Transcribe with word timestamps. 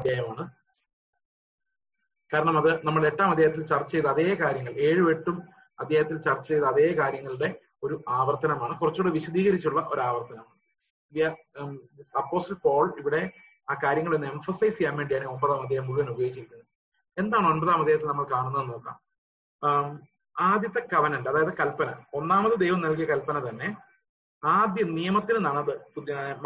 അധ്യായമാണ് 0.00 0.44
കാരണം 2.32 2.56
അത് 2.58 2.70
നമ്മൾ 2.86 3.02
എട്ടാം 3.06 3.30
അധ്യായത്തിൽ 3.30 3.62
ചർച്ച 3.66 3.90
ചെയ്ത 3.92 4.06
അതേ 4.14 4.26
കാര്യങ്ങൾ 4.34 4.72
ഏഴും 4.88 5.06
എട്ടും 5.10 5.36
അധ്യായത്തിൽ 5.80 6.16
ചർച്ച 6.16 6.48
ചെയ്ത 6.48 6.64
അതേ 6.72 6.86
കാര്യങ്ങളുടെ 6.98 7.48
ഒരു 7.82 7.94
ആവർത്തനമാണ്. 8.08 8.74
കുറച്ചുകൂടെ 8.80 9.12
വിശദീകരിച്ചുള്ള 9.14 9.80
ഒരു 9.92 10.00
ആവർത്തനമാണ്. 10.00 10.56
അപ്പോസ്റ്റൽ 12.22 12.56
പോൾ 12.64 12.84
ഇവിടെ 12.98 13.20
ആ 13.70 13.74
കാര്യങ്ങൾ 13.84 14.12
ഒന്ന് 14.14 14.26
എംഫസൈസ് 14.26 14.78
ചെയ്യാൻ 14.78 14.94
വേണ്ടിയാണ് 14.96 15.26
ഒമ്പതാം 15.32 15.62
അധ്യായം 15.64 15.86
മുഴുവൻ 15.86 16.08
ഉപയോഗിച്ചിരിക്കുന്നത്. 16.10 16.66
എന്താണ് 17.16 17.46
ഒൻപതാം 17.52 17.80
അധ്യായത്തിൽ 17.80 18.08
നമ്മൾ 18.08 18.26
കാണുന്നത് 18.32 18.66
നോക്കാം. 18.72 18.98
ആദ്യത്തെ 20.38 20.80
കവനന്റ് 20.92 21.28
അതായത് 21.30 21.52
കൽപ്പന. 21.60 21.90
ഒന്നാമത് 22.14 22.54
ദൈവം 22.60 22.80
നൽകിയ 22.80 23.04
കൽപ്പന 23.04 23.38
തന്നെ 23.48 23.68
ആദ്യ 24.42 24.82
നിയമത്തിൽ 24.98 25.36
നിന്നാണ് 25.36 25.60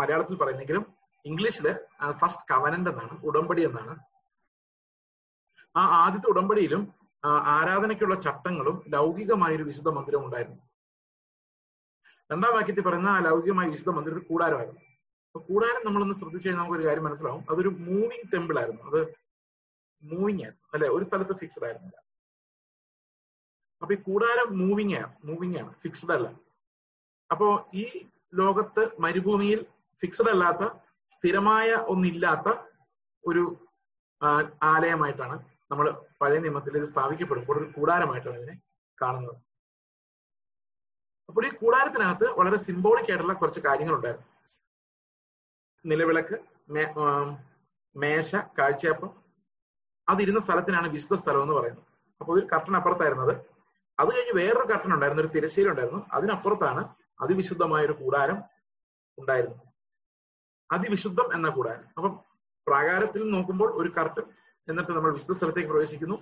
മലയാളത്തിൽ 0.01 0.37
പറയുന്നെങ്കിലും 0.37 0.85
ഇംഗ്ലീഷിൽ 1.25 1.79
ഫസ്റ്റ് 2.11 2.43
കവനന്റ് 2.51 2.91
എന്നാണ് 2.91 3.25
ഉടമ്പടി 3.25 3.65
എന്നാണ്. 3.65 3.99
ആ 5.77 5.81
ആദ്യത്തെ 5.81 6.29
ഉടമ്പടിയിലും 6.29 6.95
ആരാധനയ്ക്കുള്ള 7.25 8.21
ചട്ടങ്ങളും 8.21 8.83
ലൗകികമായൊരു 8.89 9.63
വിശുദ്ധ 9.63 9.89
മന്ദിരം 9.89 10.25
ഉണ്ടായിരുന്നു. 10.25 10.63
രണ്ടാം 12.33 12.53
വാക്യത്തിൽ 12.55 12.81
പറയുന്ന 12.81 13.09
ആ 13.09 13.19
ലൗകികമായ 13.19 13.69
വിശുദ്ധ 13.69 13.89
മന്ദിരം 13.89 14.17
ഒരു 14.17 14.25
കൂടാരമായിരുന്നു. 14.25 14.81
അപ്പൊ 14.81 15.41
കൂടാരം 15.41 15.87
നമ്മളൊന്ന് 15.87 16.15
ശ്രദ്ധിച്ചു 16.15 16.49
കഴിഞ്ഞാൽ 16.49 16.65
നമുക്ക് 16.65 16.81
ഒരു 16.81 16.89
കാര്യം 16.89 17.05
മനസ്സിലാവും. 17.05 17.45
അതൊരു 17.51 17.69
മൂവിങ് 17.69 18.33
ടെമ്പിൾ 18.33 18.59
ആയിരുന്നു. 18.59 18.83
അത് 18.83 19.15
മൂവിങ് 20.03 20.43
ആയിരുന്നു. 20.43 20.69
അല്ലെ? 20.75 20.89
ഒരു 20.89 21.05
സ്ഥലത്ത് 21.05 21.37
ഫിക്സ്ഡ് 21.37 21.65
ആയിരുന്നില്ല. 21.65 22.03
അപ്പൊ 23.83 23.95
ഈ 23.95 23.99
കൂടാരം 23.99 24.59
മൂവിങ് 24.59 24.95
ആണ്. 24.95 25.17
മൂവിങ് 25.25 25.59
ആണ്. 25.59 25.75
ഫിക്സ്ഡ് 25.75 26.13
അല്ല. 26.13 26.29
അപ്പോ 27.31 27.71
ഈ 27.75 28.07
ലോകത്ത് 28.35 29.01
മരുഭൂമിയിൽ 29.01 29.67
ഫിക്സ്ഡ് 30.01 30.31
അല്ലാത്ത 30.31 30.84
സ്ഥിരമായ 31.13 31.71
ഒന്നില്ലാത്ത 31.93 32.49
ഒരു 33.25 33.43
ആലയമായിട്ടാണ് 34.73 35.37
നമ്മൾ 35.71 35.87
പഴയ 36.21 36.39
നിയമത്തിൽ 36.45 36.77
ഇത് 36.79 36.87
സ്ഥാപിക്കപ്പെടുമ്പോൾ 36.93 37.57
ഒരു 37.59 37.67
കൂടാരമായിട്ടാണ് 37.77 38.37
ഇതിനെ 38.41 38.55
കാണുന്നത്. 39.03 39.37
അപ്പോൾ 41.29 41.47
ഈ 41.47 41.51
കൂടാരത്തിനകത്ത് 41.61 42.27
വളരെ 42.39 42.59
സിംബോളിക് 42.67 43.11
ആയിട്ടുള്ള 43.11 43.35
കുറച്ച് 43.43 43.61
കാര്യങ്ങളുണ്ടായിരുന്നു. 43.61 44.29
നിലവിളക്ക് 45.85 46.37
മേശ 47.97 48.35
കാഴ്ചയപ്പം 48.59 49.11
അതിരുന്ന 50.09 50.41
സ്ഥലത്തിനാണ് 50.41 50.89
വിശുദ്ധ 50.95 51.17
സ്ഥലം 51.23 51.43
എന്ന് 51.43 51.55
പറയുന്നത്. 51.55 51.87
അപ്പോൾ 52.21 52.33
ഒരു 52.39 52.47
കർട്ടൻ 52.53 52.77
അപ്പുറത്തായിരുന്നത്. 52.77 53.35
അത് 53.99 54.11
കഴിഞ്ഞ് 54.15 54.35
വേറൊരു 54.41 54.67
കർട്ടൻ 54.73 54.93
ഉണ്ടായിരുന്നു 54.95 55.23
ഒരു 55.25 55.33
തിരശ്ശീല 55.35 55.69
ഉണ്ടായിരുന്നു. 55.73 56.01
അതിനപ്പുറത്താണ് 56.13 56.83
അതിവിശുദ്ധമായ 57.25 57.83
ഒരു 57.89 57.93
കൂടാരം 57.93 58.39
ഉണ്ടായിരുന്നു 59.19 59.59
അതിവിശുദ്ധം 60.73 61.35
എന്ന 61.35 61.49
കൂടാരം 61.49 61.85
അപ്പം 61.97 62.21
പ്രാകാരത്തിൽ 62.67 63.31
നോക്കുമ്പോൾ 63.31 63.83
ഒരു 63.83 63.89
കർട്ടൻ 63.89 64.27
എന്നിട്ട് 64.69 64.93
നമ്മൾ 64.93 65.13
വിശുദ്ധ 65.13 65.33
സ്ഥലത്തേക്ക് 65.33 65.71
പ്രവേശിക്കുന്നു. 65.71 66.17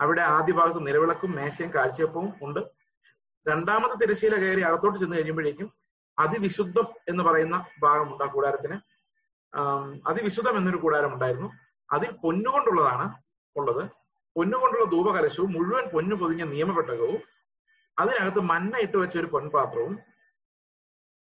അവിടെ 0.00 0.22
ആദ്യ 0.22 0.52
ഭാഗത്ത് 0.52 0.86
നിലവിളക്കും 0.86 1.30
മേശയും 1.32 1.74
കാഴ്ചയപ്പവും 1.74 2.32
ഉണ്ട്. 2.42 2.60
രണ്ടാമത്തെ 3.48 3.94
തിരശ്ശീല 3.94 4.34
കയറി 4.34 4.60
അകത്തോട്ട് 4.60 4.98
ചെന്ന് 4.98 5.16
കഴിയുമ്പോഴേക്കും 5.16 5.72
അതിവിശുദ്ധം 6.18 6.86
എന്ന് 7.08 7.24
പറയുന്ന 7.24 7.66
ഭാഗമുണ്ട് 7.82 8.24
ആ 8.24 8.26
കൂടാരത്തിന്. 8.26 8.76
അതിവിശുദ്ധം 10.06 10.56
എന്നൊരു 10.58 10.76
കൂടാരം 10.76 11.14
ഉണ്ടായിരുന്നു. 11.14 11.48
അതിൽ 11.92 12.10
പൊന്നുകൊണ്ടുള്ളതാണ് 12.10 13.14
ഉള്ളത്. 13.56 13.82
പൊന്നുകൊണ്ടുള്ള 14.36 14.84
ധൂപകലശവും 14.84 15.52
മുഴുവൻ 15.52 15.84
പൊന്നു 15.88 16.16
പൊതിഞ്ഞ 16.16 16.44
നിയമപ്പെട്ടകവും 16.44 17.20
അതിനകത്ത് 17.98 18.40
മണ്ണ 18.40 18.76
ഇട്ട് 18.76 18.96
വെച്ച 18.96 19.18
ഒരു 19.18 19.26
പൊൻപാത്രവും 19.26 19.98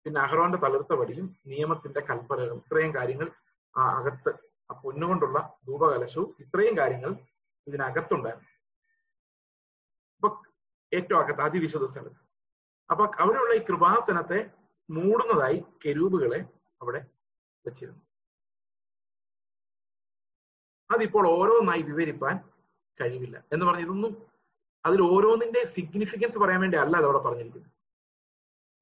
പിന്നെ 0.07 0.21
അഹ്റോന്റെ 0.21 0.59
തളിർത്ത 0.59 0.93
വടിയും 0.93 1.37
നിയമത്തിന്റെ 1.47 2.01
കൽപ്പനകളും 2.01 2.59
ഇത്രയും 2.59 2.95
കാര്യങ്ങൾ 2.95 3.31
ആ 3.77 3.99
അകത്ത് 3.99 4.31
ആ 4.71 4.81
പൊന്നുകൊണ്ടുള്ള 4.81 5.59
ധൂപകലശവും 5.67 6.37
ഇത്രയും 6.41 6.77
കാര്യങ്ങൾ 6.79 7.17
ഇതിനകത്തുണ്ടായിരുന്നു. 7.67 8.49
അപ്പൊ 10.17 10.45
ഏറ്റവും 10.97 11.21
അകത്ത് 11.21 11.41
അതിവിശുദ്ധ 11.41 11.87
സ്ഥലത്ത് 11.87 12.21
അപ്പൊ 12.91 13.05
അവിടെയുള്ള 13.19 13.55
ഈ 13.55 13.59
കൃപാസനത്തെ 13.59 14.51
മൂടുന്നതായി 14.91 15.65
കെരൂബുകളെ 15.85 16.41
അവിടെ 16.83 17.07
വെച്ചിരുന്നു. 17.67 18.03
അതിപ്പോൾ 20.91 21.29
ഓരോന്നായി 21.29 21.83
വിവരിപ്പാൻ 21.83 22.49
കഴിവില്ല. 23.01 23.45
എന്ന് 23.53 23.67
പറഞ്ഞ 23.67 23.81
ഇതൊന്നും 23.81 24.27
അതിൽ 24.87 25.03
ഓരോന്നിന്റെ 25.03 25.65
സിഗ്നിഫിക്കൻസ് 25.65 26.39
പറയാൻ 26.39 26.61
വേണ്ടി 26.61 26.79
അല്ല 26.79 26.97
അതവിടെ 26.97 27.19
പറഞ്ഞിരിക്കുന്നത്. 27.19 27.76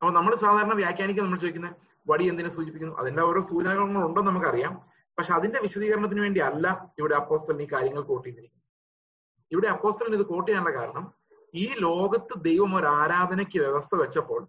അപ്പൊ 0.05 0.15
നമ്മൾ 0.17 0.35
സാധാരണ 0.35 0.73
വ്യാഖ്യാനിക്കാൻ 0.75 1.25
നമ്മൾ 1.27 1.39
ചോദിക്കുന്ന 1.39 1.69
വടി 2.07 2.25
എന്തിനെ 2.31 2.49
സൂചിപ്പിക്കുന്നു? 2.49 2.95
അതിന്റെ 3.01 3.23
ഓരോ 3.23 3.41
സൂചനകളുണ്ടെന്ന് 3.51 4.31
നമുക്കറിയാം. 4.31 4.73
പക്ഷെ 5.19 5.33
അതിന്റെ 5.33 5.61
വിശദീകരണത്തിന് 5.61 6.21
വേണ്ടി 6.21 6.41
അല്ല 6.41 6.93
ഇവിടെ 6.99 7.15
അപ്പോസ്റ്റലിന് 7.15 7.63
ഈ 7.63 7.69
കാര്യങ്ങൾ 7.73 8.03
കോട്ട് 8.03 8.27
ചെയ്തിരിക്കുന്നത്. 8.29 8.67
ഇവിടെ 9.53 9.67
അപ്പോസ്റ്റലിന് 9.67 10.15
ഇത് 10.15 10.27
കോട്ട് 10.33 10.51
ചെയ്യാനുള്ള 10.51 10.75
കാരണം 10.79 11.15
ഈ 11.55 11.65
ലോകത്ത് 11.87 12.35
ദൈവം 12.49 12.77
ഒരു 12.77 12.87
ആരാധനയ്ക്ക് 12.87 13.59
വ്യവസ്ഥ 13.59 13.95
വെച്ചപ്പോൾ 13.95 14.49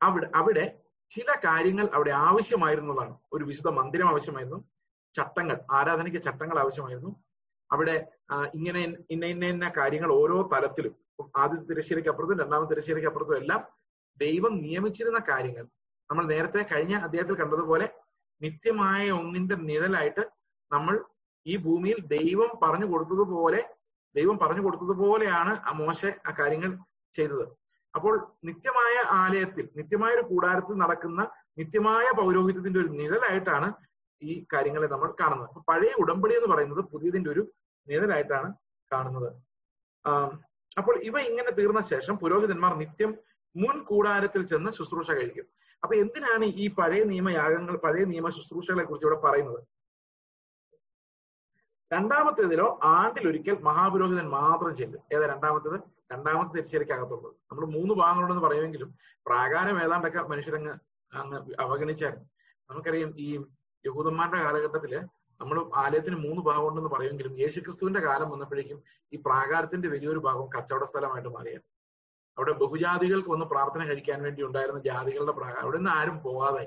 അവിടെ 0.00 0.30
അവിടെ 0.34 0.64
ചില 1.10 1.28
കാര്യങ്ങൾ 1.44 1.90
അവിടെ 1.94 2.10
ആവശ്യമായിരുന്നതാണ്. 2.10 3.14
ഒരു 3.32 3.44
വിശുദ്ധ 3.44 3.68
മന്ദിരം 3.68 4.08
ആവശ്യമായിരുന്നു. 4.08 4.64
ചട്ടങ്ങൾ 5.14 5.58
ആരാധനയ്ക്ക് 5.72 6.22
ചട്ടങ്ങൾ 6.22 6.58
ആവശ്യമായിരുന്നു. 6.58 7.12
അവിടെ 7.72 8.08
ഇങ്ങനെ 8.54 8.80
ഇന്ന 9.10 9.26
ഇന്ന 9.26 9.44
ഇന്ന 9.44 9.72
കാര്യങ്ങൾ 9.78 10.12
ഓരോ 10.12 10.48
തലത്തിലും 10.54 10.94
ആദ്യത്തെ 11.36 11.66
തിരശ്ശേരിക്ക് 11.72 12.08
അപ്പുറത്തും 12.08 12.38
രണ്ടാമത്തെ 12.38 12.74
തിരശ്ശേരിക്ക് 12.74 13.36
എല്ലാം 13.42 13.62
ദൈവം 14.24 14.52
നിയമിച്ചിരുന്ന 14.64 15.18
കാര്യങ്ങൾ. 15.30 15.64
നമ്മൾ 16.10 16.24
നേരത്തെ 16.32 16.60
കഴിഞ്ഞ 16.72 16.94
അദ്ദേഹത്തിൽ 17.06 17.36
കണ്ടതുപോലെ 17.40 17.86
നിത്യമായ 18.40 19.04
ഒന്നിന്റെ 19.20 19.56
നിഴലായിട്ട് 19.68 20.22
നമ്മൾ 20.70 20.94
ഈ 21.46 21.56
ഭൂമിയിൽ 21.66 21.98
ദൈവം 22.16 22.50
പറഞ്ഞു 22.62 22.86
കൊടുത്തതുപോലെ 22.92 23.60
ദൈവം 24.14 24.36
പറഞ്ഞു 24.42 24.62
കൊടുത്തതുപോലെയാണ് 24.64 25.52
ആ 25.68 25.72
മോശ 25.80 26.00
ആ 26.28 26.30
കാര്യങ്ങൾ 26.38 26.70
ചെയ്തത്. 27.14 27.44
അപ്പോൾ 27.94 28.14
നിത്യമായ 28.48 28.94
ആലയത്തിൽ 29.22 29.64
നിത്യമായ 29.78 30.12
ഒരു 30.18 30.24
കൂടാരത്തിൽ 30.30 30.74
നടക്കുന്ന 30.84 31.20
നിത്യമായ 31.60 32.06
പൗരോഹിത്യത്തിന്റെ 32.20 32.80
ഒരു 32.82 32.90
നിഴലായിട്ടാണ് 33.00 33.68
ഈ 34.22 34.32
കാര്യങ്ങളെ 34.52 34.88
നമ്മൾ 34.94 35.10
കാണുന്നത്. 35.20 35.48
അപ്പൊ 35.50 35.62
പഴയ 35.70 35.92
ഉടമ്പടി 36.02 36.34
എന്ന് 36.38 36.48
പറയുന്നത് 36.52 36.82
പുതിയതിന്റെ 36.92 37.30
ഒരു 37.34 37.42
നിഴലായിട്ടാണ് 37.88 38.48
കാണുന്നത്. 38.90 39.30
അപ്പോൾ 40.80 40.94
ഇവ 41.08 41.16
ഇങ്ങനെ 41.30 41.50
തീർന്ന 41.58 41.80
ശേഷം 41.92 42.14
പുരോഹിതന്മാർ 42.22 42.72
നിത്യം 42.82 43.12
മുൻ 43.62 43.76
കൂടാരത്തിൽ 43.88 44.42
ചെന്ന് 44.46 44.70
ശുശ്രൂഷ 44.70 45.10
കഴിക്കും. 45.10 45.46
അപ്പൊ 45.82 45.94
എന്തിനാണ് 46.02 46.44
ഈ 46.44 46.66
പഴയ 46.78 47.02
നിയമയാഗങ്ങൾ 47.04 47.74
പഴയ 47.76 48.04
നിയമ 48.12 48.28
ശുശ്രൂഷകളെ 48.28 48.84
കുറിച്ച് 48.84 49.06
ഇവിടെ 49.06 49.18
പറയുന്നത്? 49.26 49.60
രണ്ടാമത്തേതിലോ 51.92 52.66
ആണ്ടിലൊരിക്കൽ 52.84 53.56
മഹാപുരോഹിതൻ 53.68 54.28
മാത്രം 54.28 54.72
ചെല്ലും. 54.76 55.02
ഏതാ 55.14 55.26
രണ്ടാമത്തേത്? 55.32 55.78
രണ്ടാമത്തെ 56.12 56.52
തിരിച്ചേരിക്കകത്തുള്ളത് 56.56 57.34
നമ്മൾ 57.50 57.64
മൂന്ന് 57.66 57.94
ഭാഗങ്ങളുണ്ടെന്ന് 57.94 58.42
പറയുമെങ്കിലും 58.46 58.90
പ്രാകാരം 59.26 59.76
ഏതാണ്ടൊക്കെ 59.84 60.20
മനുഷ്യരങ്ങ് 60.32 60.72
അങ്ങ് 61.12 61.38
അവഗണിച്ചായിരുന്നു 61.60 62.26
നമുക്കറിയാം 62.70 63.10
ഈ 63.26 63.28
യഹൂദന്മാരുടെ 63.84 64.40
കാലഘട്ടത്തിൽ 64.42 64.92
നമ്മൾ 65.40 65.56
ആലയത്തിന് 65.76 66.16
മൂന്ന് 66.16 66.42
ഭാഗം 66.42 66.66
ഉണ്ടെന്ന് 66.68 66.90
പറയുമെങ്കിലും 66.90 67.32
യേശുക്രിസ്തുവിന്റെ 67.40 68.00
കാലം 68.00 68.30
വന്നപ്പോഴേക്കും 68.30 68.78
ഈ 69.12 69.16
പ്രാകാരത്തിന്റെ 69.16 69.88
വലിയൊരു 69.88 70.18
ഭാഗം 70.18 70.46
കച്ചവട 70.54 70.84
സ്ഥലമായിട്ട് 70.84 71.28
മാറിയത്. 71.28 71.66
അവിടെ 72.38 72.52
ബഹുജാതികൾക്ക് 72.62 73.30
വന്ന് 73.34 73.46
പ്രാർത്ഥന 73.52 73.82
കഴിക്കാൻ 73.90 74.18
വേണ്ടി 74.26 74.40
ഉണ്ടായിരുന്ന 74.48 74.80
ജാതികളുടെ 74.88 75.34
പ്രാകാരം 75.38 75.62
അവിടെ 75.64 75.78
നിന്ന് 75.80 75.92
ആരും 75.98 76.16
പോവാതെ. 76.26 76.64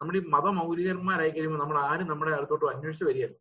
നമ്മുടെ 0.00 0.18
ഈ 0.20 0.24
മതമൗലികന്മാരായി 0.34 1.32
കഴിയുമ്പോൾ 1.34 1.60
നമ്മൾ 1.64 1.76
ആരും 1.90 2.08
നമ്മുടെ 2.12 2.32
അടുത്തോട്ട് 2.38 2.66
അന്വേഷിച്ച് 2.72 3.06
വരികയല്ല. 3.10 3.36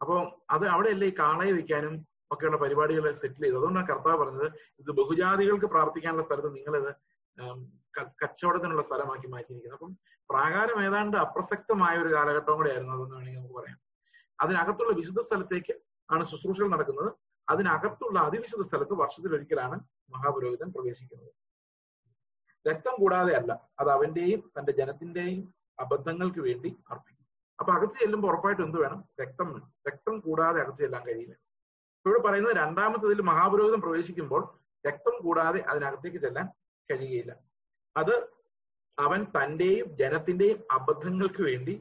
അപ്പൊ 0.00 0.14
അത് 0.54 0.64
അവിടെയല്ലേ 0.74 1.06
ഈ 1.12 1.14
കാളയെ 1.22 1.52
വെക്കാനും 1.58 1.94
ഒക്കെയുള്ള 2.32 2.58
പരിപാടികൾ 2.62 3.04
സെറ്റിൽ 3.22 3.44
ചെയ്തു 3.44 3.56
അതുകൊണ്ടാണ് 3.60 3.88
കർത്താവ് 3.90 4.18
പറഞ്ഞത് 4.22 4.48
ഇത് 4.80 4.90
ബഹുജാതികൾക്ക് 5.00 5.68
പ്രാർത്ഥിക്കാനുള്ള 5.74 6.24
സ്ഥലത്ത് 6.28 6.50
നിങ്ങളിത് 6.56 6.90
കച്ചവടത്തിനുള്ള 8.22 8.82
സ്ഥലമാക്കി 8.88 9.28
മാറ്റിയിരിക്കുന്നത് 9.34 9.78
അപ്പം 9.78 9.92
പ്രാകാരം 10.30 10.78
ഏതാണ്ട് 10.86 11.16
അപ്രസക്തമായ 11.24 11.94
ഒരു 12.02 12.10
കാലഘട്ടം 12.14 12.54
കൂടെ 12.58 12.70
ആയിരുന്നു 12.72 12.94
അതെന്ന് 12.96 13.16
വേണമെങ്കിൽ 13.16 13.38
നമുക്ക് 13.40 13.56
പറയാം. 13.60 13.78
അതിനകത്തുള്ള 14.38 14.92
വിശുദ്ധ 15.00 15.20
സ്ഥലത്തേക്ക് 15.28 15.74
ആണ് 16.08 16.24
ശുശ്രൂഷകൾ 16.32 16.68
നടക്കുന്നത്. 16.74 17.10
അതിനകത്തുള്ള 17.48 18.18
അതിവിശുദ്ധ 18.18 18.64
സ്ഥലത്ത് 18.68 18.92
വർഷത്തിൽ 18.92 19.34
ഒരിക്കലാണ് 19.34 19.76
മഹാപുരോഹിതൻ 20.14 20.72
പ്രവേശിക്കുന്നത്. 20.72 21.32
രക്തം 22.68 22.94
കൂടാതെ 23.00 23.32
അല്ല 23.34 23.52
അത് 23.78 23.90
അവന്റെയും 23.90 24.40
തന്റെ 24.58 24.72
ജനത്തിന്റെയും 24.72 25.54
അബദ്ധങ്ങൾക്ക് 25.80 26.40
വേണ്ടി 26.40 26.70
അർപ്പിക്കും. 26.90 27.26
അപ്പൊ 27.58 27.72
അകത്ത് 27.72 27.96
ചെല്ലുമ്പോൾ 28.00 28.28
ഉറപ്പായിട്ടും 28.28 28.64
എന്ത് 28.64 28.78
വേണം? 28.78 29.00
രക്തം 29.20 29.46
വേണം. 29.52 29.72
രക്തം 29.88 30.20
കൂടാതെ 30.20 30.58
അകത്ത് 30.62 30.82
ചെല്ലാൻ 30.82 31.02
കഴിയില്ല. 31.06 31.34
ഇവിടെ 32.06 32.18
പറയുന്നത് 32.18 32.56
രണ്ടാമത്തതിൽ 32.56 33.20
മഹാപുരോഹിതൻ 33.22 33.80
പ്രവേശിക്കുമ്പോൾ 33.80 34.42
രക്തം 34.84 35.14
കൂടാതെ 35.22 35.60
അതിനകത്തേക്ക് 35.60 36.18
ചെല്ലാൻ 36.18 36.46
കഴിയുകയില്ല 36.90 37.32
അത് 37.96 38.14
അവൻ 38.98 39.24
തന്റെയും 39.36 39.96
ജനത്തിന്റെയും 39.96 40.58
അബദ്ധങ്ങൾക്ക് 40.70 41.42
വേണ്ടി 41.42 41.74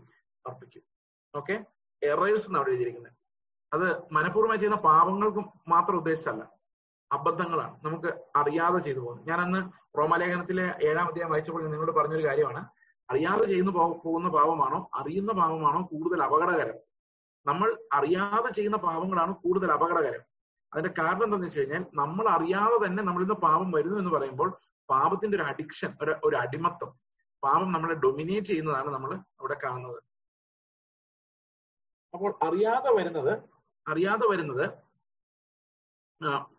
അർപ്പിക്കും. 0.46 0.84
ഓക്കെ 1.34 1.56
എറേഴ്സ് 2.02 2.48
എന്നാണ് 2.48 2.70
എഴുതിയിരിക്കുന്നത്. 2.70 3.17
അത് 3.74 4.14
മനഃപൂർവമായി 4.14 4.60
ചെയ്യുന്ന 4.60 4.80
പാപങ്ങൾക്ക് 4.82 5.42
മാത്രം 5.68 5.98
ഉദ്ദേശിച്ചല്ല. 5.98 6.44
അബദ്ധങ്ങളാണ്. 7.12 7.80
നമുക്ക് 7.86 8.08
അറിയാതെ 8.36 8.80
ചെയ്തു 8.80 9.00
പോകുന്നത് 9.00 9.30
ഞാൻ 9.30 9.42
അന്ന് 9.42 9.60
റോമാലേഖനത്തിലെ 9.98 10.76
ഏഴാം 10.84 11.08
അധ്യായം 11.08 11.30
വായിച്ചപ്പോൾ 11.30 11.64
നിങ്ങളോട് 11.64 11.92
പറഞ്ഞൊരു 11.92 12.28
കാര്യമാണ്. 12.28 12.62
അറിയാതെ 13.12 13.46
ചെയ്യുന്ന 13.46 13.72
പോകുന്ന 13.72 14.30
പാപമാണോ? 14.30 14.90
അറിയുന്ന 14.94 15.32
പാപമാണോ? 15.34 15.88
കൂടുതൽ 15.92 16.24
അപകടകരം. 16.24 16.78
നമ്മൾ 17.46 17.78
അറിയാതെ 17.94 18.50
ചെയ്യുന്ന 18.52 18.78
പാപങ്ങളാണ് 18.78 19.36
കൂടുതൽ 19.36 19.72
അപകടകരം. 19.72 20.24
അതിന്റെ 20.74 21.02
കാരണം 21.02 21.24
എന്താണെന്ന് 21.24 21.48
വെച്ച് 21.48 21.60
കഴിഞ്ഞാൽ 21.60 21.86
നമ്മൾ 21.94 22.28
അറിയാതെ 22.30 22.86
തന്നെ 22.86 23.04
നമ്മളിൽ 23.04 23.26
നിന്ന് 23.26 23.42
പാപം 23.42 23.72
വരുന്നു 23.72 23.98
എന്ന് 23.98 24.12
പറയുമ്പോൾ 24.12 24.58
പാപത്തിന്റെ 24.90 25.38
ഒരു 25.38 25.44
അഡിക്ഷൻ 25.44 25.98
ഒരു 26.02 26.16
ഒരു 26.24 26.36
അടിമത്തം. 26.36 27.00
പാപം 27.44 27.72
നമ്മളെ 27.72 27.94
ഡൊമിനേറ്റ് 27.94 28.48
ചെയ്യുന്നതാണ് 28.48 28.90
നമ്മൾ 28.90 29.16
അവിടെ 29.16 29.58
കാണുന്നത്. 29.64 30.00
അപ്പോൾ 32.14 32.40
അറിയാതെ 32.44 32.92
വരുന്നത് 32.92 33.57
അറിയാതെ 33.92 34.26
വരുന്നത് 34.34 34.66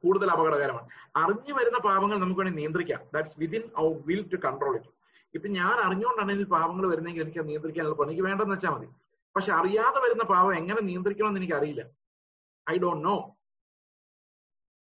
കൂടുതൽ 0.02 0.28
അപകടകരമാണ്. 0.34 0.88
അറിഞ്ഞു 1.22 1.52
വരുന്ന 1.58 1.78
പാപങ്ങൾ 1.86 2.16
നമുക്ക് 2.22 2.40
വേണമെങ്കിൽ 2.40 2.60
നിയന്ത്രിക്കാം. 2.60 3.00
That's 3.14 3.36
within 3.42 3.62
our 3.80 3.94
will 4.08 4.22
to 4.32 4.38
control 4.44 4.74
it 4.78 4.90
ഇപ്പൊ 5.36 5.48
ഞാൻ 5.60 5.76
അറിഞ്ഞുകൊണ്ടാണ് 5.86 6.30
എനിക്ക് 6.34 6.50
പാപങ്ങൾ 6.58 6.84
വരുന്നെങ്കിൽ 6.92 7.22
എനിക്ക് 7.24 7.42
നിയന്ത്രിക്കാൻ 7.48 7.84
എളുപ്പമാണ് 7.86 8.10
എനിക്ക് 8.12 8.26
വേണ്ടെന്ന് 8.28 8.54
വെച്ചാൽ 8.56 8.72
മതി. 8.74 8.88
പക്ഷെ 9.36 9.50
അറിയാതെ 9.60 9.98
വരുന്ന 10.04 10.24
പാപം 10.34 10.52
എങ്ങനെ 10.60 10.80
നിയന്ത്രിക്കണമെന്ന് 10.90 11.40
എനിക്ക് 11.42 11.56
അറിയില്ല 11.58 11.82
I 12.66 12.76
don't 12.84 13.04
know 13.08 13.16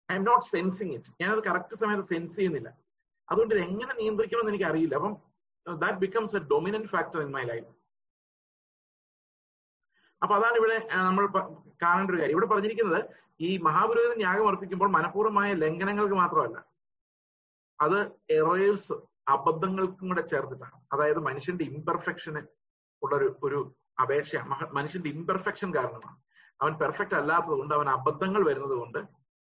I'm 0.19 0.23
not 0.29 0.45
sensing 0.53 0.93
it 0.97 1.11
ഞാനത് 1.21 1.41
കറക്റ്റ് 1.49 1.75
സമയത്ത് 1.81 2.05
സെൻസ് 2.11 2.35
ചെയ്യുന്നില്ല. 2.39 2.69
അതുകൊണ്ട് 3.29 3.53
ഇത് 3.55 3.61
എങ്ങനെ 3.67 3.93
നിയന്ത്രിക്കണമെന്ന് 4.01 4.53
എനിക്ക് 4.53 4.67
അറിയില്ല 4.71 4.95
അപ്പം 4.99 5.15
that 5.65 5.99
becomes 6.05 6.35
a 6.39 6.41
dominant 6.53 6.89
factor 6.93 7.19
in 7.25 7.31
my 7.37 7.43
life 7.51 7.67
അപ്പൊ 10.21 10.35
അതാണ് 10.35 10.57
ഇവിടെ 10.57 10.87
നമ്മൾ 10.93 11.27
കാണേണ്ട 11.81 12.11
ഒരു 12.11 12.19
കാര്യം. 12.19 12.31
ഇവിടെ 12.31 12.45
പറഞ്ഞിരിക്കുന്നത് 12.45 13.05
ഈ 13.41 13.57
മഹാപുരോഹിതൻ 13.57 14.21
യാഗം 14.21 14.47
അർപ്പിക്കുമ്പോൾ 14.47 14.89
മനഃപൂർവമായ 14.89 15.53
ലംഘനങ്ങൾക്ക് 15.53 16.13
മാത്രമല്ല. 16.13 16.65
അത് 17.81 18.11
എറേഴ്സ് 18.29 18.93
അബദ്ധങ്ങൾക്കും 19.27 20.07
കൂടെ 20.09 20.21
ചേർത്തിട്ടാണ്. 20.21 20.81
അതായത് 20.93 21.19
മനുഷ്യന്റെ 21.19 21.63
ഇംപെർഫെക്ഷന് 21.63 22.41
ഉള്ളൊരു 23.03 23.39
ഒരു 23.43 23.75
അപേക്ഷയാണ്. 24.01 24.73
മനുഷ്യന്റെ 24.73 25.09
ഇംപെർഫെക്ഷൻ 25.09 25.75
കാരണമാണ്. 25.75 26.17
അവൻ 26.61 26.73
പെർഫെക്റ്റ് 26.73 27.15
അല്ലാത്തത് 27.15 27.51
കൊണ്ട് 27.51 27.75
അവൻ 27.75 27.89
അബദ്ധങ്ങൾ 27.89 28.45
വരുന്നത് 28.45 28.75
കൊണ്ട് 28.75 28.97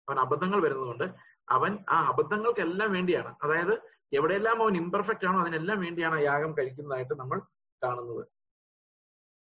അവൻ 0.08 0.20
അബദ്ധങ്ങൾ 0.20 0.62
വരുന്നത് 0.62 0.88
കൊണ്ട് 0.88 1.04
അവൻ 1.50 1.78
ആ 1.90 2.08
അബദ്ധങ്ങൾക്കെല്ലാം 2.08 2.92
വേണ്ടിയാണ്. 2.92 3.36
അതായത് 3.44 3.74
എവിടെയെല്ലാം 4.14 4.64
അവൻ 4.64 4.78
ഇംപെർഫെക്റ്റ് 4.78 5.28
ആണോ 5.28 5.42
അതിനെല്ലാം 5.42 5.80
വേണ്ടിയാണ് 5.80 6.22
യാഗം 6.22 6.54
കഴിക്കുന്നതായിട്ട് 6.58 7.14
നമ്മൾ 7.20 7.42
കാണുന്നത്. 7.84 8.43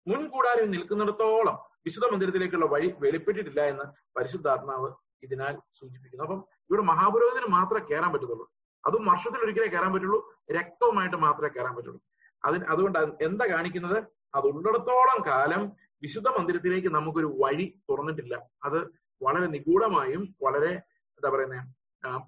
മുൻകൂടാരം 0.08 0.72
നിൽക്കുന്നിടത്തോളം 0.72 1.56
വിശുദ്ധ 1.86 2.12
മന്ദിരത്തിലേക്കുള്ള 2.12 2.66
വഴി 2.66 2.96
വെളിപ്പെട്ടിട്ടില്ല 3.00 3.62
എന്ന് 3.62 3.84
പരിശുദ്ധാത്മാവ് 4.18 4.90
ഇതിനാൽ 5.24 5.54
സൂചിപ്പിക്കുന്നു. 5.80 6.24
അപ്പം 6.26 6.40
ഇവിടെ 6.70 6.82
മഹാപുരോഹിതന് 6.82 7.52
മാത്രമേ 7.52 7.86
കയറാൻ 7.92 8.14
പറ്റത്തുള്ളൂ. 8.14 8.46
അതും 8.86 9.06
വർഷത്തിൽ 9.06 9.40
ഒരിക്കലേ 9.40 9.68
കയറാൻ 9.68 9.94
പറ്റുള്ളൂ. 9.94 10.20
രക്തവുമായിട്ട് 10.52 11.18
മാത്രമേ 11.18 11.50
കയറാൻ 11.50 11.76
പറ്റുള്ളൂ. 11.76 12.02
അതിന് 12.46 12.66
അതുകൊണ്ട് 12.66 13.00
എന്താ 13.00 13.46
കാണിക്കുന്നത്? 13.46 13.98
അത് 14.36 14.46
ഉള്ളിടത്തോളം 14.46 15.24
കാലം 15.28 15.72
വിശുദ്ധ 16.02 16.30
മന്ദിരത്തിലേക്ക് 16.30 16.88
നമുക്കൊരു 16.88 17.38
വഴി 17.44 17.82
തുറന്നിട്ടില്ല. 17.90 18.36
അത് 18.64 18.80
വളരെ 19.24 19.48
നിഗൂഢമായും 19.48 20.36
വളരെ 20.44 20.74
എന്താ 21.18 21.30
പറയുന്നത് 21.30 21.66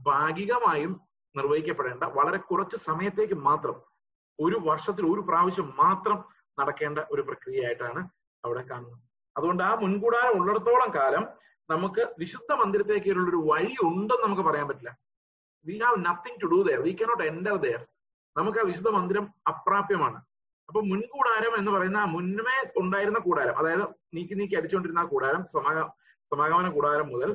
ഭാഗികമായും 0.08 1.02
നിർവഹിക്കപ്പെടേണ്ട 1.38 2.04
വളരെ 2.04 2.38
കുറച്ച് 2.38 2.78
സമയത്തേക്ക് 2.78 3.34
മാത്രം 3.34 3.76
ഒരു 4.40 4.58
വർഷത്തിൽ 4.60 5.06
ഒരു 5.06 5.22
പ്രാവശ്യം 5.22 5.74
മാത്രം 5.78 6.39
നടക്കേണ്ട 6.62 7.00
ഒരു 7.14 7.22
പ്രക്രിയയായിട്ടാണ് 7.28 8.02
അവിടെ 8.44 8.64
കാണുന്നത്. 8.72 9.02
അതുകൊണ്ട് 9.36 9.64
ആ 9.70 9.72
മുൻകൂടാരം 9.84 10.34
ഉള്ളിടത്തോളം 10.40 10.90
കാലം 10.98 11.24
നമുക്ക് 11.70 12.04
വിശുദ്ധ 12.22 12.52
മന്ദിരത്തിലേക്കുള്ള 12.62 13.24
ഒരു 13.32 13.40
വഴി 13.50 13.76
ഉണ്ടെന്ന് 13.90 14.26
നമുക്ക് 14.26 14.46
പറയാൻ 14.50 14.66
പറ്റില്ല. 14.70 14.92
We 15.66 15.76
have 15.84 15.98
nothing 16.08 16.40
to 16.42 16.48
do 16.54 16.60
there 16.68 16.80
we 16.88 16.94
cannot 17.02 17.26
enter 17.32 17.56
there 17.66 17.82
നമുക്ക് 18.36 18.60
ആ 18.62 18.66
വിശുദ്ധ 18.72 18.90
മന്ദിരം 18.98 19.26
അപ്രാപ്യമാണ്. 19.52 20.20
അപ്പൊ 20.70 20.82
മുൻകൂടാരം 20.90 21.54
എന്ന് 21.60 21.72
പറയുന്ന 21.76 22.00
മുന്നമേ 22.16 22.58
ഉണ്ടായിരുന്ന 22.82 23.20
കൂടാരം 23.28 23.56
അതായത് 23.60 23.86
നീക്കി 24.16 24.36
നീക്കി 24.40 24.56
അടിച്ചുകൊണ്ടിരുന്ന 24.60 25.04
ആ 25.04 25.08
കൂടാരം 25.14 25.42
സമാഗ 25.54 25.78
സമാഗമന 26.32 26.68
കൂടാരം 26.76 27.08
മുതൽ 27.14 27.30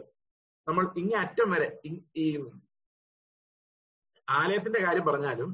നമ്മൾ 0.68 0.84
ഇങ്ങേ 1.00 1.16
അറ്റം 1.22 1.48
വരെ 1.54 1.68
ഈ 2.22 2.26
ആലയത്തിന്റെ 4.28 4.80
കാര്യം 4.84 5.04
പറഞ്ഞാലും 5.08 5.50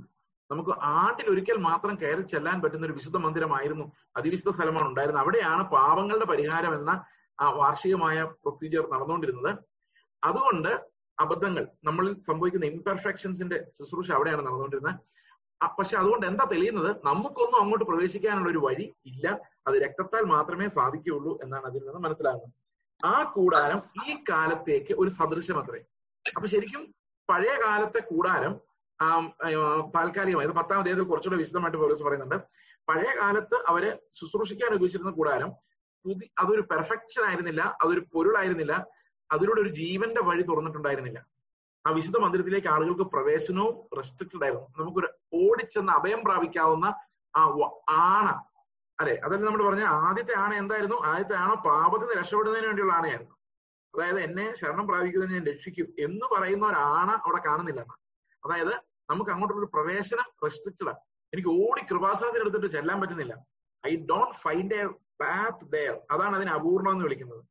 നമുക്ക് 0.50 0.72
ആണ്ടിൽ 0.98 1.26
ഒരിക്കൽ 1.32 1.58
മാത്രം 1.68 1.94
കയറി 2.02 2.22
ചെല്ലാൻ 2.32 2.56
പറ്റുന്ന 2.62 2.86
ഒരു 2.86 2.96
വിശുദ്ധ 2.98 3.18
മന്ദിരമായിരുന്നു 3.24 3.84
അതിവിശുദ്ധ 4.16 4.52
സ്ഥലമാണ് 4.56 4.88
ഉണ്ടായിരുന്നത്. 4.90 5.22
അവിടെയാണ് 5.24 5.62
പാവങ്ങളുടെ 5.74 6.26
പരിഹാരം 6.32 6.72
എന്ന 6.78 6.92
ആ 7.38 7.48
വാർഷികമായ 7.58 8.22
പ്രൊസീജിയർ 8.42 8.84
നടന്നുകൊണ്ടിരുന്നത്. 8.94 9.50
അതുകൊണ്ട് 10.22 10.72
അബദ്ധങ്ങൾ 11.18 11.64
നമ്മളിൽ 11.84 12.12
സംഭവിക്കുന്ന 12.28 12.66
ഇംപെർഫെക്ഷൻസിന്റെ 12.66 13.56
ശുശ്രൂഷ 13.78 14.10
അവിടെയാണ് 14.16 14.42
നടന്നുകൊണ്ടിരുന്നത്. 14.46 14.98
പക്ഷെ 15.78 15.94
അതുകൊണ്ട് 15.96 16.24
എന്താ 16.26 16.44
തെളിയുന്നത്? 16.52 16.90
നമുക്കൊന്നും 17.04 17.58
അങ്ങോട്ട് 17.62 17.84
പ്രവേശിക്കാനുള്ള 17.84 18.48
ഒരു 18.50 18.60
വഴി 18.66 18.86
ഇല്ല. 19.10 19.26
അത് 19.66 19.76
രക്തത്താൽ 19.84 20.24
മാത്രമേ 20.34 20.66
സാധിക്കുകയുള്ളൂ 20.76 21.32
എന്നാണ് 21.44 21.66
അതിൽ 21.70 21.82
നിന്ന് 21.86 22.00
മനസ്സിലാകുന്നത്. 22.06 22.54
ആ 23.02 23.14
കൂടാരം 23.34 23.80
ഈ 24.06 24.14
കാലത്തേക്ക് 24.30 24.92
ഒരു 25.02 25.10
സദൃശം 25.18 25.58
അത്രേ 25.60 25.80
അപ്പൊ 26.36 26.48
ശരിക്കും 26.54 26.82
പഴയ 27.28 27.52
കാലത്തെ 27.64 28.00
കൂടാരം 28.10 28.54
താൽക്കാലികമായി. 29.96 30.46
ഇത് 30.48 30.54
പത്താം 30.54 30.78
അദ്ദേഹത്തിൽ 30.78 31.06
കുറച്ചുകൂടെ 31.08 31.38
വിശദമായിട്ട് 31.38 31.78
പോലീസ് 31.78 32.02
പറയുന്നുണ്ട്. 32.02 32.36
പഴയ 32.88 33.10
കാലത്ത് 33.20 33.56
അവർ 33.66 33.98
ശുശ്രൂഷിക്കാൻ 34.12 34.70
ഉപയോഗിച്ചിരുന്ന 34.74 35.10
കൂടാരം 35.10 35.50
പുതി 36.04 36.30
അതൊരു 36.38 36.60
പെർഫെക്ഷൻ 36.60 37.24
ആയിരുന്നില്ല 37.24 37.62
അതൊരു 37.84 38.00
പൊരുളായിരുന്നില്ല 38.14 38.86
അതിലൂടെ 39.32 39.60
ഒരു 39.60 39.68
ജീവന്റെ 39.68 40.20
വഴി 40.20 40.42
തുറന്നിട്ടുണ്ടായിരുന്നില്ല. 40.42 41.26
ആ 41.86 41.90
വിശുദ്ധ 41.90 42.18
മന്ദിരത്തിലേക്ക് 42.18 42.68
ആളുകൾക്ക് 42.68 43.02
പ്രവേശനവും 43.02 43.88
റെസ്ട്രിക്റ്റഡ് 43.96 44.44
ആയിരുന്നു. 44.44 44.66
നമുക്കൊരു 44.78 45.08
ഓടിച്ചെന്ന് 45.34 45.92
അഭയം 45.92 46.24
പ്രാപിക്കാവുന്ന 46.24 46.86
ആ 47.36 47.42
ആണ. 47.90 48.28
അല്ലെ? 49.00 49.20
അതല്ല 49.24 49.44
നമ്മൾ 49.44 49.68
പറഞ്ഞ 49.68 49.82
ആദ്യത്തെ 49.82 50.34
ആണ 50.38 50.54
എന്തായിരുന്നു? 50.54 50.96
ആദ്യത്തെ 50.96 51.34
ആണ 51.34 51.54
പാപത്തിൽ 51.54 52.06
നിന്ന് 52.06 52.18
രക്ഷപ്പെടുന്നതിന് 52.18 52.66
വേണ്ടിയുള്ള 52.66 52.92
ആണയായിരുന്നു. 52.92 53.36
അതായത് 53.94 54.20
എന്നെ 54.20 54.54
ശരണം 54.54 54.86
പ്രാപിക്കുന്നതിന് 54.86 55.36
ഞാൻ 55.36 55.46
രക്ഷിക്കും 55.46 55.86
എന്ന് 55.98 56.26
പറയുന്ന 56.34 56.66
ഒരാണ 56.66 57.10
അവിടെ 57.26 57.42
കാണുന്നില്ല. 57.46 57.80
അതായത് 58.44 58.89
നമുക്ക് 59.10 59.30
അങ്ങോട്ടുള്ള 59.34 59.60
ഒരു 59.62 59.70
പ്രവേശനം 59.76 60.26
റെസ്ട്രിക്റ്റഡ് 60.44 60.94
എനിക്ക് 61.32 61.50
ഓടി 61.64 61.82
കൃപാസനത്തിൽ 61.90 62.42
എടുത്തിട്ട് 62.44 62.68
ചെല്ലാൻ 62.76 62.98
പറ്റുന്നില്ല. 63.02 63.34
I 63.84 63.90
don't 64.10 64.36
find 64.44 64.76
a 64.80 64.84
path 65.22 65.66
there 65.74 65.94
അതാണ് 66.14 66.34
അതിനെ 66.38 66.52
അപൂർണം 66.58 66.92
എന്ന് 66.94 67.04
വിളിക്കുന്നത്. 67.06 67.42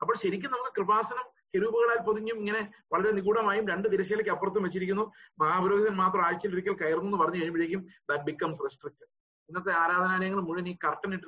അപ്പോൾ 0.00 0.14
ശരിക്കും 0.22 0.50
നമുക്ക് 0.54 0.72
കൃപാസനം 0.78 1.26
കിരൂപുകളാൽ 1.54 1.98
പൊതിഞ്ഞും 2.06 2.36
ഇങ്ങനെ 2.42 2.60
വളരെ 2.92 3.10
നിഗൂഢമായും 3.18 3.64
രണ്ട് 3.72 3.86
തിരശ്ശീലയ്ക്ക് 3.92 4.32
അപ്പുറത്തും 4.34 4.62
വെച്ചിരിക്കുന്നു. 4.66 5.04
മഹാപുരോഹിതൻ 5.40 5.94
മാത്രം 6.02 6.22
ആഴ്ചയിൽ 6.26 6.54
ഒരിക്കൽ 6.56 6.76
കയറുന്നു 6.82 7.08
എന്ന് 7.10 7.20
പറഞ്ഞു 7.22 7.40
കഴിയുമ്പോഴേക്കും 7.40 7.82
ദാറ്റ് 8.10 8.26
ബിക്കംസ് 8.30 8.60
റെസ്ട്രിക്റ്റഡ് 8.66 9.08
ഇന്നത്തെ 9.48 9.72
ആരാധനാലയങ്ങൾ 9.82 10.40
മുഴുവൻ 10.48 10.68
ഈ 10.72 10.74
കർട്ടൻ 10.84 11.12
ഇട്ട് 11.16 11.26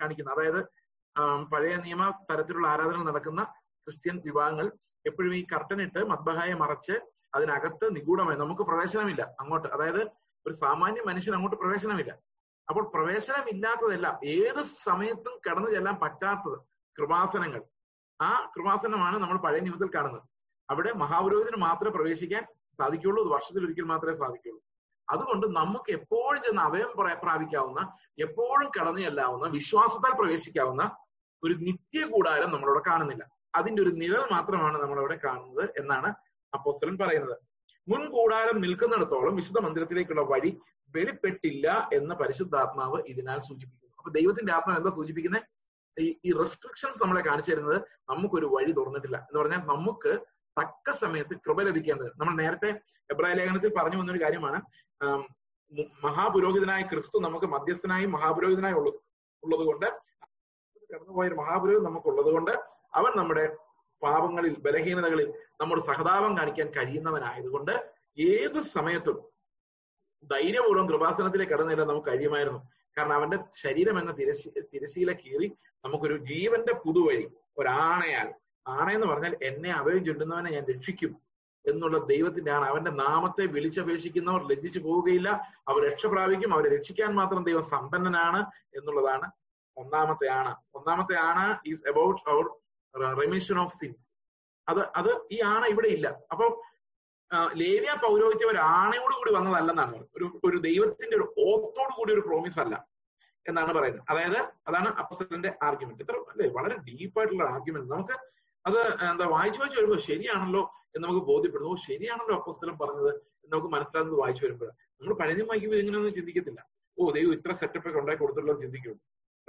കാണിക്കുന്നു. 0.00 0.30
അതായത് 0.36 0.60
പഴയ 1.52 1.74
നിയമ 1.84 2.02
തരത്തിലുള്ള 2.30 2.66
ആരാധന 2.72 2.98
നടക്കുന്ന 3.10 3.42
ക്രിസ്ത്യൻ 3.86 4.16
വിഭാഗങ്ങൾ 4.26 4.66
എപ്പോഴും 5.08 5.32
ഈ 5.40 5.42
കർട്ടൻ 5.52 5.78
ഇട്ട് 5.86 6.00
മദ്ബഹായെ 6.12 6.54
മറച്ച് 6.62 6.96
അതിനകത്ത് 7.34 7.96
നിഗൂഢമായി 7.96 8.38
നമുക്ക് 8.38 8.62
പ്രവേശനമില്ല 8.62 9.22
അങ്ങോട്ട്. 9.40 9.68
അതായത് 9.68 10.02
ഒരു 10.46 10.54
സാമാന്യ 10.54 11.02
മനുഷ്യൻ 11.06 11.34
അങ്ങോട്ട് 11.34 11.56
പ്രവേശനമില്ല. 11.56 12.12
അപ്പോൾ 12.68 12.84
പ്രവേശനമില്ലാത്തതല്ല 12.94 14.20
ഏത് 14.24 14.62
സമയത്തും 14.62 15.40
കടന്നു 15.46 15.70
ചെല്ലാൻ 15.70 15.96
പറ്റാത്തത് 16.02 16.58
കൃപാസനങ്ങൾ. 16.98 17.62
ആ 18.20 18.52
കൃപാസനമാണ് 18.56 19.18
നമ്മൾ 19.18 19.36
പഴയ 19.38 19.60
നിയമത്തിൽ 19.60 19.90
കാണുന്നത്. 19.94 20.22
അവിടെ 20.70 20.92
മഹാപുരോഹിതന് 20.92 21.60
മാത്രമേ 21.60 21.90
പ്രവേശിക്കാൻ 21.90 22.42
സാധിക്കുള്ളൂ 22.78 23.22
അത് 23.24 23.30
വർഷത്തിൽ 23.32 23.64
ഒരിക്കൽ 23.64 23.82
മാത്രമേ 23.82 24.14
സാധിക്കുള്ളൂ. 24.14 24.60
അതുകൊണ്ട് 25.10 25.46
നമുക്ക് 25.56 25.90
എപ്പോഴും 25.92 26.42
ചെന്ന് 26.42 26.62
അഭയം 26.62 26.90
പ്രാപിക്കാവുന്ന 27.22 27.80
എപ്പോഴും 28.18 28.70
കടന്നു 28.80 29.00
ചെല്ലാവുന്ന 29.00 29.46
വിശ്വാസത്താൽ 29.48 30.12
പ്രവേശിക്കാവുന്ന 30.18 30.96
ഒരു 31.44 31.54
നിത്യ 31.54 32.06
കൂടാരം 32.06 32.50
നമ്മളവിടെ 32.50 32.82
കാണുന്നില്ല. 32.90 33.24
അതിന്റെ 33.54 33.82
ഒരു 33.82 33.90
നിഴൽ 33.90 34.24
മാത്രമാണ് 34.30 34.82
നമ്മളവിടെ 34.82 35.20
കാണുന്നത് 35.24 35.70
എന്നാണ് 35.78 36.14
അപ്പോസ്തലൻ 36.54 36.98
പറയുന്നത് 36.98 37.36
മുൻ 37.88 38.02
കൂടാരം 38.10 38.60
നിൽക്കുന്നിടത്തോളം 38.60 39.36
വിശുദ്ധ 39.36 39.58
മന്ദിരത്തിലേക്കുള്ള 39.58 40.22
വഴി 40.22 40.60
വെളിപ്പെട്ടില്ല 40.94 41.88
എന്ന് 41.92 42.14
പരിശുദ്ധാത്മാവ് 42.14 42.98
ഇതിനാൽ 43.06 43.38
സൂചിപ്പിക്കുന്നു. 43.40 43.96
അപ്പൊ 43.98 44.10
ദൈവത്തിന്റെ 44.10 44.52
ആത്മാവ് 44.52 44.78
എന്താ 44.78 44.90
സൂചിപ്പിക്കുന്നത്? 44.90 45.42
ഈ 45.96 46.16
ഈ 46.24 46.32
റെസ്ട്രിക്ഷൻസ് 46.32 47.02
നമ്മളെ 47.02 47.22
കാണിച്ചു 47.28 47.50
തരുന്നത് 47.50 47.78
നമുക്കൊരു 48.10 48.46
വഴി 48.46 48.72
തുറന്നിട്ടില്ല. 48.72 49.16
എന്ന് 49.16 49.40
പറഞ്ഞാൽ 49.40 49.62
നമുക്ക് 49.66 50.12
തക്ക 50.56 50.90
സമയത്ത് 50.90 51.34
കൃപ 51.34 51.62
ലഭിക്കേണ്ടത്. 51.62 52.10
നമ്മൾ 52.16 52.34
നേരത്തെ 52.42 52.70
എബ്രാഹിം 53.10 53.36
ലേഖനത്തിൽ 53.36 53.72
പറഞ്ഞു 53.78 53.98
വന്നൊരു 53.98 54.22
കാര്യമാണ് 54.24 54.58
മഹാപുരോഹിതനായ 56.04 56.82
ക്രിസ്തു 56.82 57.18
നമുക്ക് 57.18 57.46
മധ്യസ്ഥനായി 57.46 58.06
മഹാപുരോഹിതനായി 58.06 58.74
ഉള്ളത് 58.74 58.98
ഉള്ളത് 59.44 59.64
കൊണ്ട് 59.66 59.86
കടന്നുപോയ 60.94 61.28
മഹാപുരോഹിതൻ 61.28 61.84
നമുക്കുള്ളത് 61.84 62.30
കൊണ്ട് 62.32 62.50
അവൻ 62.94 63.12
നമ്മുടെ 63.16 63.44
പാപങ്ങളിൽ 64.02 64.56
ബലഹീനതകളിൽ 64.58 65.34
നമ്മുടെ 65.60 65.82
സഹതാപം 65.82 66.36
കാണിക്കാൻ 66.38 66.68
കഴിയുന്നവനായതുകൊണ്ട് 66.68 67.90
ഏത് 68.18 68.62
സമയത്തും 68.62 69.30
ധൈര്യപൂർവം 70.30 70.88
കൃപാസനത്തിലേക്ക് 70.88 71.52
കടന്നില്ല 71.52 71.84
നമുക്ക് 71.84 72.06
കഴിയുമായിരുന്നു. 72.06 72.60
കാരണം 72.98 73.12
അവന്റെ 73.12 73.38
ശരീരം 73.62 73.98
എന്ന 73.98 74.12
തിരശീ 74.12 74.50
തിരശീല 74.74 75.12
കീറി 75.12 75.52
നമുക്കൊരു 75.84 76.16
ജീവന്റെ 76.18 76.72
പുതുവഴി 76.72 77.30
ഒരാണയാൽ 77.58 78.34
ആണയെന്ന് 78.68 79.06
പറഞ്ഞാൽ 79.06 79.36
എന്നെ 79.42 79.70
അവയും 79.70 80.04
ചൊല്ലുന്നവനെ 80.04 80.50
ഞാൻ 80.50 80.64
രക്ഷിക്കും 80.64 81.16
എന്നുള്ള 81.66 81.98
ദൈവത്തിന്റെ 81.98 82.50
ആണ് 82.50 82.64
അവന്റെ 82.64 82.90
നാമത്തെ 82.90 83.46
വിളിച്ചപേക്ഷിക്കുന്നവർ 83.46 84.48
ലജ്ജിച്ചു 84.48 84.78
പോവുകയില്ല. 84.78 85.28
അവർ 85.68 85.92
രക്ഷ 85.92 86.06
പ്രാപിക്കും. 86.06 86.54
അവരെ 86.54 86.76
രക്ഷിക്കാൻ 86.76 87.14
മാത്രം 87.14 87.44
ദൈവം 87.44 87.62
സമ്പന്നനാണ് 87.62 88.46
എന്നുള്ളതാണ് 88.78 89.30
ഒന്നാമത്തെ 89.76 90.28
ആണ. 90.28 90.56
ഒന്നാമത്തെ 90.74 91.18
ആണ 91.18 91.58
is 91.66 91.88
about 91.88 92.30
our 92.30 92.59
remission 93.20 93.58
of 93.64 93.74
sins 93.80 94.06
അത് 94.68 94.80
അത് 95.00 95.10
ഈ 95.34 95.38
ആണ 95.52 95.62
ഇവിടെ 95.72 95.88
ഇല്ല. 95.96 96.06
അപ്പൊ 96.32 96.46
ലേവ്യ 97.60 97.92
പൗരോഹിത്യം 98.04 98.48
ഒരു 98.52 98.60
ആണയോട് 98.78 99.14
കൂടി 99.18 99.32
വന്നതല്ലെന്നാണ് 99.36 99.98
ഒരു 100.16 100.26
ഒരു 100.46 100.56
ദൈവത്തിന്റെ 100.68 101.14
ഒരു 101.18 101.26
ഓത്തോട് 101.48 101.92
കൂടി 101.98 102.10
ഒരു 102.16 102.22
പ്രോമിസ് 102.28 102.58
അല്ല 102.64 102.74
എന്നാണ് 103.46 103.72
പറയുന്നത്. 103.76 104.02
അതായത് 104.10 104.38
അതാണ് 104.68 104.88
അപ്പസലിന്റെ 105.02 105.50
ആർഗ്യുമെന്റ് 105.68 106.02
ഇത്ര 106.04 106.16
അല്ലേ 106.32 106.46
വളരെ 106.56 106.76
ഡീപ്പായിട്ടുള്ള 106.88 107.44
ആർഗ്യുമെന്റ് 107.54 107.90
നമുക്ക് 107.94 108.16
അത് 108.64 108.78
എന്താ 109.10 109.26
വായിച്ചു 109.34 109.60
വായിച്ചു 109.60 109.78
വരുമ്പോൾ 109.80 110.00
ശരിയാണല്ലോ 110.08 110.62
എന്ന് 110.94 111.04
നമുക്ക് 111.06 111.24
ബോധ്യപ്പെടുന്നു. 111.30 111.74
ശരിയാണല്ലോ 111.88 112.34
അപ്പസ്തലം 112.40 112.76
പറഞ്ഞത് 112.82 113.10
എന്ന് 113.44 113.52
നമുക്ക് 113.54 113.70
മനസ്സിലാകുന്നത് 113.76 114.18
വായിച്ചു 114.22 114.44
വരുമ്പോൾ 114.46 114.70
നമ്മൾ 114.98 115.14
പഴഞ്ഞ 115.22 115.42
വായിക്കുമ്പോൾ 115.50 115.78
ഇങ്ങനെയൊന്നും 115.82 116.14
ചിന്തിക്കത്തില്ല. 116.18 116.60
ഓ 116.98 117.10
ദൈവം 117.16 117.32
ഇത്ര 117.38 117.52
സെറ്റപ്പ് 117.62 117.88
ഒക്കെ 117.90 118.00
ഉണ്ടാക്കി 118.02 118.20
കൊടുത്തിട്ടുള്ളത് 118.22 118.60
ചിന്തിക്കുള്ളൂ. 118.64 119.00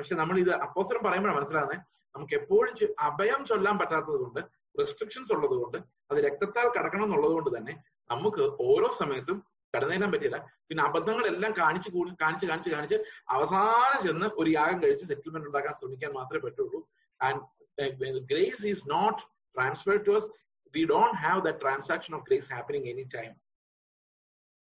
പക്ഷെ 0.01 0.15
നമ്മൾ 0.22 0.36
ഇത് 0.43 0.51
അപ്പോസരം 0.65 1.01
പറയുമ്പോഴാണ് 1.05 1.38
മനസ്സിലാകുന്നത്. 1.38 1.79
നമുക്ക് 2.15 2.36
എപ്പോഴും 2.39 2.74
അഭയം 3.08 3.41
ചൊല്ലാൻ 3.50 3.75
പറ്റാത്തത് 3.81 4.17
കൊണ്ട് 4.24 4.39
റെസ്ട്രിക്ഷൻസ് 4.79 5.31
ഉള്ളത് 5.36 5.55
കൊണ്ട് 5.62 5.77
അത് 6.12 6.17
രക്തത്താൽ 6.25 6.67
കടക്കണം 6.77 7.03
എന്നുള്ളത് 7.08 7.34
കൊണ്ട് 7.38 7.50
തന്നെ 7.58 7.74
നമുക്ക് 8.10 8.43
ഓരോ 8.67 8.88
സമയത്തും 9.01 9.38
കടന്നേരാൻ 9.74 10.10
പറ്റില്ല. 10.13 10.38
പിന്നെ 10.67 10.81
അബദ്ധങ്ങളെല്ലാം 10.88 11.51
കാണിച്ച് 11.60 11.89
കൂടി 11.96 12.12
കാണിച്ച് 12.24 12.46
കാണിച്ച് 12.51 12.72
കാണിച്ച് 12.75 12.98
അവസാനം 13.36 14.00
ചെന്ന് 14.05 14.27
ഒരു 14.41 14.50
യാഗം 14.58 14.79
കഴിച്ച് 14.84 15.05
സെറ്റിൽമെന്റ് 15.12 15.50
ഉണ്ടാക്കാൻ 15.50 15.75
ശ്രമിക്കാൻ 15.79 16.12
മാത്രമേ 16.20 16.43
പറ്റുള്ളൂ. 16.46 16.79
And 17.20 18.22
grace 18.31 18.65
is 18.72 18.84
not 18.96 19.22
transfer 19.55 19.98
to 20.08 20.13
us 20.20 20.29
we 20.74 20.84
don't 20.93 21.17
have 21.25 21.41
the 21.48 21.53
transaction 21.63 22.15
of 22.17 22.25
grace 22.29 22.50
happening 22.55 22.89
any 22.93 23.05
time 23.15 23.31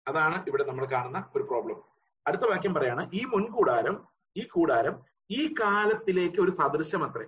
അതാണ് 0.07 0.39
ഇവിടെ 0.51 0.67
നമ്മൾ 0.71 0.87
കാണുന്ന 0.97 1.21
ഒരു 1.37 1.47
പ്രോബ്ലം 1.53 1.79
അടുത്ത 2.27 2.45
വാക്യം 2.53 2.75
പറയാണ് 2.79 3.05
ഈ 3.19 3.23
മുൻകൂടാരം 3.35 3.97
ഈ 4.37 4.43
കൂടാരം 4.55 4.97
ഈ 5.31 5.55
കാലത്തിലേക്ക് 5.61 6.41
ഒരു 6.41 6.51
സദൃശം 6.51 7.05
അത്രേ. 7.05 7.27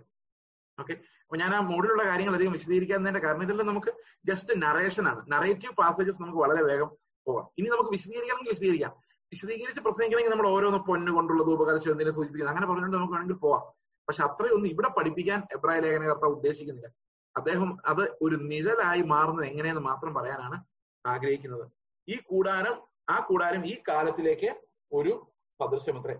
ഓക്കെ? 0.80 0.92
അപ്പൊ 0.92 1.36
ഞാൻ 1.36 1.54
ആ 1.54 1.60
മോഡിലുള്ള 1.60 2.06
കാര്യങ്ങൾ 2.06 2.34
അധികം 2.34 2.52
വിശദീകരിക്കാത്തതിന്റെ 2.52 3.20
കാരണം 3.20 3.42
ഇതെല്ലാം 3.42 3.66
നമുക്ക് 3.66 3.94
ജസ്റ്റ് 4.24 4.62
നറേഷൻ 4.62 5.08
ആണ്. 5.08 5.24
നറേറ്റീവ് 5.28 5.72
പാസേജസ് 5.72 6.22
നമുക്ക് 6.22 6.38
വളരെ 6.38 6.62
വേഗം 6.62 6.88
പോവാം 7.26 7.48
ഇനി 7.58 7.68
നമുക്ക് 7.68 7.90
വിശദീകരിക്കണമെങ്കിൽ 7.90 8.50
വിശദീകരിക്കാം. 8.50 8.92
വിശദീകരിച്ച് 9.32 9.80
പ്രസംഗിക്കണമെങ്കിൽ 9.80 10.30
നമ്മൾ 10.30 10.48
ഓരോന്ന് 10.48 10.78
പൊന്നു 10.78 11.12
കൊണ്ടുള്ള 11.12 11.42
ഉപകാരം 11.42 11.90
എന്തിനെ 11.90 12.10
സൂചിപ്പിക്കുന്നത് 12.10 12.48
അങ്ങനെ 12.48 12.66
പറഞ്ഞുകൊണ്ട് 12.66 12.96
നമുക്ക് 12.96 13.12
വേണമെങ്കിൽ 13.12 13.34
പോവാം. 13.34 13.62
പക്ഷെ 14.08 14.24
അത്രയൊന്നും 14.24 14.68
ഇവിടെ 14.68 14.88
പഠിപ്പിക്കാൻ 14.88 15.42
എബ്രായ 15.52 15.80
ലേഖനകർത്താവ് 15.80 16.32
ഉദ്ദേശിക്കുന്നില്ല. 16.32 16.90
അദ്ദേഹം 17.36 17.78
അത് 17.86 18.18
ഒരു 18.22 18.36
നിഴലായി 18.36 19.02
മാറുന്നത് 19.02 19.46
എങ്ങനെയെന്ന് 19.46 19.80
മാത്രം 19.80 20.14
പറയാനാണ് 20.14 20.64
ആഗ്രഹിക്കുന്നത്. 21.06 21.70
ഈ 22.08 22.16
കൂടാരം 22.16 22.88
ആ 23.10 23.20
കൂടാരം 23.20 23.66
ഈ 23.66 23.76
കാലത്തിലേക്ക് 23.88 24.60
ഒരു 24.92 25.32
സദൃശമത്രേ 25.62 26.16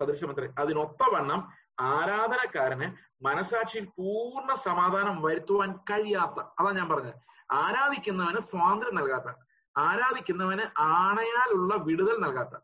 സദൃശമത്രേ. 0.00 0.48
അതിനൊത്തവണ്ണം 0.58 1.40
ആരാധനക്കാരന് 1.80 2.86
മനസാക്ഷിയിൽ 3.24 3.84
പൂർണ 3.84 4.54
സമാധാനം 4.54 5.22
വരുത്തുവാൻ 5.22 5.72
കഴിയാത്ത 5.90 6.44
അതാ 6.58 6.70
ഞാൻ 6.70 6.88
പറഞ്ഞത്. 6.88 7.14
ആരാധിക്കുന്നവന് 7.52 8.40
സ്വാതന്ത്ര്യം 8.40 8.94
നൽകാത്ത 8.94 9.28
ആരാധിക്കുന്നവന് 9.76 10.64
ആണയാലുള്ള 10.78 11.74
വിടുതൽ 11.74 12.16
നൽകാത്ത 12.20 12.54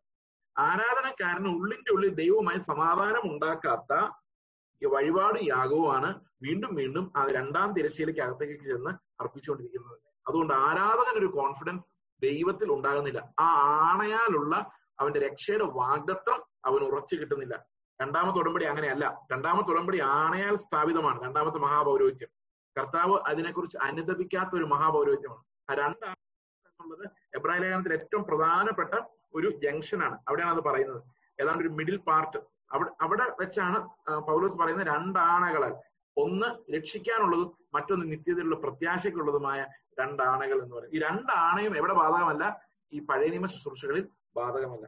ആരാധനക്കാരന് 0.58 1.48
ഉള്ളിന്റെ 1.48 1.92
ഉള്ളിൽ 1.92 2.14
ദൈവവുമായി 2.14 2.58
സമാധാനം 2.58 3.32
ഉണ്ടാക്കാത്ത 3.32 3.92
വഴിപാട് 4.82 5.38
യാഗവുമാണ് 5.42 6.20
വീണ്ടും 6.42 6.74
വീണ്ടും 6.74 7.12
ആ 7.16 7.26
രണ്ടാം 7.30 7.72
തിരശ്ശീലയ്ക്ക് 7.72 8.20
അകത്തേക്ക് 8.20 8.64
ചെന്ന് 8.64 8.90
അർപ്പിച്ചുകൊണ്ടിരിക്കുന്നത്. 9.20 9.98
അതുകൊണ്ട് 10.28 10.54
ആരാധകൻ 10.54 11.18
ഒരു 11.18 11.26
കോൺഫിഡൻസ് 11.26 11.92
ദൈവത്തിൽ 12.22 12.72
ഉണ്ടാകുന്നില്ല. 12.72 13.34
ആ 13.40 13.48
ആണയാലുള്ള 13.90 14.54
അവന്റെ 15.02 15.20
രക്ഷയുടെ 15.26 15.64
വാഗ്ദത്വം 15.64 16.40
അവൻ 16.64 16.80
ഉറച്ചു 16.88 17.16
കിട്ടുന്നില്ല. 17.16 17.54
രണ്ടാമത്തെ 18.00 18.38
ഉടമ്പടി 18.38 18.64
അങ്ങനെയല്ല. 18.64 19.06
രണ്ടാമത്തെ 19.32 19.70
ഉടമ്പടി 19.70 20.00
ആണയാൽ 20.00 20.54
സ്ഥാപിതമാണ്. 20.56 21.18
രണ്ടാമത്തെ 21.22 21.58
മഹാപൗരോഹിത്യം. 21.58 22.30
കർത്താവ് 22.76 23.18
അതിനെക്കുറിച്ച് 23.26 23.78
അനുദപിക്കാത്ത 23.82 24.56
ഒരു 24.56 24.64
മഹാപൗരോഹിത്യമാണ്. 24.64 25.42
ആ 25.70 25.74
രണ്ടാമത് 25.74 27.04
എബ്രാഹിം 27.36 27.62
ലേഖനത്തിൽ 27.62 27.92
ഏറ്റവും 27.92 28.24
പ്രധാനപ്പെട്ട 28.24 28.94
ഒരു 29.34 29.48
ജംഗ്ഷനാണ്. 29.64 30.18
അവിടെയാണ് 30.28 30.54
അത് 30.56 30.64
പറയുന്നത്. 30.64 31.02
ഏതാണ്ട് 31.40 31.62
ഒരു 31.62 31.68
മിഡിൽ 31.68 31.96
പാർട്ട്. 31.96 32.38
അവിടെ 32.72 32.90
അവിടെ 33.00 33.24
വെച്ചാണ് 33.40 33.78
പൗലോസ് 34.18 34.56
പറയുന്നത് 34.56 34.86
രണ്ടാണകളാൽ 34.86 35.74
ഒന്ന് 36.16 36.74
രക്ഷിക്കാനുള്ളതും 36.76 37.50
മറ്റൊന്ന് 37.74 38.06
നിത്യതയിലുള്ള 38.12 38.56
പ്രത്യാശയ്ക്കുള്ളതുമായ 38.56 39.66
രണ്ടാണകൾ 40.00 40.62
എന്ന് 40.62 40.76
പറയും 40.76 40.94
ഈ 40.94 41.00
രണ്ടാണയും 41.00 41.76
എവിടെ 41.76 41.94
ബാധകമല്ല? 41.94 42.44
ഈ 42.92 42.98
പഴയ 43.00 43.28
നിയമ 43.28 43.46
ശുശ്രൂഷകളിൽ 43.46 44.08
ബാധകമല്ല. 44.36 44.86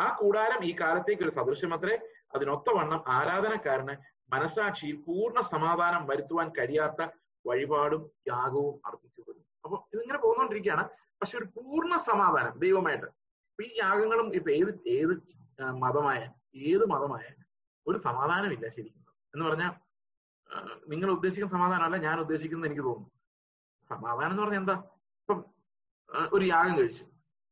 ആ 0.00 0.16
കൂടാരം 0.20 0.64
ഈ 0.64 0.76
കാലത്തേക്ക് 0.80 1.22
ഒരു 1.22 1.30
സദൃശ്യമത്രേ. 1.30 1.96
അതിനൊത്തവണ്ണം 2.34 3.00
ആരാധനക്കാരന് 3.16 3.94
മനസാക്ഷിയിൽ 4.32 4.96
പൂർണ 4.96 5.40
സമാധാനം 5.40 6.06
വരുത്തുവാൻ 6.06 6.48
കഴിയാത്ത 6.58 7.02
വഴിപാടും 7.48 8.10
യാഗവും 8.28 8.80
അർപ്പിച്ചു 8.86 9.20
അപ്പൊ 9.64 9.76
ഇതിങ്ങനെ 9.94 10.18
പോന്നുകൊണ്ടിരിക്കുകയാണ് 10.18 10.84
പക്ഷെ 11.20 11.38
ഒരു 11.38 11.44
പൂർണ 11.44 11.96
സമാധാനം 11.96 12.58
ദൈവമായിട്ട്. 12.58 13.06
ഈ 13.58 13.78
യാഗങ്ങളും 13.78 14.34
ഇപ്പൊ 14.34 14.50
ഏത് 14.50 14.72
ഏത് 14.86 15.14
മതമായ 15.84 16.20
ഏത് 16.54 16.84
മതമായ 16.86 17.26
ഒരു 17.86 17.98
സമാധാനമില്ല 17.98 18.68
ശരിക്കും. 18.68 19.04
എന്ന് 19.34 19.44
പറഞ്ഞാൽ 19.46 19.72
നിങ്ങൾ 20.88 21.10
ഉദ്ദേശിക്കുന്ന 21.10 21.52
സമാധാനമല്ല 21.52 21.96
ഞാൻ 21.96 22.20
ഉദ്ദേശിക്കുന്നത് 22.20 22.68
എനിക്ക് 22.70 22.84
തോന്നുന്നു. 22.88 23.10
സമാധാനം 23.90 24.32
എന്ന് 24.32 24.42
പറഞ്ഞാൽ 24.42 24.60
എന്താ? 24.60 24.76
ഇപ്പം 25.20 25.38
ഒരു 26.32 26.44
യാഗം 26.44 26.78
കഴിച്ചു. 26.78 27.04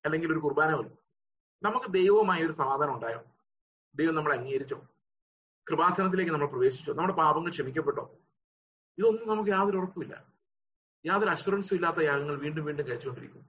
അല്ലെങ്കിൽ 0.04 0.33
ഒരു 0.33 0.38
കുർബാന 0.38 0.71
വരും 0.75 1.01
നമുക്ക് 1.62 1.87
ദൈവവുമായി 1.92 2.45
ഒരു 2.45 2.52
സമാധാനം 2.52 2.95
ഉണ്ടായോ? 2.95 3.23
ദൈവം 3.95 4.14
നമ്മളെ 4.14 4.37
അംഗീകരിച്ചോ? 4.37 4.87
കൃപാസനത്തിലേക്ക് 5.71 6.33
നമ്മൾ 6.33 6.47
പ്രവേശിച്ചോ? 6.47 6.92
നമ്മുടെ 6.92 7.14
പാപങ്ങൾ 7.14 7.50
ക്ഷമിക്കപ്പെട്ടോ? 7.50 8.19
ഇതൊന്നും 8.99 9.28
നമുക്ക് 9.28 9.50
യാതൊരു 9.50 9.76
ഉറപ്പില്ല 9.76 10.25
യാതൊരു 11.07 11.31
അഷുറൻസും 11.31 11.75
ഇല്ലാത്ത 11.75 11.97
യാഗങ്ങൾ 12.02 12.37
വീണ്ടും 12.37 12.64
വീണ്ടും 12.64 12.88
കഴിച്ചുകൊണ്ടിരിക്കുന്നു. 12.88 13.47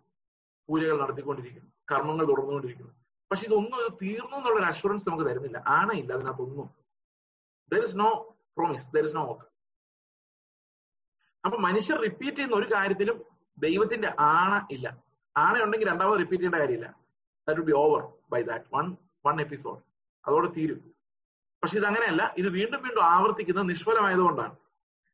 പൂജകൾ 0.69 1.01
നടത്തിക്കൊണ്ടിരിക്കുന്നു. 1.01 1.71
കർമ്മങ്ങൾ 1.91 2.27
തുടർന്നുകൊണ്ടിരിക്കുന്നു. 2.27 2.93
പക്ഷെ 3.31 3.45
ഇതൊന്നും 3.45 3.85
ഇത് 3.85 3.93
തീർന്നു 4.01 4.37
എന്നുള്ള 4.37 4.59
ഒരു 4.59 4.65
അഷുറൻസ് 4.65 5.09
നമുക്ക് 5.09 5.29
തരുന്നില്ല. 5.29 5.63
ആണയില്ല 5.67 6.13
അതിനകത്തൊന്നും. 6.13 6.69
There 7.73 7.83
is 7.83 7.99
no 7.99 8.35
promise 8.57 8.93
there 8.95 9.05
is 9.05 9.15
no 9.15 9.21
oath 9.21 9.53
അപ്പൊ 11.45 11.57
മനുഷ്യർ 11.57 11.99
റിപ്പീറ്റ് 11.99 12.37
ചെയ്യുന്ന 12.37 12.55
ഒരു 12.55 12.73
കാര്യത്തിലും 12.73 13.23
ദൈവത്തിന്റെ 13.57 14.15
ആണ 14.19 14.67
ഇല്ല. 14.71 15.03
ആണ 15.37 15.63
ഉണ്ടെങ്കിൽ 15.63 15.89
രണ്ടാമത് 15.89 16.19
റിപ്പീറ്റ് 16.19 16.43
ചെയ്യേണ്ട 16.43 16.55
കാര്യമില്ല. 16.55 17.02
That 17.47 17.59
will 17.61 17.67
be 17.71 17.77
over 17.83 18.01
by 18.33 18.41
that 18.49 18.65
one 18.75 18.85
one 19.27 19.35
episode 19.45 19.81
അതോടെ 20.25 20.49
തീരും. 20.57 20.79
പക്ഷെ 21.63 21.77
ഇത് 21.79 21.87
അങ്ങനെയല്ല 21.89 22.23
ഇത് 22.41 22.49
വീണ്ടും 22.57 22.79
വീണ്ടും 22.85 23.03
ആവർത്തിക്കുന്നത് 23.13 23.67
നിഷ്ഫലമായതുകൊണ്ടാണ്. 23.71 24.55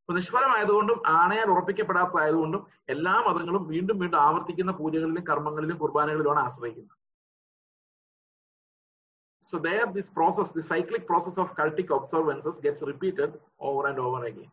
അപ്പൊ 0.01 0.13
നിഷ്ഫലമായതുകൊണ്ടും 0.19 1.00
ആണയാൽ 1.07 1.50
ഉറപ്പിക്കപ്പെടാത്തതായതുകൊണ്ടും 1.55 2.62
എല്ലാ 2.93 3.15
മതങ്ങളും 3.25 3.63
വീണ്ടും 3.74 3.98
വീണ്ടും 4.03 4.19
ആവർത്തിക്കുന്ന 4.27 4.71
പൂജകളിലും 4.79 5.25
കർമ്മങ്ങളിലും 5.31 5.77
കുർബാനകളിലുമാണ് 5.83 6.41
ആശ്രയിക്കുന്നത്. 6.48 6.95
So 9.51 9.57
there, 9.57 9.86
this 9.95 10.09
process, 10.17 10.51
the 10.57 10.63
cyclic 10.71 11.03
process 11.07 11.36
of 11.43 11.48
cultic 11.59 11.89
observances 11.95 12.55
gets 12.65 12.81
repeated 12.89 13.31
over 13.67 13.83
and 13.89 14.00
over 14.07 14.19
again. 14.29 14.50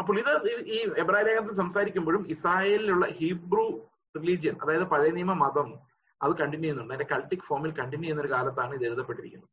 അപ്പോൾ 0.00 0.14
ഇത് 0.20 0.30
ഈ 0.74 0.78
എബ്രാഹിം 1.02 1.26
ലേഖനത്തിൽ 1.28 1.56
സംസാരിക്കുമ്പോഴും 1.62 2.22
ഇസ്രായേലിലുള്ള 2.34 3.06
ഹീബ്രു 3.18 3.64
റിലീജിയൻ 4.14 4.54
അതായത് 4.62 4.86
പഴയ 4.92 5.10
നിയമ 5.18 5.34
മതം 5.42 5.68
അത് 6.24 6.32
കണ്ടിന്യൂ 6.40 6.64
ചെയ്യുന്നുണ്ട്. 6.64 6.94
അതിന്റെ 6.94 7.08
കൾട്ടിക് 7.14 7.46
ഫോമിൽ 7.48 7.72
കണ്ടിന്യൂ 7.80 8.06
ചെയ്യുന്ന 8.06 8.24
ഒരു 8.24 8.32
കാലത്താണ് 8.32 8.74
ഇത് 8.74 8.84
എഴുതപ്പെട്ടിരിക്കുന്നത്. 8.88 9.50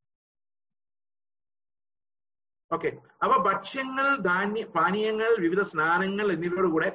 ഓക്കെ 2.71 2.89
അപ്പൊ 3.23 3.37
ഭക്ഷ്യങ്ങൾ 3.47 4.05
ധാന്യ 4.29 4.65
പാനീയങ്ങൾ 4.75 5.31
വിവിധ 5.45 5.61
സ്നാനങ്ങൾ 5.71 6.27
എന്നിവയോടുകൂടെ 6.31 6.89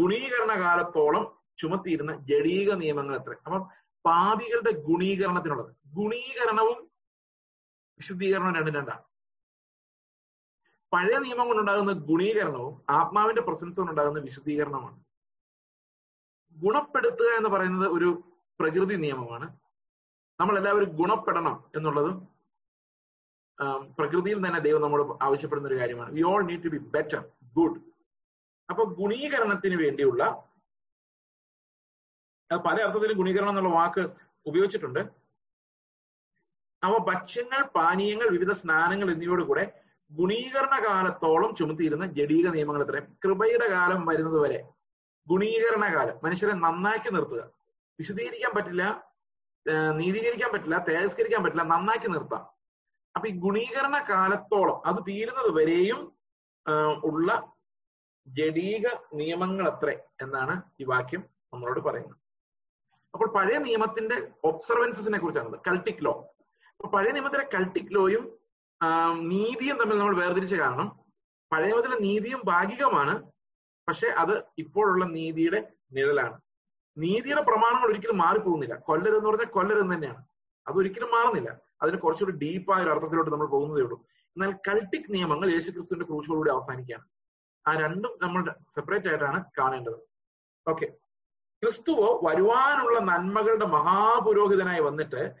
ഗുണീകരണ 0.00 0.52
കാലത്തോളം 0.60 1.24
ചുമത്തിയിരുന്ന 1.58 2.12
ജഡീക 2.30 2.70
നിയമങ്ങൾ 2.72 3.14
എത്ര? 3.20 3.34
അപ്പം 3.46 3.62
പാപികളുടെ 4.04 4.72
ഗുണീകരണത്തിനുള്ളത്. 4.88 5.70
ഗുണീകരണവും 5.98 6.78
വിശുദ്ധീകരണവും 8.00 8.54
രണ്ടും 8.56 8.74
രണ്ടാണ്. 8.74 9.04
പഴയ 10.92 11.16
നിയമം 11.24 11.46
കൊണ്ടുണ്ടാകുന്ന 11.46 11.92
ഗുണീകരണവും 12.10 12.74
ആത്മാവിന്റെ 12.90 13.42
പ്രസൻസ് 13.42 13.76
കൊണ്ടുണ്ടാകുന്ന 13.76 14.20
വിശുദ്ധീകരണമാണ് 14.20 14.98
ഗുണപ്പെടുത്തുക 16.56 17.28
എന്ന് 17.38 17.50
പറയുന്നത് 17.50 17.88
ഒരു 17.96 18.08
പ്രകൃതി 18.60 18.96
നിയമമാണ്. 19.04 19.46
നമ്മൾ 20.40 20.54
എല്ലാവരും 20.60 20.90
ഗുണപ്പെടണം 21.00 21.56
എന്നുള്ളതും 21.76 22.16
പ്രകൃതിയിൽ 23.98 24.38
തന്നെ 24.44 24.60
ദൈവം 24.66 24.82
നമ്മൾ 24.84 25.00
ആവശ്യപ്പെടുന്ന 25.26 25.68
ഒരു 25.70 25.78
കാര്യമാണ്. 25.80 26.10
We 26.16 26.22
all 26.30 26.42
need 26.50 26.62
to 26.66 26.70
be 26.74 26.80
better 26.94 27.20
good 27.56 27.78
അപ്പൊ 28.68 28.82
ഗുണീകരണത്തിന് 29.00 29.76
വേണ്ടിയുള്ള 29.84 30.22
പല 32.50 32.76
അർത്ഥത്തിലും 32.84 33.18
ഗുണീകരണം 33.20 33.52
എന്നുള്ള 33.52 33.72
വാക്ക് 33.78 34.02
ഉപയോഗിച്ചിട്ടുണ്ട്. 34.48 35.02
അവ 36.82 36.94
ഭക്ഷ്യങ്ങൾ 37.10 37.60
പാനീയങ്ങൾ 37.76 38.28
വിവിധ 38.36 38.52
സ്നാനങ്ങൾ 38.60 39.08
എന്നിവയോട് 39.14 39.44
കൂടെ 39.50 39.64
ഗുണീകരണ 40.10 40.74
കാലത്തോളം 40.84 41.50
ചുമത്തിയിരുന്ന 41.58 42.04
ജഡീക 42.18 42.46
നിയമങ്ങൾ 42.56 42.82
എത്രയും 42.84 43.06
കൃപയുടെ 43.24 43.66
കാലം 43.74 44.00
വരുന്നത് 44.08 44.38
വരെ 44.44 44.58
ഗുണീകരണ 45.26 45.84
കാലം 45.94 46.16
മനുഷ്യരെ 46.24 46.54
നന്നാക്കി 46.64 47.10
നിർത്തുക. 47.16 47.42
വിശദീകരിക്കാൻ 48.00 48.52
പറ്റില്ല 48.56 48.84
നീതീകരിക്കാൻ 50.00 50.50
പറ്റില്ല 50.52 50.76
തേജസ്കരിക്കാൻ 50.88 51.40
പറ്റില്ല 51.44 51.64
നന്നാക്കി 51.72 52.08
നിർത്താം. 52.14 52.44
അപ്പൊ 53.14 53.26
ഈ 53.30 53.34
ഗുണീകരണ 53.44 53.96
കാലത്തോളം 54.10 54.78
അത് 54.88 54.98
തീരുന്നത് 55.08 55.50
വരെയും 55.58 56.00
ഉള്ള 57.08 57.28
ജഡീക 58.26 58.86
നിയമങ്ങൾ 59.20 59.64
അത്രേ 59.72 59.94
എന്നാണ് 60.24 60.54
ഈ 60.80 60.84
വാക്യം 60.92 61.22
നമ്മളോട് 61.52 61.80
പറയുന്നത്. 61.86 62.18
അപ്പോൾ 63.14 63.28
പഴയ 63.36 63.56
നിയമത്തിന്റെ 63.68 64.16
ഒബ്സർവൻസസിനെ 64.48 65.18
കുറിച്ചാണ് 65.20 65.58
കൾട്ടിക് 65.68 66.04
ലോ 66.06 66.12
അപ്പൊ 66.74 66.88
പഴയ 66.96 67.12
നിയമത്തിലെ 67.16 67.44
കൾട്ടിക് 67.54 67.94
ലോയും 67.96 68.24
നീതിയും 69.32 69.78
തമ്മിൽ 69.80 69.96
നമ്മൾ 70.00 70.14
വേർതിരിച്ച 70.20 70.56
കാരണം 70.62 70.88
പഴയ 71.52 71.68
നിയമത്തിലെ 71.70 71.96
നീതിയും 72.06 72.40
ഭാഗികമാണ് 72.52 73.14
പക്ഷെ 73.88 74.08
അത് 74.22 74.34
ഇപ്പോഴുള്ള 74.62 75.04
നീതിയുടെ 75.16 75.60
നിഴലാണ്. 75.96 76.36
നീതിയുടെ 76.96 77.42
പ്രമാണങ്ങൾ 77.42 77.88
ഒരിക്കലും 77.88 78.18
മാറിപ്പോകുന്നില്ല. 78.18 78.74
കൊല്ലരെന്ന് 78.74 79.28
പറഞ്ഞാൽ 79.30 79.46
കൊല്ലരെന്ന് 79.46 79.94
തന്നെയാണ്. 79.94 80.24
അതൊരിക്കലും 80.68 81.10
മാറുന്നില്ല. 81.10 81.60
അതിന് 81.82 81.98
കുറച്ചുകൂടി 81.98 82.36
ഡീപ്പായ 82.36 82.82
ഒരു 82.82 82.90
അർത്ഥത്തിലോട്ട് 82.90 83.30
നമ്മൾ 83.30 83.46
പോകുന്നതേ 83.46 83.82
ഉള്ളൂ. 83.82 84.06
എന്നാൽ 84.36 84.52
കൾട്ടിക് 84.68 85.12
നിയമങ്ങൾ 85.14 85.50
യേശുക്രിസ്തുവിന്റെ 85.50 86.06
ക്രൂശോടുകൂടി 86.06 86.50
അവസാനിക്കുകയാണ്. 86.50 87.06
ആ 87.68 87.74
രണ്ടും 87.74 88.18
നമ്മൾ 88.22 88.54
സെപ്പറേറ്റ് 88.74 89.08
ആയിട്ടാണ് 89.08 89.44
കാണേണ്ടത്. 89.58 89.98
ഓക്കെ 90.68 90.86
ക്രിസ്തുവോ 91.62 92.20
വരുവാനുള്ള 92.28 92.98
നന്മകളുടെ 93.00 93.66
മഹാപുരോഹിതനായി 93.66 94.80
വന്നിട്ട് 94.80 95.34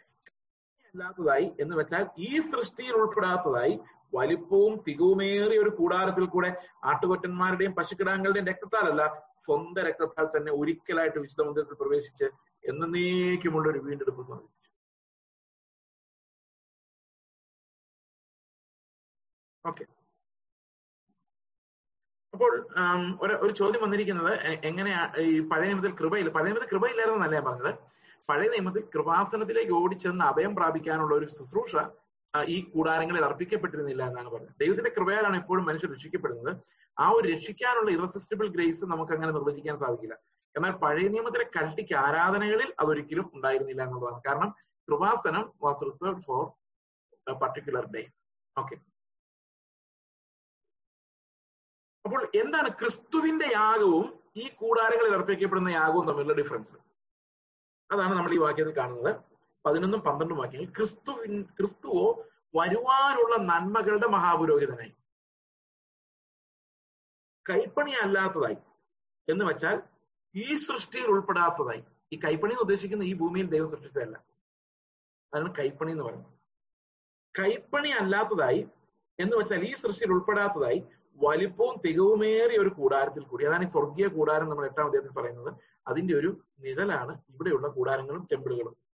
അല്ലാത്തതായി 0.94 1.52
എന്ന് 1.60 1.76
വെച്ചാൽ 1.76 2.08
ഈ 2.18 2.40
സൃഷ്ടിയിൽ 2.40 2.92
ഉൾപ്പെടാത്തതായി 2.92 3.80
വലിപ്പവും 4.12 4.74
തികവുമേറിയ 4.86 5.62
ഒരു 5.64 5.72
കൂടാരത്തിൽ 5.78 6.24
കൂടെ 6.26 6.50
ആട്ടുകൊറ്റന്മാരുടെയും 6.90 7.74
പശുക്കിടാങ്ങളുടെയും 7.78 8.48
രക്തത്താലല്ല 8.52 9.02
സ്വന്തം 9.46 9.84
രക്തത്താൽ 9.88 10.28
തന്നെ 10.36 10.52
ഒരിക്കലായിട്ട് 10.60 11.18
വിശുദ്ധ 11.24 11.42
മന്ദിരത്തിൽ 11.48 11.80
പ്രവേശിച്ച് 11.82 12.28
എന്നേക്കുമുള്ള 12.64 13.66
ഒരു 13.72 13.80
വീണ്ടെടുപ്പ് 13.86 14.24
സമർപ്പിച്ചു 14.28 14.56
ഓക്കെ. 19.64 19.84
അപ്പോൾ 22.34 22.52
ഒരു 23.44 23.52
ചോദ്യം 23.60 23.82
വന്നിരിക്കുന്നത് 23.84 24.32
എങ്ങനെയാ 24.70 25.00
ഈ 25.24 25.32
പഴയ 25.50 25.66
നിയമത്തിൽ 25.68 25.92
കൃപയിൽ 26.00 26.26
പഴയ 26.36 26.46
നിയമത്തിൽ 26.48 26.70
കൃപയില്ലായിരുന്നല്ല 26.72 27.34
ഞാൻ 27.36 27.44
പറഞ്ഞത്? 27.48 27.72
പഴയ 28.28 28.48
നിയമത്തിൽ 28.54 28.82
കൃപാസനത്തിലേക്ക് 28.94 29.74
ഓടിച്ചെന്ന് 29.80 30.24
അഭയം 30.32 30.52
പ്രാപിക്കാനുള്ള 30.58 31.12
ഒരു 31.20 31.26
ശുശ്രൂഷ 31.36 31.72
ഈ 32.34 32.56
കൂടാരങ്ങളിൽ 32.72 33.24
അർപ്പിക്കപ്പെട്ടിരുന്നില്ല 33.28 34.02
എന്നാണ് 34.10 34.28
പറഞ്ഞത്. 34.32 34.54
ദൈവത്തിന്റെ 34.62 34.90
കൃപയാലാണ് 34.96 35.36
എപ്പോഴും 35.42 35.64
മനുഷ്യർ 35.68 35.90
രക്ഷിക്കപ്പെടുന്നത്. 35.94 36.50
ആ 36.96 37.06
ഒരു 37.16 37.26
രക്ഷിക്കാനുള്ള 37.34 37.90
ഇറസിസ്റ്റബിൾ 37.98 38.46
ഗ്രേസ് 38.56 38.84
നമുക്ക് 38.92 39.12
അങ്ങനെ 39.16 39.32
നിർവചിക്കാൻ 39.36 39.76
സാധിക്കില്ല. 39.82 40.14
എന്നാൽ 40.54 40.72
പഴയ 40.82 41.06
നിയമത്തിലെ 41.14 41.46
കൽട്ടിക്ക് 41.56 41.94
ആരാധനകളിൽ 42.04 42.70
അതൊരിക്കലും 42.82 43.26
ഉണ്ടായിരുന്നില്ല 43.36 43.82
എന്നുള്ളതാണ്. 43.86 44.20
കാരണം 44.28 44.50
Krupasanam 44.88 45.44
was 45.64 45.84
reserve 45.88 46.22
for 46.28 46.44
particular 47.42 47.84
day 47.94 48.02
okay 48.56 48.76
അപ്പോൾ 52.04 52.20
എന്താണ് 52.42 52.68
ക്രിസ്തുവിന്റെ 52.80 53.46
യാഗവും 53.58 54.06
ഈ 54.42 54.44
കൂടാരങ്ങളിൽ 54.60 55.12
അർപ്പിക്കപ്പെടുന്ന 55.18 55.70
യാഗവും 55.80 56.04
തമ്മിലുള്ള 56.08 56.36
ഡിഫറൻസ് 56.40 56.76
അതാണ് 57.90 58.14
നമ്മൾ 58.18 58.32
ഈ 58.36 58.38
വാക്യത്തിൽ 58.44 58.74
കാണുന്നത്. 58.78 59.12
പതിനൊന്നും 59.66 60.00
പന്ത്രണ്ടും 60.00 60.38
വാക്യങ്ങൾ. 60.38 60.72
ക്രിസ്തു 60.76 61.42
ക്രിസ്തുവോ 61.42 62.26
വരുവാനുള്ള 62.56 63.36
നന്മകളുടെ 63.36 64.06
മഹാപുരോഹിതനായി. 64.06 64.94
കൈപ്പണി 67.50 67.90
അല്ലാത്തതായി. 67.90 68.56
എന്ന് 69.28 69.44
വെച്ചാൽ 69.44 69.82
ഈ 70.34 70.54
സൃഷ്ടിയിൽ 70.54 71.06
ഉൾപ്പെടാത്തതായി. 71.06 71.84
ഈ 72.12 72.20
കൈപ്പണി 72.24 72.50
എന്ന് 72.50 72.60
ഉദ്ദേശിക്കുന്ന 72.60 73.02
ഈ 73.02 73.14
ഭൂമിയിൽ 73.14 73.46
ദൈവം 73.46 73.66
സൃഷ്ടിച്ചതല്ല. 73.66 74.16
അതാണ് 75.34 75.54
കൈപ്പണി 75.58 75.90
എന്ന് 75.90 76.04
പറയുന്നത്. 76.04 76.32
കൈപ്പണി 77.38 77.88
അല്ലാത്തതായി 77.88 78.68
എന്ന് 79.20 79.36
വെച്ചാൽ 79.36 79.64
ഈ 79.64 79.74
സൃഷ്ടിയിൽ 79.74 80.12
ഉൾപ്പെടാത്തതായി 80.12 80.84
വലിപ്പവും 81.16 81.80
തികവുമേറിയ 81.86 82.58
ഒരു 82.58 82.68
കൂടാരത്തിൽ 82.68 83.24
കൂടി 83.24 83.44
അതാണ് 83.44 83.64
ഈ 83.64 83.66
സ്വർഗീയ 83.66 84.06
കൂടാരം 84.06 84.48
നമ്മൾ 84.48 84.64
എട്ടാം 84.64 84.84
അദ്ദേഹത്തിൽ 84.84 85.12
പറയുന്നത് 85.12 85.54
അതിന്റെ 85.86 86.14
ഒരു 86.14 86.36
നിഴലാണ് 86.60 87.22
ഇവിടെയുള്ള 87.30 87.68
കൂടാരങ്ങളും 87.68 88.28
ടെമ്പിളുകളും. 88.32 88.89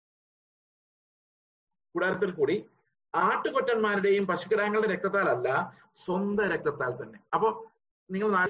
കൂടാരത്തിൽ 1.95 2.31
കൂടി 2.31 2.71
ആട്ടുകൊറ്റന്മാരുടെയും 3.15 4.27
പശുക്കിടാങ്ങളുടെ 4.27 4.89
രക്തത്താലല്ല 4.89 5.77
സ്വന്തം 5.97 6.49
രക്തത്താൽ 6.49 7.03
തന്നെ. 7.03 7.19
അപ്പൊ 7.35 7.65
നിങ്ങൾ 8.11 8.49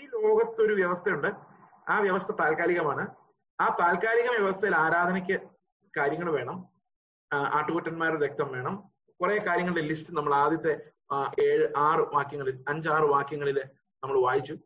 ഈ 0.00 0.06
ലോകത്തൊരു 0.06 0.74
വ്യവസ്ഥയുണ്ട്. 0.74 1.28
ആ 1.88 1.98
വ്യവസ്ഥ 1.98 2.32
താൽക്കാലികമാണ്. 2.32 3.06
ആ 3.60 3.76
താൽക്കാലിക 3.80 4.40
വ്യവസ്ഥയിൽ 4.40 4.76
ആരാധനയ്ക്ക് 4.76 5.40
കാര്യങ്ങൾ 5.96 6.30
വേണം. 6.30 6.64
ആട്ടുകൊറ്റന്മാരുടെ 7.32 8.26
രക്തം 8.26 8.52
വേണം. 8.52 8.84
കുറെ 9.20 9.38
കാര്യങ്ങളുടെ 9.38 9.80
ലിസ്റ്റ് 9.80 10.16
നമ്മൾ 10.16 10.34
ആദ്യത്തെ 10.34 10.90
ഏഴ് 11.42 11.68
ആറ് 11.76 12.00
വാക്യങ്ങളിൽ 12.00 12.64
അഞ്ചാറ് 12.68 13.04
വാക്യങ്ങളിൽ 13.04 13.62
നമ്മൾ 14.04 14.26
വായിച്ചു. 14.26 14.58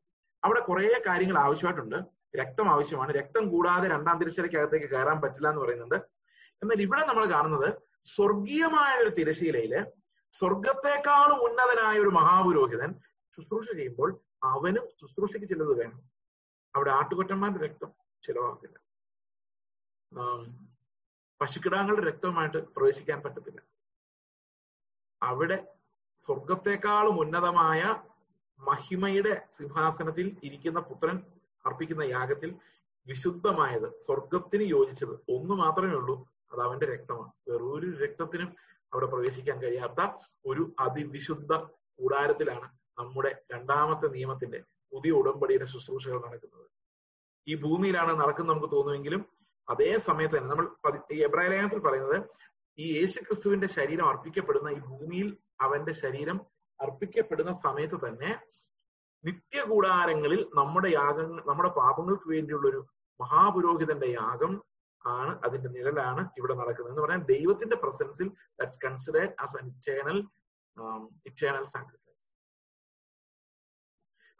അവിടെ 0.44 0.61
കുറെ 0.61 1.02
കാര്യങ്ങൾ 1.07 1.38
ആവശ്യമായിട്ടുണ്ട്. 1.38 1.96
രക്തം 2.37 2.70
ആവശ്യമാണ്. 2.70 3.12
രക്തം 3.12 3.48
കൂടാതെ 3.48 3.88
രണ്ടാം 3.88 4.18
തിരശ്ശേരിക്കകത്തേക്ക് 4.18 4.87
കയറാൻ 4.87 5.20
പറ്റില്ല 5.20 5.48
എന്ന് 5.48 5.61
പറയുന്നുണ്ട്. 5.61 6.12
എന്നാൽ 6.62 6.83
ഇവിടെ 6.83 7.07
നമ്മൾ 7.07 7.25
കാണുന്നത് 7.31 7.68
സ്വർഗീയമായ 8.05 8.92
ഒരു 9.03 9.09
തിരശീലയിൽ 9.09 9.75
സ്വർഗത്തെക്കാളും 10.33 11.38
ഉന്നതനായ 11.46 11.98
ഒരു 11.98 12.09
മഹാപുരോഹിതൻ 12.09 12.90
ശുശ്രൂഷ 13.37 13.66
ചെയ്യുമ്പോൾ 13.77 14.20
അവനും 14.42 14.88
ശുശ്രൂഷയ്ക്ക് 15.01 15.48
ചിലത് 15.48 15.75
വേണം. 15.79 16.01
അവിടെ 16.77 16.90
ആട്ടുകൊറ്റന്മാരുടെ 16.90 17.64
രക്തം 17.66 17.90
ചിലവാക്കില്ല 18.27 18.77
പശുക്കിടാങ്ങളുടെ 21.40 22.03
രക്തവുമായിട്ട് 22.11 22.59
പ്രവേശിക്കാൻ 22.59 23.22
പറ്റത്തില്ല. 23.22 23.61
അവിടെ 25.22 25.66
സ്വർഗത്തെക്കാളും 26.25 27.20
ഉന്നതമായ 27.20 27.83
മഹിമയുടെ 28.61 29.46
സിംഹാസനത്തിൽ 29.57 30.37
ഇരിക്കുന്ന 30.42 30.81
പുത്രൻ 30.81 31.16
അർപ്പിക്കുന്ന 31.66 32.03
യാഗത്തിൽ 32.03 32.51
വിശുദ്ധമായത് 33.07 33.96
സ്വർഗത്തിന് 33.96 34.62
യോജിച്ചത് 34.62 35.14
ഒന്ന് 35.37 35.55
മാത്രമേ 35.55 35.94
ഉള്ളൂ. 35.94 36.16
അത് 36.52 36.60
അവന്റെ 36.66 36.86
രക്തമാണ്. 36.86 37.32
വേറൊരു 37.48 37.88
രക്തത്തിനും 38.04 38.48
അവിടെ 38.92 39.06
പ്രവേശിക്കാൻ 39.06 39.56
കഴിയാത്ത 39.62 40.00
ഒരു 40.46 40.62
അതിവിശുദ്ധ 40.80 41.52
കൂടാരത്തിലാണ് 41.98 42.66
നമ്മുടെ 42.98 43.30
രണ്ടാമത്തെ 43.52 44.08
നിയമത്തിന്റെ 44.16 44.58
പുതിയ 44.92 45.12
ഉടമ്പടിയുടെ 45.12 45.66
ശുശ്രൂഷകൾ 45.72 46.18
നടക്കുന്നത്. 46.26 46.66
ഈ 47.46 47.54
ഭൂമിയിലാണ് 47.62 48.12
നടക്കുന്നത് 48.20 48.52
നമുക്ക് 48.52 48.70
തോന്നുമെങ്കിലും 48.74 49.22
അതേ 49.68 49.90
സമയത്ത് 50.08 50.34
തന്നെ 50.36 50.50
നമ്മൾ 50.52 50.66
ഈ 51.14 51.18
എബ്രായ 51.28 51.48
ലേഖനത്തിൽ 51.48 51.80
പറയുന്നത് 51.86 52.18
ഈ 52.78 52.86
യേശു 52.98 53.18
ക്രിസ്തുവിന്റെ 53.20 53.68
ശരീരം 53.76 54.06
അർപ്പിക്കപ്പെടുന്ന 54.08 54.68
ഈ 54.76 54.80
ഭൂമിയിൽ 54.88 55.28
അവന്റെ 55.60 55.92
ശരീരം 56.02 56.38
അർപ്പിക്കപ്പെടുന്ന 56.80 57.52
സമയത്ത് 57.64 57.98
തന്നെ 58.04 58.30
നിത്യകൂടാരങ്ങളിൽ 59.24 60.40
നമ്മുടെ 60.54 60.88
യാഗങ്ങൾ 60.92 61.40
നമ്മുടെ 61.48 61.70
പാപങ്ങൾക്ക് 61.80 62.28
വേണ്ടിയുള്ള 62.30 62.66
ഒരു 62.68 62.80
മഹാപുരോഹിതന്റെ 63.20 64.08
യാഗം 64.12 64.52
ആണ് 65.04 65.40
അതിന്റെ 65.44 65.68
നിഴലാണ് 65.68 66.30
ഇവിടെ 66.38 66.54
നടക്കുന്നത് 66.54 66.92
എന്ന് 66.92 67.02
പറഞ്ഞാൽ 67.02 67.24
ദൈവത്തിന്റെ 67.24 67.76
പ്രസൻസിൽ 67.76 68.28
that's 68.58 68.78
considered 68.86 69.34
as 69.40 69.64
eternal 69.64 70.18
eternal 71.26 71.64
sacrifice 71.64 71.98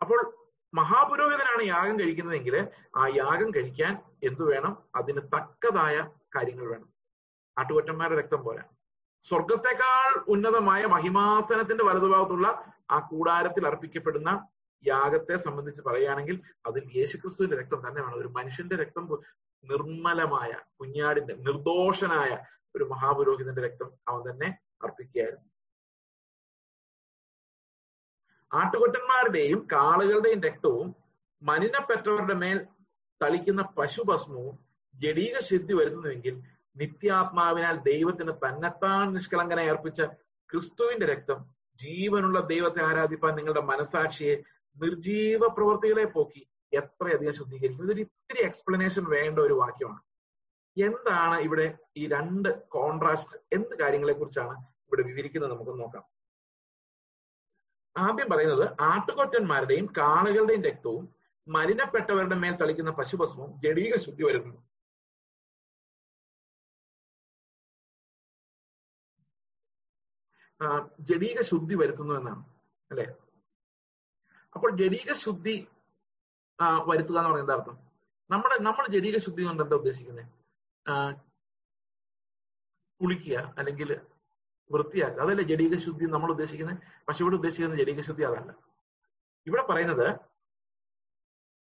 അപ്പോൾ 0.01 0.21
മഹാപുരോഹിതനാണ് 0.73 1.63
യാഗം 1.63 2.01
കഴിക്കുന്നതെങ്കിൽ 2.01 2.55
ആ 2.97 3.03
യാഗം 3.17 3.51
കഴിക്കാൻ 3.51 3.93
എന്തു 4.23 4.43
വേണം? 4.43 4.73
അതിന് 4.95 5.21
തക്കതായ 5.35 5.97
കാര്യങ്ങൾ 6.37 6.67
വേണം. 6.67 6.89
ആട്ടുകൊറ്റന്മാരുടെ 7.57 8.21
രക്തം 8.21 8.45
പോരാ. 8.45 8.65
സ്വർഗത്തെക്കാൾ 9.25 10.25
ഉന്നതമായ 10.29 10.83
മഹിമാസനത്തിന്റെ 10.87 11.85
വലതുഭാഗത്തുള്ള 11.85 12.47
ആ 12.91 12.99
കൂടാരത്തിൽ 13.11 13.67
അർപ്പിക്കപ്പെടുന്ന 13.67 14.31
യാഗത്തെ 14.85 15.37
സംബന്ധിച്ച് 15.37 15.83
പറയുകയാണെങ്കിൽ 15.83 16.37
അതിൽ 16.67 16.85
യേശുക്രിസ്തുവിന്റെ 16.99 17.57
രക്തം 17.57 17.89
തന്നെ 17.89 18.01
വേണം. 18.03 18.19
ഒരു 18.19 18.29
മനുഷ്യന്റെ 18.29 18.77
രക്തം 18.77 19.05
നിർമ്മലമായ 19.65 20.53
കുഞ്ഞാടിന്റെ 20.81 21.35
നിർദോഷനായ 21.35 22.31
ഒരു 22.77 22.85
മഹാപുരോഹിതന്റെ 22.85 23.63
രക്തം 23.63 23.89
അവൻ 24.09 24.23
തന്നെ 24.31 24.49
അർപ്പിക്കുകയായിരുന്നു. 24.83 25.49
ആട്ടുകൊറ്റന്മാരുടെയും 28.51 29.67
കാളുകളുടെയും 29.73 30.41
രക്തവും 30.43 30.89
മലിനപ്പെട്ടവരുടെ 31.43 32.35
മേൽ 32.35 32.59
തളിക്കുന്ന 33.21 33.63
പശുഭസ്മവും 33.79 34.55
ജഡീക 34.95 35.37
ശുദ്ധി 35.41 35.75
വരുത്തുന്നുവെങ്കിൽ 35.75 36.35
നിത്യാത്മാവിനാൽ 36.77 37.77
ദൈവത്തിന് 37.83 38.33
തന്നെത്താൻ 38.45 39.13
നിഷ്കളങ്കനെ 39.13 39.65
അർപ്പിച്ച 39.69 40.01
ക്രിസ്തുവിന്റെ 40.51 41.07
രക്തം 41.07 41.39
ജീവനുള്ള 41.79 42.41
ദൈവത്തെ 42.41 42.83
ആരാധിപ്പാൻ 42.85 43.37
നിങ്ങളുടെ 43.37 43.61
മനസാക്ഷിയെ 43.61 44.35
നിർജീവ 44.77 45.47
പ്രവൃത്തികളെ 45.49 46.05
പോക്കി 46.05 46.43
എത്രയധികം 46.81 47.35
ശുദ്ധീകരിക്കും. 47.41 47.85
ഇതൊരു 47.87 48.03
ഇത്തിരി 48.07 48.41
എക്സ്പ്ലനേഷൻ 48.49 49.05
വേണ്ട 49.17 49.39
ഒരു 49.47 49.55
വാക്യമാണ്. 49.63 50.01
എന്താണ് 50.77 51.37
ഇവിടെ 51.47 51.67
ഈ 52.01 52.03
രണ്ട് 52.15 52.49
കോൺട്രാസ്റ്റ് 52.77 53.39
എന്ത് 53.57 53.75
കാര്യങ്ങളെ 53.83 54.15
കുറിച്ചാണ് 54.21 54.55
ഇവിടെ 54.87 55.03
വിവരിക്കുന്നത് 55.11 55.53
നമുക്ക് 55.53 55.75
നോക്കാം. 55.83 56.05
ആദ്യം 57.97 58.29
പറയുന്നത് 58.33 58.67
ആട്ടുകൊറ്റന്മാരുടെയും 58.91 59.87
കാളുകളുടെയും 60.01 60.63
രക്തവും 60.71 61.05
മലിനപ്പെട്ടവരുടെ 61.47 62.37
മേൽ 62.43 62.55
തളിക്കുന്ന 62.61 62.93
പശുഭസ്മവും 63.01 63.51
ജടീക 63.65 63.95
ശുദ്ധി 64.05 64.25
വരുന്നു 64.29 64.55
ജടീക 71.11 71.39
ശുദ്ധി 71.51 71.75
വരുത്തുന്നു 71.81 72.13
എന്നാണ് 72.19 72.43
അല്ലെ? 72.91 73.07
അപ്പോൾ 74.57 74.71
ജടീക 74.81 75.11
ശുദ്ധി 75.25 75.55
വരുത്തുക 76.91 77.17
എന്ന് 77.21 77.31
പറയുന്നത് 77.33 77.57
അർത്ഥം 77.57 77.77
നമ്മുടെ 78.31 78.57
നമ്മൾ 78.67 78.85
ജഡീക 78.95 79.17
ശുദ്ധി 79.27 79.43
കൊണ്ട് 79.47 79.63
എന്താ 79.65 79.77
ഉദ്ദേശിക്കുന്നത് 79.81 80.27
കുളിക്കുക 83.01 83.37
അല്ലെങ്കിൽ 83.61 83.89
വൃത്തിയാക്കുക. 84.71 85.23
അതല്ലേ 85.25 85.45
ജഡീക 85.53 85.77
ശുദ്ധി 85.85 86.05
നമ്മൾ 86.15 86.29
ഉദ്ദേശിക്കുന്നത് 86.35 86.79
പക്ഷെ 87.07 87.21
ഇവിടെ 87.25 87.37
ഉദ്ദേശിക്കുന്ന 87.39 87.79
ജഡീക 87.81 88.01
ശുദ്ധി 88.09 88.25
അതല്ല. 88.29 88.51
ഇവിടെ 89.47 89.65
പറയുന്നത് 89.71 90.07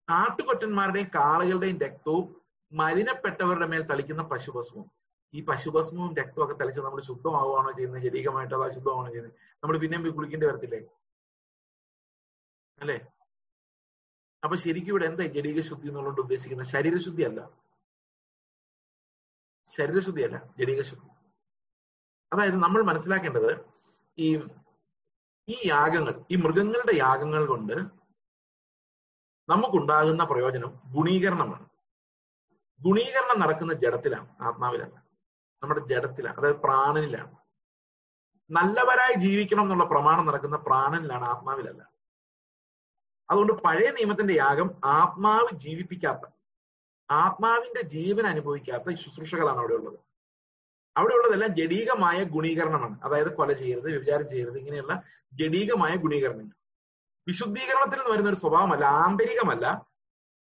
ആട്ടുകൊറ്റന്മാരുടെയും 0.08 1.10
കാളകളുടെയും 1.16 1.78
രക്തവും 1.86 2.26
മലിനപ്പെട്ടവരുടെ 2.72 3.68
മേൽ 3.72 3.84
തളിക്കുന്ന 3.92 4.24
പശുഭസ്മവും. 4.32 4.86
ഈ 5.34 5.40
പശുഭസ്മവും 5.50 6.12
രക്തവും 6.20 6.44
ഒക്കെ 6.46 6.56
തളിച്ച് 6.62 6.82
നമ്മൾ 6.86 7.02
ശുദ്ധമാവുകയാണോ 7.10 7.72
ചെയ്യുന്നത് 7.78 8.04
ജഡീകമായിട്ട് 8.08 8.56
അത് 8.58 8.66
അശുദ്ധമാണോ 8.70 9.10
ചെയ്യുന്നത് 9.14 9.36
നമ്മൾ 9.64 9.76
പിന്നെയും 9.84 10.16
കുളിക്കേണ്ടി 10.18 10.48
വരത്തില്ലേ? 10.50 10.80
അല്ലേ? 12.82 12.98
അപ്പൊ 14.44 14.56
ശരിക്കും 14.64 14.92
ഇവിടെ 14.94 15.06
എന്താ 15.10 15.26
ജഡീക 15.36 15.60
ശുദ്ധി 15.70 15.88
എന്നുള്ളത് 15.90 16.20
ഉദ്ദേശിക്കുന്നത്? 16.24 16.70
ശരീരശുദ്ധി 16.76 17.24
അല്ല 17.30 17.42
ശരീരശുദ്ധി 19.72 20.24
അല്ല 20.28 20.38
ജഡീക 20.60 20.82
ശുദ്ധി. 20.90 21.10
അതായത് 22.32 22.58
നമ്മൾ 22.66 22.82
മനസ്സിലാക്കേണ്ടത് 22.90 23.52
ഈ 24.18 24.28
ഈ 25.48 25.56
യാഗങ്ങൾ 25.68 26.14
ഈ 26.32 26.36
മൃഗങ്ങളുടെ 26.44 26.94
യാഗങ്ങൾ 27.06 27.46
കൊണ്ട് 27.46 27.76
നമുക്കുണ്ടാകുന്ന 29.50 30.24
പ്രയോജനം 30.24 30.72
ഗുണീകരണമാണ്. 30.96 31.66
ഗുണീകരണം 32.82 33.38
നടക്കുന്ന 33.44 33.74
ജഡത്തിലാണ് 33.74 34.30
ആത്മാവിലല്ല. 34.48 34.96
നമ്മുടെ 35.64 35.82
ജഡത്തിലാണ് 35.92 36.38
അതായത് 36.40 36.62
പ്രാണനിലാണ്. 36.66 37.34
നല്ലവരായി 38.50 39.16
ജീവിക്കണം 39.26 39.66
എന്നുള്ള 39.66 39.86
പ്രമാണം 39.94 40.26
നടക്കുന്ന 40.30 40.58
പ്രാണനിലാണ് 40.68 41.26
ആത്മാവിലല്ല. 41.34 41.93
അതുകൊണ്ട് 43.34 43.54
പഴയ 43.54 43.92
നിയമത്തിന്റെ 43.92 44.34
യാഗം 44.34 44.70
ആത്മാവ് 44.86 45.58
ജീവിപ്പിക്കാത്ത 45.58 46.32
ആത്മാവിന്റെ 47.12 47.82
ജീവൻ 47.82 48.28
അനുഭവിക്കാത്ത 48.28 48.96
ശുശ്രൂഷകളാണ് 48.96 49.58
അവിടെ 49.58 49.74
ഉള്ളത്. 49.74 50.00
അവിടെ 50.98 51.14
ഉള്ളതെല്ലാം 51.14 51.56
ജഡീകമായ 51.56 52.24
ഗുണീകരണമാണ്. 52.24 53.02
അതായത് 53.04 53.36
കൊല 53.36 53.54
ചെയ്യരുത് 53.54 53.98
വിചാരം 53.98 54.30
ചെയ്യരുത് 54.30 54.58
ഇങ്ങനെയുള്ള 54.58 55.04
ജഡീകമായ 55.34 55.96
ഗുണീകരണങ്ങൾ. 55.96 56.56
വിശുദ്ധീകരണത്തിൽ 57.28 57.98
നിന്ന് 57.98 58.12
വരുന്ന 58.12 58.30
ഒരു 58.30 58.36
സ്വഭാവമല്ല 58.36 58.86
ആന്തരികമല്ല 58.86 59.86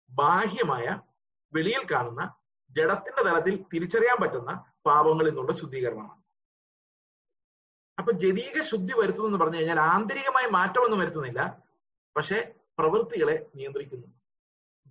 ബാഹ്യമായ 0.09 0.99
വെളിയിൽ 1.53 1.83
കാണുന്ന 1.91 2.33
ജഡത്തിന്റെ 2.71 3.23
തലത്തിൽ 3.23 3.65
തിരിച്ചറിയാൻ 3.73 4.17
പറ്റുന്ന 4.21 4.65
പാപങ്ങളിൽ 4.85 5.29
നിന്നുള്ള 5.29 5.53
ശുദ്ധീകരണമാണ്. 5.53 6.21
അപ്പൊ 7.99 8.11
ജഡീക 8.11 8.61
ശുദ്ധി 8.61 8.93
വരുത്തുന്നു 8.99 9.27
എന്ന് 9.27 9.39
പറഞ്ഞു 9.39 9.57
കഴിഞ്ഞാൽ 9.57 9.79
ആന്തരികമായി 9.79 10.47
മാറ്റമൊന്നും 10.47 10.99
വരുത്തുന്നില്ല. 10.99 11.57
പക്ഷെ 12.17 12.53
പ്രവൃത്തികളെ 12.77 13.35
നിയന്ത്രിക്കുന്നു. 13.57 14.07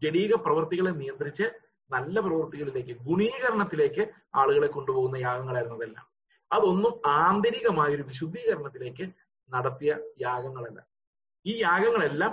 ജഡീക 0.03 0.35
പ്രവൃത്തികളെ 0.47 0.93
നിയന്ത്രിച്ച് 1.01 1.47
നല്ല 1.91 2.17
പ്രവൃത്തികളിലേക്ക് 2.21 2.95
ഗുണീകരണത്തിലേക്ക് 3.09 4.03
ആളുകളെ 4.41 4.69
കൊണ്ടുപോകുന്ന 4.77 5.17
യാഗങ്ങളായിരുന്നു 5.17 5.77
അതെല്ലാം. 5.79 6.07
അതൊന്നും 6.51 6.93
ആന്തരികമായ 7.07 7.91
ഒരു 7.95 8.05
വിശുദ്ധീകരണത്തിലേക്ക് 8.11 9.05
നടത്തിയ 9.49 9.91
യാഗങ്ങളല്ല. 10.21 10.79
ഈ 11.47 11.53
യാഗങ്ങളെല്ലാം 11.63 12.33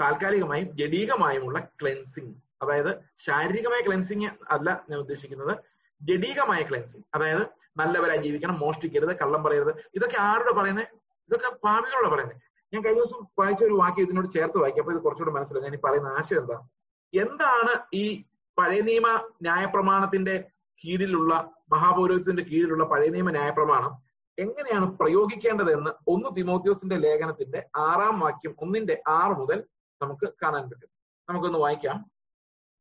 താൽക്കാലികമായും 0.00 0.68
ജഡീകമായുമുള്ള 0.80 1.58
ക്ലെൻസിങ് 1.80 2.34
അതായത് 2.62 2.90
ശാരീരികമായ 3.26 3.80
ക്ലെൻസിങ് 3.86 4.30
അല്ല 4.54 4.68
ഞാൻ 4.90 4.98
ഉദ്ദേശിക്കുന്നത് 4.98 5.54
ജഡീകമായ 6.00 6.62
ക്ലെൻസിങ് 6.62 7.04
അതായത് 7.14 7.44
നല്ലവരായി 7.76 8.20
ജീവിക്കണം 8.22 8.56
മോഷ്ടിക്കരുത് 8.58 9.12
കള്ളം 9.22 9.42
പറയരുത്. 9.44 9.72
ഇതൊക്കെ 9.94 10.18
ആരുടെ 10.20 10.52
പറയുന്നത് 10.52 10.86
ഇതൊക്കെ 11.30 11.50
പാപികളോട് 11.64 12.08
പറയുന്നത് 12.14 12.40
ഞാൻ 12.74 12.84
കഴിഞ്ഞ 12.84 13.00
ദിവസം 13.00 13.26
വായിച്ച 13.38 13.64
ഒരു 13.64 13.74
വാക്യം 13.74 14.02
ഇതിനോട് 14.02 14.30
ചേർത്ത് 14.30 14.58
വായിക്കും. 14.58 14.82
അപ്പൊ 14.82 14.92
ഇത് 14.92 15.02
കുറച്ചുകൂടെ 15.02 15.34
മനസ്സിലായി. 15.34 15.64
ഞാൻ 15.64 15.74
ഈ 15.74 15.78
പറയുന്ന 15.78 16.08
ആശയം 16.08 16.40
എന്താ? 16.40 16.68
എന്താണ് 17.14 17.86
ഈ 17.94 18.24
പഴയ 18.58 18.80
നിയമ 18.80 19.30
ന്യായപ്രമാണത്തിന്റെ 19.42 20.50
കീഴിലുള്ള 20.84 21.50
മഹാപൗരോഹിത്യത്തിന്റെ 21.72 22.42
കീഴിലുള്ള 22.42 22.84
പഴയ 22.84 23.08
നിയമ 23.08 23.30
ന്യായപ്രമാണം 23.30 24.02
എങ്ങനെയാണ് 24.38 24.98
പ്രയോഗിക്കേണ്ടതെന്ന് 24.98 25.90
ഒന്ന് 26.08 26.36
തിമോത്യോസിന്റെ 26.36 26.96
ലേഖനത്തിന്റെ 26.96 27.70
ആറാം 27.76 28.20
വാക്യം 28.20 28.56
ഒന്നിന്റെ 28.58 29.02
ആറ് 29.08 29.32
മുതൽ 29.32 29.64
നമുക്ക് 30.02 30.32
കാണാൻ 30.42 30.70
പറ്റും. 30.70 30.88
നമുക്കൊന്ന് 31.28 31.58
വായിക്കാം. 31.58 32.10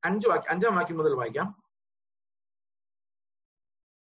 അഞ്ച് 0.03 0.27
വാക്യം 0.27 0.51
അഞ്ചാം 0.51 0.75
വാക്യം 0.75 0.97
മുതൽ 0.97 1.13
വായിക്കാം. 1.13 1.63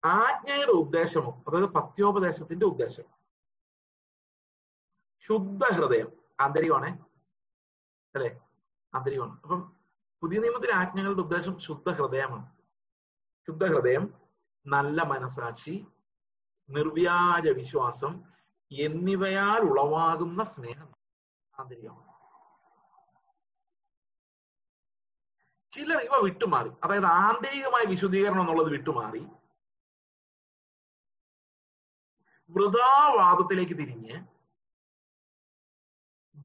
ആജ്ഞയുടെ 0.05 0.71
ഉദ്ദേശമോ 0.71 1.43
അതായത് 1.47 1.65
പത്യോപദേശത്തിന്റെ 1.65 2.65
ഉദ്ദേശം 2.65 3.18
ശുദ്ധ 5.21 5.73
ഹൃദയം 5.73 6.11
ആന്തരികമാണ്. 6.39 6.99
അല്ലെ? 8.15 8.39
ആന്തരികമാണ്. 8.95 9.41
അപ്പം 9.41 9.75
പുതിയ 10.21 10.39
നിയമത്തിലെ 10.39 10.73
ആജ്ഞകളുടെ 10.73 11.21
ഉദ്ദേശം 11.21 11.59
ശുദ്ധ 11.59 11.89
ഹൃദയമാണ് 11.89 12.55
ശുദ്ധ 13.47 13.65
ഹൃദയം 13.65 14.13
നല്ല 14.67 15.03
മനസാക്ഷി 15.03 15.87
നിർവ്യാജ 16.69 17.47
വിശ്വാസം 17.47 18.23
എന്നിവയാൽ 18.71 19.59
ഉളവാകുന്ന 19.59 20.43
സ്നേഹം. 20.43 20.93
ആന്തരികമാണ്. 21.59 22.09
ചിലർ 25.71 25.99
ഇവ 25.99 26.15
വിട്ടുമാറി. 26.23 26.69
അതായത് 26.83 27.05
ആന്തരികമായ 27.05 27.83
വിശുദ്ധീകരണം 27.87 28.39
എന്നുള്ളത് 28.39 28.67
വിട്ടുമാറി 28.67 29.19
വൃതാവാദത്തിലേക്ക് 32.49 33.73
തിരിഞ്ഞ് 33.73 34.38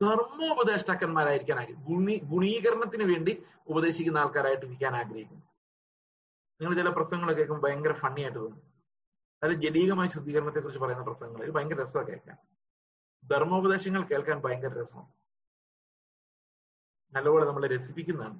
ധർമ്മോപദേഷ്ടാക്കന്മാരായിരിക്കാൻ 0.03 1.59
ആഗ്രഹിക്കും 1.61 1.87
ഗുണി 1.91 2.15
ഗുണീകരണത്തിന് 2.33 3.05
വേണ്ടി 3.13 3.33
ഉപദേശിക്കുന്ന 3.69 4.19
ആൾക്കാരായിട്ട് 4.19 4.65
ഇരിക്കാൻ 4.67 4.97
ആഗ്രഹിക്കുന്നു. 4.97 5.45
നിങ്ങൾ 6.61 6.75
ചില 6.81 6.89
പ്രസംഗങ്ങളൊക്കെ 6.89 7.41
കേൾക്കുമ്പോൾ 7.41 7.67
ഭയങ്കര 7.67 7.93
ഫണ്ണി 7.93 8.23
ആയിട്ട് 8.23 8.39
തോന്നും. 8.39 8.63
അതായത് 9.43 9.61
ജലീകമായ 9.65 10.09
ശുദ്ധീകരണത്തെ 10.15 10.61
കുറിച്ച് 10.61 10.81
പറയുന്ന 10.81 11.05
പ്രസംഗങ്ങൾ 11.05 11.51
ഭയങ്കര 11.57 11.79
രസമാണ് 11.81 12.09
കേൾക്കാൻ. 12.09 12.37
ധർമ്മോപദേശങ്ങൾ 13.23 14.03
കേൾക്കാൻ 14.11 14.39
ഭയങ്കര 14.45 14.73
രസമാണ്. 14.81 15.11
നല്ലപോലെ 17.13 17.45
നമ്മളെ 17.45 17.69
രസിപ്പിക്കുന്നതാണ് 17.77 18.39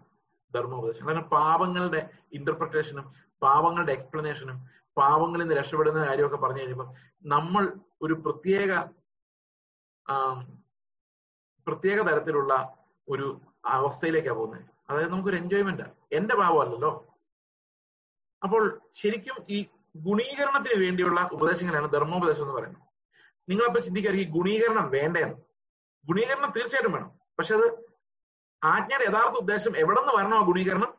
ധർമ്മോപദേശങ്ങൾ. 0.55 1.09
കാരണം 1.13 1.29
പാപങ്ങളുടെ 1.29 2.01
ഇന്റർപ്രിട്ടേഷനും 2.33 3.07
പാപങ്ങളുടെ 3.43 3.93
എക്സ്പ്ലനേഷനും 3.93 4.59
പാവങ്ങളിൽ 4.99 5.43
നിന്ന് 5.43 5.57
രക്ഷപ്പെടുന്ന 5.61 6.07
കാര്യമൊക്കെ 6.07 6.37
പറഞ്ഞു 6.37 6.63
കഴിയുമ്പോൾ 6.63 6.89
നമ്മൾ 7.35 7.65
ഒരു 8.03 8.15
പ്രത്യേക 8.15 8.73
പ്രത്യേക 11.67 12.01
തരത്തിലുള്ള 12.01 12.77
ഒരു 13.09 13.41
അവസ്ഥയിലേക്കാണ് 13.67 14.37
പോകുന്നത് 14.37 14.65
അതായത് 14.91 15.13
നമുക്കൊരു 15.13 15.37
എൻജോയ്മെന്റ് 15.37 15.83
എന്റെ 16.13 16.35
ഭാവമല്ലല്ലോ. 16.37 17.15
അപ്പോൾ 18.45 18.81
ശരിക്കും 18.95 19.47
ഈ 19.49 19.67
ഗുണീകരണത്തിന് 19.97 20.85
വേണ്ടിയുള്ള 20.85 21.29
ഉപദേശങ്ങളാണ് 21.33 21.93
ധർമ്മോപദേശം 21.93 22.43
എന്ന് 22.43 22.55
പറയുന്നത്. 22.55 22.83
നിങ്ങളപ്പോ 23.49 23.81
ചിന്തിക്കാറ് 23.81 24.15
ഈ 24.15 24.25
ഗുണീകരണം 24.31 24.91
വേണ്ടേന്ന്. 24.91 25.37
ഗുണീകരണം 26.09 26.51
തീർച്ചയായിട്ടും 26.51 26.93
വേണം. 26.93 27.11
പക്ഷെ 27.39 27.55
അത് 27.55 27.67
ആജ്ഞയുടെ 28.65 29.05
യഥാർത്ഥ 29.05 29.37
ഉദ്ദേശം 29.37 29.77
എവിടെ 29.77 30.01
നിന്ന് 30.01 30.15
വരണോ 30.19 30.41
ഗുണീകരണം? 30.41 30.95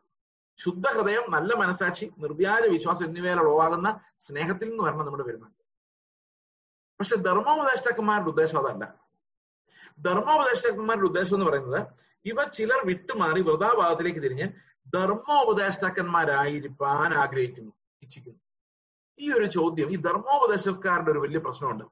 ശുദ്ധ 0.57 0.87
ഹൃദയം 0.87 1.31
നല്ല 1.31 1.53
മനസാക്ഷി 1.53 2.05
നിർവ്യാജ 2.17 2.65
വിശ്വാസം 2.65 3.05
എന്നിവയിൽ 3.05 3.39
ഉളവാകുന്ന 3.39 3.99
സ്നേഹത്തിൽ 4.19 4.69
നിന്ന് 4.69 4.83
വരണം 4.83 5.05
നമ്മുടെ 5.05 5.23
വരുന്നത് 5.23 5.51
പക്ഷെ 6.99 7.15
ധർമ്മോപദേഷ്ടാക്കന്മാരുടെ 7.15 8.29
ഉദ്ദേശം 8.29 8.59
അതല്ല. 8.59 9.04
ധർമ്മോപദേഷ്ടാക്കന്മാരുടെ 10.03 11.05
ഉദ്ദേശം 11.05 11.35
എന്ന് 11.35 11.45
പറയുന്നത് 11.45 11.87
ഇവ 12.25 12.43
ചിലർ 12.43 12.85
വിട്ടുമാറി 12.85 13.41
വൃതാഭാഗത്തിലേക്ക് 13.41 14.19
തിരിഞ്ഞ് 14.19 14.49
ധർമ്മോപദേഷ്ടാക്കന്മാരായിരിക്കാൻ 14.93 17.13
ആഗ്രഹിക്കുന്നു 17.13 17.71
ഇച്ഛിക്കുന്നു. 18.03 18.39
ഈ 19.19 19.31
ഒരു 19.31 19.45
ചോദ്യം 19.45 19.91
ഈ 19.91 19.95
ധർമ്മോപദേശക്കാരുടെ 19.95 21.11
ഒരു 21.11 21.19
വലിയ 21.19 21.37
പ്രശ്നമുണ്ട്. 21.37 21.83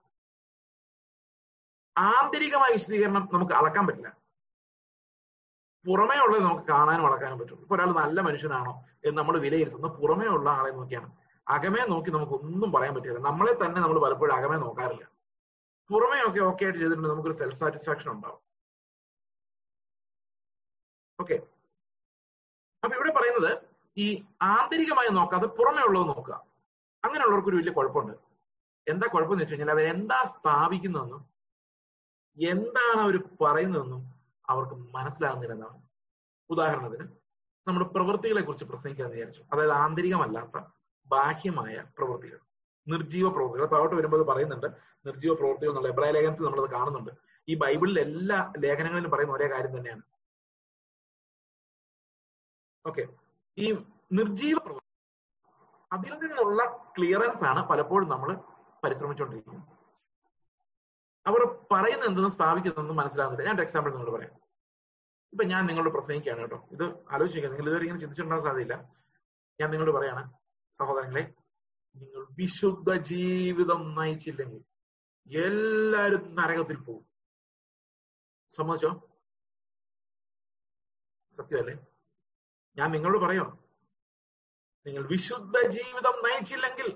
ആന്തരികമായ 1.97 2.71
വിശദീകരണം 2.71 3.29
നമുക്ക് 3.33 3.53
അളക്കാൻ 3.53 3.87
പറ്റില്ല. 3.87 4.17
പുറമേ 5.87 6.15
ഉള്ളത് 6.15 6.43
നമുക്ക് 6.43 6.63
കാണാനും 6.63 7.07
അളക്കാനും 7.07 7.39
പറ്റും 7.39 7.61
ഇപ്പൊ 7.61 7.75
ഒരാൾ 7.75 7.93
നല്ല 7.93 8.21
മനുഷ്യനാണോ 8.21 8.85
എന്ന് 9.05 9.17
നമ്മൾ 9.17 9.37
വിലയിരുത്തുന്ന 9.37 9.87
പുറമേ 9.87 10.25
ഉള്ള 10.25 10.49
ആളെ 10.49 10.71
നോക്കിയാണ്. 10.71 11.11
അകമേ 11.49 11.85
നോക്കി 11.85 12.09
നമുക്ക് 12.09 12.31
ഒന്നും 12.31 12.71
പറയാൻ 12.71 12.95
പറ്റില്ല. 12.95 13.19
നമ്മളെ 13.19 13.53
തന്നെ 13.53 13.81
നമ്മൾ 13.81 13.99
പലപ്പോഴും 13.99 14.35
അകമേ 14.35 14.55
നോക്കാറില്ല. 14.55 15.12
പുറമേ 15.89 16.19
ഒക്കെ 16.27 16.39
ഓക്കെ 16.39 16.63
ആയിട്ട് 16.63 16.79
ചെയ്തിട്ടുണ്ടെങ്കിൽ 16.79 17.13
നമുക്കൊരു 17.13 17.37
സെൽഫ് 17.37 17.57
സാറ്റിസ്ഫാക്ഷൻ 17.57 18.11
ഉണ്ടാവും. 18.11 18.41
ഓക്കെ 21.19 21.35
അപ്പൊ 22.83 22.93
ഇവിടെ 22.95 23.11
പറയുന്നത് 23.13 23.51
ഈ 23.97 24.25
ആന്തരികമായി 24.41 25.09
നോക്കാതെ 25.09 25.47
പുറമേ 25.47 25.81
ഉള്ളത് 25.81 26.07
നോക്കുക. 26.07 26.35
അങ്ങനെയുള്ളവർക്ക് 27.03 27.49
ഒരു 27.49 27.55
വലിയ 27.55 27.73
കുഴപ്പമുണ്ട്. 27.73 28.13
എന്താ 28.87 29.07
കുഴപ്പമെന്ന് 29.07 29.43
വെച്ച് 29.43 29.53
കഴിഞ്ഞാൽ 29.53 29.71
അവർ 29.71 29.85
എന്താ 29.95 30.19
സ്ഥാപിക്കുന്നതെന്നും 30.25 31.21
എന്താണ് 32.37 33.01
അവർ 33.01 33.15
പറയുന്നതെന്നും 33.41 34.01
അവർക്ക് 34.49 34.73
മനസ്സിലാകുന്നില്ലെന്നാണ്. 34.73 35.77
ഉദാഹരണത്തിന് 36.49 37.05
നമ്മുടെ 37.67 37.85
പ്രവൃത്തികളെ 37.89 38.41
കുറിച്ച് 38.41 38.65
പ്രസംഗിക്കാൻ 38.65 39.09
വിചാരിച്ചു. 39.09 39.43
അതായത് 39.53 39.71
ആന്തരികമല്ലാത്ത 39.71 40.57
ബാഹ്യമായ 41.07 41.75
പ്രവൃത്തികൾ. 41.97 42.39
നിർജീവ 42.87 43.29
പ്രവൃത്തികൾ 43.29 43.65
താഴോട്ട് 43.65 43.95
വരുമ്പോൾ 43.95 44.19
അത് 44.19 44.27
പറയുന്നുണ്ട്. 44.27 44.67
നിർജീവ 45.05 45.33
പ്രവൃത്തികൾ 45.33 45.69
എന്നുള്ള 45.69 45.87
എബ്രായ 45.87 46.11
ലേഖനത്തിൽ 46.11 46.43
നമ്മളത് 46.43 46.69
കാണുന്നുണ്ട്. 46.69 47.11
ഈ 47.49 47.55
ബൈബിളിൽ 47.55 47.99
എല്ലാ 47.99 48.53
ലേഖനങ്ങളിലും 48.59 49.11
പറയുന്ന 49.11 49.33
ഒരേ 49.33 49.49
കാര്യം 49.49 49.77
തന്നെയാണ്. 49.77 50.01
ഓക്കെ. 52.85 53.07
ഈ 53.57 53.71
നിർജീവ 54.11 54.57
പ്രവൃത്തി 54.57 54.83
അതിൽ 55.91 56.13
നിന്നുള്ള 56.13 56.91
ക്ലിയറൻസ് 56.97 57.43
ആണ് 57.43 57.67
പലപ്പോഴും 57.67 58.09
നമ്മൾ 58.09 58.35
പരിശ്രമിച്ചുകൊണ്ടിരിക്കുന്നത്. 58.83 59.63
അവർ 61.27 61.65
പറയുന്നത് 61.71 62.07
എന്തെന്ന് 62.07 62.29
സ്ഥാപിക്കുന്നതെന്ന് 62.29 62.93
മനസ്സിലാകുന്നില്ല. 62.93 63.45
ഞാൻ 63.45 63.55
ഒരു 63.55 63.61
എക്സാമ്പിൾ 63.61 63.91
നിങ്ങളോട് 63.91 64.15
പറയാം. 64.15 64.39
ഇപ്പൊ 65.31 65.45
ഞാൻ 65.45 65.65
നിങ്ങളോട് 65.65 65.93
പ്രസംഗിക്കുകയാണ് 65.93 66.39
കേട്ടോ. 66.39 66.67
ഇത് 66.71 66.83
ആലോചിക്കുക 67.11 67.49
നിങ്ങൾ 67.49 67.65
ഇതുവരെ 67.65 67.83
ഇങ്ങനെ 67.83 67.99
ചിന്തിച്ചിട്ടുണ്ടാകാൻ 67.99 68.45
സാധ്യതയില്ല. 68.45 68.93
ഞാൻ 69.61 69.69
നിങ്ങളോട് 69.69 69.97
പറയാണ് 69.97 70.33
സഹോദരങ്ങളെ 70.79 71.33
നിങ്ങൾ 71.95 72.27
വിശുദ്ധ 72.39 72.93
ജീവിതം 72.93 73.95
നയിച്ചില്ലെങ്കിൽ 73.95 74.63
എല്ലാരും 75.43 76.36
നരകത്തിൽ 76.36 76.77
പോകും. 76.82 77.06
സമ്മതിച്ചോ 78.56 79.10
സത്യമല്ലേ? 81.38 81.75
ഞാൻ 82.77 82.91
നിങ്ങളോട് 82.91 83.25
പറയാം. 83.25 83.49
നിങ്ങൾ 84.86 85.08
വിശുദ്ധ 85.08 85.69
ജീവിതം 85.69 86.15
നയിച്ചില്ലെങ്കിൽ. 86.25 86.89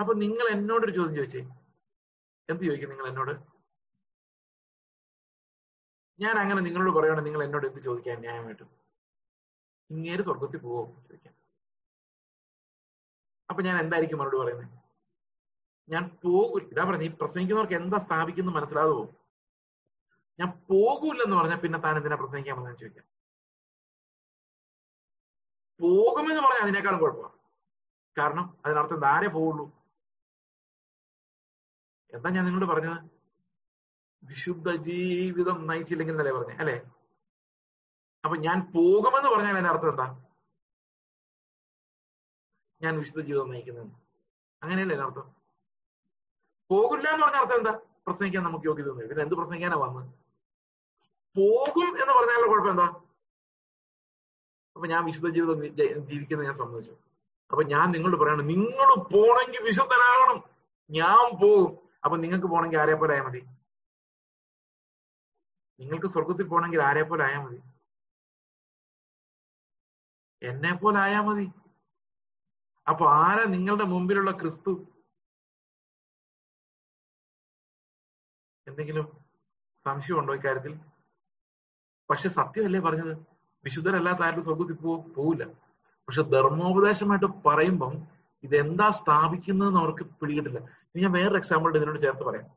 അപ്പൊ 0.00 0.14
നിങ്ങൾ 0.14 0.46
എന്നോടൊരു 0.52 0.92
ചോദ്യം 0.92 1.16
ചോദിച്ചേ? 1.16 1.40
എന്ത് 2.48 2.64
ചോദിക്കും 2.64 2.90
നിങ്ങൾ 2.90 3.06
എന്നോട്? 3.08 3.34
ഞാൻ 6.20 6.38
അങ്ങനെ 6.38 6.60
നിങ്ങളോട് 6.60 6.96
പറയുകയാണെങ്കിൽ 6.96 7.30
നിങ്ങൾ 7.30 7.44
എന്നോട് 7.44 7.66
എന്ത് 7.66 7.80
ചോദിക്കാൻ 7.82 8.20
ന്യായമായിട്ടും 8.20 8.70
ഇങ്ങേര് 9.90 10.22
സ്വർഗത്തിൽ 10.22 10.60
പോവോ? 10.60 11.02
ചോദിക്കാൻ 11.08 11.34
അപ്പൊ 13.50 13.62
ഞാൻ 13.62 13.76
എന്തായിരിക്കും 13.80 14.18
മറുപടി 14.18 14.38
പറയുന്നത് 14.42 14.74
ഞാൻ 15.88 16.04
പോകൂ 16.22 16.58
ഇതാ 16.72 16.82
പറഞ്ഞ 16.84 17.02
ഈ 17.02 17.12
പ്രസംഗിക്കുന്നവർക്ക് 17.20 17.76
എന്താ 17.80 17.98
സ്ഥാപിക്കുന്നു 17.98 18.52
മനസ്സിലാതെ 18.52 18.92
പോകും 18.92 19.14
ഞാൻ 20.38 20.50
പോകൂലെന്ന് 20.70 21.36
പറഞ്ഞാൽ 21.36 21.60
പിന്നെ 21.62 21.78
താൻ 21.78 21.96
എന്തിനാ 21.96 22.16
പ്രസംഗിക്കാൻ 22.16 22.56
പറഞ്ഞു 22.58 22.80
ചോദിക്കാം. 22.82 23.06
പോകുമെന്ന് 25.80 26.42
പറഞ്ഞാൽ 26.44 26.62
അതിനേക്കാളും 26.62 27.00
കുഴപ്പമാണ് 27.00 27.36
കാരണം 28.16 28.46
അതിനർത്ഥം 28.64 29.00
ധാരെ 29.00 29.28
പോവുള്ളൂ. 29.28 29.64
എന്താ 32.12 32.28
ഞാൻ 32.36 32.44
നിങ്ങളോട് 32.44 32.70
പറഞ്ഞത്? 32.72 33.00
വിശുദ്ധ 34.22 34.68
ജീവിതം 34.88 35.58
നയിച്ചില്ലെങ്കിൽ 35.66 36.14
എന്നല്ലേ 36.14 36.32
പറഞ്ഞേ 36.38 36.56
അല്ലെ? 36.62 36.76
അപ്പൊ 38.24 38.36
ഞാൻ 38.46 38.58
പോകുമെന്ന് 38.74 39.28
പറഞ്ഞാൽ 39.34 39.52
അതിന്റെ 39.52 39.70
അർത്ഥം 39.72 39.90
എന്താ? 39.90 40.06
ഞാൻ 42.80 42.92
വിശുദ്ധ 43.00 43.20
ജീവിതം 43.28 43.50
നയിക്കുന്നത്. 43.52 43.90
അങ്ങനെയല്ലേ 44.62 44.96
അർത്ഥം 45.06 45.26
പോകില്ല 46.70 47.06
എന്ന് 47.12 47.24
പറഞ്ഞ 47.24 47.38
അർത്ഥം 47.42 47.58
എന്താ? 47.60 47.72
പ്രസംഗിക്കാൻ 48.06 48.42
നമുക്ക് 48.46 48.66
യോഗ്യത 48.68 48.88
ഒന്നും 48.92 49.08
പിന്നെ 49.10 49.22
എന്ത് 49.26 49.36
പ്രസംഗിക്കാനാ 49.40 49.76
വന്നത്? 49.82 50.08
പോകും 51.36 51.92
എന്ന് 52.02 52.14
പറഞ്ഞാലുള്ള 52.18 52.48
കുഴപ്പം 52.52 52.70
എന്താ? 52.74 52.86
അപ്പൊ 54.76 54.86
ഞാൻ 54.92 55.02
വിശുദ്ധ 55.08 55.28
ജീവിതം 55.36 55.62
ജീവിക്കുന്നത് 56.10 56.46
ഞാൻ 56.48 56.56
സമ്മതിച്ചു. 56.62 56.94
അപ്പൊ 57.50 57.62
ഞാൻ 57.72 57.86
നിങ്ങളോട് 57.94 58.18
പറയാണ് 58.22 58.42
നിങ്ങൾ 58.52 58.88
പോണെങ്കിൽ 59.14 59.62
വിശുദ്ധനാവണം. 59.68 60.38
ഞാൻ 60.90 61.24
പോകും. 61.42 61.72
അപ്പൊ 62.04 62.16
നിങ്ങൾക്ക് 62.22 62.48
പോണെങ്കിൽ 62.54 62.78
ആരെ 62.82 62.94
പോലെ 63.00 63.12
ആയാൽ 63.14 63.24
മതി? 63.28 63.40
നിങ്ങൾക്ക് 65.80 66.08
സ്വർഗത്തിൽ 66.14 66.46
പോകണമെങ്കിൽ 66.50 66.80
ആരെ 66.88 67.02
പോലെ 67.08 67.22
ആയാൽ 67.28 67.42
മതി? 67.46 67.58
എന്നെ 70.42 70.72
പോലെ 70.82 70.98
ആയാൽ 71.06 71.22
മതി? 71.28 71.46
അപ്പൊ 72.90 73.04
ആരാ 73.24 73.44
നിങ്ങളുടെ 73.54 73.84
മുമ്പിലുള്ള 73.84 74.30
ക്രിസ്തു? 74.40 74.72
എന്തെങ്കിലും 78.66 79.06
സംശയമുണ്ടോ 79.86 80.34
ഇക്കാര്യത്തിൽ? 80.34 80.72
പക്ഷെ 82.10 82.28
സത്യമല്ലേ 82.28 82.80
പറഞ്ഞത്? 82.80 83.14
വിശുദ്ധരല്ലാത്ത 83.64 84.22
ആരുടെ 84.26 84.42
സ്വർഗത്തിൽ 84.46 84.76
പോവില്ല. 85.16 85.44
പക്ഷെ 86.08 86.22
ധർമ്മോപദേശമായിട്ട് 86.34 87.26
പറയുമ്പം 87.46 87.94
ഇതെന്താ 88.44 88.90
സ്ഥാപിക്കുന്നതെന്ന് 89.00 89.80
അവർക്ക് 89.80 90.04
പിടികിട്ടില്ല. 90.20 90.58
ഇനി 90.92 91.02
ഞാൻ 91.04 91.12
വേറൊരു 91.12 91.38
എക്സാമ്പിൾ 91.42 91.76
ഇതിനോട് 91.78 92.00
ചേർത്ത് 92.04 92.24
പറയാം. 92.28 92.48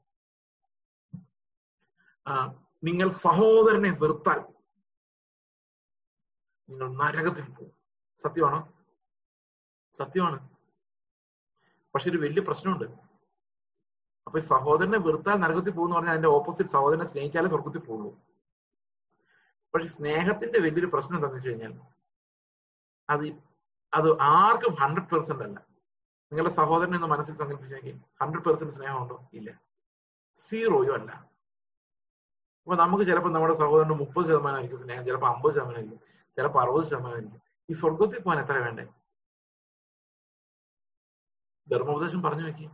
നിങ്ങൾ 2.87 3.07
സഹോദരനെ 3.25 3.91
വെറുത്താൽ 4.01 4.39
നിങ്ങൾ 6.69 6.87
നരകത്തിൽ 7.01 7.45
പോകും. 7.55 7.73
സത്യമാണോ? 8.23 8.59
സത്യമാണ്. 10.01 10.39
പക്ഷെ 11.95 12.09
ഒരു 12.11 12.17
വലിയ 12.17 12.41
പ്രശ്നമുണ്ട്. 12.47 12.87
അപ്പൊ 14.27 14.39
സഹോദരനെ 14.53 14.97
വെറുത്താൽ 14.97 15.37
നരകത്തിൽ 15.43 15.73
പോകുന്ന 15.77 15.95
പറഞ്ഞാൽ 15.95 16.13
അതിന്റെ 16.15 16.31
ഓപ്പോസിറ്റ് 16.37 16.69
സഹോദരനെ 16.75 17.05
സ്നേഹിച്ചാലേ 17.05 17.49
സ്വർഗത്തിൽ 17.53 17.81
പോകുള്ളൂ. 17.87 18.11
പക്ഷെ 19.73 19.87
സ്നേഹത്തിന്റെ 19.95 20.59
വലിയൊരു 20.59 20.89
പ്രശ്നം 20.93 21.15
എന്താണെന്ന് 21.17 21.39
വെച്ച് 21.39 21.49
കഴിഞ്ഞാൽ 21.49 21.73
അത് 23.09 23.25
അത് 23.93 24.09
ആർക്കും 24.35 24.73
ഹൺഡ്രഡ് 24.81 25.09
പെർസെന്റ് 25.11 25.43
അല്ല. 25.47 25.57
നിങ്ങളുടെ 26.31 26.53
സഹോദരനെ 26.59 26.95
ഒന്ന് 26.95 27.07
മനസ്സിൽ 27.07 27.35
സങ്കല്പിച്ചെങ്കിൽ 27.41 27.95
ഹൺഡ്രഡ് 28.21 28.45
പെർസെന്റ് 28.45 28.73
സ്നേഹമുണ്ടോ? 28.73 29.17
ഇല്ല. 29.33 29.49
സീറോയോ 30.39 30.93
അല്ല. 30.99 31.11
അപ്പൊ 32.67 32.75
നമുക്ക് 32.75 33.03
ചിലപ്പോൾ 33.09 33.31
നമ്മുടെ 33.33 33.53
സഹോദരന് 33.53 33.95
മുപ്പത് 34.03 34.25
ശതമാനമായിരിക്കും 34.29 34.79
സ്നേഹം 34.83 35.03
ചിലപ്പോൾ 35.05 35.29
അമ്പത് 35.33 35.53
ശതമാനമായിരിക്കും 35.55 35.99
ചിലപ്പോൾ 36.37 36.61
അറുപത് 36.63 36.85
ശതമാനമായിരിക്കും 36.89 37.41
ഈ 37.69 37.73
സ്വർഗത്തിൽ 37.81 38.19
പോകാൻ 38.25 38.39
എത്ര 38.43 38.57
വേണ്ടേ? 38.65 38.85
ധർമ്മോപദേശം 41.67 42.21
പറഞ്ഞു 42.21 42.45
വെക്കി 42.47 42.67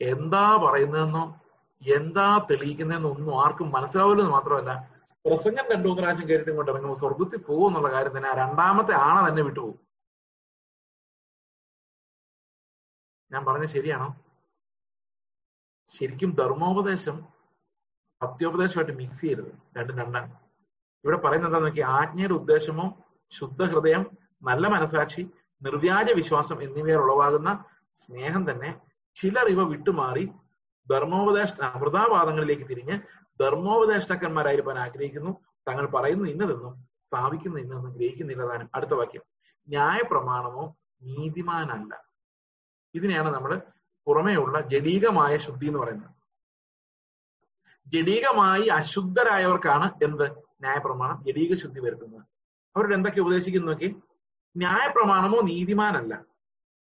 എന്താ 0.00 0.44
പറയുന്നതെന്നോ 0.56 1.24
എന്താ 1.82 2.26
തെളിയിക്കുന്നതെന്നോ 2.50 3.10
ഒന്നും 3.10 3.34
ആർക്കും 3.44 3.68
മനസ്സിലാവില്ലെന്ന് 3.72 4.32
മാത്രമല്ല 4.32 4.72
പ്രസംഗം 5.24 5.66
രണ്ടു 5.72 5.86
മൂന്ന് 5.88 6.00
പ്രാവശ്യം 6.02 6.28
കേട്ടിട്ടും 6.28 6.56
കൊണ്ട് 6.56 6.70
ഇറങ്ങുമ്പോൾ 6.70 6.98
സ്വർഗത്തിൽ 7.02 7.40
പോകും 7.40 7.66
എന്നുള്ള 7.68 7.90
കാര്യം 7.92 8.16
തന്നെ 8.16 8.28
ആ 8.28 8.34
രണ്ടാമത്തെ 8.34 8.94
ആണ 9.08 9.28
തന്നെ 9.28 9.42
വിട്ടുപോകും. 9.42 9.78
ഞാൻ 13.30 13.44
പറഞ്ഞ 13.44 13.66
ശരിയാണോ? 13.66 14.08
ശരിക്കും 15.92 16.30
ധർമ്മോപദേശം 16.30 17.16
സത്യോപദേശമായിട്ട് 18.20 18.94
മിക്സ് 19.00 19.20
ചെയ്യരുത്. 19.20 19.52
രണ്ടും 19.76 19.96
രണ്ടാണ്. 19.98 20.30
ഇവിടെ 21.04 21.18
പറയുന്നത് 21.24 21.50
എന്താന്ന് 21.50 21.68
നോക്കി 21.68 21.82
ആജ്ഞയുടെ 21.98 22.34
ഉദ്ദേശമോ 22.34 22.86
ശുദ്ധ 23.32 23.62
ഹൃദയം 23.64 24.02
നല്ല 24.42 24.66
മനസാക്ഷി 24.66 25.22
നിർവ്യാജ 25.62 26.10
വിശ്വാസം 26.12 26.58
എന്നിവയാൽ 26.62 27.00
ഉളവാകുന്ന 27.04 27.50
സ്നേഹം 27.94 28.50
തന്നെ 28.50 28.80
ചിലർ 29.14 29.46
ഇവ 29.46 29.68
വിട്ടുമാറി 29.68 30.30
ധർമ്മോപദേശ 30.90 31.60
അമൃതാവാദങ്ങളിലേക്ക് 31.62 32.62
തിരിഞ്ഞ് 32.62 32.98
ധർമ്മോപദേഷ്ടക്കന്മാരായിരിക്കാൻ 33.40 34.78
ആഗ്രഹിക്കുന്നു. 34.78 35.30
തങ്ങൾ 35.68 35.86
പറയുന്നു 35.86 36.24
ഇന്നതെന്നും 36.24 36.88
സ്ഥാപിക്കുന്ന 37.00 37.58
ഇന്നതെന്നും 37.58 37.92
ഗ്രഹിക്കുന്നില്ല 37.92 38.46
താനും. 38.46 38.70
അടുത്ത 38.74 38.90
വാക്യം. 38.90 39.22
ന്യായ 39.68 40.00
പ്രമാണമോ 40.10 40.76
നീതിമാനല്ല. 41.02 42.04
ഇതിനെയാണ് 42.94 43.34
നമ്മൾ 43.34 43.62
പുറമേയുള്ള 44.06 44.60
ജഡീകമായ 44.60 45.36
ശുദ്ധി 45.36 45.66
എന്ന് 45.66 45.78
പറയുന്നത്. 45.78 46.10
ജഡീകമായി 47.86 48.66
അശുദ്ധരായവർക്കാണ് 48.66 49.92
എന്ത്? 50.02 50.30
ന്യായപ്രമാണം 50.60 51.24
ജഡീക 51.24 51.54
ശുദ്ധി 51.54 51.80
വരുത്തുന്നത്. 51.80 52.22
അവരോട് 52.76 52.94
എന്തൊക്കെ 52.94 53.20
ഉപദേശിക്കുന്നു 53.20 53.68
നോക്കി 53.68 53.96
ന്യായപ്രമാണമോ 54.56 55.40
നീതിമാനല്ല. 55.40 56.24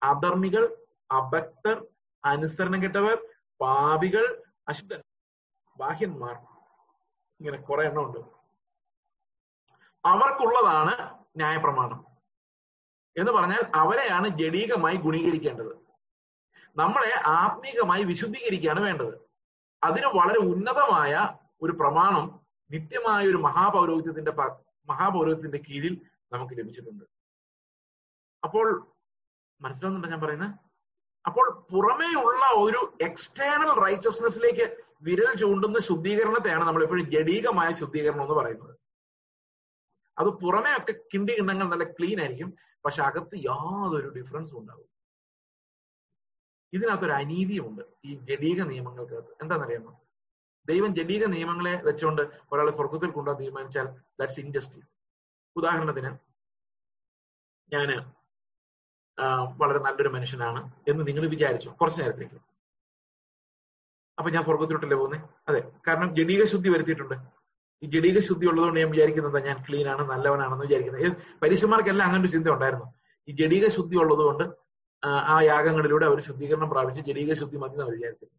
അധർമ്മികൾ 0.04 0.78
അഭക്തർ 1.12 1.88
അനുസരണം 2.26 2.84
കെട്ടവർ 2.84 3.28
പാപികൾ 3.62 4.44
അശുദ്ധൻ 4.68 5.02
ബാഹ്യന്മാർ. 5.78 6.34
ഇങ്ങനെ 7.40 7.58
കുറെ 7.58 7.88
എണ്ണം 7.88 8.06
ഉണ്ട്. 8.06 8.20
അവർക്കുള്ളതാണ് 10.08 11.26
ന്യായപ്രമാണം. 11.36 12.06
എന്ന് 13.18 13.32
പറഞ്ഞാൽ 13.32 13.72
അവരെയാണ് 13.76 14.28
ജഡീകമായി 14.28 14.96
ഗുണീകരിക്കേണ്ടത്. 14.96 15.76
നമ്മളെ 16.76 17.12
ആത്മീകമായി 17.28 18.04
വിശുദ്ധീകരിക്കുകയാണ് 18.04 18.80
വേണ്ടത്. 18.80 19.30
അതിന് 19.84 20.06
വളരെ 20.06 20.40
ഉന്നതമായ 20.40 21.38
ഒരു 21.62 21.72
പ്രമാണം 21.72 22.46
നിത്യമായ 22.72 23.28
ഒരു 23.28 23.38
മഹാപൗരോഹിത്യത്തിന്റെ 23.38 24.32
മഹാപൗരോഹിത്യത്തിന്റെ 24.86 25.58
കീഴിൽ 25.70 26.10
നമുക്ക് 26.32 26.54
ലഭിച്ചിട്ടുണ്ട്. 26.54 27.04
അപ്പോൾ 28.44 28.92
മനസ്സിലാവുന്നുണ്ടോ 29.62 30.10
ഞാൻ 30.10 30.22
പറയുന്നത്? 30.22 30.69
അപ്പോൾ 31.26 31.48
പുറമേ 31.72 32.10
ഉള്ള 32.24 32.44
ഒരു 32.64 32.82
എക്സ്റ്റേണൽ 33.08 33.72
റൈറ്റസ്നെസ്സിലേക്ക് 33.86 34.66
വിരൽ 35.08 35.32
ചൂണ്ടുന്ന 35.42 35.80
ശുദ്ധീകരണത്തെയാണ് 35.80 36.64
നമ്മൾ 36.68 36.84
എപ്പോഴും 36.84 37.06
ജഡീകമായ 37.12 37.70
ശുദ്ധീകരണം 37.82 38.24
എന്ന് 38.24 38.36
പറയുന്നത്. 38.36 38.74
അത് 40.18 40.30
പുറമേ 40.42 40.72
ഒക്കെ 40.80 40.94
കിണ്ടി 41.14 41.34
കിണ്ണങ്ങൾ 41.38 41.68
നല്ല 41.68 41.86
ക്ലീൻ 41.98 42.18
ആയിരിക്കും 42.22 42.50
പക്ഷെ 42.86 43.02
അകത്ത് 43.02 43.36
യാതൊരു 43.50 44.10
ഡിഫറൻസും 44.18 44.58
ഉണ്ടാവും 44.60 44.88
ഇതിനകത്തൊരു 46.74 47.14
അനീതിയുണ്ട് 47.14 47.84
ഈ 48.06 48.12
ജഡീക 48.30 48.60
നിയമങ്ങൾക്കകത്ത് 48.72 49.32
എന്താണെന്നറിയാമോ? 49.42 49.92
ദൈവം 50.68 50.92
ജഡീക 50.98 51.24
നിയമങ്ങളെ 51.26 51.74
വെച്ചുകൊണ്ട് 51.88 52.22
ഒരാളെ 52.52 52.72
സ്വർഗത്തിൽ 52.72 53.10
കൊണ്ടുപോകാൻ 53.12 53.40
തീരുമാനിച്ചാൽ 53.42 53.88
ദാറ്റ്സ് 54.20 54.40
ഇൻജസ്റ്റിസ് 54.40 54.90
ഉദാഹരണത്തിന് 55.56 56.12
ഞാൻ 57.72 57.90
വളരെ 59.58 59.80
നല്ലൊരു 59.80 60.10
മനുഷ്യനാണ് 60.10 60.72
എന്ന് 60.88 61.08
നിങ്ങൾ 61.08 61.28
വിചാരിച്ചു. 61.28 61.70
കുറച്ചു 61.70 62.02
നേരത്തേക്ക്. 62.02 62.36
അപ്പൊ 64.18 64.32
ഞാൻ 64.32 64.44
സ്വർഗത്തിലോട്ടല്ലേ 64.44 64.98
പോകുന്നത് 64.98 65.30
അതെ. 65.48 65.72
കാരണം 65.88 66.16
ജഡീക 66.16 66.44
ശുദ്ധി 66.44 66.70
വരുത്തിയിട്ടുണ്ട്. 66.70 67.16
ഈ 67.84 67.88
ജഡീക 67.88 68.20
ശുദ്ധി 68.20 68.48
ഉള്ളതുകൊണ്ട് 68.48 68.80
ഞാൻ 68.80 68.90
വിചാരിക്കുന്നത് 68.90 69.46
ഞാൻ 69.46 69.58
ക്ലീൻ 69.70 69.88
ആണ് 69.88 70.10
നല്ലവനാണെന്ന് 70.10 70.66
വിചാരിക്കുന്നത്. 70.66 71.38
പരീക്ഷമാർക്കെല്ലാം 71.42 72.06
അങ്ങനെ 72.08 72.24
ഒരു 72.24 72.32
ചിന്ത 72.32 72.48
ഉണ്ടായിരുന്നു. 72.48 72.94
ഈ 73.28 73.32
ജഡീക 73.32 73.68
ശുദ്ധി 73.68 73.98
ഉള്ളതുകൊണ്ട് 73.98 74.44
ആ 75.06 75.42
യാഗങ്ങളിലൂടെ 75.42 76.06
അവർ 76.06 76.20
ശുദ്ധീകരണം 76.22 76.70
പ്രാപിച്ച് 76.70 77.02
ജഡീക 77.02 77.34
ശുദ്ധി 77.34 77.58
മതി 77.58 77.72
എന്ന് 77.72 77.84
അവർ 77.84 77.94
വിചാരിച്ചത്. 77.94 78.30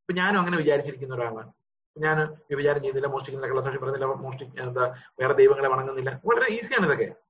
അപ്പൊ 0.00 0.12
ഞാനും 0.12 0.38
അങ്ങനെ 0.38 0.56
വിചാരിച്ചിരിക്കുന്ന 0.56 1.14
ഒരാളാണ്. 1.14 1.52
ഞാൻ 1.98 2.16
വിചാരം 2.56 2.80
ചെയ്യുന്നില്ല 2.80 3.06
മോഷ്ടിക്കുന്നില്ല 3.06 3.54
കള്ളസാക്ഷി 3.54 3.78
പറയുന്നില്ല 3.78 4.06
മോഷ്ടി 4.06 4.44
എന്താ 4.44 4.94
വേറെ 5.20 5.34
ദൈവങ്ങളെ 5.34 5.68
വണങ്ങുന്നില്ല. 5.68 6.20
വളരെ 6.24 6.54
ഈസിയാണ് 6.54 6.86
ഇതൊക്കെ. 6.86 7.25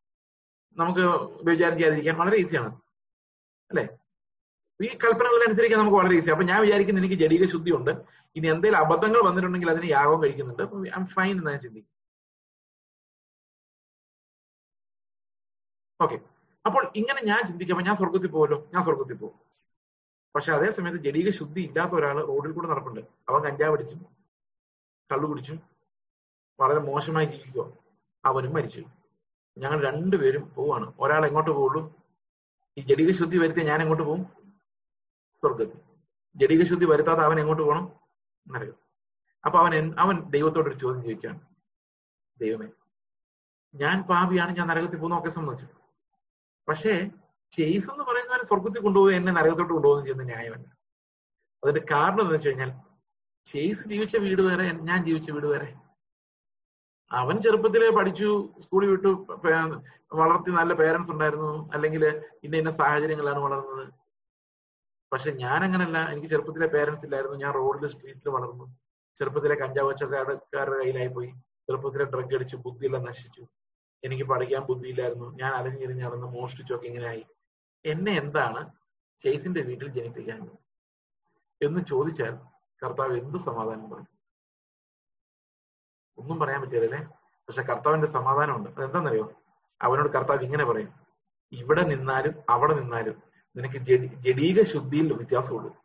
നമുക്ക് 0.77 1.01
വിചാരിക്കാതിരിക്കാൻ 1.49 2.17
വളരെ 2.19 2.37
ഈസിയാണ് 2.37 2.81
അല്ലെ? 3.71 3.85
ഈ 4.81 4.89
കൽപ്പനകൾ 4.89 5.43
അനുസരിക്കാൻ 5.47 5.79
നമുക്ക് 5.81 5.97
വളരെ 5.97 6.15
ഈസി 6.15 6.31
അപ്പൊ 6.31 6.45
ഞാൻ 6.45 6.61
വിചാരിക്കുന്നത് 6.63 7.05
എനിക്ക് 7.05 7.23
ജഡീക 7.23 7.45
ശുദ്ധി 7.47 7.71
ഉണ്ട്. 7.71 7.91
ഇനി 8.37 8.47
എന്തെങ്കിലും 8.47 8.79
അബദ്ധങ്ങൾ 8.79 9.21
വന്നിട്ടുണ്ടെങ്കിൽ 9.29 9.71
അതിന് 9.71 9.87
യാഗം 9.91 10.23
കഴിക്കുന്നുണ്ട്. 10.23 10.63
ഐ 10.99 11.05
ഫൈൻ 11.05 11.39
എന്ന് 11.39 11.51
ഞാൻ 11.51 11.61
ചിന്തിക്കും 11.61 11.93
ഓക്കെ 16.01 16.17
അപ്പോൾ 16.67 16.93
ഇങ്ങനെ 16.97 17.21
ഞാൻ 17.25 17.41
ചിന്തിക്കുമ്പോൾ 17.47 17.85
ഞാൻ 17.85 17.97
സ്വർഗത്തിൽ 17.97 18.31
പോകുമല്ലോ 18.31 18.71
ഞാൻ 18.75 18.85
സ്വർഗത്തിൽ 18.85 19.17
പോകും. 19.17 19.39
പക്ഷെ 20.35 20.53
അതേ 20.53 20.73
സമയത്ത് 20.73 20.99
ജഡീക 20.99 21.31
ശുദ്ധി 21.31 21.61
ഇല്ലാത്ത 21.61 21.93
ഒരാൾ 21.93 22.27
റോഡിൽ 22.27 22.53
കൂടെ 22.53 22.69
നടപ്പുണ്ട്. 22.69 23.01
അവൻ 23.29 23.41
കഞ്ചാവ് 23.45 23.73
അടിച്ചു 23.73 23.95
കള്ളു 25.13 25.27
കുടിച്ചു 25.27 25.55
വളരെ 26.61 26.81
മോശമായി 26.81 27.27
ജീവിക്കുക 27.27 27.65
അവനും 28.25 28.53
മരിച്ചു. 28.55 28.96
ഞങ്ങൾ 29.57 29.79
രണ്ടുപേരും 29.89 30.43
പോവാണ്. 30.57 30.87
ഒരാൾ 31.01 31.23
എങ്ങോട്ട് 31.29 31.51
പോകുള്ളൂ? 31.51 31.81
ഈ 32.77 32.83
ജടിക 32.89 33.11
ശുദ്ധി 33.21 33.37
വരുത്തിയ 33.43 33.65
ഞാൻ 33.65 33.81
എങ്ങോട്ട് 33.83 34.03
പോകും? 34.03 34.23
സ്വർഗത്തിൽ 35.43 35.79
ജടിക 36.37 36.63
ശുദ്ധി 36.71 36.87
വരുത്താതെ 36.87 37.23
അവൻ 37.23 37.37
എങ്ങോട്ട് 37.41 37.63
പോകണം 37.63 37.85
നരകം 38.47 38.79
അപ്പൊ 39.45 39.57
അവൻ 39.59 39.73
അവൻ 39.99 40.17
ദൈവത്തോടൊരു 40.35 40.79
ചോദ്യം 40.83 41.03
ചോദിക്കുകയാണ്. 41.03 41.41
ദൈവമേ 42.39 42.69
ഞാൻ 43.75 43.97
പാപിയാണ് 44.11 44.53
ഞാൻ 44.57 44.67
നരകത്തിൽ 44.69 44.99
പോകുന്നൊക്കെ 44.99 45.31
സംബന്ധിച്ചു 45.31 45.77
പക്ഷേ 46.69 46.93
ചെയ്സ് 47.53 47.89
എന്ന് 47.91 48.05
പറയുന്നവരെ 48.05 48.45
സ്വർഗത്തിൽ 48.45 48.83
കൊണ്ടുപോയി 48.83 49.17
എന്നെ 49.17 49.33
നരകത്തോട്ട് 49.33 49.73
കൊണ്ടുപോകുന്ന 49.73 50.05
ചെയ്യുന്ന 50.05 50.25
ന്യായമല്ല 50.25 50.67
അതിന്റെ 51.63 51.83
കാരണം 51.91 52.21
എന്ന് 52.21 52.35
വെച്ച് 52.35 52.49
കഴിഞ്ഞാൽ 52.49 52.71
ചെയ്സ് 53.47 53.89
ജീവിച്ച 53.89 54.17
വീട് 54.17 54.43
വരെ 54.43 54.65
ഞാൻ 54.89 54.99
ജീവിച്ച 55.05 55.31
വീട് 55.31 55.47
വരെ 55.47 55.69
അവൻ 57.11 57.37
ചെറുപ്പത്തിലേ 57.45 57.89
പഠിച്ചു 57.97 58.29
സ്കൂളിൽ 58.65 58.89
വിട്ടു 58.93 59.11
വളർത്തി 60.21 60.51
നല്ല 60.59 60.73
പേരൻസ് 60.81 61.11
ഉണ്ടായിരുന്നു 61.15 61.53
അല്ലെങ്കിൽ 61.75 62.03
ഇന്ന 62.45 62.55
ഇന്ന 62.63 62.73
സാഹചര്യങ്ങളാണ് 62.81 63.41
വളർന്നത്. 63.47 63.85
പക്ഷെ 65.13 65.31
ഞാൻ 65.43 65.61
അങ്ങനല്ല 65.67 65.99
എനിക്ക് 66.13 66.29
ചെറുപ്പത്തിലെ 66.33 66.69
പേരൻസ് 66.75 67.05
ഇല്ലായിരുന്നു 67.07 67.37
ഞാൻ 67.43 67.53
റോഡിൽ 67.59 67.85
സ്ട്രീറ്റിൽ 67.95 68.31
വളർന്നു. 68.37 68.67
ചെറുപ്പത്തിലെ 69.21 69.57
കഞ്ചാവ് 69.61 69.89
വച്ചക്കാരുടെ 69.91 70.79
കയ്യിലായി 70.81 71.11
പോയി 71.17 71.31
ചെറുപ്പത്തിലെ 71.69 72.05
ഡ്രഗ് 72.15 72.35
അടിച്ചു 72.39 72.57
ബുദ്ധിയെല്ലാം 72.65 73.05
നശിച്ചു. 73.11 73.43
എനിക്ക് 74.03 74.25
പഠിക്കാൻ 74.33 74.63
ബുദ്ധിയില്ലായിരുന്നു 74.71 75.29
ഞാൻ 75.41 75.53
അലഞ്ഞിരിഞ്ഞ് 75.59 76.05
നടന്ന് 76.07 76.29
മോഷ്ടിച്ചൊക്കെ 76.35 76.87
ഇങ്ങനെയായി 76.91 77.25
എന്നെ 77.85 78.13
എന്താണ് 78.23 78.61
ചേസിന്റെ 79.25 79.61
വീട്ടിൽ 79.69 79.89
ജനിപ്പിക്കാൻ 79.97 80.41
എന്ന് 81.61 81.81
ചോദിച്ചാൽ 81.91 82.35
കർത്താവ് 82.83 83.15
എന്ത് 83.23 83.39
സമാധാനം 83.49 83.87
പറയും? 83.93 84.11
ഒന്നും 86.19 86.39
പറയാൻ 86.39 86.61
പറ്റില്ലല്ലേ 86.61 87.09
പക്ഷെ 87.21 87.63
കർത്താവിന്റെ 87.63 88.07
സമാധാനമുണ്ട്. 88.07 88.71
അതെന്താണെന്നറിയോ? 88.71 89.33
അവനോട് 89.83 90.09
കർത്താവ് 90.09 90.41
ഇങ്ങനെ 90.41 90.65
പറയും. 90.65 90.89
ഇവിടെ 91.53 91.83
നിന്നാലും 91.83 92.35
അവിടെ 92.51 92.75
നിന്നാലും 92.75 93.23
നിനക്ക് 93.57 93.79
ജഡീക 94.25 94.63
ശുദ്ധിയിൽ 94.63 95.13
വ്യത്യാസമുള്ളൂ. 95.13 95.77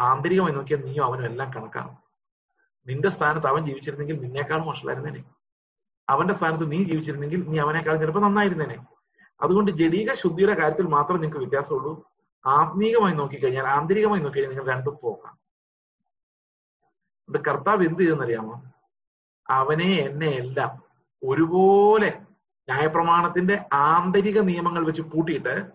ആന്തരികമായി 0.00 0.52
നോക്കിയാൽ 0.52 0.84
നീയും 0.84 1.04
അവനും 1.04 1.24
എല്ലാം 1.24 1.50
കണക്കാണ്. 1.54 1.96
നിന്റെ 2.86 3.10
സ്ഥാനത്ത് 3.10 3.46
അവൻ 3.46 3.66
ജീവിച്ചിരുന്നെങ്കിൽ 3.66 4.20
നിന്നേക്കാളും 4.20 4.64
മോശമായിരുന്നേനെ. 4.64 5.24
അവന്റെ 6.08 6.34
സ്ഥാനത്ത് 6.34 6.72
നീ 6.72 6.84
ജീവിച്ചിരുന്നെങ്കിൽ 6.84 7.44
നീ 7.48 7.58
അവനേക്കാൾ 7.58 7.96
ചിലപ്പോൾ 7.96 8.20
നന്നായിരുന്നേനെ. 8.20 8.86
അതുകൊണ്ട് 9.42 9.72
ജഡീക 9.72 10.12
ശുദ്ധിയുടെ 10.12 10.54
കാര്യത്തിൽ 10.54 10.86
മാത്രം 10.86 11.20
നിങ്ങൾക്ക് 11.20 11.38
വ്യത്യാസമുള്ളൂ. 11.38 12.10
ആത്മീകമായി 12.46 13.14
നോക്കിക്കഴിഞ്ഞാൽ 13.14 13.66
ആന്തരികമായി 13.66 14.20
നോക്കിക്കഴിഞ്ഞാൽ 14.20 14.58
നിങ്ങൾ 14.58 14.76
രണ്ടും 14.76 14.98
പോകാം. 15.02 15.38
കർത്താവ് 17.48 17.86
എന്ത് 17.86 17.98
ചെയ്തെന്നറിയാമോ? 17.98 18.71
അവനെ 19.52 19.96
എന്നെ 19.96 20.26
എല്ലാം 20.26 20.82
ഒരുപോലെ 21.28 22.10
ന്യായപ്രമാണത്തിന്റെ 22.68 23.64
ആന്തരിക 23.72 24.40
നിയമങ്ങൾ 24.40 24.86
വെച്ച് 24.86 25.02
കൂട്ടിയിട്ട് 25.02 25.70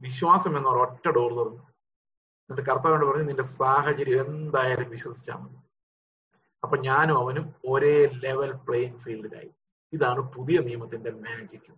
വിശ്വാസം 0.00 0.56
എന്ന 0.56 0.68
ഒറ്റ 0.68 1.08
ഡോർ 1.08 1.32
തുറന്നു. 1.32 1.62
എന്നിട്ട് 2.50 2.70
കർത്താവിനോട് 2.70 3.06
പറഞ്ഞു 3.06 3.22
നിന്റെ 3.22 3.42
സാഹചര്യം 3.42 4.26
എന്തായാലും 4.26 4.90
വിശ്വസിച്ചാൽ 4.90 5.34
മതി. 5.34 5.56
അപ്പൊ 6.62 6.76
ഞാനും 6.76 7.18
അവനും 7.18 7.54
ഒരേ 7.68 8.06
ലെവൽ 8.06 8.52
പ്ലേയിങ് 8.52 8.98
ഫീൽഡിലായി 8.98 9.50
ഇതാണ് 9.92 10.20
പുതിയ 10.20 10.58
നിയമത്തിന്റെ 10.58 11.10
മാജിക് 11.10 11.74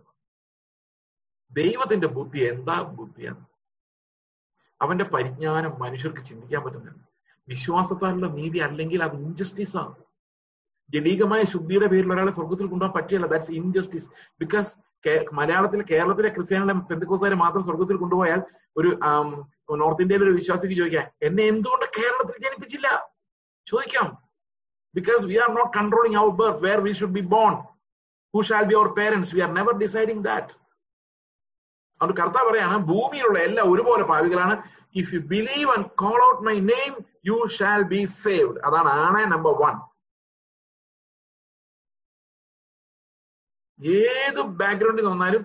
ദൈവത്തിന്റെ 1.52 2.06
ബുദ്ധി 2.06 2.38
എന്താ? 2.38 2.82
ബുദ്ധിയാണ്. 2.82 3.46
അവന്റെ 4.82 5.04
പരിജ്ഞാനം 5.04 5.78
മനുഷ്യർക്ക് 5.78 6.24
ചിന്തിക്കാൻ 6.24 6.64
പറ്റുന്നില്ല. 6.64 7.08
വിശ്വാസത്താലുള്ള 7.48 8.26
നീതി 8.26 8.58
അല്ലെങ്കിൽ 8.58 9.04
അത് 9.04 9.12
ഇൻജസ്റ്റിസ് 9.12 9.76
ആണ്. 9.76 9.94
ജനീകമായ 10.94 11.42
ശുദ്ധിയുടെ 11.52 11.88
പേരിൽ 11.92 12.12
ഒരാളെ 12.14 12.32
സ്വർഗത്തിൽ 12.38 12.66
കൊണ്ടുപോകാൻ 12.70 12.94
പറ്റിയല്ല. 12.98 13.26
ദാറ്റ്സ് 13.32 13.52
ഇൻജസ്റ്റിസ് 13.60 14.08
ബിക്കോസ് 14.42 14.70
മലയാളത്തിൽ 15.38 15.80
കേരളത്തിലെ 15.90 16.30
ക്രിസ്ത്യാനികളെ 16.36 16.74
പെന്തക്കോസുകാരെ 16.88 17.36
മാത്രം 17.42 17.62
സ്വർഗത്തിൽ 17.68 17.96
കൊണ്ടുപോയാൽ 18.02 18.40
ഒരു 18.78 18.90
നോർത്ത് 19.82 20.02
ഇന്ത്യയിലെ 20.04 20.26
ഒരു 20.28 20.34
വിശ്വാസിക്ക് 20.40 20.76
ചോദിക്കാം 20.80 21.06
എന്നെ 21.26 21.42
എന്തുകൊണ്ട് 21.52 21.86
കേരളത്തിൽ 21.98 22.36
ജനിപ്പിച്ചില്ല? 22.44 22.88
ചോദിക്കാം. 23.66 24.08
Because 24.94 25.22
we 25.30 25.36
are 25.42 25.50
not 25.58 25.72
controlling 25.78 26.18
our 26.20 26.30
birth 26.40 26.62
where 26.66 26.78
we 26.86 26.92
should 27.00 27.16
be 27.18 27.24
born 27.34 27.52
who 28.34 28.40
shall 28.48 28.64
be 28.70 28.74
our 28.80 28.88
parents 29.00 29.30
we 29.36 29.40
are 29.46 29.50
never 29.58 29.74
deciding 29.84 30.24
that 30.30 30.52
അതുകൊണ്ട് 32.00 32.20
കർത്താവ് 32.20 32.46
പറയാണ് 32.50 32.76
ഭൂമിയിലുള്ള 32.90 33.38
എല്ലാ 33.48 33.62
ഒരുപോലെ 33.72 34.04
പാവികളാണ്. 34.10 34.54
If 35.00 35.10
you 35.14 35.20
believe 35.34 35.68
and 35.74 35.88
call 36.02 36.20
out 36.30 36.42
my 36.48 36.56
name 36.74 36.92
you 37.30 37.38
shall 37.58 37.82
be 37.94 38.02
saved 38.24 38.58
അതാണ് 38.68 38.90
ആണേ 39.04 39.24
number 39.34 39.54
one 39.62 39.74
ഏത് 43.80 44.40
ബാക്ക്ഗ്രൗണ്ടിൽ 44.60 45.06
വന്നാലും 45.06 45.42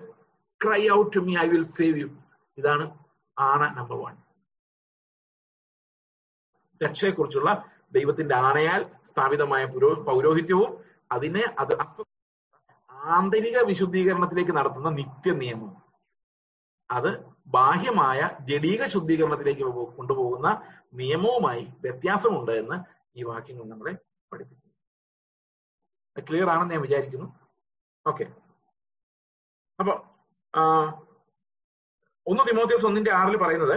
cry 0.60 0.82
out 0.90 1.10
to 1.16 1.20
me 1.20 1.34
I 1.36 1.46
will 1.48 1.66
save 1.76 1.98
you 2.00 2.08
ഇതാണ് 2.58 2.84
ആണ 3.36 3.62
നമ്പർ 3.78 3.96
വൺ 3.96 4.14
രക്ഷയെക്കുറിച്ചുള്ള 6.80 7.50
ദൈവത്തിന്റെ 7.92 8.34
ആണയാൽ 8.34 8.80
സ്ഥാപിതമായ 9.04 9.64
പുരോ 9.64 9.90
പൗരോഹിത്യവും 10.04 10.70
അതിനെ 11.10 11.44
അത് 11.58 11.74
ആന്തരിക 13.10 13.58
വിശുദ്ധീകരണത്തിലേക്ക് 13.62 14.52
നടത്തുന്ന 14.56 14.90
നിത്യ 14.90 15.32
നിയമം 15.32 15.72
അത് 16.90 17.10
ബാഹ്യമായ 17.46 18.20
ജഡീക 18.40 18.84
ശുദ്ധീകരണത്തിലേക്ക് 18.84 19.64
കൊണ്ടുപോകുന്ന 19.96 20.48
നിയമവുമായി 20.94 21.62
വ്യത്യാസമുണ്ട് 21.82 22.52
എന്ന് 22.52 22.76
ഈ 23.16 23.22
വാക്യങ്ങൾ 23.22 23.64
നമ്മളെ 23.64 23.92
പഠിപ്പിക്കുന്നു. 24.32 24.62
ക്ലിയർ 26.16 26.48
ആണെന്ന് 26.50 26.74
ഞാൻ 26.74 26.82
വിചാരിക്കുന്നു. 26.82 27.28
ഓക്കെ. 28.06 28.24
അപ്പൊ 29.78 29.92
ഒന്ന് 32.26 32.42
തിമോത്തിയസ് 32.48 32.86
ഒന്നിന്റെ 32.88 33.12
ആറിൽ 33.18 33.36
പറയുന്നത് 33.42 33.76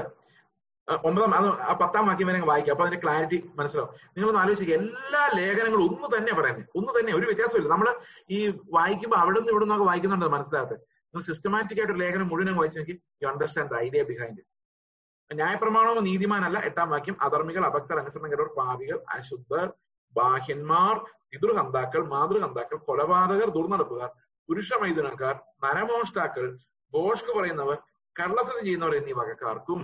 ഒമ്പതാം 1.07 1.33
അത് 1.37 1.47
ആ 1.69 1.73
പത്താം 1.81 2.05
വാക്യം 2.09 2.27
വരെ 2.29 2.39
വായിക്കാം. 2.49 2.73
അപ്പൊ 2.75 2.83
അതിന്റെ 2.85 2.99
ക്ലാരിറ്റി 3.03 3.37
മനസ്സിലാവും. 3.57 3.89
നിങ്ങളൊന്ന് 4.13 4.39
ആലോചിക്കുക 4.43 4.75
എല്ലാ 4.77 5.23
ലേഖനങ്ങളും 5.39 5.83
ഒന്ന് 5.87 6.07
തന്നെ 6.15 6.31
പറയുന്നത് 6.37 6.69
ഒന്ന് 6.79 6.91
തന്നെ 6.97 7.11
ഒരു 7.17 7.25
വ്യത്യാസമില്ല 7.29 7.69
നമ്മൾ 7.73 7.87
ഈ 8.35 8.39
വായിക്കുമ്പോൾ 8.77 9.17
അവിടെ 9.23 9.37
നിന്ന് 9.39 9.51
ഇവിടെ 9.53 9.65
നിന്നൊക്കെ 9.65 9.87
വായിക്കുന്നുണ്ട് 9.89 10.27
മനസ്സിലാകത്ത്? 10.35 10.77
നിങ്ങൾ 11.09 11.25
സിസ്റ്റമാറ്റിക് 11.29 11.79
ആയിട്ട് 11.79 11.93
ഒരു 11.95 12.01
ലേഖനം 12.03 12.27
മുഴുവൻ 12.31 12.55
വായിച്ചു 12.59 12.79
നോക്കി. 12.79 12.95
You 13.23 13.27
understand 13.33 13.71
the 13.73 13.77
idea 13.85 14.01
behind 14.11 14.41
ന്യായപ്രമാണവും 15.31 16.03
നീതിമാനല്ല. 16.09 16.57
എട്ടാം 16.69 16.87
വാക്യം 16.93 17.15
അധർമ്മികൾ 17.25 17.63
അഭക്തർ 17.69 17.97
അനുസരണകരോ 18.03 18.47
പാവികൾ 18.57 18.97
അശുദ്ധർ 19.17 19.67
ബാഹ്യന്മാർ 20.13 20.95
പിതൃഹന്താക്കൾ 21.31 22.01
മാതൃഹന്താക്കൾ 22.13 22.77
കൊലപാതകർ 22.87 23.49
ദുർനടപ്പുകാർ 23.57 24.09
പുരുഷ 24.49 24.73
മൈതുനക്കാർ 24.73 25.35
നരമോഷ്ടാക്കൾ 25.63 26.59
ബോഷ്ക്ക് 26.93 27.39
പറയുന്നവർ 27.39 27.77
കള്ളസതി 28.19 28.63
ചെയ്യുന്നവർ 28.63 28.95
എന്നീ 28.95 29.11
വകക്കാർക്കും 29.11 29.81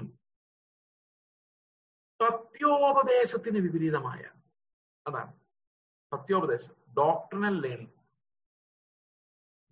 സത്യോപദേശത്തിന് 2.20 3.60
വിപരീതമായ 3.60 4.24
അതാണ് 5.08 5.34
സത്യോപദേശം. 6.12 6.74
ഡോക്ടറിനൽ 6.98 7.62
ലേണിംഗ് 7.62 7.94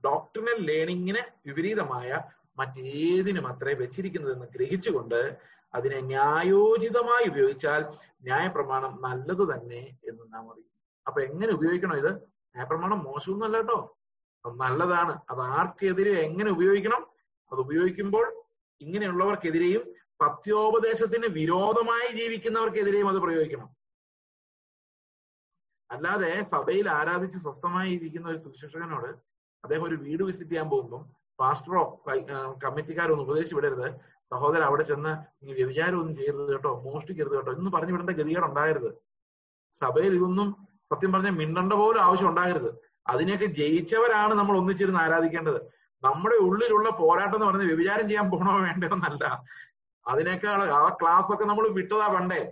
ഡോക്ടറിനൽ 0.03 0.65
ലേണിങ്ങിന് 0.65 1.23
വിപരീതമായ 1.45 2.21
മറ്റേതിനും 2.57 3.47
അത്രേ 3.47 3.73
വെച്ചിരിക്കുന്നതെന്ന് 3.73 4.45
ഗ്രഹിച്ചുകൊണ്ട് 4.45 5.39
അതിനെ 5.75 6.01
ന്യായോചിതമായി 6.01 7.27
ഉപയോഗിച്ചാൽ 7.27 7.81
ന്യായപ്രമാണം 8.21 9.01
നല്ലത് 9.01 9.53
തന്നെ 9.53 9.97
എന്ന് 10.09 10.33
നാം 10.33 10.51
അറിയും. 10.51 10.69
അപ്പൊ 11.07 11.21
എങ്ങനെ 11.21 11.53
ഉപയോഗിക്കണം 11.53 11.97
ഇത്? 11.97 12.11
ന്യായപ്രമാണം 12.55 13.03
മോശമൊന്നുമല്ല 13.03 13.57
കേട്ടോ. 13.57 13.79
അത് 14.45 14.55
നല്ലതാണ്. 14.55 15.13
അത് 15.29 15.41
ആർക്കെതിരെ 15.41 16.13
എങ്ങനെ 16.27 16.51
ഉപയോഗിക്കണം? 16.51 17.01
അത് 17.51 17.59
ഉപയോഗിക്കുമ്പോൾ 17.59 18.25
ഇങ്ങനെയുള്ളവർക്കെതിരെയും 18.81 19.83
പത്യോപദേശത്തിന് 20.21 21.27
വിരോധമായി 21.27 22.09
ജീവിക്കുന്നവർക്കെതിരെയും 22.19 23.09
അത് 23.09 23.17
പ്രയോഗിക്കണം. 23.17 23.69
അല്ലാതെ 25.89 26.41
സഭയിൽ 26.41 26.89
ആരാധിച്ച് 26.89 27.37
സ്വസ്ഥമായി 27.39 27.89
ഇരിക്കുന്ന 27.91 28.27
ഒരു 28.29 28.37
സുശിക്ഷകനോട് 28.37 29.09
അദ്ദേഹം 29.63 29.83
ഒരു 29.83 29.95
വീട് 29.95 30.23
വിസിറ്റ് 30.23 30.49
ചെയ്യാൻ 30.49 30.69
പോകുമ്പോൾ 30.69 31.01
പാസ്റ്ററോ 31.39 31.83
കമ്മിറ്റിക്കാരോ 32.63 33.11
ഒന്നും 33.13 33.25
ഉപദേശിച്ച് 33.25 33.55
വിടരുത്. 33.55 33.87
സഹോദരൻ 34.31 34.63
അവിടെ 34.63 34.83
ചെന്ന് 34.83 35.13
നീ 35.43 35.53
വ്യവിചാരം 35.53 35.99
ഒന്നും 35.99 36.15
ചെയ്യരുത് 36.15 36.51
കേട്ടോ 36.51 36.81
മോഷ്ടിക്കരുത് 36.85 37.35
കേട്ടോ 37.35 37.51
എന്ന് 37.51 37.71
പറഞ്ഞു 37.71 37.93
വിടേണ്ട 37.93 38.09
ഗതികേട് 38.09 38.89
സഭയിൽ 39.81 40.13
ഇതൊന്നും 40.15 40.49
സത്യം 40.91 41.11
പറഞ്ഞ 41.13 41.29
മിണ്ടണ്ട 41.29 41.73
പോലും 41.73 42.01
ആവശ്യം 42.01 42.29
ഉണ്ടാകരുത്. 42.29 42.71
അതിനെയൊക്കെ 43.07 43.45
ജയിച്ചവരാണ് 43.45 44.33
നമ്മൾ 44.33 44.57
ഒന്നിച്ചിരുന്ന് 44.57 44.99
ആരാധിക്കേണ്ടത്. 44.99 45.61
നമ്മുടെ 46.03 46.35
ഉള്ളിലുള്ള 46.35 46.89
പോരാട്ടം 46.89 47.35
എന്ന് 47.35 47.47
പറയുന്നത് 47.47 47.69
വ്യഭിചാരം 47.69 48.07
ചെയ്യാൻ 48.07 48.31
പോകണോ 48.31 48.59
വേണ്ടതെന്നല്ല 48.59 49.43
അതിനേക്കാൾ 50.07 50.63
ആ 50.63 50.97
ക്ലാസ് 51.01 51.33
ഒക്കെ 51.33 51.43
നമ്മൾ 51.43 51.67
വിട്ടതാ 51.67 52.07
പണ്ടേ. 52.07 52.51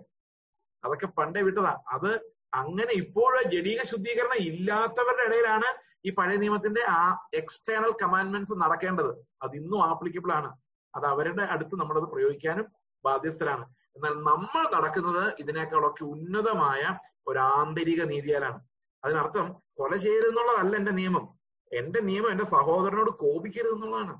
അതൊക്കെ 0.85 1.05
പണ്ടേ 1.05 1.41
വിട്ടതാ. 1.41 1.79
അത് 1.91 2.31
അങ്ങനെ 2.53 2.93
ഇപ്പോഴും 2.93 3.51
ജനീക 3.51 3.83
ശുദ്ധീകരണം 3.83 4.35
ഇല്ലാത്തവരുടെ 4.35 5.23
ഇടയിലാണ് 5.23 5.65
ഈ 6.05 6.11
പഴയ 6.11 6.35
നിയമത്തിന്റെ 6.35 6.81
ആ 6.89 7.29
എക്സ്റ്റേണൽ 7.33 7.91
കമാൻഡ്മെന്റ്സ് 8.01 8.53
നടക്കേണ്ടത്. 8.53 9.25
അത് 9.41 9.55
ഇന്നും 9.55 9.83
ആപ്ലിക്കബിൾ 9.83 10.31
ആണ്. 10.31 10.57
അത് 10.95 11.05
അവരുടെ 11.05 11.43
അടുത്ത് 11.43 11.75
നമ്മളത് 11.75 12.03
പ്രയോഗിക്കാനും 12.03 12.65
ബാധ്യസ്ഥരാണ്. 13.05 13.65
എന്നാൽ 13.95 14.13
നമ്മൾ 14.13 14.75
നടക്കുന്നത് 14.75 15.33
ഇതിനേക്കാളൊക്കെ 15.39 16.03
ഉന്നതമായ 16.03 16.97
ഒരു 17.27 17.39
ആന്തരിക 17.39 18.03
നീതിയാലാണ്. 18.03 18.70
അതിനർത്ഥം 19.03 19.47
കൊല 19.79 19.95
ചെയ്തെന്നുള്ളതല്ല 19.95 20.75
എന്റെ 20.75 20.91
നിയമം. 20.91 21.25
എന്റെ 21.71 21.99
നിയമം 21.99 22.31
എന്റെ 22.31 22.45
സഹോദരനോട് 22.45 23.11
കോപിക്കരുത് 23.23 23.75
എന്നുള്ളതാണ് 23.75 24.15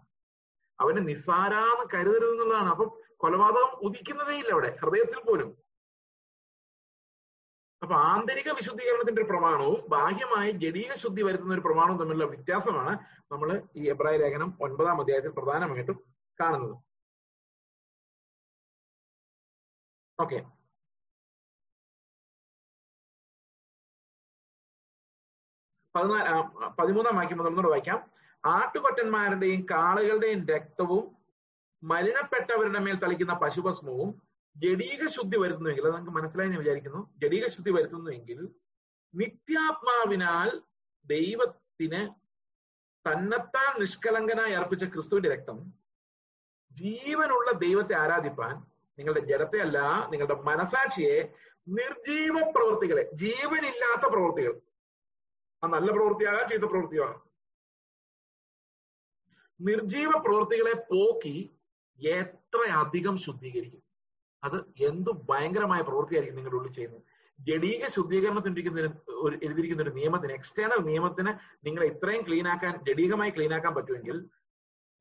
അവന് 0.79 1.07
നിസ്സാരാന്ന് 1.07 1.85
കരുതരുത് 1.93 2.33
എന്നുള്ളതാണ് 2.33 2.69
അപ്പം 2.69 2.89
കൊലപാതകം 3.17 3.73
ഉദിക്കുന്നതേ 3.87 4.35
ഇല്ല 4.37 4.51
അവിടെ 4.51 4.69
ഹൃദയത്തിൽ 4.81 5.19
പോലും. 5.19 5.49
അപ്പൊ 7.81 7.95
ആന്തരിക 7.95 8.49
വിശുദ്ധീകരണത്തിന്റെ 8.51 9.21
ഒരു 9.21 9.29
പ്രമാണവും 9.29 9.79
ബാഹ്യമായി 9.89 10.51
ജടീക 10.63 10.93
ശുദ്ധി 10.93 11.21
വരുത്തുന്ന 11.21 11.53
ഒരു 11.53 11.63
പ്രമാണവും 11.67 11.99
തമ്മിലുള്ള 11.99 12.25
വ്യത്യാസമാണ് 12.25 12.93
നമ്മൾ 13.31 13.49
ഈ 13.75 13.89
എബ്രായ 13.89 14.17
ലേഖനം 14.17 14.49
ഒൻപതാം 14.61 15.01
അധ്യായത്തിൽ 15.01 15.31
പ്രധാനമായിട്ടും 15.31 15.97
കാണുന്നത്. 16.39 16.75
ഓക്കെ. 20.19 20.60
പതിനാല് 25.95 26.33
പതിമൂന്നാം 26.79 27.15
വാക്യം 27.15 27.41
ഒന്നുകൂടെ 27.41 27.69
വായിക്കാം. 27.69 27.99
ആട്ടുകൊറ്റന്മാരുടെയും 28.43 29.61
കാളുകളുടെയും 29.71 30.47
രക്തവും 30.49 31.03
മലിനപ്പെട്ടവരുടെ 31.83 32.79
മേൽ 32.79 32.95
തളിക്കുന്ന 32.95 33.33
പശുഭസ്മവും 33.33 34.09
ജഡീക 34.55 35.07
ശുദ്ധി 35.07 35.37
വരുത്തുന്നുവെങ്കിൽ 35.37 35.85
അത് 35.87 35.93
നമുക്ക് 35.93 36.11
മനസ്സിലായി 36.11 36.49
ഞാൻ 36.49 36.59
വിചാരിക്കുന്നു. 36.59 37.01
ജഡീക 37.21 37.47
ശുദ്ധി 37.47 37.71
വരുത്തുന്നുവെങ്കിൽ 37.71 38.39
നിത്യാത്മാവിനാൽ 39.13 40.49
ദൈവത്തിന് 41.05 42.01
തന്നെത്താൻ 43.05 43.71
നിഷ്കളങ്കനായി 43.81 44.53
അർപ്പിച്ച 44.53 44.85
ക്രിസ്തുവിന്റെ 44.85 45.29
രക്തം 45.29 45.57
ജീവനുള്ള 46.71 47.51
ദൈവത്തെ 47.51 47.95
ആരാധിപ്പാൻ 47.95 48.53
നിങ്ങളുടെ 48.97 49.21
ജഡത്തെ 49.25 49.59
അല്ല 49.59 49.77
നിങ്ങളുടെ 50.11 50.35
മനസാക്ഷിയെ 50.41 51.17
നിർജീവ 51.67 52.35
പ്രവൃത്തികളെ 52.51 53.03
ജീവനില്ലാത്ത 53.13 54.05
പ്രവൃത്തികൾ 54.11 54.53
ആ 55.63 55.67
നല്ല 55.67 55.91
പ്രവൃത്തിയാകാം 55.91 56.49
ചെയ്ത 56.49 56.63
പ്രവൃത്തിയാകാം 56.63 57.19
നിർജീവ 59.59 60.11
പ്രവൃത്തികളെ 60.11 60.73
പോക്കി 60.91 61.35
എത്രയധികം 61.99 63.17
ശുദ്ധീകരിക്കും. 63.17 63.81
അത് 64.43 64.57
എന്തു 64.89 65.11
ഭയങ്കരമായ 65.29 65.81
പ്രവൃത്തിയായിരിക്കും 65.81 66.37
നിങ്ങളുടെ 66.37 66.57
ഉള്ളിൽ 66.57 66.73
ചെയ്യുന്നത്. 66.73 67.01
ജഡീക 67.39 67.87
ശുദ്ധീകരണത്തിന് 67.87 68.89
ഒരു 69.09 69.35
എഴുതിയിരിക്കുന്ന 69.43 69.83
ഒരു 69.83 69.89
നിയമത്തിന് 69.89 70.33
എക്സ്റ്റേണൽ 70.33 70.79
നിയമത്തിന് 70.85 71.31
നിങ്ങളെ 71.65 71.85
ഇത്രയും 71.87 72.23
ക്ലീൻ 72.27 72.47
ആക്കാൻ 72.47 72.73
ജഡീകമായി 72.87 73.29
ക്ലീൻ 73.29 73.53
ആക്കാൻ 73.53 73.73
പറ്റുമെങ്കിൽ 73.75 74.17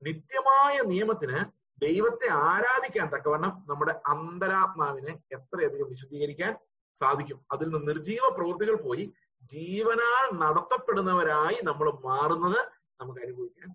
നിത്യമായ 0.02 0.80
നിയമത്തിന് 0.92 1.38
ദൈവത്തെ 1.80 2.28
ആരാധിക്കാൻ 2.28 3.06
തക്കവണ്ണം 3.14 3.52
നമ്മുടെ 3.68 3.94
അന്തരാത്മാവിനെ 4.06 5.12
എത്രയധികം 5.36 5.88
വിശുദ്ധീകരിക്കാൻ 5.88 6.52
സാധിക്കും. 7.00 7.38
അതിൽ 7.52 7.68
നിന്ന് 7.68 7.88
നിർജീവ 7.88 8.28
പ്രവൃത്തികൾ 8.36 8.76
പോയി 8.88 9.04
ജീവനാൽ 9.42 10.26
നടത്തപ്പെടുന്നവരായി 10.42 11.58
നമ്മൾ 11.68 11.86
മാറുന്നത് 12.08 12.60
നമുക്ക് 13.00 13.20
അനുഭവിക്കാൻ 13.20 13.70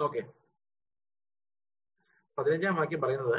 ഓക്കെ 0.00 0.22
പതിനഞ്ചാം 2.38 2.76
വാക്യം 2.76 3.00
പറയുന്നത് 3.00 3.38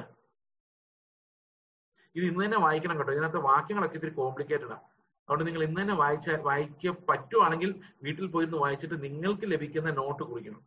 ഇത് 2.16 2.26
ഇന്ന് 2.26 2.45
തന്നെ 2.45 2.57
വായിക്കണം 2.57 2.97
കേട്ടോ. 2.97 3.11
ഇതിനകത്ത് 3.11 3.38
വാക്യങ്ങളൊക്കെ 3.38 3.97
ഇത്തിരി 3.97 4.14
കോംപ്ലിക്കേറ്റഡ് 4.16 4.74
ആണ്. 4.76 4.84
അതുകൊണ്ട് 5.30 5.45
നിങ്ങൾ 5.47 5.64
ഇന്ന് 5.64 5.82
തന്നെ 5.82 5.95
വായിച്ച 6.01 6.30
വായിക്ക 6.47 6.91
പറ്റുവാണെങ്കിൽ 7.09 7.72
വീട്ടിൽ 8.05 8.28
പോയിരുന്ന് 8.32 8.57
വായിച്ചിട്ട് 8.57 8.97
നിങ്ങൾക്ക് 9.03 9.45
ലഭിക്കുന്ന 9.53 9.91
നോട്ട് 9.91 10.24
കുറിക്കണം. 10.24 10.61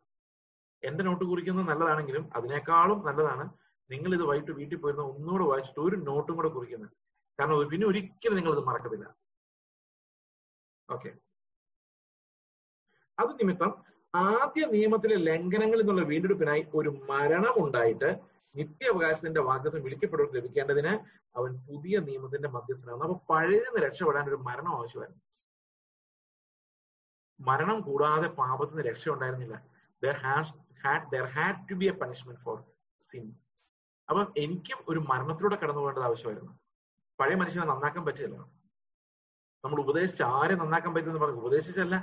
എന്റെ 0.83 1.05
നോട്ട് 1.05 1.25
കുറിക്കുന്നത് 1.25 1.69
നല്ലതാണെങ്കിലും 1.73 2.31
അതിനേക്കാളും 2.37 2.99
നല്ലതാണ് 3.09 3.45
നിങ്ങൾ 3.91 4.15
ഇത് 4.15 4.25
വൈകിട്ട് 4.31 4.53
വീട്ടിൽ 4.61 4.79
പോയിരുന്ന 4.79 5.05
ഒന്നുകൂടെ 5.13 5.45
വായിച്ചിട്ട് 5.45 5.81
ഒരു 5.81 5.97
നോട്ടും 6.09 6.37
കൂടെ 6.37 6.49
കുറിക്കുന്നത്. 6.49 6.93
കാരണം 7.39 7.71
പിന്നെ 7.73 7.87
ഒരിക്കലും 7.87 8.37
നിങ്ങൾ 8.39 8.53
അത് 8.57 8.63
മറക്കത്തില്ല. 8.69 9.07
ഓക്കെ 10.89 11.11
അത് 13.19 13.31
നിമിത്തം 13.41 13.71
ആദ്യ 14.15 14.65
നിയമത്തിലെ 14.75 15.17
ലംഘനങ്ങൾ 15.29 15.79
എന്നുള്ള 15.83 16.03
വീണ്ടെടുപ്പിനായി 16.11 16.63
ഒരു 16.79 16.91
മരണം 17.11 17.55
ഉണ്ടായിട്ട് 17.65 18.11
നിത്യാവകാശത്തിന്റെ 18.55 19.41
വാഗ്ദത്തം 19.49 19.83
വിളിക്കപ്പെടുക 19.87 20.37
ലഭിക്കേണ്ടതിന് 20.37 20.93
അവൻ 21.39 21.51
പുതിയ 21.69 21.97
നിയമത്തിന്റെ 22.09 22.49
മധ്യസ്ഥനാണ്. 22.57 23.03
അപ്പൊ 23.07 23.17
പഴയ 23.31 23.65
രക്ഷപ്പെടാൻ 23.87 24.29
ഒരു 24.33 24.39
മരണം 24.49 24.73
ആവശ്യമായിരുന്നു. 24.79 25.23
മരണം 27.41 27.79
കൂടാതെ 27.89 28.29
പാപത്തിന് 28.41 28.83
രക്ഷ 28.91 29.09
ഉണ്ടായിരുന്നില്ല 29.15 29.57
ദർ 30.03 30.17
ഫോർ 32.45 32.59
സിൻ 33.01 33.27
അപ്പൊ 34.09 34.23
എനിക്കും 34.45 34.79
ഒരു 34.89 35.01
മരണത്തിലൂടെ 35.11 35.57
കടന്നു 35.63 35.81
പോകേണ്ടത് 35.81 36.07
ആവശ്യമായിരുന്നു. 36.09 36.53
പഴയ 37.21 37.35
മനുഷ്യനെ 37.35 37.67
നന്നാക്കാൻ 37.67 38.05
പറ്റില്ല 38.05 38.39
നമ്മൾ 39.65 39.81
ഉപദേശിച്ച് 39.81 40.23
ആരെ 40.23 40.55
നന്നാക്കാൻ 40.55 40.95
പറ്റില്ലെന്ന് 40.95 41.27
പറഞ്ഞു 41.27 41.41
ഉപദേശിച്ചല്ല 41.41 41.97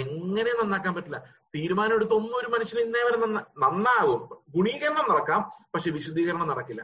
എങ്ങനെ 0.00 0.62
നന്നാക്കാൻ 0.62 0.94
പറ്റില്ല? 0.94 1.18
തീരുമാനം 1.54 1.94
എടുത്തൊന്നും 1.94 2.36
ഒരു 2.36 2.46
മനുഷ്യന് 2.46 2.80
ഇന്നേ 2.80 3.02
വരെ 3.06 3.18
നന്നാകും 3.64 4.22
ഗുണീകരണം 4.56 5.06
നടക്കാം 5.10 5.42
പക്ഷെ 5.74 5.90
വിശുദ്ധീകരണം 5.90 6.48
നടക്കില്ല. 6.48 6.82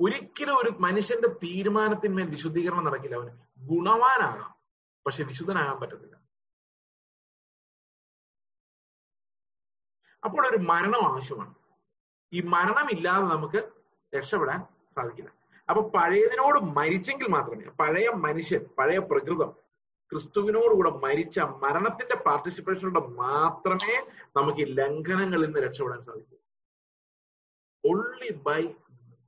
ഒരിക്കലും 0.00 0.56
ഒരു 0.58 0.70
മനുഷ്യന്റെ 0.80 1.28
തീരുമാനത്തിന്മേൽ 1.28 2.28
വിശുദ്ധീകരണം 2.30 2.84
നടക്കില്ല. 2.84 3.16
അവന് 3.16 3.32
ഗുണവാനാകാം 3.70 4.52
പക്ഷെ 5.06 5.24
വിശുദ്ധനാകാൻ 5.24 5.80
പറ്റത്തില്ല. 5.80 6.16
അപ്പോൾ 10.24 10.48
ഒരു 10.50 10.56
മരണം 10.56 11.02
ആവശ്യമാണ്. 11.10 11.54
ഈ 12.32 12.40
മരണമില്ലാതെ 12.40 13.26
നമുക്ക് 13.34 13.60
രക്ഷപ്പെടാൻ 14.12 14.60
സാധിക്കില്ല. 14.94 15.43
അപ്പൊ 15.68 15.82
പഴയതിനോട് 15.96 16.58
മരിച്ചെങ്കിൽ 16.78 17.28
മാത്രമേ 17.36 17.68
പഴയ 17.80 18.08
മനുഷ്യൻ 18.24 18.62
പഴയ 18.78 18.98
പ്രകൃതം 19.10 19.52
ക്രിസ്തുവിനോടുകൂടെ 20.12 20.90
മരിച്ച 21.04 21.36
മരണത്തിന്റെ 21.62 22.16
പാർട്ടിസിപ്പേഷനോടെ 22.26 23.02
മാത്രമേ 23.22 23.96
നമുക്ക് 24.36 24.60
ഈ 24.64 24.74
ലംഘനങ്ങളിൽ 24.80 25.46
നിന്ന് 25.46 25.60
രക്ഷപ്പെടാൻ 25.66 26.00
സാധിക്കൂ. 26.08 26.36
Only 27.84 28.30
by 28.46 28.60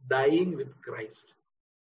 dying 0.05 0.55
with 0.59 0.79
Christ 0.87 1.33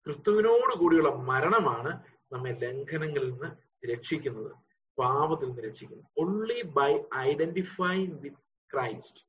ക്രിസ്തുവിനോട് 0.06 0.74
കൂടിയുള്ള 0.82 1.12
മരണമാണ് 1.30 1.92
നമ്മെ 2.34 2.52
ലംഘനങ്ങളിൽ 2.64 3.30
നിന്ന് 3.34 3.50
രക്ഷിക്കുന്നത് 3.92 4.52
പാപത്തിൽ 4.98 5.48
നിന്ന് 5.50 5.64
രക്ഷിക്കുന്നത്. 5.68 6.08
Only 6.24 6.60
by 6.78 6.92
identifying 7.30 8.16
with 8.24 8.44
Christ 8.70 9.22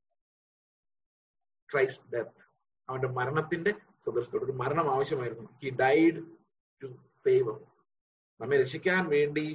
Christ 1.69 2.09
death 2.13 2.41
അവന്റെ 2.89 3.09
മരണത്തിന്റെ 3.17 3.71
സദൃശത്തോട് 4.05 4.45
ഒരു 4.47 4.55
മരണം 4.61 4.87
ആവശ്യമായിരുന്നു. 4.95 5.45
He 5.63 5.69
died 5.83 6.19
to 6.81 6.87
save 7.23 7.49
us 7.53 7.67
നമ്മെ 8.39 8.57
രക്ഷിക്കാൻ 8.61 9.03
വേണ്ടി 9.15 9.45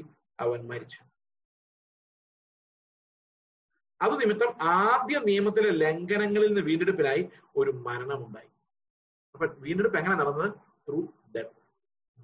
അവൻ 0.45 0.61
മരിച്ചു. 0.70 1.01
അത് 4.01 4.14
നിമിത്തം 4.22 4.51
ആദ്യ 4.76 5.16
നിയമത്തിലെ 5.28 5.70
ലംഘനങ്ങളിൽ 5.84 6.49
നിന്ന് 6.49 6.62
വീണ്ടെടുപ്പിനായി 6.68 7.22
ഒരു 7.61 7.70
മരണമുണ്ടായി. 7.86 8.51
അപ്പൊ 9.34 9.47
വീണ്ടെടുപ്പ് 9.64 9.99
എങ്ങനെ 10.01 10.16
നടന്നത്? 10.20 10.49
ത്രൂ 10.86 10.99
ഡെത്ത് 11.34 11.61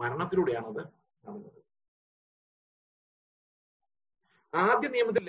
മരണത്തിലൂടെയാണ് 0.01 0.69
അത് 0.73 0.83
നടന്നത്. 1.25 1.61
ആദ്യ 4.55 4.89
നിയമത്തിൽ 4.89 5.25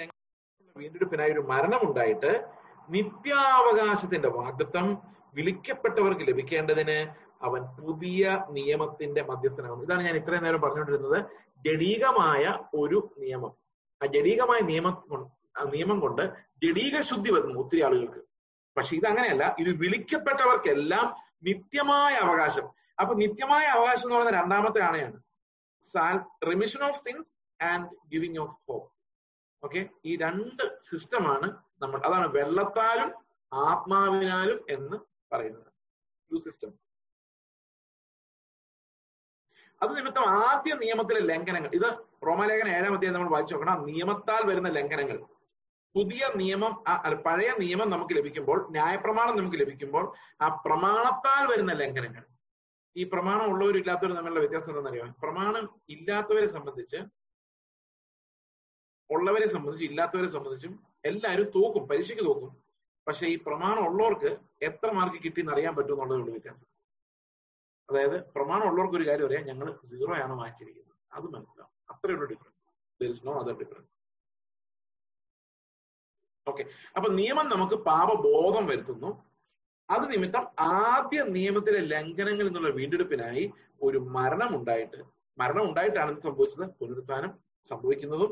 വീണ്ടെടുപ്പിനായി 0.75 1.31
ഒരു 1.35 1.43
മരണമുണ്ടായിട്ട് 1.51 2.31
നിത്യാവകാശത്തിന്റെ 2.89 4.29
വാഗ്ദത്വം 4.39 4.87
വിളിക്കപ്പെട്ടവർക്ക് 5.33 6.21
ലഭിക്കേണ്ടതിന് 6.21 7.29
അവൻ 7.45 7.61
പുതിയ 7.61 8.45
നിയമത്തിന്റെ 8.49 9.21
മധ്യസ്ഥനാകുന്നു. 9.21 9.85
ഇതാണ് 9.85 10.03
ഞാൻ 10.03 10.15
ഇത്രയും 10.15 10.43
നേരം 10.43 10.61
പറഞ്ഞുകൊണ്ടിരുന്നത്. 10.61 11.25
ജഡീകമായ 11.65 12.59
ഒരു 12.75 13.13
നിയമം. 13.17 13.53
ആ 14.03 14.05
ജഡീകമായ 14.05 14.59
നിയമം 14.59 15.03
നിയമം 15.65 15.99
കൊണ്ട് 15.99 16.21
ജഡീക 16.63 17.01
ശുദ്ധി 17.01 17.31
വരുന്നു 17.31 17.59
ഒത്തിരി 17.59 17.81
ആളുകൾക്ക്. 17.81 18.19
പക്ഷെ 18.77 18.95
ഇത് 18.95 19.07
അങ്ങനെയല്ല 19.07 19.55
ഇത് 19.59 19.69
വിളിക്കപ്പെട്ടവർക്കെല്ലാം 19.69 21.15
നിത്യമായ 21.43 22.13
അവകാശം. 22.13 22.69
അപ്പൊ 23.01 23.15
നിത്യമായ 23.15 23.65
അവകാശം 23.65 24.07
എന്ന് 24.07 24.15
പറയുന്ന 24.15 24.41
രണ്ടാമത്തെ 24.41 24.83
ആണയാണ്. 24.83 25.21
Remission 26.47 26.83
of 26.83 26.99
sins 26.99 27.63
and 27.63 27.89
giving 28.13 28.39
of 28.39 28.55
hope 28.69 28.91
okay 29.63 29.89
ഈ 30.05 30.17
രണ്ട് 30.17 30.63
സിസ്റ്റമാണ് 30.89 31.57
നമ്മൾ 31.81 31.99
അതാണ് 32.05 32.27
വെള്ളത്താലും 32.27 33.13
ആത്മാവിനാലും 33.53 34.65
എന്ന് 34.69 35.08
പറയുന്നത്. 35.33 35.69
സിസ്റ്റംസ് 36.31 36.79
അത് 39.81 39.91
നിമിത്തം 39.97 40.23
ആദ്യ 40.45 40.73
നിയമത്തിലെ 40.83 41.19
ലംഘനങ്ങൾ. 41.31 41.71
ഇത് 41.77 41.89
റോമാലേഖന 42.27 42.69
ഏഴാം 42.77 42.95
അധ്യായം 42.95 43.13
നമ്മൾ 43.15 43.29
വായിച്ചു 43.33 43.53
നോക്കണം. 43.53 43.85
നിയമത്താൽ 43.89 44.41
വരുന്ന 44.49 44.69
ലംഘനങ്ങൾ. 44.77 45.17
പുതിയ 45.95 46.23
നിയമം 46.41 46.73
പഴയ 47.27 47.51
നിയമം 47.61 47.87
നമുക്ക് 47.93 48.13
ലഭിക്കുമ്പോൾ 48.17 48.59
ന്യായപ്രമാണം 48.71 49.37
നമുക്ക് 49.37 49.59
ലഭിക്കുമ്പോൾ 49.61 50.05
ആ 50.41 50.47
പ്രമാണത്താൽ 50.65 51.43
വരുന്ന 51.51 51.73
ലംഘനങ്ങൾ. 51.73 52.23
ഈ 52.95 53.03
പ്രമാണം 53.03 53.45
ഉള്ളവരും 53.51 53.79
ഇല്ലാത്തവരും 53.79 54.17
തമ്മിലുള്ള 54.17 54.41
വ്യത്യാസം 54.43 54.69
എന്താണെന്നറിയോ 54.71 55.05
പ്രമാണം 55.23 55.65
ഇല്ലാത്തവരെ 55.95 56.47
സംബന്ധിച്ച് 56.55 56.99
ഉള്ളവരെ 59.09 59.47
സംബന്ധിച്ച് 59.47 59.85
ഇല്ലാത്തവരെ 59.89 60.29
സംബന്ധിച്ചും 60.35 60.73
എല്ലാവരും 61.05 61.47
തോക്കും 61.55 61.83
പരീക്ഷയ്ക്ക് 61.87 62.25
തോക്കും. 62.25 62.51
പക്ഷെ 63.07 63.25
ഈ 63.33 63.35
പ്രമാണം 63.47 63.83
ഉള്ളവർക്ക് 63.89 64.31
എത്ര 64.61 64.89
മാർക്ക് 64.97 65.19
കിട്ടിയെന്ന് 65.23 65.53
അറിയാൻ 65.53 65.73
പറ്റും 65.75 66.01
എന്നുള്ളത് 66.03 66.31
വ്യത്യാസം. 66.35 66.67
അതായത് 67.89 68.17
പ്രമാണം 68.33 68.65
ഉള്ളവർക്ക് 68.69 68.97
ഒരു 68.99 69.05
കാര്യം 69.09 69.25
അറിയാം 69.25 69.45
ഞങ്ങൾ 69.45 69.67
സീറോ 69.91 70.13
ആണ് 70.23 70.33
വാങ്ങിച്ചിരിക്കുന്നത്. 70.41 70.97
അത് 71.17 71.25
മനസ്സിലാവും. 71.35 71.73
അത്രയുള്ള 71.93 72.25
difference 72.31 72.65
there 72.99 73.09
is 73.15 73.25
no 73.27 73.33
other 73.41 73.55
difference 73.61 73.93
okay 76.47 76.63
അപ്പൊ 76.97 77.07
നിയമം 77.09 77.47
നമുക്ക് 77.49 77.75
പാപബോധം 77.89 78.65
വരുത്തുന്നു. 78.65 79.09
അത് 79.89 80.03
നിമിത്തം 80.11 80.43
ആദ്യ 80.59 81.19
നിയമത്തിലെ 81.37 81.79
ലംഘനങ്ങൾ 81.93 82.45
എന്നുള്ള 82.47 82.69
വീണ്ടെടുപ്പിനായി 82.69 83.43
ഒരു 83.81 83.97
മരണം 83.97 84.51
ഉണ്ടായിട്ട് 84.57 84.99
മരണം 85.37 85.63
ഉണ്ടായിട്ടാണ് 85.69 86.11
ഇത് 86.11 86.21
സംഭവിച്ചത്? 86.27 86.65
പുനരുത്ഥാനം 86.79 87.31
സംഭവിക്കുന്നതും 87.69 88.31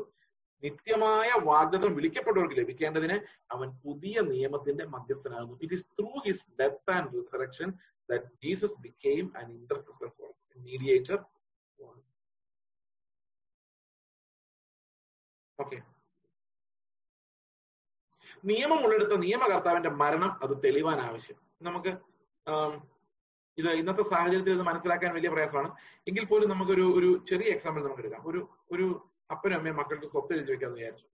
നിത്യമായ 0.62 1.28
വാഗ്ദത്തം 1.50 1.94
വിളിക്കപ്പെട്ടവർക്ക് 1.94 2.56
ലഭിക്കേണ്ടതിന് 2.60 3.16
അവൻ 3.50 3.68
പുതിയ 3.84 4.20
നിയമത്തിന്റെ 4.20 4.84
മധ്യസ്ഥനാകുന്നു. 4.84 5.58
It 5.62 5.74
is 5.74 5.86
through 5.98 6.12
his 6.26 6.46
death 6.60 6.90
and 6.90 7.10
resurrection 7.16 7.70
that 8.08 8.24
Jesus 8.44 8.80
became 8.80 9.32
an 9.38 9.46
intercessor 9.52 10.08
for 10.18 10.30
mediator 10.56 11.18
okay 15.58 15.78
നിയമം 18.44 18.80
ഉള്ളെടുത്ത 18.84 19.14
നിയമകർത്താവിന്റെ 19.18 19.90
മരണം 19.90 20.30
അത് 20.44 20.52
തെളിവാൻ 20.64 20.98
ആവശ്യം. 21.00 21.38
നമുക്ക് 21.62 21.90
ഇത് 23.58 23.68
ഇന്നത്തെ 23.80 24.02
സാഹചര്യത്തിൽ 24.02 24.52
ഇത് 24.52 24.62
മനസ്സിലാക്കാൻ 24.62 25.14
വലിയ 25.14 25.30
പ്രയാസമാണ്. 25.30 25.70
എങ്കിൽ 26.08 26.24
പോലും 26.24 26.48
നമുക്കൊരു 26.50 26.84
ഒരു 26.98 27.08
ചെറിയ 27.30 27.48
എക്സാമ്പിൾ 27.54 27.82
നമുക്ക് 27.84 28.02
എടുക്കാം 28.04 28.28
ഒരു 28.30 28.40
ഒരു 28.72 28.86
അപ്പനും 29.30 29.56
അമ്മയും 29.56 29.76
മക്കൾക്ക് 29.76 30.06
സ്വത്ത് 30.06 30.32
എഴുതി 30.32 30.50
വെക്കാന്ന് 30.52 30.78
വിചാരിച്ചു. 30.78 31.06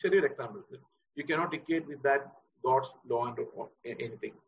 ചെറിയൊരു 0.00 0.26
example 0.26 0.60
you 1.18 1.24
cannot 1.24 1.56
dictate 1.56 1.86
with 1.86 2.02
that 2.02 2.24
God's 2.64 3.10
law 3.10 3.18
and 3.26 3.44
anything 4.04 4.38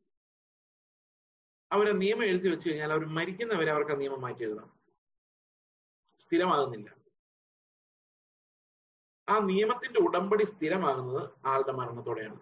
അവരെ 1.70 1.92
നിയമം 1.92 2.24
എഴുതി 2.24 2.48
വെച്ച് 2.48 2.68
കഴിഞ്ഞാൽ 2.68 2.92
അവർ 2.92 3.04
മരിക്കുന്നവരെ 3.18 3.70
അവർക്ക് 3.70 3.92
ആ 3.92 3.94
നിയമം 3.94 4.20
മാറ്റി 4.20 4.42
എഴുതണം. 4.42 4.70
സ്ഥിരമാകുന്നില്ല. 6.18 6.88
ആ 9.28 9.38
നിയമത്തിന്റെ 9.38 10.00
ഉടമ്പടി 10.00 10.44
സ്ഥിരമാകുന്നത് 10.44 11.22
ആളുടെ 11.46 11.72
മരണത്തോടെയാണ്? 11.72 12.38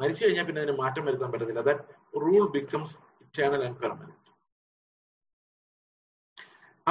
മരിച്ചു 0.00 0.24
കഴിഞ്ഞാൽ 0.24 0.44
പിന്നെ 0.46 0.62
അതിന് 0.62 0.76
മാറ്റം 0.76 1.04
വരുത്താൻ 1.06 1.32
പറ്റത്തില്ല. 1.32 1.60
That 1.60 1.84
rule 2.20 2.50
becomes 2.50 2.96
eternal 3.20 3.64
and 3.64 3.78
permanent 3.78 4.19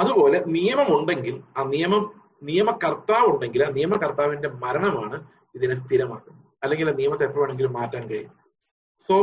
അതുപോലെ 0.00 0.38
നിയമം 0.46 0.98
ഉണ്ടെങ്കിൽ 0.98 1.42
ആ 1.58 1.62
നിയമം 1.64 2.02
നിയമകർത്താവ് 2.42 3.26
ഉണ്ടെങ്കിൽ 3.26 3.62
ആ 3.66 3.70
നിയമകർത്താവിന്റെ 3.70 4.48
മരണമാണ് 4.48 5.26
ഇതിനെ 5.54 5.74
സ്ഥിരമാക്കുന്നത്. 5.74 6.44
അല്ലെങ്കിൽ 6.62 6.90
ആ 6.90 6.92
നിയമത്തെ 6.92 7.24
എപ്പോ 7.24 7.40
വേണമെങ്കിലും 7.40 7.72
മാറ്റാൻ 7.72 8.08
കഴിയും. 8.08 8.32
സോ 9.06 9.14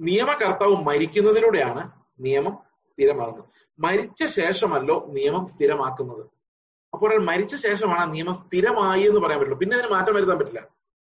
നിയമകർത്താവ് 0.00 0.76
മരിക്കുന്നതിലൂടെയാണ് 0.76 1.82
നിയമം 2.20 2.58
സ്ഥിരമാകുന്നത്. 2.84 3.44
മരിച്ച 3.78 4.24
ശേഷമല്ലോ 4.24 5.06
നിയമം 5.08 5.46
സ്ഥിരമാക്കുന്നത്. 5.46 6.24
അപ്പോൾ 6.92 7.18
മരിച്ച 7.24 7.54
ശേഷമാണ് 7.54 8.00
ആ 8.00 8.04
നിയമം 8.04 8.34
സ്ഥിരമായി 8.34 9.02
എന്ന് 9.02 9.20
പറയാൻ 9.20 9.38
പറ്റുള്ളൂ. 9.38 9.58
പിന്നെ 9.58 9.76
അതിന് 9.76 9.90
മാറ്റം 9.92 10.14
വരുത്താൻ 10.14 10.38
പറ്റില്ല. 10.38 10.60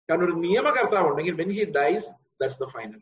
കാരണം 0.09 0.25
ഒരു 0.25 0.31
നിയമകർത്താവ് 0.31 1.07
ഉണ്ടെങ്കിൽ 1.07 1.35
when 1.35 1.51
he 1.51 1.63
dies 1.71 2.09
that's 2.41 2.59
the 2.63 2.65
final 2.65 3.01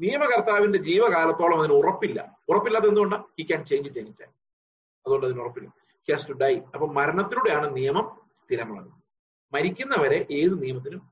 നിയമകർത്താവിന്റെ 0.00 0.78
ജീവകാലത്തോളം 0.78 1.58
അതിന് 1.60 1.74
ഉറപ്പില്ല. 1.80 2.20
ഉറപ്പില്ലാത്ത 2.50 2.86
എന്തുകൊണ്ടാണ് 2.90 3.24
he 3.38 3.44
can 3.50 3.64
change 3.64 3.88
it 3.90 4.00
any 4.02 4.12
time 4.20 4.32
അതുകൊണ്ട് 5.06 5.26
അതിന് 5.26 5.40
ഉറപ്പില്ല. 5.40 5.68
ഹി 6.08 6.12
ഹാസ് 6.12 6.28
ടു 6.28 6.32
ഡൈ 6.32 6.54
അപ്പൊ 6.74 6.86
മരണത്തിലൂടെയാണ് 6.98 7.76
നിയമം 7.76 8.06
സ്ഥിരമാകുന്നത്. 8.40 9.00
മരിക്കുന്നവരെ 9.52 10.26
ഏത് 10.30 10.54
നിയമത്തിനും 10.62 11.02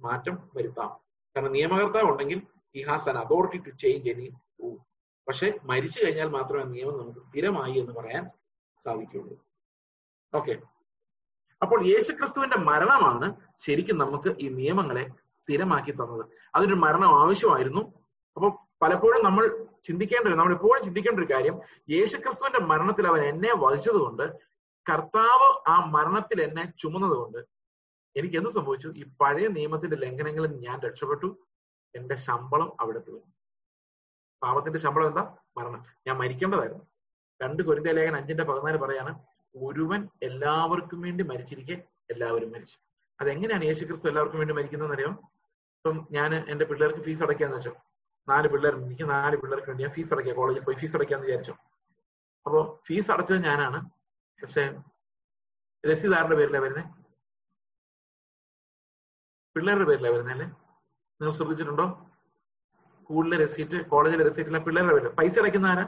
മാറ്റം 0.00 0.36
വരുത്താം. 0.56 0.90
കാരണം 1.36 1.52
നിയമകർത്താവ് 1.52 2.06
ഉണ്ടെങ്കിൽ 2.12 2.38
he 2.74 2.82
has 2.82 3.08
an 3.08 3.16
authority 3.18 3.58
to 3.58 3.70
change 3.82 4.08
any 4.08 4.26
rule 4.60 4.76
പക്ഷെ 5.28 5.48
മരിച്ചു 5.64 5.98
കഴിഞ്ഞാൽ 6.04 6.28
മാത്രമേ 6.28 6.64
നിയമം 6.74 6.98
നമുക്ക് 7.00 7.18
സ്ഥിരമായി 7.18 7.74
എന്ന് 7.78 7.92
പറയാൻ 7.92 8.24
സാധിക്കുള്ളൂ 8.84 9.36
ഓക്കെ 10.32 10.54
അപ്പോൾ 11.62 11.86
യേശുക്രിസ്തുവിന്റെ 11.86 12.56
മരണമാണ് 12.56 13.26
ശരിക്കും 13.64 13.98
നമുക്ക് 13.98 14.30
ഈ 14.38 14.48
നിയമങ്ങളെ 14.48 15.04
സ്ഥിരമാക്കി 15.36 15.92
തന്നത്. 15.92 16.24
അതിനൊരു 16.54 16.78
മരണം 16.84 17.10
ആവശ്യമായിരുന്നു. 17.22 17.82
അപ്പൊ 18.36 18.48
പലപ്പോഴും 18.82 19.24
നമ്മൾ 19.24 19.44
ചിന്തിക്കേണ്ട 19.84 20.28
നമ്മൾ 20.28 20.52
എപ്പോഴും 20.52 20.82
ചിന്തിക്കേണ്ട 20.84 21.20
ഒരു 21.20 21.32
കാര്യം 21.32 21.60
യേശുക്രിസ്തുവിന്റെ 21.90 22.58
മരണത്തിൽ 22.58 23.06
അവൻ 23.06 23.22
എന്നെ 23.24 23.52
വഹിച്ചതുകൊണ്ട് 23.54 24.24
കർത്താവ് 24.90 25.70
ആ 25.70 25.84
മരണത്തിൽ 25.90 26.42
എന്നെ 26.42 26.72
ചുമന്നതുകൊണ്ട് 26.78 27.38
എനിക്ക് 28.16 28.36
എന്ത് 28.36 28.50
സംഭവിച്ചു? 28.50 28.88
ഈ 28.88 29.02
പഴയ 29.20 29.48
നിയമത്തിന്റെ 29.48 29.96
ലംഘനങ്ങളിൽ 29.96 30.52
ഞാൻ 30.60 30.80
രക്ഷപ്പെട്ടു 30.80 31.38
എന്റെ 31.94 32.14
ശമ്പളം 32.14 32.76
അവിടെ 32.80 32.98
തീർന്നു 32.98 33.32
പാപത്തിന്റെ 34.42 34.78
ശമ്പളം 34.78 35.06
എന്താ? 35.06 35.36
മരണം. 35.58 35.86
ഞാൻ 36.06 36.18
മരിക്കേണ്ടതായിരുന്നു. 36.18 36.84
രണ്ട് 37.42 37.62
കൊരിന്ത 37.62 37.86
ലേഖൻ 37.86 38.16
അഞ്ചിന്റെ 38.16 38.44
പതിനാല് 38.44 38.76
പറയാണ് 38.76 39.12
ഒരുവൻ 39.56 40.08
എല്ലാവർക്കും 40.22 41.00
വേണ്ടി 41.00 41.24
മരിച്ചിരിക്കെ 41.24 41.84
എല്ലാവരും 42.10 42.52
മരിച്ചു. 42.52 42.76
അതെങ്ങനെയാണ് 43.20 43.64
യേശുക്രിസ്തു 43.64 44.08
എല്ലാവർക്കും 44.08 44.38
വേണ്ടി 44.38 44.54
മരിക്കുന്നതെന്ന് 44.54 44.96
അറിയാം 44.96 45.14
ഇപ്പം 45.76 46.08
ഞാൻ 46.10 46.34
എന്റെ 46.34 46.64
പിള്ളേർക്ക് 46.64 46.98
ഫീസ് 46.98 47.22
അടയ്ക്കാന്ന് 47.22 47.56
വെച്ചോ. 47.56 47.72
നാല് 48.28 48.48
പിള്ളേർ 48.48 48.74
എനിക്ക് 48.76 49.10
നാല് 49.10 49.36
പിള്ളേർക്ക് 49.36 49.68
വേണ്ടി 49.70 49.84
ഞാൻ 49.84 49.92
ഫീസ് 49.92 50.12
അടയ്ക്കാം 50.14 50.36
കോളേജിൽ 50.36 50.64
പോയി 50.64 50.76
ഫീസ് 50.76 50.96
അടയ്ക്കാന്ന് 50.96 51.26
വിചാരിച്ചു. 51.26 51.52
അപ്പോ 52.46 52.82
ഫീസ് 52.86 53.10
അടച്ചത് 53.10 53.44
ഞാനാണ്. 53.44 53.90
പക്ഷെ 54.42 54.62
രസീതാരുടെ 55.84 56.34
പേരിലാണ് 56.34 56.38
പേരിലാ 56.38 56.60
വരുന്നത് 56.60 56.88
പിള്ളേരുടെ 59.56 59.84
പേരിലാ 59.84 60.10
വരുന്നത് 60.10 60.32
അല്ലേ? 60.32 60.46
നിങ്ങൾ 61.20 61.32
ശ്രദ്ധിച്ചിട്ടുണ്ടോ? 61.32 61.86
സ്കൂളിലെ 62.80 63.36
റെസീറ്റ് 63.36 63.88
കോളേജിലെ 63.88 64.24
റെസീറ്റിലെ 64.24 64.58
പിള്ളേരുടെ 64.58 64.92
പേര് 64.92 65.08
പൈസ 65.16 65.38
അടയ്ക്കുന്ന 65.38 65.66
ആരാ? 65.66 65.84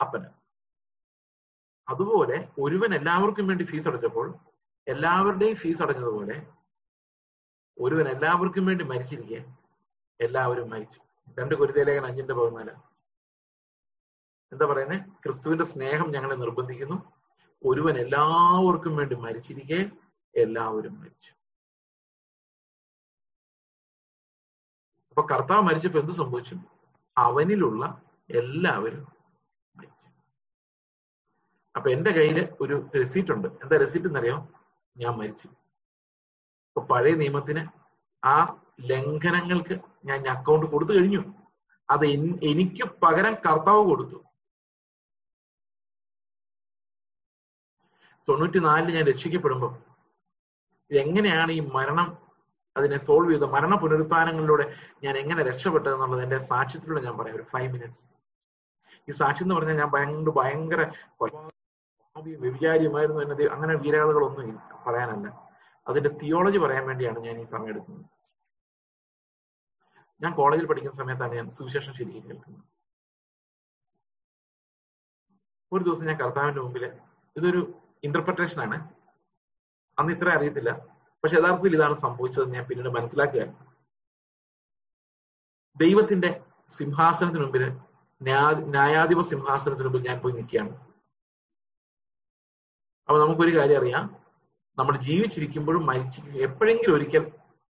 അപ്പന് 0.00 0.28
അതുപോലെ 1.88 2.48
ഒരുവൻ 2.58 2.94
എല്ലാവർക്കും 2.94 3.46
വേണ്ടി 3.46 3.64
ഫീസ് 3.64 3.88
അടച്ചപ്പോൾ 3.88 4.34
എല്ലാവരുടെയും 4.88 5.56
ഫീസ് 5.56 5.82
അടഞ്ഞതുപോലെ 5.82 6.36
ഒരുവൻ 7.78 8.08
എല്ലാവർക്കും 8.08 8.66
വേണ്ടി 8.66 8.84
മരിച്ചിരിക്കെ 8.84 9.40
എല്ലാവരും 10.20 10.70
മരിച്ചു. 10.70 11.00
രണ്ട് 11.38 11.54
കുരുതലേഖൻ 11.54 12.06
അഞ്ചിന്റെ 12.06 12.34
പതിനാല്. 12.34 12.70
എന്താ 14.52 14.66
പറയുന്നത് 14.66 15.00
ക്രിസ്തുവിന്റെ 15.00 15.64
സ്നേഹം 15.64 16.10
ഞങ്ങളെ 16.10 16.34
നിർബന്ധിക്കുന്നു. 16.34 17.12
ഒരുവൻ 17.64 17.98
എല്ലാവർക്കും 17.98 18.96
വേണ്ടി 18.96 19.14
മരിച്ചിരിക്കെ 19.14 19.90
എല്ലാവരും 20.36 21.00
മരിച്ചു. 21.00 21.32
അപ്പൊ 25.08 25.26
കർത്താവ് 25.30 25.62
മരിച്ചപ്പോ 25.62 26.00
എന്ത് 26.00 26.12
സംഭവിച്ചു? 26.12 26.56
അവനിലുള്ള 27.18 28.02
എല്ലാവരും 28.30 29.04
മരിച്ചു. 29.76 30.08
അപ്പൊ 31.76 31.90
എന്റെ 31.90 32.10
കയ്യിൽ 32.10 32.56
ഒരു 32.60 32.90
റെസീറ്റ് 32.96 33.32
ഉണ്ട്. 33.32 33.48
എന്താ 33.48 33.76
റെസീറ്റ് 33.76 34.06
എന്നറിയോ? 34.06 34.48
ഞാൻ 34.96 35.12
മരിച്ചു. 35.12 35.48
അപ്പൊ 36.68 36.86
പഴയ 36.86 37.14
നിയമത്തിന് 37.14 37.68
ആ 38.26 38.64
ലംഘനങ്ങൾക്ക് 38.80 39.93
ഞാൻ 40.04 40.28
അക്കൗണ്ട് 40.28 40.66
കൊടുത്തു 40.66 40.92
കഴിഞ്ഞു. 40.92 41.22
അത് 41.90 42.04
എനിക്ക് 42.50 42.84
പകരം 43.02 43.34
കർത്താവ് 43.46 43.82
കൊടുത്തു. 43.90 44.18
തൊണ്ണൂറ്റിനാലിൽ 48.28 48.94
ഞാൻ 48.96 49.04
രക്ഷിക്കപ്പെടുമ്പോൾ 49.12 49.72
എങ്ങനെയാണ് 50.90 51.52
ഈ 51.52 51.60
മരണം 51.76 52.08
അതിനെ 52.76 52.98
സോൾവ് 52.98 53.32
ചെയ്ത 53.32 53.46
മരണ 53.54 53.74
പുനരുത്ഥാനങ്ങളിലൂടെ 53.82 54.64
ഞാൻ 55.04 55.14
എങ്ങനെ 55.22 55.42
രക്ഷപ്പെട്ടത് 55.48 55.92
എന്നുള്ളത് 55.94 56.22
എന്റെ 56.22 56.38
സാക്ഷ്യത്തിലൂടെ 56.38 57.00
ഞാൻ 57.06 57.14
പറയാം. 57.18 57.36
ഒരു 57.36 57.46
ഫൈവ് 57.52 57.68
മിനിറ്റ്സ് 57.72 58.06
ഈ 59.08 59.12
സാക്ഷ്യം 59.20 59.44
എന്ന് 59.44 59.54
പറഞ്ഞാൽ 59.54 59.76
ഞാൻ 59.82 59.90
ഭയങ്കര 59.96 60.80
ഭയങ്കര 61.20 61.50
വ്യഭിചാരിയുമായിരുന്നു 62.42 63.20
എന്നത് 63.22 63.44
അങ്ങനെ 63.54 63.74
വീരാതകളൊന്നും 63.84 64.58
പറയാനല്ല. 64.86 65.28
അതിന്റെ 65.88 66.10
തിയോളജി 66.20 66.58
പറയാൻ 66.58 66.84
വേണ്ടിയാണ് 66.90 67.18
ഞാൻ 67.26 67.36
ഈ 67.42 67.44
സമയം 67.54 67.70
എടുക്കുന്നത്. 67.72 68.06
ഞാൻ 70.20 70.34
കോളേജിൽ 70.34 70.66
പഠിക്കുന്ന 70.66 70.96
സമയത്താണ് 70.96 71.34
ഞാൻ 71.34 71.48
സുവിശേഷം 71.48 71.94
ശരിക്കും 71.94 72.28
കേൾക്കുന്നത്. 72.28 72.64
ഒരു 75.72 75.84
ദിവസം 75.84 76.06
ഞാൻ 76.06 76.16
കർത്താവിന്റെ 76.20 76.60
മുമ്പിൽ 76.60 76.84
ഇതൊരു 77.36 77.80
ഇന്റർപ്രിട്ടേഷൻ 78.04 78.62
ആണ്. 78.62 78.94
അന്ന് 79.98 80.12
ഇത്ര 80.12 80.28
അറിയത്തില്ല. 80.28 80.70
പക്ഷെ 81.24 81.36
യഥാർത്ഥത്തിൽ 81.36 81.76
ഇതാണ് 81.76 81.94
സംഭവിച്ചതെന്ന് 81.94 82.54
ഞാൻ 82.54 82.64
പിന്നീട് 82.64 82.88
മനസ്സിലാക്കുക 82.88 83.44
ദൈവത്തിന്റെ 85.76 86.44
സിംഹാസനത്തിന് 86.68 87.42
മുമ്പിൽ 87.42 87.64
ന്യായാധിപ 88.66 89.20
സിംഹാസനത്തിന് 89.22 89.84
മുമ്പിൽ 89.84 90.08
ഞാൻ 90.08 90.18
പോയി 90.20 90.32
നിൽക്കുകയാണ്. 90.32 90.70
അപ്പൊ 93.08 93.18
നമുക്കൊരു 93.20 93.56
കാര്യം 93.56 93.78
അറിയാം. 93.78 94.24
നമ്മൾ 94.78 94.96
ജീവിച്ചിരിക്കുമ്പോഴും 94.96 95.86
മരിച്ചിരിക്കും 95.86 96.40
എപ്പോഴെങ്കിലും 96.40 96.94
ഒരിക്കൽ 96.94 97.32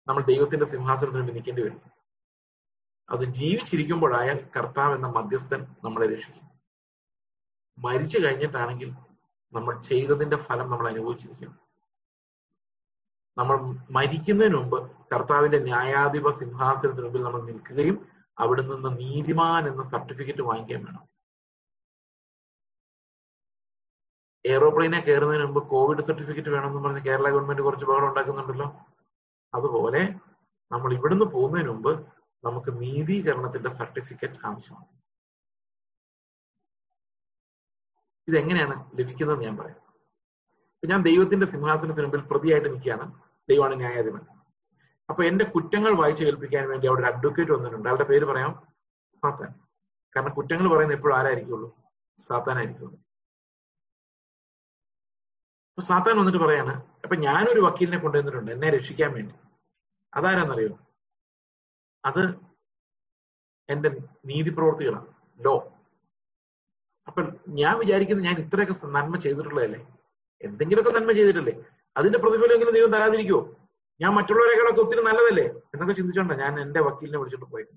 നമ്മൾ 0.09 0.23
ദൈവത്തിന്റെ 0.23 0.67
സിംഹാസനത്തിന് 0.67 1.19
മുമ്പിൽ 1.19 1.35
നിൽക്കേണ്ടി 1.35 1.63
വരും. 1.63 2.00
അത് 3.11 3.25
ജീവിച്ചിരിക്കുമ്പോഴായാൽ 3.39 4.39
കർത്താവ് 4.57 4.95
എന്ന 4.95 5.09
മധ്യസ്ഥൻ 5.09 5.61
നമ്മളെ 5.85 6.07
രക്ഷിക്കും. 6.13 6.47
മരിച്ചു 7.79 8.19
കഴിഞ്ഞിട്ടാണെങ്കിൽ 8.19 8.91
നമ്മൾ 9.53 9.83
ചെയ്തതിന്റെ 9.83 10.37
ഫലം 10.37 10.71
നമ്മൾ 10.71 10.87
അനുഭവിച്ചിരിക്കും 10.89 11.53
നമ്മൾ 13.37 13.57
മരിക്കുന്നതിന് 13.91 14.57
മുമ്പ് 14.57 14.79
കർത്താവിന്റെ 15.13 15.59
ന്യായാധിപ 15.59 16.31
സിംഹാസനത്തിന് 16.31 17.07
മുമ്പിൽ 17.07 17.23
നമ്മൾ 17.23 17.43
നിൽക്കുകയും 17.43 17.97
അവിടെ 18.39 18.63
നിന്ന് 18.63 18.91
നീതിമാൻ 19.01 19.63
എന്ന 19.69 19.83
സർട്ടിഫിക്കറ്റ് 19.83 20.43
വാങ്ങിക്കുകയും 20.43 20.85
വേണം. 20.87 21.05
എയ്റോപ്ലെയിനെ 24.45 25.01
കയറുന്നതിന് 25.01 25.47
മുമ്പ് 25.47 25.69
കോവിഡ് 25.69 26.01
സർട്ടിഫിക്കറ്റ് 26.01 26.49
വേണം 26.49 26.69
എന്ന് 26.71 26.83
പറഞ്ഞ് 26.85 27.03
കേരള 27.05 27.27
ഗവൺമെന്റ് 27.31 27.63
കുറച്ച് 27.63 27.87
ബഹളം 27.87 28.09
ഉണ്ടാക്കുന്നുണ്ടല്ലോ. 28.09 28.69
അതുപോലെ 29.55 30.03
നമ്മൾ 30.73 30.91
ഇവിടുന്ന് 30.95 31.25
പോകുന്നതിന് 31.25 31.69
മുമ്പ് 31.69 31.93
നമുക്ക് 32.45 32.83
നീതീകരണത്തിന്റെ 32.83 33.71
സർട്ടിഫിക്കറ്റ് 33.71 34.47
ആവശ്യമാണ്. 34.47 35.01
ഇതെങ്ങനെയാണ് 38.29 38.91
ലഭിക്കുന്നത് 38.99 39.41
ഞാൻ 39.41 39.57
പറയാം. 39.57 39.91
ഞാൻ 40.89 41.03
ദൈവത്തിന്റെ 41.03 41.47
സിംഹാസനത്തിന് 41.47 42.07
മുമ്പിൽ 42.07 42.21
പ്രതിയായിട്ട് 42.21 42.69
നിൽക്കുകയാണ്. 42.69 43.23
ദൈവമാണ് 43.51 43.75
ന്യായാധിപൻ. 43.75 44.21
അപ്പൊ 45.11 45.25
എന്റെ 45.25 45.45
കുറ്റങ്ങൾ 45.45 45.93
വായിച്ചു 45.93 46.25
കേൾപ്പിക്കാൻ 46.25 46.69
വേണ്ടി 46.69 46.89
അവിടെ 46.89 47.01
ഒരു 47.01 47.17
അഡ്വക്കേറ്റ് 47.17 47.53
വന്നിട്ടുണ്ട്. 47.53 47.89
അവരുടെ 47.89 48.09
പേര് 48.09 48.25
പറയാം 48.25 48.67
സാത്താൻ. 49.15 49.67
കാരണം 50.17 50.35
കുറ്റങ്ങൾ 50.35 50.77
പറയുന്ന 50.77 50.95
എപ്പോഴും 50.95 51.17
ആരായിരിക്കുള്ളൂ? 51.17 51.77
സാത്താനായിരിക്കുള്ളൂ. 52.19 52.95
അപ്പൊ 55.71 55.81
സാത്താൻ 55.81 56.19
വന്നിട്ട് 56.19 56.39
പറയാണ് 56.39 56.83
അപ്പൊ 57.05 57.17
ഞാനൊരു 57.17 57.61
വക്കീലിനെ 57.61 57.99
കൊണ്ടുവന്നിട്ടുണ്ട് 57.99 58.53
എന്നെ 58.53 58.71
രക്ഷിക്കാൻ 58.71 59.13
വേണ്ടി. 59.13 59.35
അതാരാന്നറിയോ? 60.15 60.90
അത് 62.05 62.23
എന്റെ 63.69 63.89
നീതി 64.25 64.51
പ്രവർത്തികളാണ് 64.51 65.09
ലോ 65.41 65.55
അപ്പൊ 67.09 67.23
ഞാൻ 67.49 67.79
വിചാരിക്കുന്നത് 67.79 68.27
ഞാൻ 68.27 68.39
ഇത്രയൊക്കെ 68.39 68.75
നന്മ 68.87 69.17
ചെയ്തിട്ടുള്ളതല്ലേ? 69.17 69.81
എന്തെങ്കിലുമൊക്കെ 70.41 70.99
നന്മ 70.99 71.13
ചെയ്തിട്ടില്ലേ? 71.13 71.55
അതിന്റെ 71.97 72.19
പ്രതിഫലം 72.19 72.55
എങ്കിലും 72.55 72.75
ദൈവം 72.75 72.93
തരാതിരിക്കുമോ 72.93 73.41
ഞാൻ 74.01 74.13
മറ്റുള്ളവരെക്കാളൊക്കെ 74.15 74.81
ഒത്തിരി 74.81 75.01
നല്ലതല്ലേ? 75.01 75.47
എന്നൊക്കെ 75.75 75.95
ചിന്തിച്ചോണ്ട 75.95 76.33
ഞാൻ 76.33 76.61
എന്റെ 76.61 76.81
വക്കീലിനെ 76.81 77.19
വിളിച്ചിട്ട് 77.19 77.45
പോയത്. 77.45 77.73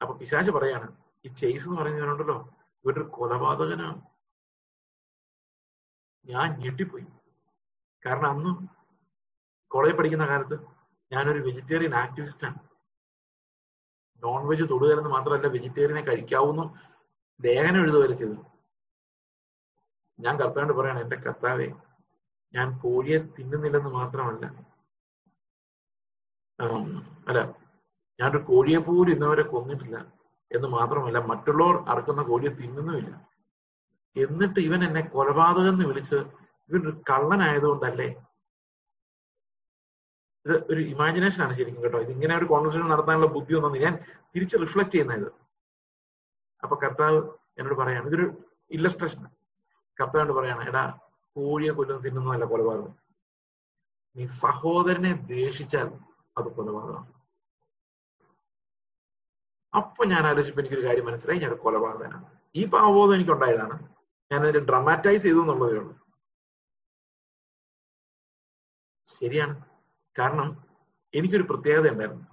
അപ്പൊ 0.00 0.14
പിശാച് 0.14 0.50
പറയാണ് 0.50 0.88
ഈ 1.24 1.28
ചേസ് 1.28 1.66
എന്ന് 1.68 1.80
പറയുന്നവരുണ്ടല്ലോ 1.80 2.36
ഇവരൊരു 2.84 3.08
കൊലപാതകനാണ്. 3.12 4.00
ഞാൻ 6.24 6.48
ഞെട്ടിപ്പോയി. 6.60 7.06
കാരണം 8.06 8.28
അന്ന് 8.30 8.50
കോളേജ് 9.70 9.96
പഠിക്കുന്ന 9.96 10.26
കാലത്ത് 10.26 10.56
ഞാനൊരു 11.10 11.40
വെജിറ്റേറിയൻ 11.46 11.94
ആക്ടിവിസ്റ്റ് 11.94 12.46
ആണ്. 12.46 12.58
നോൺ 14.22 14.40
വെജ് 14.48 14.64
തൊടുകയെന്ന് 14.70 15.10
മാത്രമല്ല 15.10 15.48
വെജിറ്റേറിയനെ 15.48 16.02
കഴിക്കാവുന്ന 16.02 16.62
ലേഖനം 17.40 17.82
എഴുതുവരെ 17.84 18.14
ചെയ്തു 18.14 18.38
ഞാൻ 20.18 20.34
കർത്താവിനോട് 20.40 20.78
പറയാണ് 20.78 21.00
എന്റെ 21.00 21.16
കർത്താവെ 21.16 21.68
ഞാൻ 22.54 22.68
കോഴിയെ 22.82 23.18
തിന്നുന്നില്ലെന്ന് 23.36 23.90
മാത്രമല്ല 23.90 24.44
അല്ല 27.28 27.40
ഞാനൊരു 28.18 28.40
കോഴിയെ 28.48 28.80
പോലും 28.86 29.12
ഇന്നവരെ 29.14 29.44
കൊന്നിട്ടില്ല 29.52 29.96
എന്ന് 30.50 30.68
മാത്രമല്ല 30.68 31.18
മറ്റുള്ളവർ 31.30 31.76
അറക്കുന്ന 31.92 32.22
കോഴിയെ 32.22 32.50
തിന്നുന്നുമില്ല. 32.52 33.10
എന്നിട്ട് 34.16 34.60
ഇവൻ 34.60 34.80
എന്നെ 34.84 35.02
കൊലപാതകം 35.14 35.72
എന്ന് 35.72 35.84
വിളിച്ച് 35.90 36.18
ഇവൻ 36.70 36.80
ഒരു 36.82 36.94
കള്ളനായതുകൊണ്ടല്ലേ 37.10 38.08
ഇത് 40.46 40.72
ഒരു 40.72 40.80
ഇമാജിനേഷൻ 40.80 41.44
ആണ് 41.44 41.54
ശരിക്കും 41.54 41.82
കേട്ടോ. 41.82 42.00
ഇത് 42.00 42.10
ഇങ്ങനെ 42.10 42.38
ഒരു 42.38 42.44
കോൺവെർസേഷൻ 42.44 42.88
നടത്താനുള്ള 42.88 43.26
ബുദ്ധി 43.26 43.54
ഒന്നും 43.54 43.82
ഞാൻ 43.82 43.98
തിരിച്ച് 44.34 44.56
റിഫ്ലക്ട് 44.56 44.90
ചെയ്യുന്ന 44.90 45.14
ഇത്. 45.14 45.30
അപ്പൊ 46.62 46.76
കർത്താവ് 46.76 47.18
എന്നോട് 47.58 47.74
പറയാണ് 47.74 48.06
ഇതൊരു 48.06 48.48
ഇല്ലസ്ട്രേഷൻ 48.70 49.24
കർത്താവിനോട് 50.00 50.38
പറയാണ് 50.38 50.68
എടാ 50.68 50.98
കോഴിയെ 51.36 51.72
കൊല്ലുന്ന 51.72 52.02
തിന്നുന്നതല്ല 52.02 52.44
കൊലപാതകം. 52.44 52.96
നീ 54.16 54.26
സഹോദരനെ 54.26 55.12
ദ്വേഷിച്ചാൽ 55.12 55.88
അത് 56.38 56.44
കൊലപാതകമാണ്. 56.44 57.12
അപ്പൊ 59.74 60.04
ഞാൻ 60.04 60.26
ആലോചിച്ചപ്പോ 60.26 60.60
എനിക്കൊരു 60.62 60.86
കാര്യം 60.86 61.06
മനസ്സിലായി. 61.06 61.38
ഞാൻ 61.38 61.56
കൊലപാതകനാണ്. 61.56 62.24
ഈ 62.56 62.66
പാവബോധം 62.66 63.14
എനിക്കുണ്ടായതാണ്. 63.14 63.88
ഞാൻ 64.32 64.40
അതിന്റെ 64.42 64.60
ഡ്രമാറ്റൈസ് 64.60 65.22
ചെയ്തു 65.22 65.40
എന്നുള്ളതേ 65.40 65.78
ഉള്ളൂ. 65.78 65.94
ശരിയാണ്. 69.20 69.69
കാരണം 70.18 70.48
എനിക്കൊരു 71.14 71.46
പ്രത്യേകത 71.50 71.90
ഉണ്ടായിരുന്നു. 71.92 72.26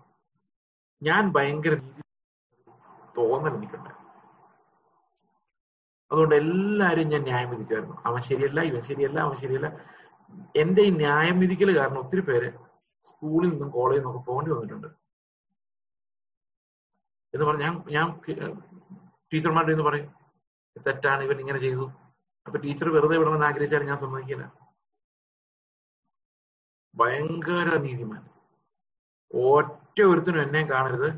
ഞാൻ 1.01 1.23
ഭയങ്കര 1.35 1.73
തോന്നൽ 3.17 3.53
എനിക്കുണ്ടായിരുന്നു 3.59 4.05
അതുകൊണ്ട് 6.11 6.35
എല്ലാരും 6.41 7.07
ഞാൻ 7.13 7.21
ന്യായം 7.29 7.49
വിധിക്കുമായിരുന്നു. 7.53 7.95
അവൻ 8.07 8.19
ശരിയല്ല 8.29 8.59
ഇവൻ 8.69 8.81
ശരിയല്ല 8.89 9.17
അവൻ 9.25 9.35
ശരിയല്ല. 9.43 9.69
എന്റെ 10.61 10.81
ഈ 10.89 10.91
ന്യായം 11.01 11.37
വിധിക്കൽ 11.43 11.69
കാരണം 11.77 11.99
ഒത്തിരി 12.03 12.21
പേര് 12.29 12.49
സ്കൂളിൽ 13.09 13.49
നിന്നും 13.51 13.69
കോളേജിൽ 13.75 14.01
നിന്നൊക്കെ 14.01 14.21
പോകേണ്ടി 14.29 14.51
വന്നിട്ടുണ്ട്. 14.53 14.87
എന്ന് 17.33 17.45
പറഞ്ഞ 17.47 17.63
ഞാൻ 17.65 17.75
ഞാൻ 17.95 18.07
ടീച്ചർമാരുടെ 19.31 19.73
എന്ന് 19.75 19.85
പറയും 19.89 20.07
തെറ്റാണ് 20.85 21.21
ഇവൻ 21.27 21.37
ഇങ്ങനെ 21.43 21.59
ചെയ്തു. 21.65 21.85
അപ്പൊ 22.45 22.57
ടീച്ചർ 22.65 22.87
വെറുതെ 22.95 23.17
വിടണമെന്ന് 23.19 23.47
ആഗ്രഹിച്ചാലും 23.49 23.89
ഞാൻ 23.91 23.97
സമ്മതിക്കില്ല. 24.03 24.45
ഭയങ്കര 26.97 27.77
നീതിമാൻ. 27.77 28.29
ഒറ്റ 29.33 30.01
ഒരുത്തിനും 30.01 30.41
എന്നെ 30.41 30.65
കാണരുത് 30.65 31.09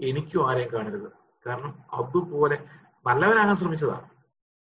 എനിക്കും 0.00 0.50
ആരെയും 0.50 0.72
കാണരുത്. 0.72 1.12
കാരണം 1.46 1.84
അതുപോലെ 1.92 2.68
നല്ലവനാകാൻ 3.06 3.54
ശ്രമിച്ചതാ. 3.54 4.10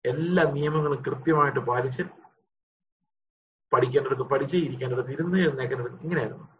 എല്ലാ 0.06 0.44
നിയമങ്ങളും 0.44 1.04
കൃത്യമായിട്ട് 1.04 1.60
പാലിച്ച് 1.60 2.04
പഠിക്കേണ്ടടുത്ത് 3.74 4.24
പഠിച്ച് 4.24 4.58
ഇരിക്കേണ്ടടുത്ത് 4.58 5.12
ഇരുന്ന് 5.12 5.38
എഴുന്നേക്കേണ്ടടുത്ത് 5.38 6.02
ഇങ്ങനെയായിരുന്നു. 6.02 6.60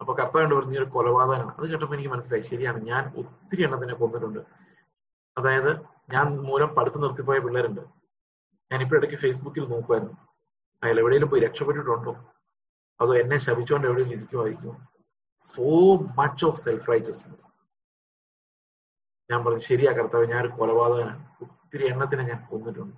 അപ്പൊ 0.00 0.14
കർത്താവിന്റെ 0.14 0.56
പറഞ്ഞ 0.56 0.78
ഒരു 0.78 0.90
കൊലപാതകമാണ്. 0.90 1.54
അത് 1.54 1.70
കേട്ടപ്പോ 1.70 1.94
എനിക്ക് 1.94 2.10
മനസ്സിലായി 2.10 2.40
ശരിയാണ് 2.40 2.80
ഞാൻ 2.80 3.14
ഒത്തിരി 3.16 3.62
എണ്ണത്തിനെ 3.62 3.94
കൊന്നിട്ടുണ്ട്. 3.94 4.38
അതായത് 5.38 5.80
ഞാൻ 6.10 6.26
മൂലം 6.36 6.74
പഠിത്തം 6.74 7.00
നിർത്തിപ്പോയ 7.00 7.38
പിള്ളേരുണ്ട്. 7.38 7.80
ഞാനിപ്പോ 8.72 8.96
ഇടയ്ക്ക് 8.96 9.16
ഫേസ്ബുക്കിൽ 9.16 9.68
നോക്കുമായിരുന്നു 9.68 10.29
അയാൾ 10.82 10.98
എവിടെയെങ്കിലും 11.00 11.30
പോയി 11.30 11.42
രക്ഷപ്പെട്ടിട്ടുണ്ടോ? 11.42 12.12
അതോ 13.00 13.16
എന്നെ 13.16 13.38
ശപിച്ചുകൊണ്ട് 13.38 13.86
എവിടെയെങ്കിലും 13.86 14.18
ഇരിക്കുമായിരിക്കും 14.18 14.86
so 15.44 15.96
much 15.96 16.44
of 16.44 16.60
self 16.60 16.90
righteousness 16.90 17.46
ഞാൻ 19.30 19.44
പറഞ്ഞു 19.44 19.60
ശരിയാ 19.60 19.92
കർത്താവ് 19.92 20.26
ഞാനൊരു 20.26 20.48
കൊലപാതകനാണ്. 20.48 21.28
ഒത്തിരി 21.42 21.84
എണ്ണത്തിനെ 21.86 22.22
ഞാൻ 22.22 22.46
കൊന്നിട്ടുണ്ട്. 22.50 22.96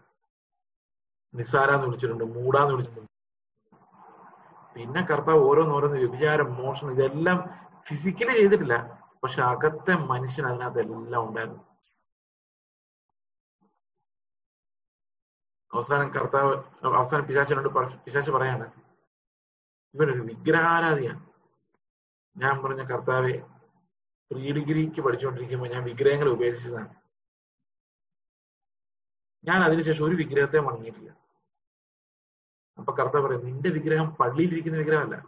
നിസാരാന്ന് 1.34 1.86
വിളിച്ചിട്ടുണ്ട് 1.86 2.24
മൂടാന്ന് 2.24 2.72
വിളിച്ചിട്ടുണ്ട്. 2.74 3.10
പിന്നെ 4.74 5.06
കർത്താവ് 5.10 5.38
ഓരോന്നോരോന്ന് 5.38 5.98
വ്യഭിചാരം 5.98 6.54
മോഷണം 6.54 6.92
ഇതെല്ലാം 6.92 7.38
ഫിസിക്കലി 7.88 8.32
ചെയ്തിട്ടില്ല. 8.32 8.76
പക്ഷെ 9.24 9.42
അകത്തെ 9.42 9.94
മനുഷ്യൻ 9.94 10.46
അതിനകത്ത് 10.46 10.80
എല്ലാം 10.80 11.28
ഉണ്ടായിരുന്നു. 11.28 11.62
അവസാനം 15.74 16.08
കർത്താവ് 16.08 16.62
അവസാനം 16.84 17.26
പിശാച്ചനോട് 17.26 17.68
പിശാച്ച് 18.04 18.30
പറയാണ് 18.30 18.72
ഇവനൊരു 19.94 20.20
വിഗ്രഹാരാധിയാണ്. 20.20 21.30
ഞാൻ 22.36 22.62
പറഞ്ഞ 22.62 22.84
കർത്താവെ 22.84 23.46
പ്രീ 24.30 24.52
ഡിഗ്രിക്ക് 24.52 25.00
പഠിച്ചുകൊണ്ടിരിക്കുമ്പോൾ 25.00 25.68
ഞാൻ 25.68 25.84
വിഗ്രഹങ്ങളെ 25.84 26.30
ഉപേക്ഷിച്ചതാണ്. 26.30 26.94
ഞാൻ 29.44 29.62
അതിനുശേഷം 29.62 30.04
ഒരു 30.04 30.14
വിഗ്രഹത്തെ 30.14 30.58
വണങ്ങിയിട്ടില്ല. 30.58 31.16
അപ്പൊ 32.78 32.94
കർത്താവ് 32.94 33.26
പറയും 33.26 33.44
നിന്റെ 33.44 33.70
വിഗ്രഹം 33.70 34.10
പള്ളിയിലിരിക്കുന്ന 34.10 34.78
വിഗ്രഹമല്ല. 34.78 35.24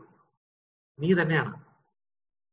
നീ 0.99 1.15
തന്നെയാണ്. 1.15 1.65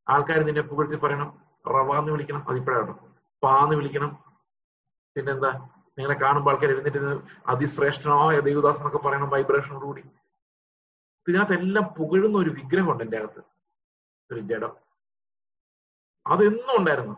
ആൾക്കാർ 0.10 0.40
നിന്നെ 0.40 0.62
പുകഴ്ത്തി 0.62 0.96
പറയണം 0.96 1.42
റവാന്ന് 1.68 2.12
വിളിക്കണം 2.12 2.50
അതിപ്പോഴാണ്. 2.50 3.16
പാന്ന് 3.44 3.76
വിളിക്കണം. 3.76 4.40
പിന്നെന്താ? 5.16 5.81
നിങ്ങളെ 6.02 6.18
കാണുമ്പോൾ 6.22 6.52
ആൾക്കാർ 6.52 6.72
എഴുന്നേറ്റ് 6.72 7.00
അതിശ്രേഷ്ഠനായ 7.48 8.40
ദേവദാസ് 8.40 8.80
എന്നൊക്കെ 8.80 8.98
പറയണം 8.98 9.30
വൈബ്രേഷനോടുകൂടി 9.30 10.04
ഇതിനകത്തെല്ലാം 11.28 11.86
പുകഴുന്ന 11.98 12.38
ഒരു 12.38 12.50
വിഗ്രഹമുണ്ട് 12.50 13.04
എന്റെ 13.04 13.18
അകത്ത്. 13.18 13.42
ഒരു 14.30 14.40
ജഡം. 14.40 14.74
അതെന്നും 16.26 16.74
ഉണ്ടായിരുന്നു. 16.78 17.16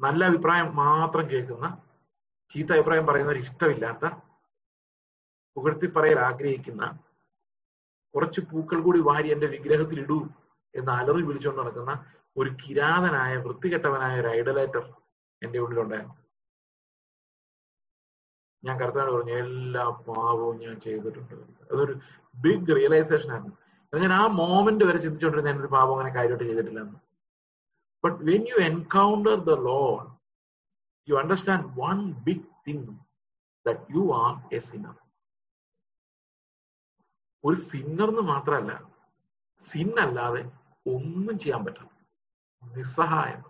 നല്ല 0.00 0.24
അഭിപ്രായം 0.24 0.68
മാത്രം 0.76 1.30
കേൾക്കുന്ന 1.30 1.66
ചീത്ത 2.50 2.72
അഭിപ്രായം 2.72 3.06
പറയുന്നവർ 3.06 3.38
ഇഷ്ടമില്ലാത്ത 3.38 4.04
പുകഴ്ത്തി 5.56 5.86
പറയൽ 5.86 6.18
ആഗ്രഹിക്കുന്ന 6.20 6.82
കുറച്ച് 8.14 8.40
പൂക്കൾ 8.40 8.78
കൂടി 8.82 9.00
വാരി 9.00 9.28
എന്റെ 9.28 9.46
വിഗ്രഹത്തിൽ 9.46 10.00
ഇടൂ 10.00 10.18
എന്ന് 10.74 10.92
അലറി 10.92 11.22
വിളിച്ചുകൊണ്ട് 11.22 11.60
നടക്കുന്ന 11.62 11.92
ഒരു 12.36 12.50
കിരാതനായ 12.62 13.32
വൃത്തികെട്ടവനായ 13.36 14.20
ഒരു 14.20 14.28
ഐഡലേറ്റർ 14.28 14.84
എന്റെ 15.42 15.58
ഉള്ളിലുണ്ടായിരുന്നു. 15.58 16.21
ഞാൻ 18.64 18.80
കർത്താവിനോട് 18.80 19.14
പറഞ്ഞു 19.16 19.32
എല്ലാ 19.32 19.84
പാപവും 19.84 20.58
ഞാൻ 20.58 20.80
ചെയ്തിട്ടുണ്ട്. 20.80 21.34
അതൊരു 21.72 21.94
ബിഗ് 22.34 22.76
റിയലൈസേഷൻ 22.76 23.30
ആയിരുന്നു. 23.30 23.56
ഞാൻ 23.92 24.12
ആ 24.12 24.26
മോമെന്റ് 24.26 24.84
വരെ 24.84 24.98
ചിന്തിച്ചുകൊണ്ടിരുന്ന 24.98 25.50
ഞാനൊരു 25.50 25.66
പാപം 25.66 25.92
അങ്ങനെ 25.92 26.14
കാര്യമായിട്ട് 26.14 26.44
ചെയ്തിട്ടില്ലെന്ന് 26.44 26.98
but 28.04 28.24
when 28.24 28.42
you 28.48 28.64
encounter 28.64 29.34
the 29.34 29.50
Lord 29.50 30.06
you 31.08 31.14
understand 31.14 31.66
one 31.80 32.12
big 32.12 32.46
thing 32.66 32.98
that 33.66 33.96
you 33.96 34.14
are 34.14 34.54
a 34.54 34.58
sinner 34.58 34.94
ഒരു 37.44 37.56
സിന്നർ 37.56 38.08
എന്ന് 38.08 38.22
മാത്രമല്ല 38.22 38.72
സിൻ 39.56 40.00
അല്ലാതെ 40.00 40.42
ഒന്നും 40.86 41.38
ചെയ്യാൻ 41.38 41.64
പറ്റില്ല. 41.64 41.90
നിസ്സഹായം. 42.62 43.42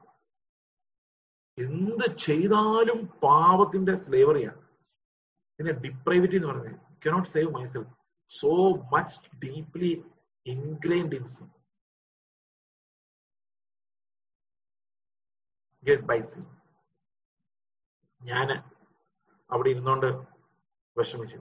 എന്ത് 1.59 2.17
ചെയ്താലും 2.17 3.07
പാപത്തിന്റെ 3.23 3.95
സ്ലേവറിയാണ് 3.95 4.62
പിന്നെ 5.59 5.73
ഡിപ്രൈവിറ്റി 5.73 6.37
എന്ന് 6.37 6.49
പറയുന്നത്. 6.49 6.81
Cannot 7.07 7.29
save 7.29 7.51
myself 7.55 7.91
so 8.29 8.51
much 8.93 9.37
deeply 9.37 10.05
ingrained 10.47 11.17
in 11.17 11.27
sin 11.27 11.47
get 15.85 16.03
by 16.03 16.21
sin 16.21 16.43
ഞാൻ 18.23 18.49
അവിടെ 19.51 19.69
ഇരുന്നോണ്ട് 19.71 20.07
വിഷമിച്ചു. 20.99 21.37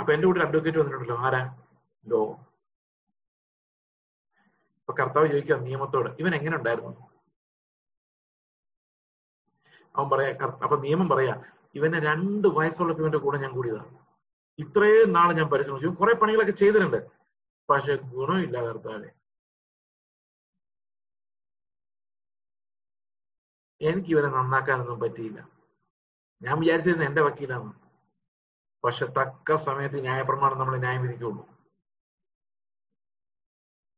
അപ്പൊ 0.00 0.12
എന്റെ 0.12 0.26
കൂടെ 0.26 0.40
അഡ്വക്കേറ്റ് 0.40 0.78
വന്നിട്ടുണ്ടല്ലോ. 0.78 1.18
ആരാ? 1.18 1.42
ലോ. 2.06 2.20
അപ്പൊ 4.80 4.92
കർത്താവ് 5.00 5.26
ചോദിക്കുക 5.28 5.56
നിയമത്തോട് 5.56 6.10
ഇവൻ 6.20 6.34
എങ്ങനെ 6.34 6.56
ഉണ്ടായിരുന്നു? 6.56 6.92
അവൻ 9.96 10.10
പറയാ 10.10 10.28
അപ്പൊ 10.62 10.76
നിയമം 10.76 11.08
പറയാ 11.08 11.34
ഇവനെ 11.74 12.00
രണ്ട് 12.00 12.48
വയസ്സുള്ള 12.48 12.92
ഇവന്റെ 12.92 13.18
കൂടെ 13.18 13.38
ഞാൻ 13.38 13.52
കൂടിയതാണ് 13.52 13.98
ഇത്രയും 14.58 15.12
നാളെ 15.12 15.34
ഞാൻ 15.34 15.48
പരിശ്രമിച്ചു. 15.48 15.88
കുറെ 15.88 16.14
പണികളൊക്കെ 16.14 16.52
ചെയ്തിട്ടുണ്ട്. 16.52 17.10
പക്ഷെ 17.70 17.96
ഗുണമില്ല 17.96 18.62
കർത്താവെ. 18.62 19.10
എനിക്ക് 23.80 24.08
ഇവനെ 24.08 24.28
നന്നാക്കാനൊന്നും 24.28 25.00
പറ്റിയില്ല. 25.00 25.48
ഞാൻ 26.42 26.60
വിചാരിച്ചിരുന്നത് 26.60 27.08
എന്റെ 27.08 27.22
വക്കീലാണ്. 27.22 27.72
പക്ഷെ 28.84 29.06
തക്ക 29.06 29.56
സമയത്ത് 29.56 30.00
ന്യായപ്രമാണം 30.00 30.58
നമ്മൾ 30.58 30.76
ന്യായം 30.76 31.02
വിധിക്കുള്ളൂ. 31.02 31.48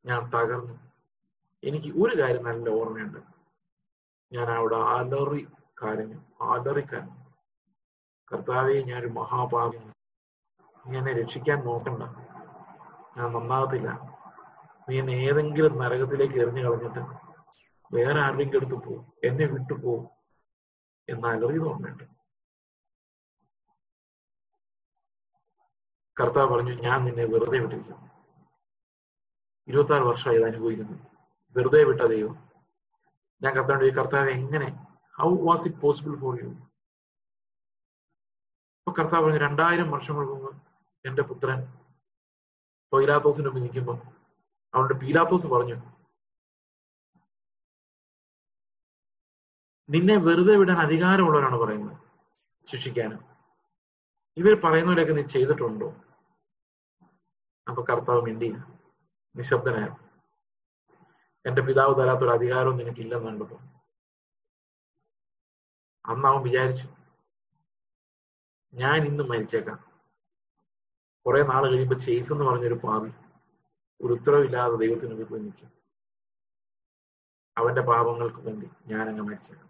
ഞാൻ 0.05 0.29
തകർന്നു. 0.29 0.91
എനിക്ക് 1.63 1.87
ഒരു 1.87 2.21
കാര്യം 2.21 2.43
നല്ല 2.43 2.69
ഓർമ്മയുണ്ട്. 2.69 3.17
ഞാൻ 4.31 4.51
അവിടെ 4.51 4.75
അലറി 4.75 5.47
കരഞ്ഞു. 5.83 6.19
അലറി 6.41 6.81
കർത്താവെ 8.31 8.81
ഞാനൊരു 8.81 9.07
മഹാപാപിയാണ് 9.07 9.93
നീ 10.87 10.97
എന്നെ 10.97 11.13
രക്ഷിക്കാൻ 11.13 11.65
നോക്കണ്ട. 11.65 12.03
ഞാൻ 13.17 13.31
നന്നാകത്തില്ല. 13.33 13.89
നീ 14.89 14.99
എന്നെ 14.99 15.13
ഏതെങ്കിലും 15.13 15.77
നരകത്തിലേക്ക് 15.77 16.39
എറിഞ്ഞു 16.39 16.63
കളഞ്ഞിട്ട് 16.63 16.99
വേറെ 17.95 18.21
ആരുടെയും 18.21 18.55
എടുത്ത് 18.55 18.75
പോകും 18.75 19.13
എന്നെ 19.23 19.45
വിട്ടു 19.45 19.73
പോകും 19.73 20.09
എന്ന് 21.09 21.27
അലറി 21.27 21.57
ഓർമ്മയുണ്ട് 21.57 22.03
കർത്താവ് 26.19 26.49
പറഞ്ഞു 26.49 26.73
ഞാൻ 26.81 27.05
നിന്നെ 27.05 27.23
വെറുതെ 27.23 27.59
വിട്ടിരിക്കുന്നു. 27.59 28.11
ഇരുപത്തി 29.67 29.93
ആറ് 29.93 30.01
വർഷമായി 30.01 30.37
ഇത് 30.37 30.45
അനുഭവിക്കുന്നു. 30.45 30.97
വെറുതെ 31.57 31.83
വിട്ട 31.83 32.01
ദൈവം. 32.01 32.35
ഞാൻ 33.41 33.55
കർത്താവിന്റെ 33.55 34.01
കർത്താവ് 34.01 34.29
എങ്ങനെ? 34.29 34.85
How 35.21 35.37
was 35.37 35.67
it 35.67 35.77
possible 35.77 36.19
for 36.19 36.43
you 36.43 36.74
കർത്താവ് 38.87 39.23
പറഞ്ഞു 39.23 39.39
രണ്ടായിരം 39.39 39.91
വർഷങ്ങൾക്ക് 39.91 40.33
മുമ്പ് 40.33 40.61
എന്റെ 41.05 41.21
പുത്രൻ 41.21 41.59
പൈലാത്തോസിന്റെ 42.93 43.49
മുമ്പ് 43.49 43.65
നിൽക്കുമ്പോൾ 43.65 43.97
അവളുടെ 44.73 44.93
പീലാത്തോസ് 44.93 45.47
പറഞ്ഞു 45.47 45.77
നിന്നെ 49.89 50.17
വെറുതെ 50.17 50.57
വിടാൻ 50.57 50.77
അധികാരമുള്ളവരാണ് 50.77 51.57
പറയുന്നത് 51.57 51.97
ശിക്ഷിക്കാനും. 52.67 53.19
ഇവർ 54.37 54.53
പറയുന്നവരൊക്കെ 54.61 55.13
നീ 55.13 55.21
ചെയ്തിട്ടുണ്ടോ? 55.21 55.89
അപ്പൊ 57.69 57.81
കർത്താവ് 57.83 58.21
മിണ്ടിയില്ല 58.21 58.59
നിശബ്ദനായ. 59.35 59.87
എന്റെ 61.45 61.61
പിതാവ് 61.61 61.99
തരാത്തൊരു 61.99 62.29
അധികാരവും 62.29 62.77
നിനക്കില്ലെന്നാണ് 62.77 63.39
പറഞ്ഞു 63.39 63.59
അന്ന് 66.05 66.27
അവൻ 66.27 66.41
വിചാരിച്ചു 66.43 66.94
ഞാൻ 68.75 68.99
ഇന്ന് 69.09 69.23
മരിച്ചേക്കാം. 69.23 69.79
കുറെ 71.25 71.41
നാൾ 71.51 71.63
കഴിയുമ്പോൾ 71.71 71.99
ചേസ് 72.05 72.31
എന്ന് 72.33 72.45
പറഞ്ഞൊരു 72.45 72.77
പാവി 72.83 73.11
ഒരു 74.01 74.11
ഉത്തരവില്ലാതെ 74.13 74.75
ദൈവത്തിന് 74.81 75.11
മുമ്പിൽ 75.11 75.27
പോയി 75.29 75.41
നിൽക്കും. 75.41 75.69
അവന്റെ 77.57 77.81
പാപങ്ങൾക്ക് 77.81 78.41
വേണ്ടി 78.47 78.67
ഞാൻ 78.91 79.03
അങ്ങ് 79.09 79.23
മരിച്ചേക്കാം. 79.29 79.69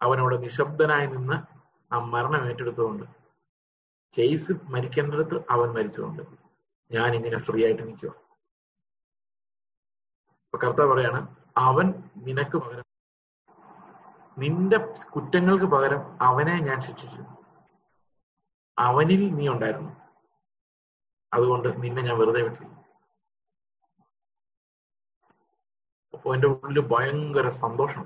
അവനോട് 0.00 0.34
നിശബ്ദനായി 0.44 1.06
നിന്ന് 1.06 1.36
ആ 1.90 1.98
മരണം 2.14 2.42
ഏറ്റെടുത്തുകൊണ്ട് 2.50 3.04
ചേസ് 4.16 4.52
മരിക്കേണ്ടടുത്ത് 4.74 5.36
അവൻ 5.50 5.68
മരിച്ചുകൊണ്ട് 5.76 6.22
ഞാൻ 6.90 7.10
ഇങ്ങനെ 7.18 7.38
ഫ്രീ 7.38 7.60
ആയിട്ട് 7.66 7.82
നിൽക്കുക 7.82 8.10
അപ്പൊ 10.44 10.58
കർത്താവ് 10.64 10.90
പറയാണ് 10.92 11.20
അവൻ 11.68 11.86
നിനക്ക് 12.26 12.56
പകരം 12.56 12.88
നിന്റെ 14.38 14.78
കുറ്റങ്ങൾക്ക് 15.14 15.66
പകരം 15.66 16.02
അവനെ 16.28 16.54
ഞാൻ 16.68 16.78
ശിക്ഷിച്ചു. 16.80 17.22
അവനിൽ 18.78 19.34
നീ 19.34 19.48
ഉണ്ടായിരുന്നു. 19.48 19.92
അതുകൊണ്ട് 21.34 21.68
നിന്നെ 21.82 22.02
ഞാൻ 22.02 22.18
വെറുതെ 22.18 22.42
വിട്ടില്ല 22.42 22.70
അപ്പൊ 26.14 26.34
എന്റെ 26.34 26.48
ഉള്ളിൽ 26.48 26.80
ഭയങ്കര 26.80 27.48
സന്തോഷം. 27.48 28.04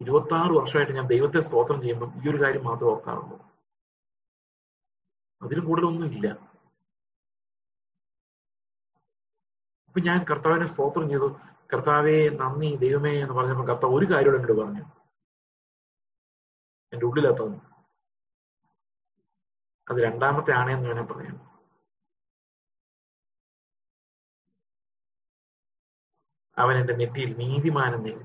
ഇരുപത്തി 0.00 0.34
ആറ് 0.34 0.50
വർഷമായിട്ട് 0.50 0.92
ഞാൻ 0.92 1.06
ദൈവത്തെ 1.06 1.40
സ്തോത്രം 1.40 1.80
ചെയ്യുമ്പോൾ 1.80 2.24
ഈ 2.24 2.30
ഒരു 2.30 2.42
കാര്യം 2.42 2.64
മാത്രം 2.64 2.86
ഓർക്കാറുള്ളൂ. 2.86 3.36
അതിന് 5.42 5.60
കൂടുതലൊന്നും 5.60 6.06
ഇല്ല 6.06 6.26
അപ്പൊ 9.88 10.00
ഞാൻ 10.00 10.24
കർത്താവിനെ 10.30 10.66
സ്തോത്രം 10.66 11.08
ചെയ്തു. 11.08 11.28
കർത്താവേ 11.72 12.28
നന്ദി 12.28 12.76
ദൈവമേ 12.76 13.20
എന്ന് 13.22 13.34
പറഞ്ഞപ്പോൾ 13.34 13.66
കർത്താവ് 13.68 13.94
ഒരു 13.94 14.06
കാര്യം 14.12 14.36
എന്നോട് 14.36 14.52
പറഞ്ഞു. 14.52 14.84
എന്റെ 16.92 17.06
ഉള്ളിലെത്തുന്നു 17.06 17.71
അത് 19.90 19.98
രണ്ടാമത്തെ 20.02 20.52
ആണയെന്ന് 20.52 20.88
വേണേൽ 20.88 21.04
പറയാം. 21.04 21.52
അവൻ 26.58 26.78
എന്റെ 26.78 26.96
നെറ്റിയിൽ 26.96 27.36
നീതിമാനം 27.36 28.02
നേടി. 28.02 28.24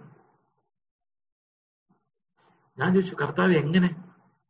ഞാൻ 2.78 2.94
ചോദിച്ചു 2.94 3.16
കർത്താവ് 3.22 3.54
എങ്ങനെ? 3.54 3.90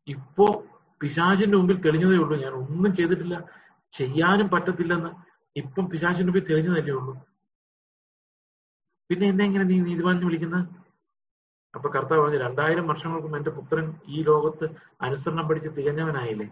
ഇപ്പോ 0.08 0.64
പിശാചിന്റെ 1.02 1.58
മുമ്പിൽ 1.58 1.82
തെളിഞ്ഞതേ 1.82 2.18
ഉള്ളൂ. 2.18 2.38
ഞാൻ 2.38 2.54
ഒന്നും 2.54 2.94
ചെയ്തിട്ടില്ല. 2.94 3.36
ചെയ്യാനും 3.94 4.50
പറ്റത്തില്ലെന്ന് 4.50 5.10
ഇപ്പം 5.56 5.90
പിശാചിന്റെ 5.90 6.32
മുമ്പിൽ 6.32 6.50
തെളിഞ്ഞതല്ലേ 6.50 6.94
ഉള്ളൂ. 6.94 7.14
പിന്നെ 9.10 9.28
എന്നെ 9.28 9.46
എങ്ങനെ 9.46 9.64
നീ 9.64 9.82
നീതിമാനം 9.82 10.26
വിളിക്കുന്നത് 10.28 10.64
അപ്പൊ 11.76 11.90
കർത്താവ് 11.90 12.22
പറഞ്ഞു 12.22 12.38
രണ്ടായിരം 12.38 12.88
വർഷങ്ങൾക്കും 12.88 13.38
എന്റെ 13.38 13.50
പുത്രൻ 13.50 14.00
ഈ 14.08 14.24
ലോകത്ത് 14.24 14.66
അനുസരണം 15.02 15.48
പഠിച്ച് 15.48 15.70
തികഞ്ഞവനായില്ലേ? 15.70 16.48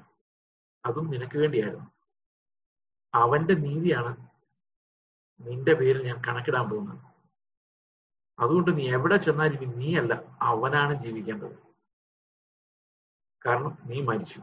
അതും 0.85 1.09
നിനക്ക് 1.09 1.37
വേണ്ടിയായിരുന്നു. 1.37 1.91
അവന്റെ 3.13 3.53
നീതിയാണ് 3.53 4.27
നിന്റെ 5.39 5.73
പേരിൽ 5.73 6.03
ഞാൻ 6.03 6.21
കണക്കിടാൻ 6.27 6.69
പോകുന്നത്. 6.69 7.15
അതുകൊണ്ട് 8.39 8.77
നീ 8.77 8.91
എവിടെ 8.91 9.17
ചെന്നാലും 9.17 9.61
ഇനി 9.61 9.75
നീയല്ല 9.75 10.37
അവനാണ് 10.41 10.93
ജീവിക്കേണ്ടത്. 10.93 11.65
കാരണം 13.45 13.77
നീ 13.85 14.01
മരിച്ചു. 14.01 14.41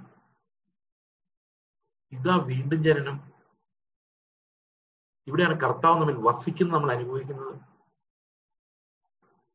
ഇതാ 2.13 2.37
വീണ്ടും 2.37 2.85
ജനനം. 2.85 3.33
ഇവിടെയാണ് 5.27 5.61
കർത്താവ് 5.61 6.01
നമ്മിൽ 6.01 6.17
വസിക്കുന്നത് 6.19 6.77
നമ്മൾ 6.77 6.93
അനുഭവിക്കുന്നത്. 6.93 7.61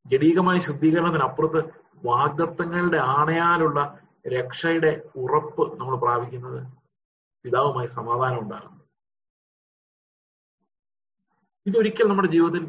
ജടീകമായ 0.07 0.59
ശുദ്ധീകരണത്തിനപ്പുറത്ത് 0.59 1.87
വാഗ്ദത്തങ്ങളുടെ 2.05 2.97
ആണയാലുള്ള 2.97 3.99
രക്ഷയുടെ 4.27 5.09
ഉറപ്പ് 5.15 5.79
നമ്മൾ 5.79 5.95
പ്രാപിക്കുന്നത്. 5.95 6.76
പിതാവുമായി 7.45 7.87
സമാധാനം 7.87 8.39
ഉണ്ടാകുന്നു 8.43 8.83
ഇതൊരിക്കൽ 11.65 12.07
നമ്മുടെ 12.07 12.27
ജീവിതത്തിൽ 12.27 12.63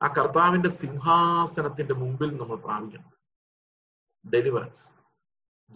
ആ 0.00 0.08
കർത്താവിന്റെ 0.08 0.68
സിംഹാസനത്തിന്റെ 0.68 1.94
മുമ്പിൽ 1.94 2.30
നമ്മൾ 2.40 2.56
പ്രാപിക്കണം. 2.56 3.10
ഡെലിവറൻസ് 4.24 4.86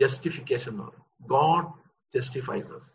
ജസ്റ്റിഫിക്കേഷൻ 0.00 0.72
എന്ന് 0.72 0.84
പറയും. 0.84 1.06
ഗോഡ് 1.28 1.68
ജസ്റ്റിഫൈസസ് 2.14 2.90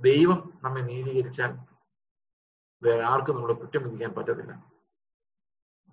ദൈവം 0.00 0.40
നമ്മെ 0.64 0.82
നീതീകരിച്ചാൽ 0.82 1.52
വേറെ 2.82 3.02
ആർക്കും 3.02 3.36
നമ്മളെ 3.36 3.54
കുറ്റം 3.54 3.82
വിധിക്കാൻ 3.84 4.14
പറ്റത്തില്ല. 4.14 4.52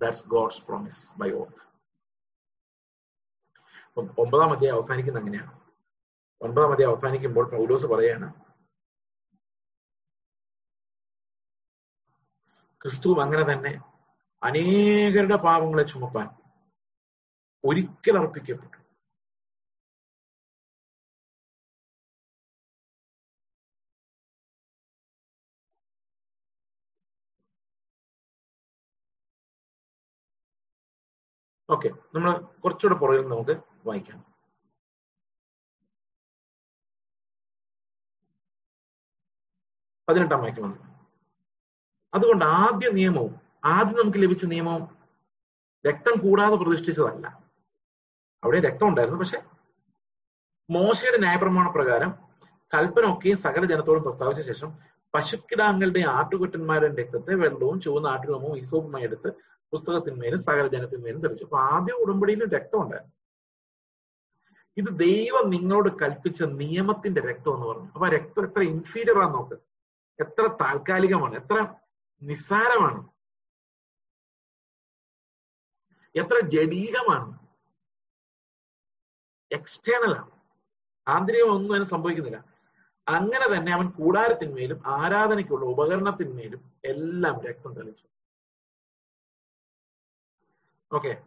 That's 0.02 0.26
God's 0.28 0.64
promise 0.68 1.04
by 1.20 1.30
oath 1.42 1.62
ഒമ്പതാം 4.24 4.52
അധ്യായം 4.54 4.76
അവസാനിക്കുന്ന 4.76 5.20
അങ്ങനെയാണ് 5.20 5.54
ഒൻപതാം 6.42 6.72
അധ്യായം 6.74 6.92
അവസാനിക്കുമ്പോൾ 6.94 7.46
പൗലോസ് 7.52 7.86
പറയാണ് 7.86 8.28
ക്രിസ്തു 12.84 13.22
അങ്ങനെ 13.22 13.54
തന്നെ 13.54 13.82
അനേകരുടെ 14.44 15.36
പാപങ്ങളെ 15.36 15.84
ചുമപ്പാൻ 15.84 16.30
ഒരിക്കൽ 17.66 18.18
അർപ്പിക്കപ്പെട്ടു. 18.18 18.78
ഓക്കെ 31.70 31.90
നമ്മൾ 32.16 32.40
കുറച്ചുകൂടെ 32.64 33.00
പുറകിൽ 33.00 33.28
നമുക്ക് 33.28 33.62
വായിക്കാം. 33.86 34.20
പതിനെട്ടാം 40.10 40.42
വാക്യം 40.42 40.70
വന്നു. 40.70 40.93
അതുകൊണ്ട് 42.14 42.46
ആദ്യ 42.46 42.90
നിയമവും 42.90 43.36
ആദ്യം 43.66 44.00
നമുക്ക് 44.00 44.18
ലഭിച്ച 44.18 44.46
നിയമവും 44.46 44.98
രക്തം 45.88 46.20
കൂടാതെ 46.20 46.56
പ്രതിഷ്ഠിച്ചതല്ല. 46.56 47.44
അവിടെ 48.44 48.60
രക്തം 48.60 48.88
ഉണ്ടായിരുന്നു 48.88 49.20
പക്ഷെ 49.20 49.42
മോശയുടെ 50.70 51.18
ന്യായപ്രമാണ 51.18 51.70
പ്രകാരം 51.70 52.14
കൽപ്പന 52.74 53.14
ഒക്കെയും 53.14 53.38
സകല 53.38 53.66
ജനത്തോടും 53.66 54.04
പ്രസ്താവിച്ച 54.04 54.42
ശേഷം 54.42 54.78
പശുക്കിടാങ്ങളുടെ 55.14 56.04
ആട്ടുകുറ്റന്മാരുടെ 56.10 57.04
രക്തത്തെ 57.04 57.34
വെള്ളവും 57.36 57.82
ചുവന്ന 57.82 58.08
ആട്ടുരോമവും 58.08 58.58
ഈസോപ്പുമായി 58.58 59.04
എടുത്ത് 59.04 59.32
പുസ്തകത്തിന്മേലും 59.72 60.40
സകല 60.40 60.68
ജനത്തിന്മേലും 60.68 61.22
തെളിച്ചു. 61.22 61.44
അപ്പൊ 61.44 61.60
ആദ്യ 61.60 61.94
ഉടമ്പടിയിലും 61.94 62.50
രക്തം 62.50 62.82
ഉണ്ടായിരുന്നു. 62.82 63.14
ഇത് 64.78 65.00
ദൈവം 65.00 65.50
നിങ്ങളോട് 65.50 65.90
കൽപ്പിച്ച 66.02 66.44
നിയമത്തിന്റെ 66.44 67.22
രക്തം 67.22 67.54
എന്ന് 67.56 67.68
പറഞ്ഞു. 67.68 67.88
അപ്പൊ 67.88 68.06
ആ 68.06 68.10
രക്തം 68.10 68.46
എത്ര 68.46 68.62
ഇൻഫീരിയർ 68.62 69.18
ആണെന്ന് 69.18 69.38
നോക്ക്. 69.38 69.56
എത്ര 70.20 70.48
താൽക്കാലികമാണ്. 70.62 71.36
എത്ര 71.36 71.68
നിസ്സാരമാണ്. 72.24 73.10
എത്ര 76.16 76.40
ജഡീകമാണ്. 76.40 77.40
എക്സ്റ്റേണലാണ് 79.52 80.32
ആന്തരികം 81.08 81.52
ഒന്നും 81.52 81.72
അതിന് 81.72 81.86
സംഭവിക്കുന്നില്ല. 81.86 82.54
അങ്ങനെ 83.08 83.58
തന്നെ 83.58 83.74
അവൻ 83.74 83.90
കൂടാരത്തിന്മേലും 83.90 84.84
ആരാധനയ്ക്കുള്ള 84.86 85.66
ഉപകരണത്തിന്മേലും 85.66 86.82
എല്ലാം 86.86 87.42
രക്തം 87.42 87.74
തെളിച്ചു. 87.74 88.08
ഓക്കെ 90.94 91.24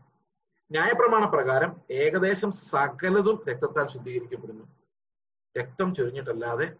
ന്യായപ്രമാണ 0.70 1.24
പ്രകാരം 1.24 1.80
ഏകദേശം 1.90 2.52
സകലതും 2.52 3.44
രക്തത്താൽ 3.48 3.86
ശുദ്ധീകരിക്കപ്പെടുന്നു. 3.86 4.64
രക്തം 5.58 5.94
ചൊരിഞ്ഞിട്ടല്ലാതെ 5.94 6.76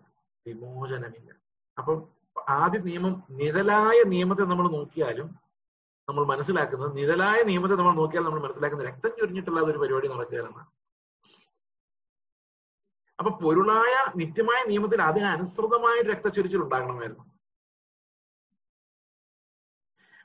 വിമോചനമില്ല. 0.46 1.34
അപ്പം 1.78 2.15
ആദ്യ 2.46 2.78
നിയമം 2.78 3.22
നിഴലായ 3.30 4.02
നിയമത്തെ 4.04 4.42
നമ്മൾ 4.42 4.70
നോക്കിയാലും 4.70 5.28
നമ്മൾ 6.08 6.24
മനസ്സിലാക്കുന്നത് 6.24 6.96
നിഴലായ 6.96 7.42
നിയമത്തെ 7.42 7.74
നമ്മൾ 7.74 7.94
നോക്കിയാൽ 7.94 8.24
നമ്മൾ 8.24 8.40
മനസ്സിലാക്കുന്ന 8.40 8.84
രക്തം 8.84 9.12
ചൊരിഞ്ഞിട്ടുള്ള 9.18 9.60
ഒരു 9.60 9.78
പരിപാടി 9.78 10.08
നടക്കുകയാണ് 10.08 10.66
അപ്പൊ 13.18 13.30
പൊരുളായ 13.30 14.12
നിത്യമായ 14.16 14.64
നിയമത്തിൽ 14.66 15.02
അതിനനുസൃതമായ 15.02 16.02
രക്തച്ചൊരിച്ചിൽ 16.02 16.62
ഉണ്ടാകണമായിരുന്നു. 16.62 17.24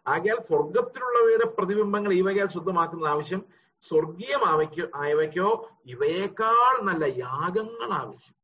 ആകയാൽ 0.06 0.40
സ്വർഗത്തിലുള്ളവയുടെ 0.40 1.46
പ്രതിബിംബങ്ങൾ 1.46 2.14
ഇവയാൽ 2.14 2.48
ശുദ്ധമാക്കുന്ന 2.48 3.06
ആവശ്യം. 3.06 3.42
സ്വർഗീയമാവയ്ക്കോ 3.84 4.86
ആയവയ്ക്കോ 4.96 5.50
ഇവയേക്കാൾ 5.86 6.82
നല്ല 6.90 7.04
യാഗങ്ങൾ 7.06 7.94
ആവശ്യം. 7.94 8.36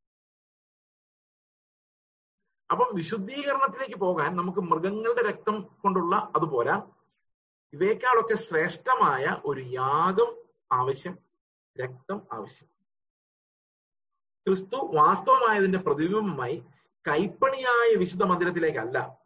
അപ്പം 2.72 2.90
വിശുദ്ധീകരണത്തിലേക്ക് 2.94 3.96
പോകാൻ 3.96 4.36
നമുക്ക് 4.36 4.60
മൃഗങ്ങളുടെ 4.60 5.30
രക്തം 5.30 5.62
കൊണ്ടുള്ള 5.62 6.32
അതുപോലെ 6.36 6.74
ഇവയെക്കാളൊക്കെ 7.74 8.36
ശ്രേഷ്ഠമായ 8.36 9.38
ഒരു 9.46 9.60
യാഗം 9.60 10.36
ആവശ്യം 10.72 11.18
രക്തം 11.80 12.22
ആവശ്യം. 12.32 12.68
ക്രിസ്തു 14.48 14.92
വാസ്തവമായതിന്റെ 14.96 15.80
പ്രതിബിംബമായി 15.80 16.64
കൈപ്പണിയായ 17.08 17.96
വിശുദ്ധ 17.96 18.24
മന്ദിരത്തിലേക്കല്ല. 18.24 19.18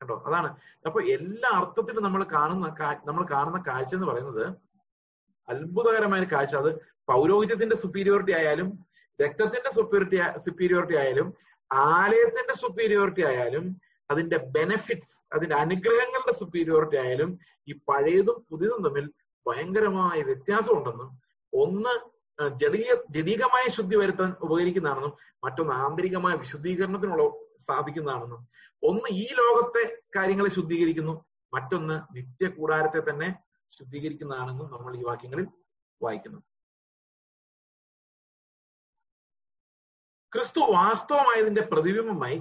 കേട്ടോ 0.00 0.22
അതാണ്. 0.26 0.56
അപ്പൊ 0.86 1.00
എല്ലാ 1.00 1.58
അർത്ഥത്തിലും 1.58 2.02
നമ്മൾ 2.02 2.24
കാണുന്ന 2.24 2.66
നമ്മൾ 3.06 3.26
കാണുന്ന 3.30 3.64
കാഴ്ച 3.66 3.94
എന്ന് 3.94 4.06
പറയുന്നത് 4.06 4.46
അത്ഭുതകരമായ 5.48 6.24
കാഴ്ച. 6.24 6.54
അത് 6.54 6.70
പൗരോഹിത്യത്തിന്റെ 7.06 7.76
സുപ്പീരിയോറിറ്റി 7.76 8.32
ആയാലും 8.32 8.86
രക്തത്തിന്റെ 9.22 9.70
സുപ്പീരിറ്റി 9.70 10.38
സുപ്പീരിയോറിറ്റി 10.38 10.96
ആയാലും 10.96 11.34
ആലയത്തിന്റെ 11.70 12.54
സുപ്പീരിയോറിറ്റി 12.54 13.22
ആയാലും 13.22 13.80
അതിന്റെ 14.10 14.36
ബെനഫിറ്റ്സ് 14.36 15.36
അതിന്റെ 15.36 15.56
അനുഗ്രഹങ്ങളുടെ 15.56 16.32
സുപ്പീരിയോറിറ്റി 16.32 16.96
ആയാലും 16.96 17.38
ഈ 17.68 17.72
പഴയതും 17.88 18.46
പുതിയതും 18.50 18.84
തമ്മിൽ 18.84 19.10
ഭയങ്കരമായ 19.46 20.22
വ്യത്യാസം 20.22 20.78
ഉണ്ടെന്നും 20.78 21.10
ഒന്ന് 21.52 22.18
ജടീയ 22.50 22.96
ജടീകമായ 23.10 23.70
ശുദ്ധി 23.70 23.96
വരുത്താൻ 23.96 24.34
ഉപകരിക്കുന്നതാണെന്നും 24.40 25.12
മറ്റൊന്ന് 25.44 25.74
ആന്തരികമായ 25.74 26.34
വിശുദ്ധീകരണത്തിനുള്ള 26.34 27.30
സാധിക്കുന്നതാണെന്നും. 27.58 28.48
ഒന്ന് 28.82 29.08
ഈ 29.10 29.26
ലോകത്തെ 29.32 30.02
കാര്യങ്ങളെ 30.16 30.50
ശുദ്ധീകരിക്കുന്നു. 30.50 31.24
മറ്റൊന്ന് 31.52 32.16
നിത്യ 32.16 32.48
കൂടാരത്തെ 32.48 33.10
തന്നെ 33.10 33.34
ശുദ്ധീകരിക്കുന്നതാണെന്നും 33.78 34.70
നമ്മൾ 34.72 34.96
ഈ 34.96 35.02
വാക്യങ്ങളിൽ 35.02 35.46
വായിക്കുന്നു. 36.02 36.38
ക്രിസ്തു 40.32 40.60
വാസ്തവമായതിന്റെ 40.60 41.62
പ്രതിബിംബമായി 41.72 42.38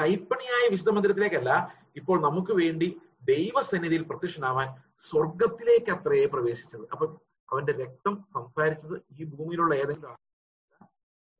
കൈപ്പണിയായ 0.00 0.68
വിശുദ്ധ 0.68 0.90
മന്ദിരത്തിലേക്കല്ല 0.90 1.52
ഇപ്പോൾ 1.96 2.20
നമുക്ക് 2.22 2.52
വേണ്ടി 2.52 2.88
ദൈവസന്നിധിയിൽ 3.22 4.02
പ്രത്യക്ഷനാവാൻ 4.02 4.68
സ്വർഗത്തിലേക്ക് 4.98 5.90
അത്രയെ 5.90 6.26
പ്രവേശിച്ചത്. 6.26 6.84
അപ്പൊ 6.92 7.06
അവന്റെ 7.52 7.72
രക്തം 7.72 8.26
സംസാരിച്ചത് 8.32 9.02
ഈ 9.18 9.24
ഭൂമിയിലുള്ള 9.24 9.74
ഏതെങ്കിലും 9.74 10.16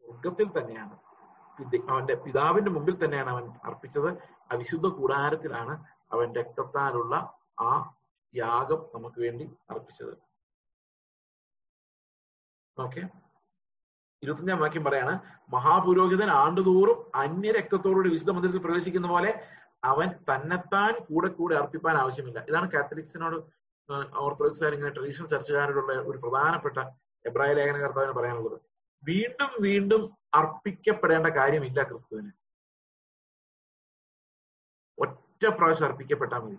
സ്വർഗത്തിൽ 0.05 0.49
തന്നെയാണ്. 0.59 0.97
അവന്റെ 1.89 2.15
പിതാവിന്റെ 2.15 2.71
മുമ്പിൽ 2.71 3.05
തന്നെയാണ് 3.05 3.31
അവൻ 3.31 3.47
അർപ്പിച്ചത്. 3.65 4.11
ആ 4.53 4.55
വിശുദ്ധ 4.55 4.87
കൂടാരത്തിലാണ് 4.87 5.85
അവൻ 6.13 6.35
രക്തത്താലുള്ള 6.35 7.15
ആ 7.61 7.73
യാഗം 8.35 8.81
നമുക്ക് 8.95 9.21
വേണ്ടി 9.21 9.45
അർപ്പിച്ചത്. 9.71 10.15
ഓക്കെ? 12.79 13.03
ഇരുപത്തഞ്ചാം 14.23 14.59
വാക്യം 14.59 14.85
പറയാണ് 14.85 15.15
മഹാപുരോഹിതൻ 15.53 16.31
ആണ്ടുതോറും 16.31 16.99
അന്യ 17.15 17.53
രക്തത്തോടുകൂടി 17.53 18.09
വിശുദ്ധ 18.09 18.31
മന്ദിരത്തിൽ 18.31 18.59
പ്രവേശിക്കുന്ന 18.59 19.09
പോലെ 19.09 19.31
അവൻ 19.85 20.09
തന്നെത്താൻ 20.09 20.93
കൂടെ 21.05 21.29
കൂടെ 21.29 21.55
അർപ്പിപ്പാൻ 21.55 21.97
ആവശ്യമില്ല. 21.97 22.45
ഇതാണ് 22.49 22.71
കാത്തലിക്സിനോട് 22.71 23.37
ഓർത്തഡോക്സുകാർ 24.23 24.73
ഇങ്ങനെ 24.75 24.91
ട്രഡീഷണൽ 24.91 25.29
ചർച്ചകാരോടുള്ള 25.29 25.93
ഒരു 25.93 26.19
പ്രധാനപ്പെട്ട 26.19 26.79
എബ്രായ 27.25 27.53
ലേഖനകർത്താവിന് 27.53 28.13
പറയാനുള്ളത്. 28.13 28.59
വീണ്ടും 29.03 29.51
വീണ്ടും 29.63 30.03
അർപ്പിക്കപ്പെടേണ്ട 30.35 31.27
കാര്യമില്ല 31.39 31.83
ക്രിസ്തുവിന്. 31.83 32.31
ഒറ്റ 34.99 35.43
പ്രാവശ്യം 35.47 35.87
അർപ്പിക്കപ്പെട്ടാൽ 35.87 36.43
മതി. 36.45 36.59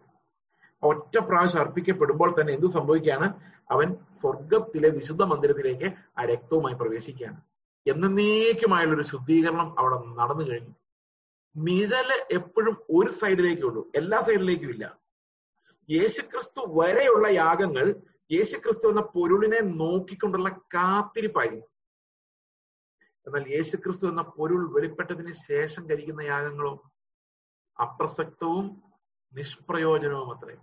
ഒറ്റ 0.84 1.16
പ്രാവശ്യം 1.18 1.62
അർപ്പിക്കപ്പെടുമ്പോൾ 1.62 2.30
തന്നെ 2.38 2.53
എന്ത് 2.53 2.68
സംഭവിക്കുകയാണ്? 2.68 3.28
അവൻ 3.72 3.88
സ്വർഗത്തിലെ 4.20 4.89
വിശുദ്ധ 4.89 5.24
മന്ദിരത്തിലേക്ക് 5.24 5.88
ആ 6.20 6.24
രക്തവുമായി 6.34 6.76
പ്രവേശിക്കുകയാണ്. 6.76 7.39
എന്നേക്കുമായുള്ള 7.88 8.96
ഒരു 8.96 9.02
ശുദ്ധീകരണം 9.02 9.80
അവിടെ 9.80 9.96
നടന്നു 9.96 10.50
കഴിഞ്ഞു. 10.50 10.76
നിഴൽ 11.56 12.28
എപ്പോഴും 12.32 12.78
ഒരു 12.90 13.12
സൈഡിലേക്കേ 13.12 13.64
ഉള്ളൂ. 13.64 13.92
എല്ലാ 13.96 14.22
സൈഡിലേക്കും 14.22 14.70
ഇല്ല. 14.70 15.00
യേശുക്രിസ്തു 15.90 16.62
വരെയുള്ള 16.68 17.28
യാഗങ്ങൾ 17.28 17.96
യേശുക്രിസ്തു 18.32 18.90
എന്ന 18.90 19.02
പൊരുളിനെ 19.02 19.60
നോക്കിക്കൊണ്ടുള്ള 19.60 20.50
കാത്തിരിപ്പായിരുന്നു 20.50 21.66
എന്നാൽ 23.28 23.52
യേശുക്രിസ്തു 23.56 24.08
എന്ന 24.08 24.22
പൊരുൾ 24.22 24.74
വെളിപ്പെട്ടതിന് 24.74 25.34
ശേഷം 25.34 25.90
കഴിക്കുന്ന 25.90 26.22
യാഗങ്ങളോ 26.22 26.92
അപ്രസക്തവും 27.82 28.84
നിഷ്പ്രയോജനവും 29.34 30.38
അത്രേ. 30.38 30.58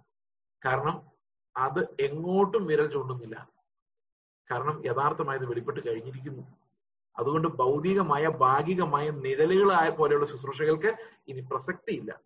കാരണം 0.65 1.03
അത് 1.57 1.97
എങ്ങോട്ടും 2.01 2.67
വിരൽ 2.67 2.93
ചൂണ്ടുന്നില്ല. 2.93 3.49
കാരണം 4.51 4.83
യഥാർത്ഥമായത് 4.87 5.47
വെളിപ്പെട്ട് 5.47 5.89
കഴിഞ്ഞിരിക്കുന്നു. 5.89 6.58
അതുകൊണ്ട് 7.19 7.49
ഭൗതികമായ 7.49 8.29
ഭാഗികമായ 8.29 9.11
നിഴലുകളായ 9.11 9.91
പോലെയുള്ള 9.91 10.27
ശുശ്രൂഷകൾക്ക് 10.27 10.97
ഇനി 11.29 11.41
പ്രസക്തിയില്ല. 11.41 12.21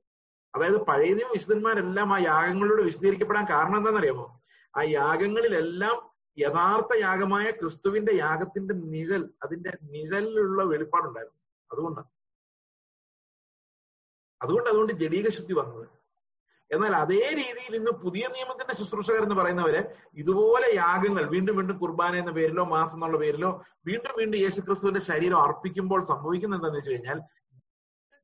അതായത് 0.55 0.77
പഴയ 0.77 1.15
നിയമ 1.15 1.31
വിശുദ്ധന്മാരെല്ലാം 1.33 2.15
ആ 2.15 2.19
യാഗങ്ങളിലൂടെ 2.19 2.83
വിശദീകരിക്കപ്പെടാൻ 2.83 3.47
കാരണം 3.51 3.77
എന്താണെന്നറിയാമോ? 3.77 4.41
ആ 4.77 4.83
യാഗങ്ങളിലെല്ലാം 4.83 6.11
യഥാർത്ഥ 6.39 6.97
യാഗമായ 6.97 7.51
ക്രിസ്തുവിന്റെ 7.51 8.13
യാഗത്തിന്റെ 8.15 8.75
നിഴൽ 8.75 9.31
അതിന്റെ 9.43 9.79
നിഴലിലുള്ള 9.83 10.63
വെളിപ്പാടുണ്ടായിരുന്നു. 10.63 11.39
അതുകൊണ്ടാണ്. 11.73 12.07
അതുകൊണ്ട് 14.43 14.71
അതുകൊണ്ട് 14.71 14.93
ജഡീക 14.93 15.29
ശുദ്ധി 15.29 15.53
വന്നത്. 15.53 16.02
എന്നാൽ 16.73 16.93
അതേ 17.01 17.25
രീതിയിൽ 17.39 17.73
ഇന്ന് 17.79 17.93
പുതിയ 18.03 18.25
നിയമത്തിന്റെ 18.35 18.75
ശുശ്രൂഷകർ 18.79 19.23
എന്ന് 19.25 19.37
പറയുന്നവര് 19.39 19.81
ഇതുപോലെ 20.23 20.69
യാഗങ്ങൾ 20.77 21.25
വീണ്ടും 21.35 21.57
വീണ്ടും 21.59 21.77
കുർബാന 21.83 22.17
എന്ന 22.21 22.33
പേരിലോ 22.39 22.65
മാസം 22.71 22.97
എന്നുള്ള 22.99 23.19
പേരിലോ 23.23 23.51
വീണ്ടും 23.89 24.15
വീണ്ടും 24.21 24.39
യേശുക്രിസ്തുവിന്റെ 24.45 25.03
ശരീരം 25.09 25.39
അർപ്പിക്കുമ്പോൾ 25.43 26.01
സംഭവിക്കുന്നത് 26.11 26.59
എന്താണെന്ന് 26.61 26.81
വെച്ച് 26.81 26.93
കഴിഞ്ഞാൽ 26.93 27.19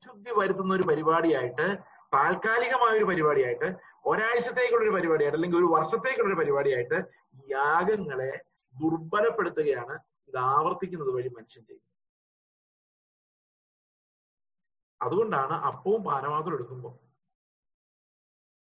ശുദ്ധി 0.03 0.33
വരുത്തുന്ന 0.39 0.71
ഒരു 0.77 0.85
പരിപാടിയായിട്ട് 0.89 1.67
താൽക്കാലികമായ 2.13 2.93
ഒരു 2.99 3.07
പരിപാടിയായിട്ട് 3.09 3.67
ഒരാഴ്ചത്തേക്കുള്ള 4.05 4.83
ഒരു 4.85 4.93
പരിപാടിയായിട്ട് 4.95 5.37
അല്ലെങ്കിൽ 5.37 5.59
ഒരു 5.59 5.69
വർഷത്തേക്കുള്ള 5.73 6.29
ഒരു 6.31 6.39
പരിപാടിയായിട്ട് 6.39 6.99
യാഗങ്ങളെ 7.51 8.31
ദുർബലപ്പെടുത്തുകയാണ് 8.75 9.95
ഇത് 10.29 10.37
ആവർത്തിക്കുന്നത് 10.49 11.11
വഴി 11.15 11.29
മനുഷ്യൻ 11.35 11.63
ചെയ്യുന്നത്. 11.63 11.85
അതുകൊണ്ടാണ് 15.01 15.55
അപ്പവും 15.69 16.01
പാനപാത്രം 16.03 16.55
എടുക്കുമ്പോൾ 16.55 16.93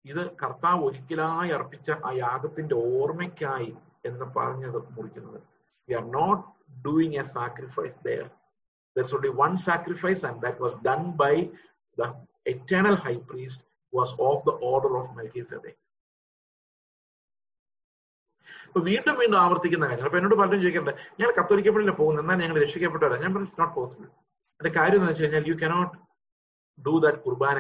ഇത് 0.05 0.21
കർത്താവ് 0.41 0.81
ഒരിക്കലായി 0.87 1.51
അർപ്പിച്ച 1.57 1.89
ആ 2.07 2.11
യാഗത്തിന്റെ 2.23 2.75
ഓർമ്മയ്ക്കായി 2.93 3.69
എന്ന് 4.05 4.25
പറഞ്ഞത് 4.37 4.79
മുറിക്കുന്നത്. 4.95 5.39
We 5.89 5.93
are 5.99 6.05
not 6.17 6.43
doing 6.85 7.19
a 7.23 7.27
sacrifice 7.37 7.99
there 8.07 8.25
there's 8.95 9.13
only 9.13 9.31
one 9.37 9.55
sacrifice 9.59 10.21
and 10.23 10.37
that 10.43 10.57
was 10.59 10.73
done 10.83 11.05
by 11.21 11.31
the 11.97 12.05
eternal 12.45 12.95
high 12.97 13.17
priest 13.29 13.59
was 13.93 14.11
of 14.27 14.37
the 14.45 14.53
order 14.69 14.91
of 14.99 15.05
Melchizedek. 15.17 15.75
അപ്പൊ 18.67 18.79
വീണ്ടും 18.87 19.15
വീണ്ടും 19.21 19.37
ആവർത്തിക്കുന്ന 19.41 19.85
കാര്യങ്ങൾ 19.85 20.07
അപ്പൊ 20.09 20.19
എന്നോട് 20.19 20.35
പലരും 20.39 20.61
ചോദിക്കട്ടെ 20.63 20.93
ഞാൻ 21.21 21.29
കത്തോലിക്കപ്പെടില്ല 21.37 21.93
പോകുന്നത് 21.99 22.23
എന്നാൽ 22.23 22.39
ഞങ്ങൾ 22.43 22.57
രക്ഷിക്കപ്പെട്ടവരാ? 22.63 23.17
ഞാൻ 23.23 23.31
പറഞ്ഞു 23.33 23.47
ഇറ്റ്സ് 23.47 23.61
നോട്ട് 23.61 23.75
പോസിബിൾ 23.79 24.07
അതിന്റെ 24.59 24.71
കാര്യം 24.79 24.99
എന്ന് 24.99 25.09
വെച്ച് 25.11 25.23
കഴിഞ്ഞാൽ 25.23 25.45
you 25.51 25.55
cannot 25.63 25.93
do 26.77 26.93
that 27.05 27.21
Qurbana 27.27 27.57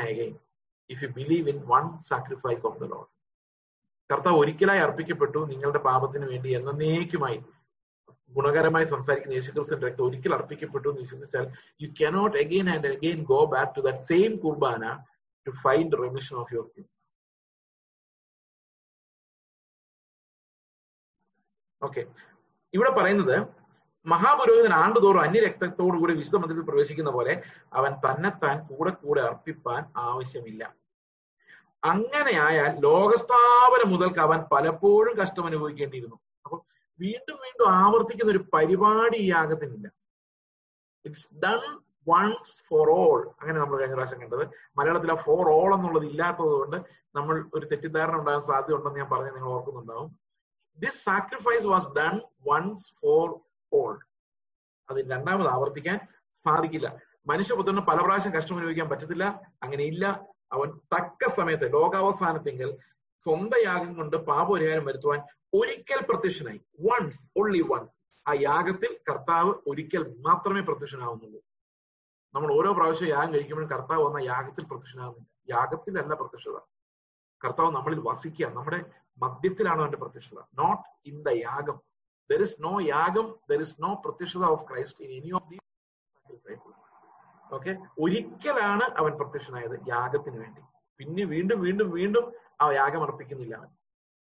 if 0.89 1.01
you 1.03 1.09
believe 1.11 1.49
in 1.49 1.59
one 1.67 1.85
sacrifice 2.03 2.65
of 2.65 2.79
the 2.79 2.87
Lord 2.93 3.09
കർത്താവ് 4.09 4.37
ഒരിക്കലായി 4.37 4.79
അർപ്പിക്കപ്പെട്ടു 4.79 5.39
നിങ്ങളുടെ 5.45 5.81
പാപത്തിന് 5.81 6.25
വേണ്ടി 6.25 6.49
എന്നേക്കുമായി 6.55 7.37
ഗുണകരമായി 8.31 8.85
സംസാരിക്കുന്ന 8.85 9.35
യേശുക്രിസ്തുവിന്റെ 9.35 9.87
രക്തം 9.87 10.05
ഒരിക്കൽ 10.05 10.33
അർപ്പിക്കപ്പെട്ടു 10.33 10.87
എന്ന് 10.89 11.01
വിശ്വസിച്ചാൽ 11.01 11.45
you 11.81 11.87
cannot 12.01 12.37
again 12.37 12.69
and 12.69 12.87
again 12.87 13.19
go 13.23 13.39
back 13.53 13.71
to 13.77 13.81
that 13.81 14.03
same 14.03 14.33
Qurbana 14.37 14.85
to 15.47 15.53
find 15.63 15.99
remission 16.03 16.35
of 16.37 16.53
your 16.53 16.65
sins 16.65 16.91
okay 21.81 22.01
ഇവിടെ 22.73 22.91
പറയുന്നത് 22.91 23.35
മഹാപുരോഹിതൻ 24.05 24.73
ആണ്ടുതോറും 24.73 25.21
അന്യരക്തത്തോടു 25.21 25.97
കൂടി 25.97 26.13
വിശുദ്ധ 26.13 26.37
മന്ദിരത്തിൽ 26.37 26.67
പ്രവേശിക്കുന്ന 26.69 27.11
പോലെ 27.11 27.33
അവൻ 27.73 27.91
തന്നെത്താൻ 28.05 28.55
കൂടെ 28.69 28.91
കൂടെ 29.03 29.21
അർപ്പിപ്പാൻ 29.21 29.81
ആവശ്യമില്ല. 30.07 30.63
അങ്ങനെയായാൽ 31.83 32.71
ലോകസ്ഥാപനം 32.85 33.89
മുതൽക്ക് 33.93 34.19
അവൻ 34.19 34.39
പലപ്പോഴും 34.51 35.13
കഷ്ടം 35.21 35.45
അനുഭവിക്കേണ്ടിയിരുന്നു 35.45 36.17
അപ്പൊ 36.45 36.57
വീണ്ടും 36.99 37.37
വീണ്ടും 37.45 37.67
ആവർത്തിക്കുന്ന 37.81 38.31
ഒരു 38.31 38.43
പരിപാടി 38.53 39.17
ഈ 39.17 39.27
യാഗത്തിനില്ല 39.31 39.87
it's 41.05 41.27
done 41.43 41.61
once 42.07 42.55
for 42.69 42.89
all 42.89 43.19
അങ്ങനെ 43.41 43.57
നമ്മൾ 43.59 43.75
കഴിഞ്ഞ 43.79 43.95
പ്രാവശ്യം 43.95 44.21
കണ്ടത്. 44.21 44.43
മലയാളത്തിൽ 44.77 45.11
ആ 45.11 45.15
ഫോർ 45.15 45.45
ഓൾ 45.53 45.69
എന്നുള്ളത് 45.73 46.05
ഇല്ലാത്തത് 46.05 46.53
കൊണ്ട് 46.59 46.77
നമ്മൾ 47.15 47.35
ഒരു 47.53 47.65
തെറ്റിദ്ധാരണ 47.71 48.15
ഉണ്ടാകാൻ 48.15 48.41
സാധ്യത 48.41 48.77
ഉണ്ടെന്ന് 48.77 48.99
ഞാൻ 48.99 49.09
പറഞ്ഞ് 49.09 49.31
നിങ്ങൾ 49.35 49.49
ഓർക്കുന്നുണ്ടാവും. 49.49 50.09
This 50.77 50.99
sacrifice 51.05 51.67
was 51.73 51.89
done 51.99 52.15
once 52.49 52.87
for 53.01 53.25
all 53.73 53.99
അത് 54.89 55.11
രണ്ടാമത് 55.11 55.47
ആവർത്തിക്കാൻ 55.47 55.99
സാധിക്കില്ല. 56.33 57.01
മനുഷ്യപുത്രന് 57.27 57.77
പല 57.77 57.97
പ്രാവശ്യം 58.05 58.33
കഷ്ടം 58.33 58.57
അനുഭവിക്കാൻ 58.57 58.89
പറ്റത്തില്ല 58.89 59.41
അങ്ങനെ 59.63 59.83
ഇല്ല. 59.83 60.27
അവൻ 60.51 60.69
തക്ക 60.69 61.29
സമയത്ത് 61.29 61.73
ലോകാവസാനത്തെങ്കിൽ 61.73 62.77
സ്വന്തം 63.17 63.63
യാഗം 63.63 63.93
കൊണ്ട് 63.93 64.17
പാപപരിഹാരം 64.17 64.85
വരുത്തുവാൻ 64.85 65.21
ഒരിക്കൽ 65.53 66.01
പ്രത്യക്ഷനായി. 66.09 66.61
വൺസ് 66.79 67.31
ഓൺലി 67.39 67.61
വൺസ് 67.61 67.97
ആ 68.27 68.33
യാഗത്തിൽ 68.33 68.99
കർത്താവ് 69.09 69.53
ഒരിക്കൽ 69.67 70.15
മാത്രമേ 70.19 70.61
പ്രത്യക്ഷനാവുന്നുള്ളൂ. 70.61 71.41
നമ്മൾ 72.35 72.53
ഓരോ 72.53 72.73
പ്രാവശ്യം 72.73 73.07
യാഗം 73.07 73.33
കഴിക്കുമ്പോഴും 73.33 73.69
കർത്താവ് 73.69 74.03
വന്ന 74.03 74.25
യാഗത്തിൽ 74.25 74.63
പ്രത്യക്ഷനാകുന്നില്ല 74.65 75.59
യാഗത്തിലല്ല 75.59 76.13
പ്രത്യക്ഷത. 76.13 76.57
കർത്താവ് 77.45 77.75
നമ്മളിൽ 77.75 77.99
വസിക്കുക. 78.03 78.47
നമ്മുടെ 78.47 78.85
മദ്യത്തിലാണ് 79.17 79.79
അവന്റെ 79.79 79.97
പ്രത്യക്ഷത. 79.97 80.37
നോട്ട് 80.37 81.09
ഇൻ 81.09 81.23
ദ 81.23 81.29
യാഗം. 81.29 81.79
There 82.29 82.41
is 82.45 82.59
no 82.59 82.71
yagam, 82.91 83.27
there 83.49 83.61
is 83.65 83.73
no 83.85 83.89
പ്രത്യക്ഷത 84.03 84.43
of 84.43 84.63
Christ 84.69 85.03
in 85.05 85.11
any 85.17 85.31
of 85.31 85.49
the 85.51 85.57
sacrifices 85.57 86.83
okay 87.53 87.77
ഒരിക്കലാണ് 87.99 88.83
അവൻ 88.83 89.11
പ്രത്യക്ഷനായത് 89.11 89.75
യാഗത്തിന് 89.87 90.37
വേണ്ടി. 90.37 90.61
പിന്നെ 90.99 91.23
വീണ്ടും 91.25 91.61
വീണ്ടും 91.61 91.91
വീണ്ടും 91.91 92.33
ആ 92.61 92.71
യാഗം 92.71 93.03
അർപ്പിക്കുന്നില്ല 93.03 93.55
അവൻ. 93.55 93.69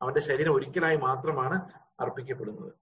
അവന്റെ 0.02 0.20
ശരീരം 0.20 0.54
ഒരിക്കലായി 0.54 0.96
മാത്രമാണ് 0.96 1.56
അർപ്പിക്കപ്പെടുന്നത്. 2.00 2.72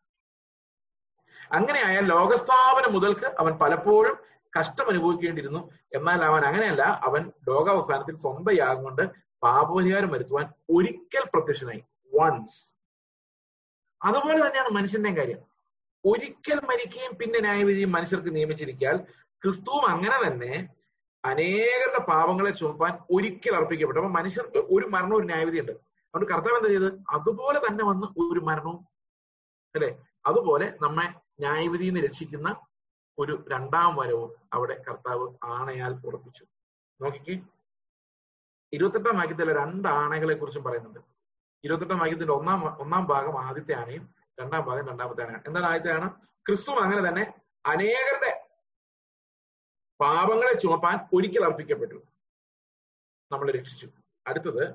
അങ്ങനെയായാൽ 1.52 2.04
ലോകസ്ഥാപനം 2.04 2.92
മുതൽക്ക് 2.92 3.26
അവൻ 3.38 3.58
പലപ്പോഴും 3.58 4.16
കഷ്ടം 4.58 4.88
അനുഭവിക്കേണ്ടിയിരുന്നു. 4.88 5.70
എന്നാൽ 5.92 6.24
അവൻ 6.24 6.44
അങ്ങനെയല്ല 6.44 6.82
അവൻ 6.82 7.32
ലോകാവസാനത്തിൽ 7.48 8.14
സ്വന്തം 8.14 8.56
യാഗം 8.56 8.82
കൊണ്ട് 8.82 9.02
പാപപരിഹാരം 9.42 10.10
വരുത്തുവാൻ 10.10 10.46
ഒരിക്കൽ 10.76 11.24
പ്രത്യക്ഷനായി. 11.34 11.84
വൺസ് 12.18 12.79
അതുപോലെ 14.02 14.46
തന്നെയാണ് 14.46 14.68
മനുഷ്യന്റെയും 14.68 15.16
കാര്യം. 15.16 15.38
ഒരിക്കൽ 16.04 16.54
മരിക്കുകയും 16.54 17.18
പിന്നെ 17.18 17.40
ന്യായവിധിയും 17.40 17.92
മനുഷ്യർക്ക് 17.92 18.36
നിയമിച്ചിരിക്കാൽ 18.36 18.96
ക്രിസ്തുവും 19.42 19.90
അങ്ങനെ 19.90 20.28
തന്നെ 20.28 20.68
അനേകരുടെ 21.24 21.98
പാപങ്ങളെ 21.98 22.50
ചുമപ്പാൻ 22.50 22.98
ഒരിക്കൽ 23.10 23.56
അർപ്പിക്കപ്പെട്ടു. 23.56 24.00
അപ്പൊ 24.00 24.20
മനുഷ്യർക്ക് 24.20 24.58
ഒരു 24.58 24.86
മരണവും 24.86 25.16
ഒരു 25.16 25.24
ന്യായവിധി 25.24 25.60
ഉണ്ട് 25.60 25.72
അതുകൊണ്ട് 25.72 26.32
കർത്താവ് 26.32 26.56
എന്താ 26.56 26.68
ചെയ്ത് 26.68 27.02
അതുപോലെ 27.10 27.58
തന്നെ 27.58 27.84
വന്ന് 27.84 28.06
ഒരു 28.06 28.40
മരണവും. 28.40 28.78
അല്ലെ? 29.74 29.98
അതുപോലെ 30.26 30.72
നമ്മെ 30.82 31.06
ന്യായവിധിയിൽ 31.40 31.92
നിന്ന് 31.92 32.08
രക്ഷിക്കുന്ന 32.08 32.56
ഒരു 33.18 33.44
രണ്ടാം 33.50 33.96
വരവും 33.96 34.32
അവിടെ 34.52 34.82
കർത്താവ് 34.88 35.34
ആണയാൽ 35.44 36.00
ഉറപ്പിച്ചു. 36.04 36.44
നോക്കിക്കേ. 37.00 37.40
ഇരുപത്തെട്ടാം 38.72 39.16
വാക്യത്തിലെ 39.16 39.54
രണ്ട് 39.54 39.88
ആണകളെ 39.88 40.34
കുറിച്ചും 40.34 40.64
പറയുന്നുണ്ട്. 40.64 41.00
ഇരുപത്തെട്ടാം 41.64 41.98
വാക്യത്തിന്റെ 41.98 42.34
ഒന്നാം 42.34 42.82
ഒന്നാം 42.82 43.04
ഭാഗം 43.06 43.44
ആദ്യത്തെ 43.44 43.74
ആണയും 43.74 44.14
രണ്ടാം 44.40 44.64
ഭാഗം 44.64 44.88
രണ്ടാമത്തെ 44.88 45.22
ആണയാണ് 45.22 45.42
എന്താണ് 45.46 45.66
ആദ്യത്തെ 45.66 45.92
ആണ് 45.92 46.10
ക്രിസ്തു 46.46 46.70
അങ്ങനെ 46.70 47.08
തന്നെ 47.08 47.34
അനേകരുടെ 47.66 48.44
പാപങ്ങളെ 50.00 50.58
ചുമപ്പാൻ 50.58 51.08
ഒരിക്കൽ 51.12 51.44
അർപ്പിക്കപ്പെട്ടു. 51.44 51.94
നമ്മൾ 53.32 53.50
രക്ഷിച്ചു. 53.50 53.88
അടുത്തത് 54.26 54.74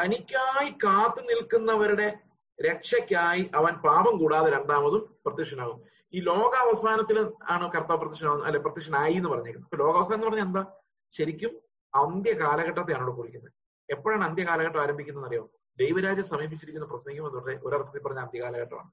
തനിക്കായി 0.00 0.70
കാത്തു 0.70 1.20
നിൽക്കുന്നവരുടെ 1.20 2.18
രക്ഷയ്ക്കായി 2.58 3.50
അവൻ 3.54 3.74
പാപം 3.74 4.18
കൂടാതെ 4.18 4.50
രണ്ടാമതും 4.50 5.18
പ്രത്യക്ഷനാകും 5.26 5.82
ഈ 6.14 6.20
ലോകാവസാനത്തിൽ 6.20 7.18
ആണ് 7.48 7.72
കർത്താവ് 7.72 7.98
പ്രത്യക്ഷനാകുന്നത്? 7.98 8.46
അല്ലെ 8.46 8.60
പ്രത്യക്ഷനായി 8.60 9.14
എന്ന് 9.14 9.28
പറഞ്ഞേക്കുന്നത് 9.28 9.66
അപ്പൊ 9.66 9.76
ലോകാവസാനം 9.84 10.14
എന്ന് 10.14 10.26
പറഞ്ഞാൽ 10.26 10.44
എന്താ? 10.44 10.62
ശരിക്കും 11.10 11.52
അന്ത്യ 11.94 12.32
കാലഘട്ടത്തെയാണ് 12.32 13.02
അവിടെ 13.02 13.16
കുറിക്കുന്നത്. 13.16 13.52
എപ്പോഴാണ് 13.90 14.24
അന്ത്യകാലഘട്ടം 14.24 14.82
ആരംഭിക്കുന്നത് 14.82 15.26
അറിയോ 15.26 15.44
ദൈവരാജ്യം 15.80 16.26
സമീപിച്ചിരിക്കുന്ന 16.26 16.86
പ്രസംഗം 16.86 17.26
എന്ന് 17.26 17.40
പറഞ്ഞാൽ 17.40 17.60
ഒരർത്ഥത്തിൽ 17.64 18.02
പറഞ്ഞ 18.02 18.18
അന്ത്യകാലഘട്ടമാണ്. 18.18 18.90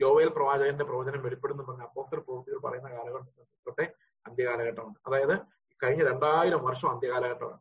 യോവയൽ 0.00 0.28
പ്രവാചകന്റെ 0.28 0.84
പ്രവചനം 0.84 1.22
വെളിപ്പെടുന്നു 1.22 1.62
പറഞ്ഞ 1.62 1.82
അപ്പോസ്റ്റർ 1.82 2.18
പ്രവൃത്തികൾ 2.18 2.58
പറയുന്ന 2.58 2.88
കാലഘട്ടം 2.88 3.82
അന്ത്യകാലഘട്ടമാണ്. 4.26 4.94
അതായത് 5.06 5.38
കഴിഞ്ഞ 5.82 6.04
രണ്ടായിരം 6.04 6.64
വർഷം 6.64 6.90
അന്ത്യകാലഘട്ടമാണ്. 6.90 7.60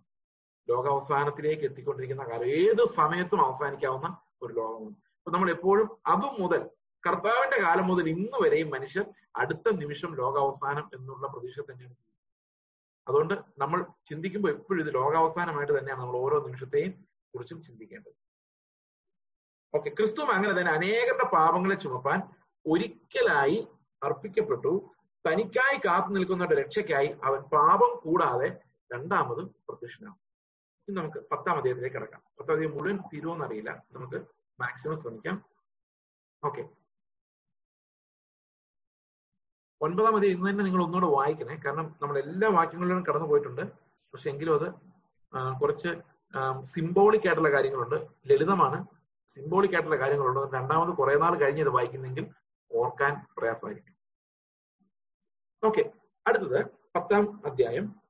ലോകാവസാനത്തിലേക്ക് 0.70 1.64
എത്തിക്കൊണ്ടിരിക്കുന്ന 1.64 2.24
കാലം. 2.24 2.46
ഏത് 2.46 2.84
സമയത്തും 2.88 3.46
അവസാനിക്കാവുന്ന 3.46 4.18
ഒരു 4.42 4.54
ലോകമാണ്. 4.54 4.96
അപ്പൊ 5.18 5.32
നമ്മൾ 5.32 5.52
എപ്പോഴും 5.52 5.98
അതും 6.08 6.36
മുതൽ 6.40 6.70
കർത്താവിന്റെ 7.08 7.58
കാലം 7.62 7.88
മുതൽ 7.88 8.10
ഇന്ന് 8.10 8.38
വരെയും 8.44 8.70
മനുഷ്യർ 8.70 9.06
അടുത്ത 9.36 9.70
നിമിഷം 9.72 10.16
ലോകാവസാനം 10.16 10.90
എന്നുള്ള 10.94 11.28
പ്രതീക്ഷ 11.28 11.60
തന്നെയാണ്. 11.60 11.96
അതുകൊണ്ട് 13.08 13.34
നമ്മൾ 13.58 13.86
ചിന്തിക്കുമ്പോൾ 14.10 14.52
എപ്പോഴും 14.52 14.82
ഇത് 14.84 14.94
ലോകാവസാനമായിട്ട് 14.94 15.80
തന്നെയാണ് 15.80 16.02
നമ്മൾ 16.02 16.18
ഓരോ 16.18 16.44
നിമിഷത്തെയും 16.46 16.94
കുറിച്ചും 17.34 17.64
ചിന്തിക്കേണ്ടത്. 17.64 18.25
ഓക്കെ 19.76 19.90
ക്രിസ്തു 19.90 20.22
അങ്ങനെ 20.22 20.60
തന്നെ 20.60 20.72
അനേകരുടെ 20.72 21.26
പാപങ്ങളെ 21.34 21.76
ചുമപ്പാൻ 21.76 22.20
ഒരിക്കലായി 22.72 23.68
അർപ്പിക്കപ്പെട്ടു. 24.04 24.92
തനിക്കായി 25.26 25.78
കാത്തു 25.86 26.08
നിൽക്കുന്നവരുടെ 26.08 26.62
രക്ഷയ്ക്കായി 26.62 27.16
അവൻ 27.24 27.40
പാപം 27.40 27.92
കൂടാതെ 28.04 28.60
രണ്ടാമതും 28.94 29.56
പ്രത്യക്ഷനാകും. 29.70 30.20
ഇനി 30.88 30.96
നമുക്ക് 30.96 31.20
പത്താം 31.32 31.58
അധ്യായത്തിലേക്ക് 31.58 31.96
കിടക്കാം. 31.96 32.22
പത്താം 32.40 32.54
അധ്യായം 32.54 32.76
മുഴുവൻ 32.78 32.98
തീരുമെന്നറിയില്ല 32.98 33.84
നമുക്ക് 33.92 34.26
മാക്സിമം 34.60 34.96
ശ്രമിക്കാം. 34.96 35.46
ഓക്കെ. 36.44 36.70
ഒൻപതാം 39.82 40.16
അതി 40.16 40.28
ഇന്ന് 40.28 40.50
തന്നെ 40.50 40.64
നിങ്ങൾ 40.64 40.84
ഒന്നുകൂടെ 40.84 41.08
വായിക്കണേ. 41.16 41.56
കാരണം 41.66 41.96
നമ്മൾ 42.02 42.20
എല്ലാ 42.20 42.50
വാക്യങ്ങളിലും 42.50 43.06
കടന്നു 43.10 43.28
പോയിട്ടുണ്ട്. 43.28 43.62
പക്ഷെ 44.14 44.30
എങ്കിലും 44.30 44.54
അത് 44.56 44.68
കുറച്ച് 45.62 46.02
സിംബോളിക് 46.64 47.28
ആയിട്ടുള്ള 47.28 47.52
കാര്യങ്ങളുണ്ട്. 47.52 48.08
ലളിതമാണ്. 48.28 48.95
സിംബോളിക് 49.28 49.72
ആയിട്ടുള്ള 49.72 49.98
കാര്യങ്ങളുണ്ട്. 49.98 50.56
രണ്ടാമത് 50.56 50.98
കുറെ 50.98 51.18
നാൾ 51.18 51.36
കഴിഞ്ഞ് 51.36 51.62
ഇത് 51.62 51.70
വായിക്കുന്നെങ്കിൽ 51.70 52.34
ഓർക്കാൻ 52.72 53.22
പ്രയാസമായിരിക്കും. 53.38 53.96
ഓക്കെ 55.64 55.94
അടുത്തത് 56.28 56.66
പത്താം 56.96 57.46
അധ്യായം. 57.46 58.06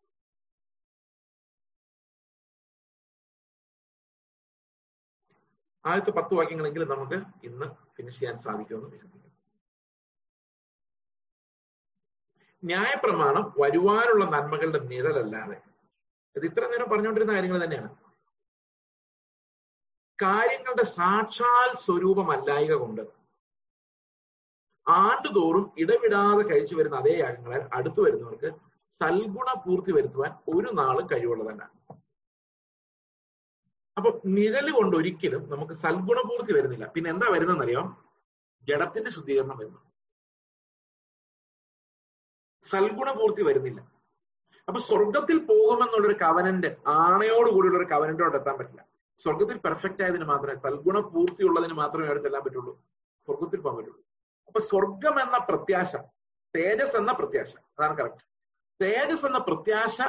ആദ്യത്തെ 5.86 6.12
പത്ത് 6.12 6.34
വാക്യങ്ങളെങ്കിലും 6.34 6.90
നമുക്ക് 6.90 7.46
ഇന്ന് 7.46 7.66
ഫിനിഷ് 7.96 8.20
ചെയ്യാൻ 8.20 8.38
സാധിക്കുമെന്ന് 8.38 8.90
വിശ്വസിക്കുന്നു. 8.90 9.26
ന്യായപ്രമാണം 12.64 13.54
വരുവാനുള്ള 13.62 14.26
നന്മകളുടെ 14.26 14.80
നിഴലല്ലാതെ. 14.80 15.62
ഇത് 16.36 16.46
ഇത്ര 16.46 16.68
നേരം 16.68 16.90
പറഞ്ഞുകൊണ്ടിരുന്ന 16.90 17.34
കാര്യങ്ങൾ 17.34 17.64
തന്നെയാണ്. 17.64 18.05
കാര്യങ്ങളുടെ 20.20 20.84
സാക്ഷാൽ 20.84 21.76
സ്വരൂപമല്ലായിക 21.76 22.74
കൊണ്ട് 22.74 23.02
ആണ്ടുതോറും 24.88 25.72
ഇടവിടാതെ 25.78 26.44
കഴിച്ചു 26.50 26.76
വരുന്ന 26.76 26.96
അതേ 26.96 27.14
യാഗങ്ങളാൽ 27.18 27.70
അടുത്തു 27.74 28.02
വരുന്നവർക്ക് 28.02 28.50
സൽഗുണ 29.02 29.54
പൂർത്തി 29.54 29.92
വരുത്തുവാൻ 29.92 30.32
ഒരു 30.48 30.70
നാളും 30.74 31.06
കഴിവുള്ളതല്ല. 31.12 31.64
അപ്പൊ 33.98 34.10
നിഴൽ 34.26 34.72
കൊണ്ട് 34.72 34.98
ഒരിക്കലും 34.98 35.50
നമുക്ക് 35.50 35.74
സൽഗുണപൂർത്തി 35.74 36.54
വരുന്നില്ല. 36.54 36.86
പിന്നെ 36.86 37.10
എന്താ 37.10 37.28
വരുന്നതെന്നറിയോ? 37.32 37.84
ജഡത്തിന്റെ 38.68 39.12
ശുദ്ധീകരണം 39.12 39.58
വരുന്നു. 39.58 39.80
സൽഗുണപൂർത്തി 42.66 43.44
വരുന്നില്ല. 43.44 43.82
അപ്പൊ 44.68 44.80
സ്വർഗത്തിൽ 44.80 45.38
പോകുമെന്നുള്ളൊരു 45.50 46.18
കവനന്റ് 46.22 46.78
ആണയോടുകൂടിയുള്ള 46.88 47.80
ഒരു 47.80 47.88
കവനന്റോട് 47.94 48.38
എത്താൻ 48.38 48.58
പറ്റില്ല. 48.58 48.82
സ്വർഗത്തിൽ 49.18 49.58
പെർഫെക്റ്റ് 49.58 50.04
ആയതിന് 50.04 50.26
മാത്രമേ 50.26 50.56
സൽഗുണ 50.56 51.00
പൂർത്തിയുള്ളതിന് 51.00 51.74
മാത്രമേ 51.74 52.08
അവിടെ 52.08 52.22
ചെല്ലാൻ 52.22 52.44
പറ്റുള്ളൂ. 52.44 52.74
സ്വർഗത്തിൽ 53.26 53.60
പോകാൻ 53.60 53.78
പറ്റുള്ളൂ. 53.78 54.02
അപ്പൊ 54.48 54.60
സ്വർഗം 54.60 55.22
എന്ന 55.22 55.38
പ്രത്യാശ 55.38 55.96
തേജസ് 56.56 56.96
എന്ന 56.96 57.12
പ്രത്യാശ 57.12 57.54
അതാണ് 57.80 57.98
കറക്റ്റ് 57.98 58.24
തേജസ് 58.82 59.26
എന്ന 59.26 59.38
പ്രത്യാശ 59.38 60.02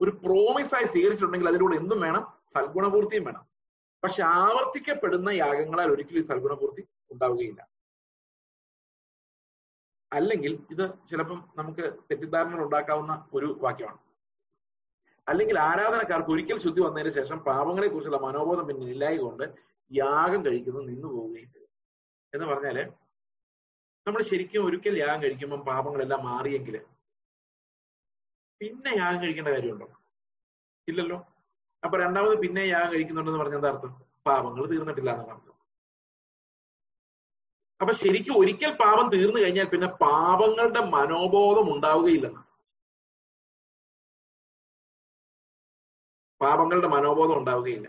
ഒരു 0.00 0.10
പ്രോമിസായി 0.10 0.84
സ്വീകരിച്ചിട്ടുണ്ടെങ്കിൽ 0.84 1.48
അതിലൂടെ 1.48 1.76
എന്തും 1.76 2.00
വേണം? 2.00 2.32
സൽഗുണപൂർത്തിയും 2.46 3.24
വേണം. 3.24 3.44
പക്ഷെ 4.04 4.22
ആവർത്തിക്കപ്പെടുന്ന 4.22 5.28
യാഗങ്ങളാൽ 5.28 5.90
ഒരിക്കലും 5.92 6.24
സൽഗുണപൂർത്തി 6.24 6.88
ഉണ്ടാവുകയില്ല. 7.10 7.68
അല്ലെങ്കിൽ 10.12 10.66
ഇത് 10.70 10.90
ചിലപ്പം 11.10 11.48
നമുക്ക് 11.56 11.84
തെറ്റിദ്ധാരണകൾ 12.10 12.64
ഉണ്ടാക്കാവുന്ന 12.64 13.28
ഒരു 13.34 13.58
വാക്യമാണ്. 13.62 13.98
അല്ലെങ്കിൽ 15.26 15.56
ആരാധനക്കാർക്ക് 15.60 16.30
ഒരിക്കൽ 16.30 16.56
ശുദ്ധി 16.56 16.80
വന്നതിന് 16.80 17.10
ശേഷം 17.10 17.38
പാപങ്ങളെ 17.44 17.88
കുറിച്ചുള്ള 17.88 18.18
മനോബോധം 18.18 18.66
പിന്നെ 18.68 18.86
ഇല്ലായി 18.86 19.18
കൊണ്ട് 19.18 19.44
യാഗം 19.90 20.40
കഴിക്കുന്നു 20.46 20.80
നിന്നു 20.82 21.08
പോവുകയും 21.08 21.50
ചെയ്യും 21.52 21.70
എന്ന് 22.32 22.46
പറഞ്ഞാൽ 22.46 22.78
നമ്മൾ 24.06 24.20
ശരിക്കും 24.22 24.64
ഒരിക്കൽ 24.64 24.94
യാഗം 24.98 25.20
കഴിക്കുമ്പം 25.22 25.60
പാപങ്ങളെല്ലാം 25.64 26.22
മാറിയെങ്കിൽ 26.24 26.76
പിന്നെ 28.60 28.90
യാഗം 28.98 29.20
കഴിക്കേണ്ട 29.22 29.48
കാര്യമുണ്ടോ? 29.48 29.86
ഇല്ലല്ലോ. 30.88 31.16
അപ്പൊ 31.82 31.96
രണ്ടാമത് 31.98 32.36
പിന്നെ 32.42 32.62
യാഗം 32.66 32.92
കഴിക്കുന്നുണ്ടെന്ന് 32.92 33.40
പറഞ്ഞ 33.40 33.56
എന്താ 33.56 33.68
അർത്ഥം? 33.68 33.92
പാപങ്ങൾ 34.26 34.62
തീർന്നിട്ടില്ല 34.66 35.10
എന്നാണ് 35.10 35.32
അർത്ഥം. 35.32 35.48
അപ്പൊ 37.80 37.92
ശരിക്കും 37.92 38.34
ഒരിക്കൽ 38.38 38.72
പാപം 38.82 39.06
തീർന്നു 39.10 39.38
കഴിഞ്ഞാൽ 39.40 39.68
പിന്നെ 39.68 39.88
പാപങ്ങളുടെ 40.02 40.82
മനോബോധം 40.94 41.68
ഉണ്ടാവുകയില്ലെന്ന് 41.74 42.42
പാപങ്ങളുടെ 46.44 46.88
മനോബോധം 46.94 47.36
ഉണ്ടാവുകയില്ല. 47.40 47.88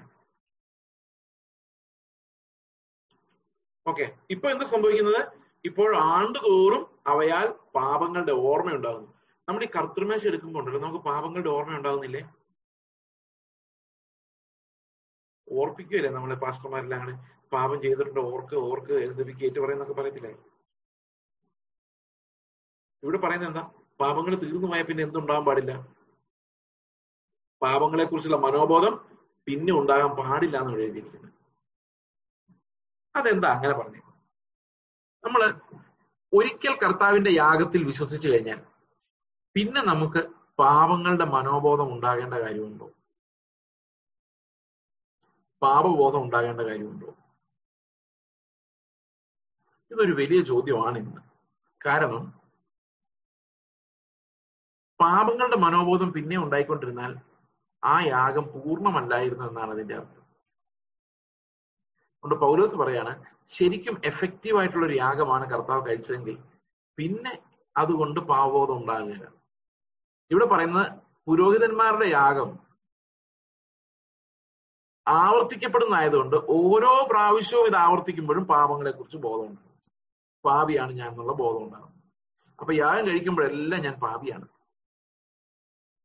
ഓക്കെ 3.91 4.05
ഇപ്പൊ 4.33 4.47
എന്താ 4.53 4.65
സംഭവിക്കുന്നത്? 4.73 5.21
ഇപ്പോൾ 5.69 5.91
ആണ്ടുതോറും 6.15 6.83
അവയാൽ 7.11 7.47
പാപങ്ങളുടെ 7.77 8.33
ഓർമ്മ 8.49 8.77
ഉണ്ടാകുന്നു 8.77 9.09
നമ്മൾ 9.47 9.61
ഈ 9.65 9.69
കർത്തൃമേശ 9.75 10.23
എടുക്കുമ്പോൾ 10.31 10.59
ഉണ്ടല്ലോ 10.61 10.81
നമുക്ക് 10.85 11.01
പാപങ്ങളുടെ 11.09 11.51
ഓർമ്മ 11.57 11.79
ഉണ്ടാകുന്നില്ലേ 11.79 12.21
ഓർപ്പിക്കുകയല്ലേ 15.47 16.11
നമ്മളെ 16.15 16.35
പാസ്റ്റർമാരെല്ലാം 16.43 16.99
അങ്ങനെ 17.01 17.15
പാപം 17.53 17.77
ചെയ്തിട്ടുണ്ട് 17.83 18.21
ഓർക്ക് 18.31 18.55
ഓർക്ക് 18.69 18.93
എഴുതിപ്പിക്കുക 19.05 19.47
ഏറ്റു 19.47 19.61
പറയുന്നൊക്കെ 19.63 19.95
പറയത്തില്ലേ? 19.99 20.31
ഇവിടെ 23.03 23.19
പറയുന്നത് 23.25 23.49
എന്താ? 23.51 23.63
പാപങ്ങൾ 24.01 24.33
തീർന്നു 24.43 24.67
പോയാൽ 24.71 24.85
പിന്നെ 24.89 25.03
എന്തുണ്ടാവാൻ 25.07 25.43
പാടില്ല? 25.49 25.73
പാപങ്ങളെ 27.63 28.05
കുറിച്ചുള്ള 28.05 28.37
മനോബോധം 28.37 28.93
പിന്നെ 29.47 29.73
ഉണ്ടാകാൻ 29.73 30.11
പാടില്ല 30.15 30.57
എന്ന് 30.57 30.73
എഴുതിയിരിക്കുന്നത് 30.73 31.29
അതെന്താ? 33.15 33.49
അങ്ങനെ 33.49 33.73
പറഞ്ഞു. 33.73 34.01
നമ്മൾ 35.23 35.41
ഒരിക്കൽ 36.33 36.77
കർത്താവിന്റെ 36.77 37.31
യാഗത്തിൽ 37.31 37.83
വിശ്വസിച്ചു 37.83 38.27
കഴിഞ്ഞാൽ 38.27 38.59
പിന്നെ 39.55 39.81
നമുക്ക് 39.81 40.21
പാപങ്ങളുടെ 40.59 41.25
മനോബോധം 41.25 41.93
ഉണ്ടാകേണ്ട 41.93 42.33
കാര്യമുണ്ടോ? 42.33 42.87
പാപബോധം 45.61 46.21
ഉണ്ടാകേണ്ട 46.21 46.61
കാര്യമുണ്ടോ? 46.61 47.09
ഇതൊരു 49.91 50.13
വലിയ 50.13 50.41
ചോദ്യമാണ് 50.43 50.97
ഇന്ന്. 50.97 51.21
കാരണം 51.85 52.23
പാപങ്ങളുടെ 54.99 55.55
മനോബോധം 55.55 56.13
പിന്നെ 56.13 56.37
ഉണ്ടായിക്കൊണ്ടിരുന്നാൽ 56.37 57.11
ആ 57.83 57.95
യാഗം 58.01 58.45
പൂർണമല്ലായിരുന്നു 58.53 59.45
എന്നാണ് 59.49 59.71
അതിന്റെ 59.71 59.95
അർത്ഥം. 59.99 60.19
അതുകൊണ്ട് 62.15 62.37
പൗലോസ് 62.45 62.75
പറയാണ് 62.81 63.13
ശരിക്കും 63.55 63.95
എഫക്റ്റീവ് 64.03 64.57
ആയിട്ടുള്ള 64.59 64.85
ഒരു 64.85 64.97
യാഗമാണ് 65.03 65.45
കർത്താവ് 65.53 65.81
കഴിച്ചതെങ്കിൽ 65.87 66.35
പിന്നെ 66.97 67.33
അതുകൊണ്ട് 67.75 68.19
പാവബോധം 68.31 68.77
ഉണ്ടാകുകയില്ല. 68.81 69.25
ഇവിടെ 70.31 70.45
പറയുന്നത് 70.45 70.87
പുരോഹിതന്മാരുടെ 71.27 72.07
യാഗം 72.19 72.49
ആവർത്തിക്കപ്പെടുന്നതായതുകൊണ്ട് 75.07 76.35
ഓരോ 76.59 76.91
പ്രാവശ്യവും 77.11 77.67
ഇത് 77.69 77.75
ആവർത്തിക്കുമ്പോഴും 77.75 78.45
പാപങ്ങളെ 78.53 78.91
കുറിച്ച് 78.91 79.17
ബോധമുണ്ടാകും. 79.17 79.69
പാപിയാണ് 80.45 80.91
ഞാൻ 80.99 81.09
എന്നുള്ള 81.11 81.33
ബോധം 81.33 81.63
ഉണ്ടാകും 81.65 81.91
അപ്പൊ 82.59 82.73
യാഗം 82.73 83.03
കഴിക്കുമ്പോഴെല്ലാം 83.09 83.81
ഞാൻ 83.81 83.95
പാപിയാണ്. 84.05 84.47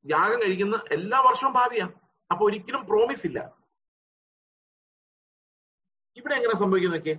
യാഗം 0.09 0.43
കഴിക്കുന്ന 0.43 0.85
എല്ലാ 0.93 1.21
വർഷവും 1.21 1.53
ഭാവിയാ. 1.53 1.87
അപ്പൊ 2.31 2.47
ഒരിക്കലും 2.47 2.87
പ്രോമിസ് 2.87 3.27
ഇല്ല. 3.27 3.39
ഇവിടെ 6.17 6.35
എങ്ങനെ 6.35 6.57
സംഭവിക്കുന്നൊക്കെ 6.57 7.15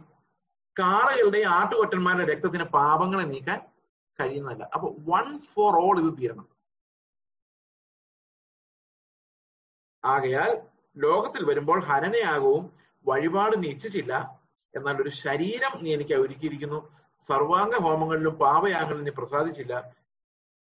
കാളകളുടെ 0.79 1.43
ആട്ടുകൊറ്റന്മാരുടെ 1.47 2.25
രക്തത്തിന് 2.33 2.63
പാപങ്ങളെ 2.63 3.23
നീക്കാൻ 3.23 3.59
കഴിയുന്നതല്ല. 4.19 4.63
അപ്പൊ 4.73 4.95
വൺസ് 4.99 5.51
ഫോർ 5.51 5.75
ഓൾ 5.75 5.95
ഇത് 5.99 6.17
തീരണം. 6.19 6.47
ആകയാൽ 10.05 10.51
ലോകത്തിൽ 10.97 11.43
വരുമ്പോൾ 11.45 11.85
ഹനനയാകവും 11.85 12.77
വഴിപാട് 13.07 13.63
നീച്ചിട്ടില്ല 13.63 14.39
എന്നാൽ 14.75 15.01
ഒരു 15.01 15.09
ശരീരം 15.09 15.83
നീ 15.83 15.93
എനിക്ക് 15.93 16.13
ഒരുക്കിയിരിക്കുന്നു. 16.13 16.79
സർവാംഗ 17.19 17.75
ഹോമങ്ങളിലും 17.75 18.35
പാപയാഗങ്ങളിലും 18.37 19.05
നീ 19.05 19.11
പ്രസാദിച്ചില്ല. 19.11 19.95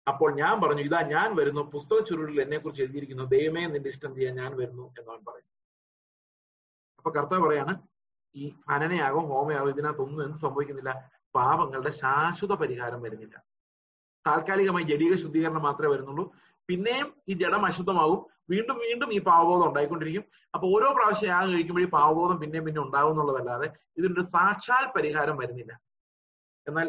അപ്പോൾ 0.07 0.29
ഞാൻ 0.35 0.61
പറഞ്ഞു 0.61 0.81
ഇതാ 0.81 1.01
ഞാൻ 1.15 1.35
വരുന്നു 1.35 1.61
പുസ്തക 1.75 1.99
ചുരുളിൽ 1.99 2.41
എന്നെ 2.41 2.57
കുറിച്ച് 2.57 2.81
എഴുതിയിരിക്കുന്നു 2.81 3.23
ദൈവമേ 3.23 3.63
നിന്റെ 3.67 3.89
ഇഷ്ടം 3.89 4.11
ചെയ്യാൻ 4.15 4.35
ഞാൻ 4.35 4.51
വരുന്നു 4.57 4.85
എന്നവൻ 4.99 5.21
പറയും 5.29 5.49
അപ്പൊ 6.99 7.09
കർത്താവ് 7.19 7.43
പറയാണ് 7.47 7.73
ഈ 8.35 8.45
ഹനനയാകും 8.69 9.25
ഹോമയാകും 9.31 9.69
ഇതിനകത്തൊന്നും 9.69 10.23
എന്ത് 10.25 10.37
സംഭവിക്കുന്നില്ല. 10.37 10.91
പാപങ്ങളുടെ 11.35 11.89
ശാശ്വത 11.89 12.53
പരിഹാരം 12.53 13.01
വരുന്നില്ല. 13.01 13.35
താൽക്കാലികമായി 14.25 14.85
ജടീക 14.91 15.13
ശുദ്ധീകരണം 15.15 15.63
മാത്രമേ 15.63 15.91
വരുന്നുള്ളൂ. 15.93 16.25
പിന്നെയും 16.69 17.07
ഈ 17.29 17.33
ജഡം 17.33 17.65
അശുദ്ധമാകും. 17.65 18.19
വീണ്ടും 18.49 18.77
വീണ്ടും 18.77 19.09
ഈ 19.13 19.19
പാവബോധം 19.19 19.67
ഉണ്ടായിക്കൊണ്ടിരിക്കും. 19.69 20.23
അപ്പൊ 20.53 20.65
ഓരോ 20.75 20.87
പ്രാവശ്യം 20.97 21.29
യാഗം 21.29 21.51
കഴിക്കുമ്പോൾ 21.53 21.83
ഈ 21.85 21.89
പാവബോധം 21.97 22.37
പിന്നെയും 22.41 22.65
പിന്നെ 22.65 22.81
ഉണ്ടാവും 22.81 23.11
എന്നുള്ളതല്ലാതെ 23.11 23.67
ഇതിനൊരു 23.97 24.25
സാക്ഷാൽ 24.33 24.85
പരിഹാരം 24.97 25.37
വരുന്നില്ല. 25.37 25.73
എന്നാൽ 26.67 26.87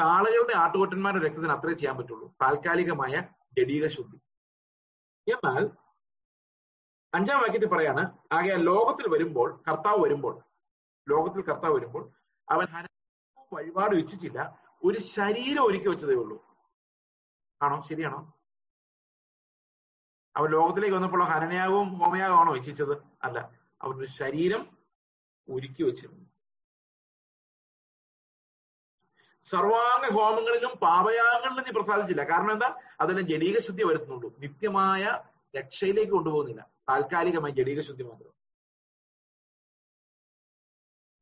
കാളകളുടെ 0.00 0.56
ആട്ടുകൊട്ടന്മാരുടെ 0.56 1.26
രക്തത്തിന് 1.26 1.52
അത്രേ 1.52 1.72
ചെയ്യാൻ 1.72 1.96
പറ്റുള്ളൂ. 1.96 2.36
താൽക്കാലികമായ 2.42 3.28
ജഡീക 3.58 3.86
ശുദ്ധി. 3.86 4.16
എന്നാൽ 5.32 5.70
അഞ്ചാം 7.14 7.40
വാക്യത്തിൽ 7.40 7.66
പറയാണ് 7.66 8.18
ആകെ 8.32 8.56
ലോകത്തിൽ 8.56 9.08
വരുമ്പോൾ 9.08 9.62
കർത്താവ് 9.68 10.04
വരുമ്പോൾ 10.04 10.42
ലോകത്തിൽ 11.08 11.42
കർത്താവ് 11.42 11.74
വരുമ്പോൾ 11.74 12.12
അവൻ 12.50 12.66
വഴിപാട് 13.52 13.96
വെച്ചിട്ടില്ല. 13.96 14.62
ഒരു 14.84 14.98
ശരീരം 14.98 15.66
ഒരുക്കി 15.66 15.88
വെച്ചതേ 15.88 16.14
ഉള്ളൂ. 16.14 16.44
ആണോ? 17.62 17.82
ശരിയാണോ? 17.82 18.40
അവൻ 20.36 20.50
ലോകത്തിലേക്ക് 20.50 20.96
വന്നപ്പോൾ 20.96 21.24
ഹനനയാകവും 21.24 21.98
ഹോമയാകമാണോ 21.98 22.56
ഇച്ഛിച്ചത് 22.56 22.92
അല്ല. 23.22 23.60
അവനൊരു 23.82 24.06
ശരീരം 24.06 24.78
ഒരുക്കി 25.50 25.82
വെച്ചിരുന്നു. 25.82 26.29
സർവാംഗ 29.50 30.12
ഹോമങ്ങളിലും 30.12 30.70
പാപയാഗങ്ങളിലും 30.82 31.64
നീ 31.64 31.80
പ്രസാദിച്ചില്ല. 31.80 32.22
കാരണം 32.22 32.52
എന്താ? 32.52 32.76
അതെല്ലാം 33.00 33.28
ജടീക 33.28 33.58
ശുദ്ധി 33.58 33.84
വരുത്തുന്നുള്ളൂ. 33.84 34.38
നിത്യമായ 34.38 35.22
രക്ഷയിലേക്ക് 35.58 36.12
കൊണ്ടുപോകുന്നില്ല. 36.12 36.68
താൽക്കാലികമായി 36.88 37.52
ജടീക 37.52 37.80
ശുദ്ധി 37.80 38.02
മാത്രം. 38.02 38.32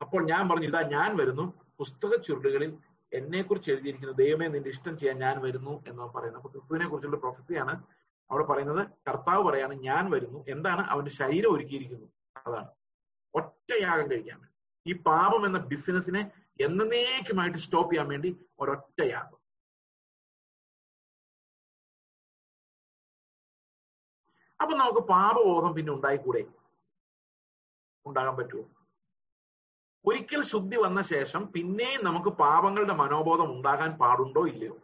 അപ്പോൾ 0.03 0.25
ഞാൻ 0.25 0.49
പറഞ്ഞു 0.49 0.67
ഇതാ 0.67 0.83
ഞാൻ 0.83 1.17
വരുന്നു. 1.17 1.53
പുസ്തക 1.79 2.17
ചുരുളുകളിൽ 2.17 2.79
എന്നെ 3.13 3.43
കുറിച്ച് 3.43 3.71
എഴുതിയിരിക്കുന്നു. 3.71 4.15
ദൈവമേ 4.15 4.47
നിന്റെ 4.47 4.71
ഇഷ്ടം 4.71 4.99
ചെയ്യാൻ 4.99 5.19
ഞാൻ 5.19 5.43
വരുന്നു 5.43 5.85
എന്ന് 5.89 6.03
പറയുന്നത് 6.03 6.43
അപ്പൊ 6.43 6.51
ക്രിസ്തുവിനെ 6.51 6.89
കുറിച്ചുള്ള 6.89 7.17
പ്രൊഫസിയാണ് 7.17 7.83
അവിടെ 8.31 8.45
പറയുന്നത്. 8.45 8.87
കർത്താവ് 9.09 9.45
പറയാണ് 9.45 9.75
ഞാൻ 9.75 10.11
വരുന്നു. 10.11 10.45
എന്താണ്? 10.49 10.87
അവന്റെ 10.87 11.11
ശരീരം 11.11 11.55
ഒരുക്കിയിരിക്കുന്നു. 11.55 12.07
അതാണ്. 12.47 12.69
ഒറ്റയാഗം 13.35 14.11
കഴിക്കാൻ 14.11 14.41
ഈ 14.87 14.93
പാപം 14.93 15.47
എന്ന 15.47 15.59
ബിസിനസിനെ 15.59 16.31
എന്നേക്കുമായിട്ട് 16.61 17.59
സ്റ്റോപ്പ് 17.59 17.91
ചെയ്യാൻ 17.93 18.09
വേണ്ടി 18.09 18.31
ഒരൊറ്റ 18.61 19.01
യാഗം 19.15 19.35
അപ്പൊ 24.61 24.75
നമുക്ക് 24.75 25.03
പാപബോധം 25.11 25.73
പിന്നെ 25.75 25.91
ഉണ്ടായിക്കൂടെ? 25.93 26.41
ഉണ്ടാകാൻ 28.07 28.35
പറ്റുമോ? 28.37 28.65
ഒരിക്കൽ 30.05 30.43
ശുദ്ധി 30.43 30.77
വന്ന 30.77 31.01
ശേഷം 31.03 31.43
പിന്നെയും 31.55 32.01
നമുക്ക് 32.05 32.31
പാപങ്ങളുടെ 32.43 32.93
മനോബോധം 32.93 33.49
ഉണ്ടാകാൻ 33.57 33.91
പാടുണ്ടോ 34.03 34.43
ഇല്ലയോ? 34.53 34.77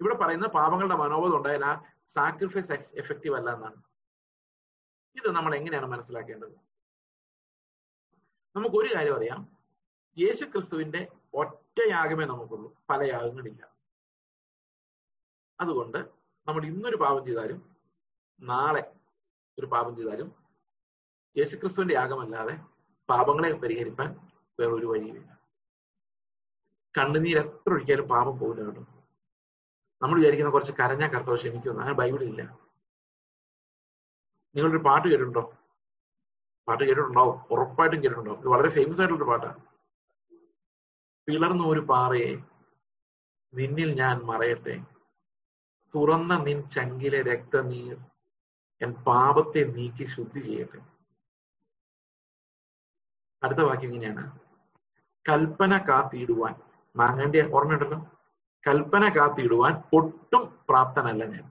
ഇവിടെ 0.00 0.14
പറയുന്ന 0.14 0.46
പാപങ്ങളുടെ 0.46 0.96
മനോബോധം 1.02 1.36
ഉണ്ടായാൽ 1.38 1.64
ആ 1.64 1.72
സാക്രിഫൈസ് 2.14 2.72
എഫക്റ്റീവ് 3.02 3.36
അല്ല 3.38 3.50
എന്നാണ്. 3.56 3.78
ഇത് 5.16 5.28
നമ്മൾ 5.36 5.52
എങ്ങനെയാണ് 5.58 5.86
മനസ്സിലാക്കേണ്ടത്? 5.86 6.56
നമുക്ക് 8.56 8.76
ഒരു 8.76 8.88
കാര്യം 8.94 9.16
അറിയാം. 9.16 9.40
യേശു 10.18 10.44
ക്രിസ്തുവിന്റെ 10.44 11.08
ഒറ്റ 11.34 11.78
യാഗമേ 11.90 12.24
നമുക്കുള്ളൂ. 12.24 12.68
പല 12.90 13.02
യാഗങ്ങളില്ല. 13.02 13.62
അതുകൊണ്ട് 15.60 15.98
നമ്മൾ 16.46 16.66
ഇന്നൊരു 16.66 16.96
പാപം 16.96 17.26
ചെയ്താലും 17.26 17.58
നാളെ 18.40 18.92
ഒരു 19.58 19.66
പാപം 19.66 19.96
ചെയ്താലും 19.96 20.28
യേശുക്രിസ്തുവിന്റെ 21.38 21.94
യാഗമല്ലാതെ 21.94 22.54
പാപങ്ങളെ 23.08 23.52
പരിഹരിക്കാൻ 23.52 24.10
വേറൊരു 24.60 24.86
വഴിയുമില്ല. 24.86 25.30
കണ്ണുനീർ 26.94 27.38
എത്ര 27.38 27.72
ഒഴിക്കാലും 27.72 28.08
പാപം 28.08 28.38
പോകില്ല 28.38 28.64
കേട്ടോ. 28.64 28.82
നമ്മൾ 30.02 30.16
വിചാരിക്കുന്ന 30.18 30.50
കുറച്ച് 30.50 30.72
കരഞ്ഞാൽ 30.72 31.10
കർത്താവ് 31.10 31.38
ക്ഷമിക്കുന്നു 31.38 31.80
അങ്ങനെ 31.80 31.96
ബൈബിളില്ല 31.96 32.42
നിങ്ങളൊരു 34.54 34.82
പാട്ട് 34.84 35.08
കേട്ടിട്ടുണ്ടോ? 35.08 35.44
പാട്ട് 36.68 36.84
കേട്ടിട്ടുണ്ടാവും 36.84 37.36
ഉറപ്പായിട്ടും 37.50 38.02
കേട്ടിട്ടുണ്ടാവും 38.02 38.40
ഇത് 38.40 38.48
വളരെ 38.48 38.70
ഫേമസ് 38.70 39.00
ആയിട്ടുള്ളൊരു 39.00 39.30
പാട്ടാണ്. 39.30 39.73
പിളർന്ന 41.28 41.62
ഒരു 41.66 41.80
പാറയെ 41.80 42.32
നിന്നിൽ 43.54 43.90
ഞാൻ 44.00 44.18
മറയട്ടെ. 44.18 44.74
തുറന്ന 45.94 46.38
നിൻ 46.38 46.68
ചങ്കിലെ 46.68 47.22
രക്തനീർ 47.22 47.96
എൻ 48.80 48.92
പാപത്തെ 48.92 49.64
നീക്കി 49.64 50.04
ശുദ്ധി 50.04 50.40
ചെയ്യട്ടെ. 50.40 50.80
അടുത്ത 53.42 53.58
വാക്യം 53.58 53.94
ഇങ്ങനെയാണ്. 53.94 54.40
കൽപ്പന 55.28 55.78
കാത്തിയിടുവാൻ. 55.88 56.54
മാങ്ങന്റെ 56.96 57.50
ഓർമ്മയുണ്ടല്ലോ 57.52 57.98
കൽപ്പന 58.64 59.04
കാത്തിയിടുവാൻ 59.08 59.82
ഒട്ടും 59.92 60.58
പ്രാപ്തനല്ല 60.68 61.24
ഞാൻ. 61.24 61.44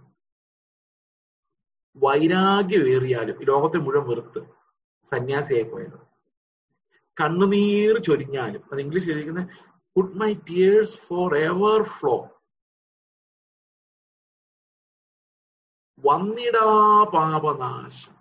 വൈരാഗ്യമേറിയാലും 1.96 3.44
ലോകത്തെ 3.44 3.78
മുഴുവൻ 3.78 4.08
വെറുത്ത് 4.10 4.42
സന്യാസിയായി 5.12 5.64
പോയത് 5.64 6.13
കണ്ണുനീർ 7.22 7.98
ചൊരിഞ്ഞാലും 7.98 8.64
അത് 8.72 8.80
English 8.80 9.10
എഴുതിക്കുന്നത് 9.10 9.50
could 9.96 10.18
my 10.22 10.34
tears 10.34 10.98
forever 11.38 11.84
flow 11.84 12.16
വന്നിടാ 16.04 16.68
Papanasam. 17.14 18.16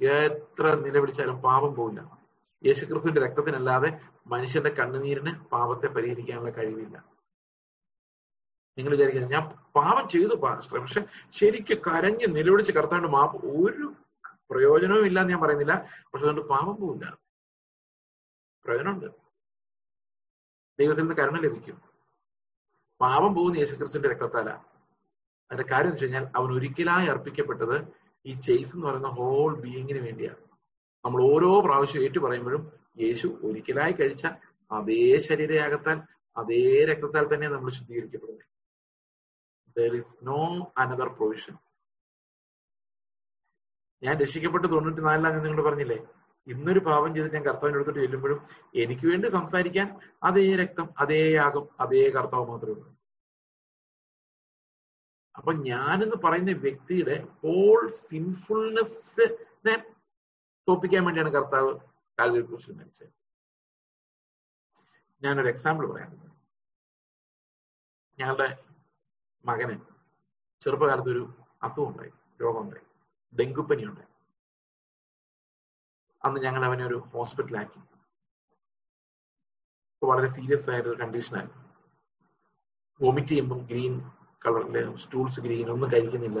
എത്ര 0.00 0.74
നിലവിളിച്ചാലും 0.74 1.36
പാപം 1.42 1.74
പോവില്ല. 1.74 2.00
യേശുക്രിസ്തുവിന്റെ 2.64 3.20
രക്തത്തിനല്ലാതെ 3.26 3.90
മനുഷ്യന്റെ 4.26 4.70
കണ്ണുനീരിന് 4.70 5.32
പാപത്തെ 5.52 5.86
പരിഹരിക്കാനുള്ള 5.86 6.50
കഴിവില്ല. 6.50 6.96
നിങ്ങൾ 8.78 8.92
വിചാരിക്കുന്നത് 8.94 9.32
ഞാൻ 9.32 9.44
പാപം 9.76 10.08
ചെയ്തു 10.08 10.34
പാസ്റ്റർ 10.34 10.80
പക്ഷെ 10.80 11.02
ശരിക്കും 11.38 11.78
കരഞ്ഞ് 11.86 12.26
നിലവിളിച്ച് 12.36 12.72
കർത്താണ്ട് 12.72 13.08
മാപ്പ് 13.08 13.38
ഒരു 13.62 13.86
പ്രയോജനവും 14.50 15.06
ഇല്ല 15.06 15.20
എന്ന് 15.20 15.32
ഞാൻ 15.32 15.42
പറയുന്നില്ല. 15.42 15.74
പക്ഷെ 15.98 16.26
അതുകൊണ്ട് 16.26 16.40
പാപം 16.40 16.76
പോവില്ല. 16.76 17.18
പ്രയോജനമുണ്ട്. 18.64 19.06
ദൈവത്തിൽ 20.80 21.02
നിന്ന് 21.02 21.16
കരുണ 21.16 21.40
ലഭിക്കും. 21.40 21.82
പാപം 23.00 23.34
പോകുന്ന 23.34 23.58
യേശുക്രിസ്തുവിന്റെ 23.58 24.08
രക്തത്താല. 24.08 24.50
അതിന്റെ 25.50 25.64
കാര്യം 25.70 25.84
എന്ന് 25.84 25.92
വെച്ച് 25.92 26.04
കഴിഞ്ഞാൽ 26.04 26.32
അവൻ 26.36 26.52
ഒരിക്കലായി 26.52 27.06
അർപ്പിക്കപ്പെട്ടത് 27.06 27.88
ഈ 28.26 28.34
ചേസ് 28.34 28.74
എന്ന് 28.74 28.86
പറയുന്ന 28.86 29.08
ഹോൾ 29.08 29.60
ബീയിങ്ങിന് 29.60 29.98
വേണ്ടിയാണ്. 29.98 30.36
നമ്മൾ 31.04 31.22
ഓരോ 31.22 31.60
പ്രാവശ്യം 31.60 32.02
ഏറ്റു 32.02 32.18
പറയുമ്പോഴും 32.18 32.72
യേശു 33.00 33.26
ഒരിക്കലായി 33.42 33.92
കഴിച്ച 33.92 34.26
അതേ 34.72 35.18
ശരീരയാകത്താൽ 35.18 36.02
അതേ 36.36 36.84
രക്തത്താൽ 36.84 37.34
തന്നെ 37.34 37.48
നമ്മൾ 37.48 37.70
ശുദ്ധീകരിക്കപ്പെടുന്നത് 37.70 38.46
there 39.78 39.96
is 39.96 40.18
no 40.22 40.72
another 40.78 41.08
provision 41.08 41.56
ഞാൻ 44.02 44.18
രക്ഷിക്കപ്പെട്ട് 44.20 44.66
തൊണ്ണൂറ്റി 44.72 45.00
നാലിലാണ് 45.00 45.44
നിങ്ങൾ 45.44 45.62
പറഞ്ഞില്ലേ? 45.62 45.98
ഇന്നൊരു 46.46 46.78
പാപം 46.78 47.14
ചെയ്തിട്ട് 47.14 47.36
ഞാൻ 47.36 47.44
കർത്താവിന്റെ 47.44 47.78
അടുത്തോട്ട് 47.78 48.00
ചെല്ലുമ്പോഴും 48.00 48.40
എനിക്ക് 48.74 49.06
വേണ്ടി 49.06 49.28
സംസാരിക്കാൻ 49.28 50.00
അതേ 50.22 50.56
രക്തം 50.56 50.94
അതേ 50.98 51.32
യാഗം 51.32 51.64
അതേ 51.80 52.10
കർത്താവ് 52.10 52.46
മാത്രമേ 52.50 52.72
ഉള്ളൂ. 52.72 52.92
അപ്പൊ 55.38 55.52
ഞാനെന്ന് 55.52 56.16
പറയുന്ന 56.16 56.50
വ്യക്തിയുടെ 56.50 57.16
ഹോൾ 57.40 57.90
സിൻഫുൾനെസ്സിനെ 57.90 59.76
തോപ്പിക്കാൻ 60.68 61.04
വേണ്ടിയാണ് 61.04 61.32
കർത്താവ് 61.32 61.72
കാൽവരി 62.18 62.42
കുറിച്ച് 62.42 62.72
മരിച്ചത്. 62.72 63.12
ഞാനൊരു 65.22 65.48
എക്സാമ്പിൾ 65.48 65.86
പറയാം. 65.92 66.12
ഞങ്ങളുടെ 68.18 68.48
മകന് 69.44 69.76
ചെറുപ്പകാലത്ത് 70.62 71.10
ഒരു 71.10 71.22
അസുഖം 71.62 71.88
ഉണ്ടായി 71.88 72.12
രോഗമുണ്ടായി 72.40 72.84
ഡെങ്കുപ്പനി 72.84 72.95
ഉണ്ടായി 73.32 74.06
അന്ന് 76.24 76.40
ഞങ്ങൾ 76.40 76.64
അവനെ 76.64 76.86
ഒരു 76.86 76.94
ഹോസ്പിറ്റലാക്കി. 76.94 77.80
വളരെ 80.04 80.26
സീരിയസ് 80.26 80.70
ആയ 80.70 80.80
ഒരു 80.80 80.96
കണ്ടീഷനായിരുന്നു 81.00 81.62
വോമിറ്റ് 83.02 83.28
ചെയ്യുമ്പം 83.28 83.58
ഗ്രീൻ 83.58 84.10
കളറിലെ 84.46 84.96
സ്റ്റൂൾസ് 84.96 85.40
ഗ്രീൻ 85.40 85.70
ഒന്നും 85.70 85.90
കഴിക്കുന്നില്ല. 85.92 86.40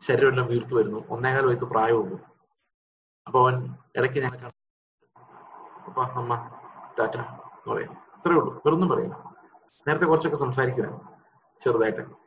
ശരീരമെല്ലാം 0.00 0.46
വീർത്തു 0.46 0.74
വരുന്നു. 0.74 1.04
ഒന്നേകാൽ 1.08 1.46
വയസ്സ് 1.46 1.64
പ്രായമുള്ളൂ. 1.64 2.18
അപ്പൊ 3.26 3.50
അവൻ 3.50 3.74
ഇടയ്ക്ക് 3.96 4.18
ഞാൻ 4.22 4.46
അപ്പ 5.86 6.00
അമ്മ 6.00 6.34
ടാറ്റ 6.98 7.16
പറയും. 7.70 7.92
ഇത്രേ 7.92 8.34
ഉള്ളൂ. 8.34 8.54
വേറൊന്നും 8.66 8.88
പറയാം 8.88 9.34
നേരത്തെ 9.88 10.06
കുറച്ചൊക്കെ 10.06 10.38
സംസാരിക്കുവാൻ 10.38 10.92
ചെറുതായിട്ടൊക്കെ. 11.60 12.21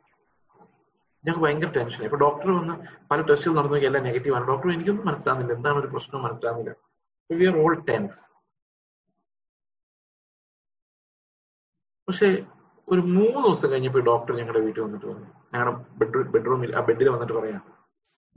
ഞങ്ങൾക്ക് 1.26 1.44
ഭയങ്കര 1.44 1.68
ടെൻഷനായി 1.68 2.04
ഇപ്പൊ 2.04 2.18
ഡോക്ടർ 2.18 2.50
വന്ന് 2.50 2.74
പല 3.10 3.20
ടെസ്റ്റുകൾ 3.20 3.54
നടന്നു 3.56 3.74
നോക്കി 3.74 3.86
എല്ലാം 3.86 4.36
ആണ്. 4.36 4.46
ഡോക്ടർ 4.46 4.72
എനിക്കൊന്നും 4.72 5.06
മനസ്സിലാകുന്നില്ല 5.06 5.52
എന്താണ് 5.52 5.78
ഒരു 5.78 5.86
പ്രശ്നം 5.86 6.22
മനസ്സിലാകുന്നില്ല 6.22 6.74
വി 7.30 7.46
ആർ 7.46 7.56
ഓൾ 7.56 7.84
ടെൻസ് 7.88 8.22
പക്ഷെ 12.08 12.44
ഒരു 12.88 13.00
മൂന്ന് 13.00 13.38
ദിവസം 13.46 13.70
കഴിഞ്ഞപ്പോൾ 13.70 14.04
ഡോക്ടർ 14.04 14.36
ഞങ്ങളുടെ 14.36 14.60
വീട്ടിൽ 14.60 14.82
വന്നിട്ട് 14.82 15.06
പറഞ്ഞു. 15.06 15.30
ഞങ്ങളുടെ 15.54 15.84
ബെഡ് 15.96 16.30
ബെഡ്റൂമിൽ 16.30 16.76
ആ 16.76 16.80
ബെഡിൽ 16.80 17.08
വന്നിട്ട് 17.08 17.32
പറയാം 17.32 17.62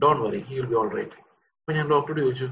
don't 0.02 0.22
worry 0.22 0.40
he 0.40 0.54
will 0.54 0.66
be 0.66 0.74
all 0.74 0.90
right 0.96 1.18
അപ്പൊ 1.60 1.72
ഞാൻ 1.72 1.86
ഡോക്ടറോട് 1.90 2.20
ചോദിച്ചു 2.20 2.48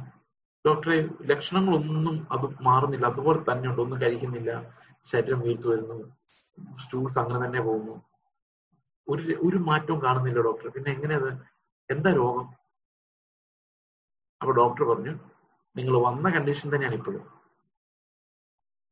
ഡോക്ടറെ 0.67 1.09
ലക്ഷണങ്ങളൊന്നും 1.23 2.29
അത് 2.33 2.63
മാറുന്നില്ല. 2.63 3.07
അതുപോലെ 3.07 3.53
തന്നെ 3.53 3.69
ഉണ്ട്. 3.71 3.81
ഒന്നും 3.81 4.01
കഴിക്കുന്നില്ല. 4.03 4.53
ശരീരം 5.03 5.41
വീർത്തു 5.41 5.69
വരുന്നു. 5.69 6.17
സ്റ്റൂൾസ് 6.85 7.19
അങ്ങനെ 7.19 7.47
തന്നെ 7.47 7.61
പോകുന്നു. 7.61 8.08
ഒരു 9.09 9.23
ഒരു 9.47 9.59
മാറ്റവും 9.69 10.01
കാണുന്നില്ല 10.03 10.41
ഡോക്ടർ 10.49 10.69
പിന്നെ 10.71 10.91
എങ്ങനെയത് 10.93 11.31
എന്താ 11.91 12.11
രോഗം? 12.13 12.47
അപ്പൊ 14.41 14.53
ഡോക്ടർ 14.53 14.85
പറഞ്ഞു 14.85 15.13
നിങ്ങൾ 15.77 15.95
വന്ന 15.99 16.31
കണ്ടീഷൻ 16.31 16.75
തന്നെയാണ് 16.75 16.97
ഇപ്പോഴും. 17.01 17.25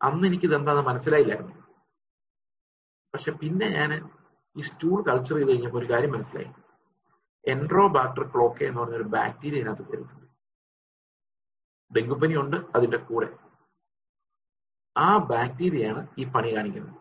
അന്ന് 0.00 0.26
എനിക്കിത് 0.28 0.54
എന്താന്ന് 0.54 0.82
മനസ്സിലായില്ലായിരുന്നു. 0.82 1.54
പക്ഷെ 3.14 3.32
പിന്നെ 3.32 3.66
ഞാൻ 3.68 3.90
ഈ 4.56 4.62
സ്റ്റൂൾ 4.68 4.98
കൾച്ചർ 5.08 5.34
ചെയ്ത് 5.36 5.50
കഴിഞ്ഞപ്പോൾ 5.50 5.78
ഒരു 5.78 5.88
കാര്യം 5.92 6.12
മനസ്സിലായി. 6.12 6.50
എൻട്രോബാക്ടർ 7.44 8.24
ക്ലോക്ക 8.32 8.62
എന്ന് 8.62 8.80
പറഞ്ഞൊരു 8.80 9.08
ബാക്ടീരിയ 9.16 9.60
ഇതിനകത്ത് 9.60 9.84
കയറിയിട്ടുണ്ട് 9.88 10.26
ഡെങ്കുപ്പനി 11.90 12.34
ഉണ്ട് 12.36 12.56
അതിന്റെ 12.76 12.98
കൂടെ. 13.08 13.28
ആ 14.96 15.08
ബാക്ടീരിയയാണ് 15.32 16.00
ഈ 16.18 16.24
പണി 16.34 16.48
കാണിക്കുന്നത്. 16.56 16.94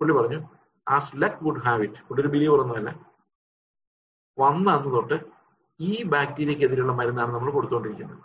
പുള്ളി 0.00 0.12
പറഞ്ഞു 0.18 0.40
as 0.88 1.16
luck 1.16 1.44
would 1.44 1.58
have 1.58 1.82
it 1.82 1.94
ഇവിടെ 1.94 2.20
ഒരു 2.20 2.28
ബിലീവർ 2.28 2.60
ഒന്നുമല്ല 2.60 2.90
വന്ന 4.38 4.70
അന്ന് 4.70 4.90
തൊട്ട് 4.92 5.16
ഈ 5.80 6.02
ബാക്ടീരിയക്കെതിരെയുള്ള 6.02 6.92
മരുന്നാണ് 6.92 7.34
നമ്മൾ 7.34 7.50
കൊടുത്തുകൊണ്ടിരിക്കുന്നത് 7.50 8.24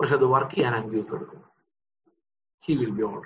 പക്ഷെ 0.00 0.14
അത് 0.14 0.24
വർക്ക് 0.24 0.54
ചെയ്യാൻ 0.54 0.74
അഞ്ച് 0.74 0.90
ദിവസം 0.94 1.16
എടുക്കും 1.16 1.42
ഹി 2.64 2.74
വിൽ 2.74 2.90
ബി 2.90 3.02
ഓൾ 3.02 3.20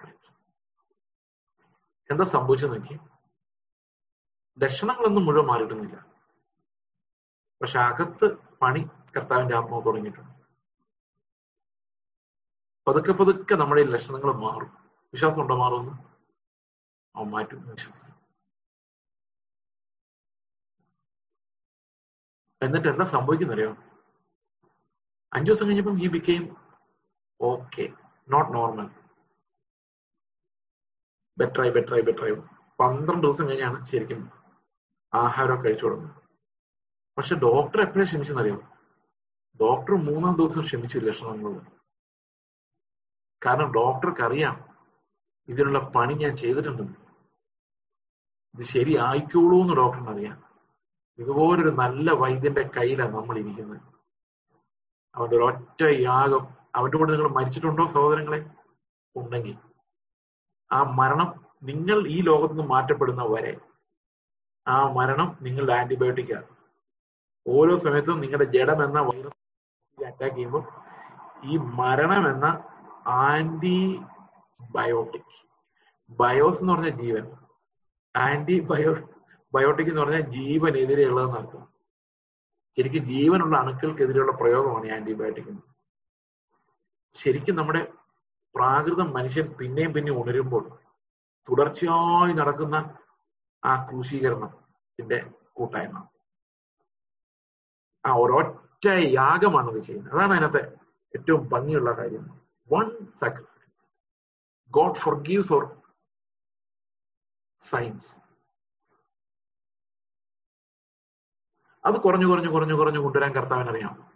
എന്താ 2.11 2.25
സംഭവിച്ചെന്ന് 2.25 2.77
നോക്കി 2.77 2.95
ലക്ഷണങ്ങളൊന്നും 4.59 5.25
മുഴുവൻ 5.27 5.47
മാറിയിട്ടൊന്നുമില്ല. 5.47 5.99
പക്ഷെ 7.61 7.79
അകത്ത് 7.79 8.27
പണി 8.63 8.83
കർത്താവിന്റെ 9.17 9.57
ആത്മാവ് 9.57 9.87
തുടങ്ങിയിട്ടുണ്ട്. 9.87 10.33
പതുക്കെ 12.87 13.13
പതുക്കെ 13.13 13.55
നമ്മുടെ 13.55 13.83
ലക്ഷണങ്ങൾ 13.85 14.33
മാറും. 14.33 14.71
വിശ്വാസം 15.15 15.43
ഉണ്ടോ 15.43 15.57
മാറുമെന്ന്? 15.57 15.95
അവൻ 17.17 17.31
മാറ്റും. 17.31 17.61
വിശ്വസിക്കും. 17.69 18.10
എന്നിട്ട് 22.63 22.89
എന്താ 22.89 23.05
സംഭവിക്കുന്നറിയോ? 23.05 23.71
അഞ്ചു 25.33 25.49
ദിവസം 25.51 25.67
കഴിഞ്ഞപ്പം 25.67 25.97
he 26.03 26.09
became 26.09 26.45
okay 27.41 27.85
not 28.29 28.53
normal 28.55 28.89
ബെറ്ററായി 31.39 31.71
better 31.71 32.03
ബെറ്ററായി 32.09 32.35
പന്ത്രണ്ട് 32.81 33.27
ദിവസം 33.27 33.49
കഴിഞ്ഞാണ് 33.49 33.87
ശരിക്കും 33.87 34.21
ആഹാരം 35.13 35.65
കഴിച്ചു 35.65 35.85
തുടങ്ങുന്നത്. 35.87 36.17
പക്ഷെ 37.17 37.35
ഡോക്ടർ 37.35 37.81
എപ്പോഴും 37.81 38.07
ക്ഷമിച്ചെന്നറിയോ? 38.07 38.59
ഡോക്ടർ 39.61 39.95
മൂന്നാം 40.09 40.37
ദിവസം 40.37 40.63
ക്ഷമിച്ചു 40.63 40.99
ലക്ഷണങ്ങൾ 40.99 41.55
കാരണം 43.43 43.69
ഡോക്ടർക്ക് 43.73 44.23
അറിയാം 44.23 44.57
ഇതിനുള്ള 45.49 45.79
പണി 45.97 46.15
ഞാൻ 46.15 46.37
ചെയ്തിട്ടുണ്ടെന്ന് 46.37 46.97
ഇത് 48.55 48.65
ശരിയായിക്കോളൂ 48.75 49.57
എന്ന് 49.63 49.75
ഡോക്ടറിന് 49.75 50.11
അറിയാം. 50.15 50.50
ഇതുപോലൊരു 51.21 51.69
നല്ല 51.69 52.11
വൈദ്യന്റെ 52.13 52.71
കയ്യിലാണ് 52.77 53.15
നമ്മൾ 53.15 53.39
ഇരിക്കുന്നത് 53.39 53.81
അവന്റെ 55.15 55.37
ഒറ്റ 55.37 55.83
യാഗം. 55.83 56.45
അവന്റെ 56.75 56.99
കൂടെ 56.99 57.13
നിങ്ങൾ 57.13 57.29
മരിച്ചിട്ടുണ്ടോ 57.29 57.87
സഹോദരങ്ങളെ? 57.87 58.41
ഉണ്ടെങ്കിൽ. 59.17 59.57
ആ 60.73 60.83
മരണം 60.83 61.29
നിങ്ങൾ 61.63 62.09
ഈ 62.09 62.21
ലോകത്ത് 62.21 62.55
നിന്ന് 62.55 62.71
മാറ്റപ്പെടുന്ന 62.71 63.23
വരെ 63.23 63.53
ആ 64.67 64.93
മരണം 64.93 65.39
നിങ്ങളുടെ 65.43 65.73
ആന്റിബയോട്ടിക് 65.73 66.35
ആണ് 66.35 66.49
ഓരോ 67.47 67.77
സമയത്തും 67.77 68.21
നിങ്ങളുടെ 68.21 68.45
ജഡം 68.45 68.85
എന്ന 68.85 69.01
വൈറസ് 69.01 69.39
അറ്റാക്ക് 70.07 70.37
ചെയ്യുമ്പോൾ 70.37 70.65
ഈ 71.45 71.57
മരണം 71.57 72.31
എന്ന 72.31 72.47
ആന്റി 73.07 74.01
ബയോട്ടിക് 74.71 75.37
ബയോസ് 76.11 76.61
എന്ന് 76.61 76.73
പറഞ്ഞ 76.73 76.89
ജീവൻ. 76.89 77.25
ആന്റി 78.17 78.61
ബയോ 78.61 78.93
ബയോട്ടിക് 79.55 79.89
എന്ന് 79.89 80.01
പറഞ്ഞാൽ 80.01 80.21
ജീവനെതിരെയുള്ളതെന്ന് 80.21 81.39
അർത്ഥം. 81.39 81.63
ശരിക്കും 82.77 83.05
ജീവനുള്ള 83.05 83.57
അണുക്കൾക്കെതിരെയുള്ള 83.59 84.33
പ്രയോഗമാണ് 84.33 84.87
ഈ 84.87 84.91
ആന്റിബയോട്ടിക് 84.91 85.53
ശരിക്കും 87.15 87.57
നമ്മുടെ 87.57 87.93
പ്രാകൃതം 88.55 89.13
മനുഷ്യൻ 89.13 89.47
പിന്നെയും 89.55 89.93
പിന്നെയും 89.93 90.23
ഉണരുമ്പോൾ 90.23 90.79
തുടർച്ചയായി 91.49 92.33
നടക്കുന്ന 92.33 92.77
ആ 93.65 93.87
ക്രൂശീകരണത്തിന്റെ 93.87 95.31
കൂട്ടായ്മ. 95.53 96.09
ആ 98.07 98.13
ഒരൊറ്റ 98.15 98.87
യാഗമാണ് 98.91 99.71
ഇത് 99.71 99.83
ചെയ്യുന്നത്. 99.83 100.15
അതാണ് 100.15 100.33
അതിനകത്തെ 100.33 100.63
ഏറ്റവും 101.15 101.49
ഭംഗിയുള്ള 101.49 101.91
കാര്യം. 101.93 102.25
One 102.73 103.13
sacrifice 103.13 103.91
God 104.71 104.95
forgives 105.23 105.53
our 105.53 105.65
sins 107.61 108.30
അത് 111.85 111.95
കുറഞ്ഞു 111.95 112.27
കുറഞ്ഞു 112.27 112.49
കുറഞ്ഞു 112.49 112.75
കുറഞ്ഞു 112.75 112.99
കൊണ്ടുവരാൻ 112.99 113.33
കർത്താവിന് 113.33 113.71
അറിയാം 113.71 114.11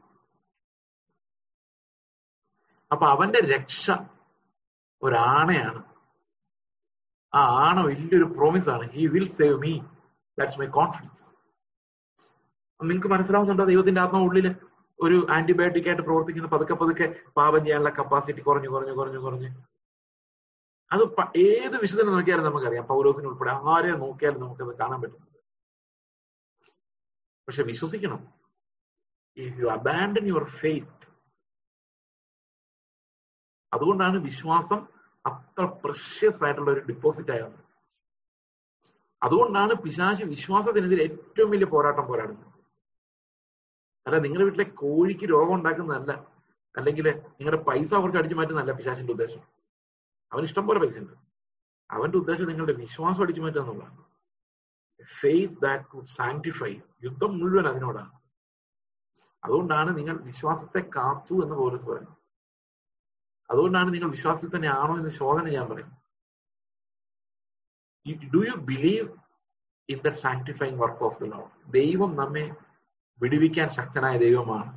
അപ്പൊ 2.92 3.06
അവന്റെ 3.06 3.40
രക്ഷ 3.40 3.90
ഒരാണയാണ്. 5.02 5.82
ആ 7.34 7.68
ആണ 7.68 7.80
വലിയൊരു 7.80 8.24
പ്രോമിസ് 8.24 8.70
ആണ്. 8.70 8.90
He 8.90 9.06
will 9.06 9.28
save 9.28 9.58
me 9.58 9.78
that's 10.38 10.60
my 10.60 10.66
confidence 10.66 11.34
നിങ്ങൾക്ക് 12.82 13.08
മനസ്സിലാവുന്നുണ്ടോ? 13.08 13.64
ദൈവത്തിന്റെ 13.64 14.00
ആത്മാവ് 14.00 14.24
ഉള്ളിൽ 14.24 14.56
ഒരു 15.00 15.26
ആന്റിബയോട്ടിക് 15.30 15.88
ആയിട്ട് 15.88 16.02
പ്രവർത്തിക്കുന്ന. 16.02 16.48
പതുക്കെ 16.48 16.74
പതുക്കെ 16.74 17.16
പാപം 17.36 17.64
ചെയ്യാനുള്ള 17.64 17.90
കപ്പാസിറ്റി 17.90 18.40
കുറഞ്ഞു 18.40 18.68
കുറഞ്ഞു 18.68 18.92
കുറഞ്ഞു 18.92 19.18
കുറഞ്ഞു. 19.18 19.48
അത് 20.92 21.02
ഏത് 21.36 21.80
വിശുദ്ധനെ 21.80 22.10
നോക്കിയാലും 22.10 22.44
നമുക്കറിയാം. 22.44 22.84
പൗലോസിനെ 22.84 23.28
ഉൾപ്പെടെ 23.28 23.50
ആരെ 23.50 23.92
നോക്കിയാലും 23.92 24.40
നമുക്കത് 24.40 24.78
കാണാൻ 24.78 25.00
പറ്റും. 25.00 25.33
പക്ഷെ 27.48 27.62
വിശ്വസിക്കണം. 27.62 28.20
If 29.36 29.60
you 29.60 29.66
abandon 29.66 30.26
your 30.26 30.44
faith 30.44 31.06
അതുകൊണ്ടാണ് 33.72 34.16
വിശ്വാസം 34.16 34.80
അത്ര 35.24 35.64
പ്രഷ്യസ് 35.84 36.44
ആയിട്ടുള്ള 36.44 36.70
ഒരു 36.70 36.80
ഡിപ്പോസിറ്റ് 36.80 37.30
ആയത് 37.30 37.60
അതുകൊണ്ടാണ് 39.22 39.74
പിശാശ് 39.82 40.24
വിശ്വാസത്തിനെതിരെ 40.24 41.02
ഏറ്റവും 41.02 41.50
വലിയ 41.50 41.66
പോരാട്ടം 41.66 42.06
പോരാടുന്നത്. 42.06 42.50
അല്ല 44.06 44.16
നിങ്ങളുടെ 44.18 44.44
വീട്ടിലെ 44.44 44.64
കോഴിക്ക് 44.64 45.26
രോഗം 45.30 45.54
ഉണ്ടാക്കുന്നതല്ല 45.54 46.12
അല്ലെങ്കിൽ 46.76 47.06
നിങ്ങളുടെ 47.08 47.62
പൈസ 47.62 47.94
കുറച്ച് 47.94 48.18
അടിച്ചു 48.18 48.36
മാറ്റുന്നതല്ല 48.36 48.72
പിശാശിന്റെ 48.72 49.12
ഉദ്ദേശം. 49.12 49.42
അവന് 50.32 50.44
ഇഷ്ടം 50.44 50.66
പോലെ 50.66 50.80
പൈസ 50.80 50.98
ഉണ്ട്. 50.98 51.14
അവന്റെ 51.90 52.18
ഉദ്ദേശം 52.18 52.46
നിങ്ങളുടെ 52.46 52.72
വിശ്വാസം 52.72 53.22
അടിച്ചു 53.22 53.42
മാറ്റുക 53.42 53.62
എന്നുള്ളതാണ്. 53.62 53.98
ഫെയ്ത്ത് 55.00 55.58
ദാറ്റ് 55.62 55.84
ടു 55.92 56.04
സാങ്ടിഫൈ 56.18 56.72
യുദ്ധം 57.06 57.32
മുഴുവൻ 57.38 57.66
അതിനോടാണ്. 57.68 58.12
അതുകൊണ്ടാണ് 59.44 59.98
നിങ്ങൾ 59.98 60.16
വിശ്വാസത്തെ 60.22 60.80
കാത്തു 60.96 61.34
എന്ന് 61.44 61.56
പോലീസ് 61.56 61.86
പറയുന്നത്. 61.86 62.18
അതുകൊണ്ടാണ് 63.50 63.94
നിങ്ങൾ 63.94 64.10
വിശ്വാസത്തിൽ 64.10 64.56
തന്നെ 64.56 64.68
ആണോ 64.68 64.92
എന്ന് 64.98 65.10
ശോധന 65.10 65.44
ചെയ്യാൻ 65.44 65.66
പറയും 65.70 65.92
do 68.34 68.40
you 68.48 68.54
believe 68.70 69.08
in 69.88 69.98
the 70.06 70.10
sanctifying 70.24 70.78
work 70.82 71.04
of 71.08 71.18
the 71.22 71.24
law 71.24 71.42
ദൈവം 71.68 72.16
നമ്മെ 72.16 72.44
വിടുവിക്കാൻ 73.20 73.68
ശക്തനായ 73.68 74.18
ദൈവമാണ്. 74.18 74.72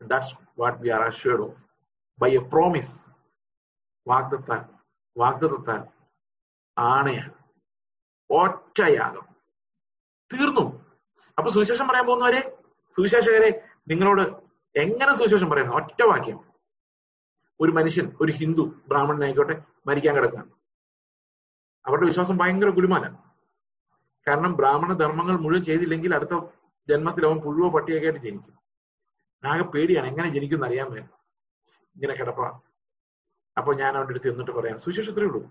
That's 0.00 0.34
what 0.60 0.78
we 0.82 0.88
are 0.88 1.02
assured 1.02 1.44
of 1.48 1.60
by 2.18 2.30
a 2.40 2.42
promise 2.54 2.96
വാഗ്ദത്താൽ 4.06 4.62
വാഗ്ദത്താൽ 5.16 5.82
ആണയാണ് 6.76 7.43
ഒറ്റയാകും 8.30 9.26
തീർന്നു. 10.32 10.94
അപ്പൊ 11.38 11.50
സുവിശേഷം 11.50 11.88
പറയാൻ 11.88 12.06
പോകുന്നവരെ 12.06 12.58
സുവിശേഷകരെ 12.96 13.68
നിങ്ങളോട് 13.88 14.22
എങ്ങനെ 14.76 15.14
സുവിശേഷം 15.14 15.50
പറയണം 15.50 15.74
ഒറ്റ 15.74 16.02
വാക്യം. 16.02 16.44
ഒരു 17.60 17.72
മനുഷ്യൻ 17.72 18.16
ഒരു 18.20 18.32
ഹിന്ദു 18.32 18.62
ബ്രാഹ്മണനായിക്കോട്ടെ 18.88 19.62
മരിക്കാൻ 19.86 20.14
കിടക്കുകയാണ്. 20.16 20.50
അവരുടെ 21.86 22.06
വിശ്വാസം 22.06 22.38
ഭയങ്കര 22.38 22.68
ഗുരുമാന. 22.68 23.16
കാരണം 24.28 24.52
ബ്രാഹ്മണ 24.52 24.92
ധർമ്മങ്ങൾ 24.92 25.36
മുഴുവൻ 25.36 25.64
ചെയ്തില്ലെങ്കിൽ 25.64 26.14
അടുത്ത 26.14 26.40
ജന്മത്തിൽ 26.88 27.26
അവൻ 27.26 27.40
പുഴുവോ 27.40 27.70
പട്ടിയൊക്കെ 27.70 28.06
ആയിട്ട് 28.06 28.20
ജനിക്കും. 28.20 28.58
ആകെ 29.44 29.62
പേടിയാണ് 29.62 30.06
എങ്ങനെ 30.06 30.28
ജനിക്കും 30.28 30.64
അറിയാൻ 30.64 30.90
വേണം 30.92 31.10
ഇങ്ങനെ 31.96 32.14
കിടപ്പ. 32.14 32.40
അപ്പൊ 33.58 33.74
ഞാൻ 33.74 33.96
അവന്റെ 33.96 34.10
അടുത്ത് 34.10 34.28
എന്നിട്ട് 34.28 34.50
പറയാം 34.50 34.78
സുശേഷത്രേ 34.78 35.24
ഉള്ളൂ. 35.24 35.50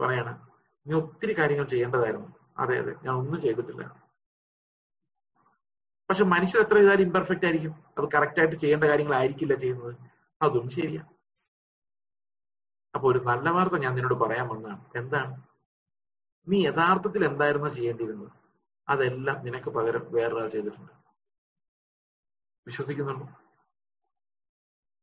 പറയാണ്. 0.00 0.48
നീ 0.86 0.94
ഒത്തിരി 0.94 1.38
കാര്യങ്ങൾ 1.38 1.66
ചെയ്യേണ്ടതായിരുന്നു. 1.66 2.38
അതെ 2.58 2.78
അതെ. 2.78 2.92
ഞാൻ 2.92 3.14
ഒന്നും 3.14 3.40
ചെയ്തിട്ടില്ല. 3.40 4.08
പക്ഷെ 6.10 6.24
മനുഷ്യർ 6.24 6.60
എത്ര 6.60 6.74
ചെയ്താലും 6.74 7.02
ഇമ്പെർഫെക്റ്റ് 7.02 7.44
ആയിരിക്കും. 7.44 7.72
അത് 7.98 8.08
കറക്റ്റ് 8.14 8.40
ആയിട്ട് 8.40 8.56
ചെയ്യേണ്ട 8.56 8.84
കാര്യങ്ങളായിരിക്കില്ല 8.84 9.54
ചെയ്യുന്നത്. 9.54 9.96
അതും 10.42 10.70
ശരിയാ. 10.70 11.02
അപ്പൊ 12.94 13.10
ഒരു 13.10 13.18
നല്ല 13.18 13.50
വാർത്ത 13.50 13.74
ഞാൻ 13.74 13.94
നിന്നോട് 13.94 14.14
പറയാൻ 14.14 14.48
വന്നതാണ്. 14.48 14.90
എന്താണ്? 14.96 15.42
നീ 16.48 16.66
യഥാർത്ഥത്തിൽ 16.66 17.24
എന്തായിരുന്നു 17.24 17.68
ചെയ്യേണ്ടിയിരുന്നത്? 17.68 18.32
അതെല്ലാം 18.88 19.44
നിനക്ക് 19.44 19.70
പകരം 19.70 20.06
വേറൊരാൾ 20.10 20.48
ചെയ്തിട്ടുണ്ട്. 20.48 20.92
വിശ്വസിക്കുന്നുണ്ടോ? 22.66 23.28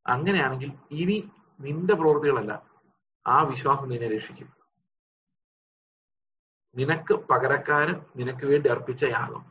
അങ്ങനെയാണെങ്കിൽ 0.07 0.73
ഇനി 0.91 1.31
നിന്റെ 1.59 1.93
പ്രവൃത്തികളല്ല 1.93 2.69
ആ 3.27 3.43
വിശ്വാസം 3.43 3.89
നിന്നെ 3.89 4.07
രക്ഷിക്കും. 4.07 4.54
നിനക്ക് 6.77 7.13
പകരക്കാരൻ 7.13 8.01
നിനക്ക് 8.15 8.45
വേണ്ടി 8.45 8.69
അർപ്പിച്ച 8.69 9.03
യാഗം. 9.03 9.43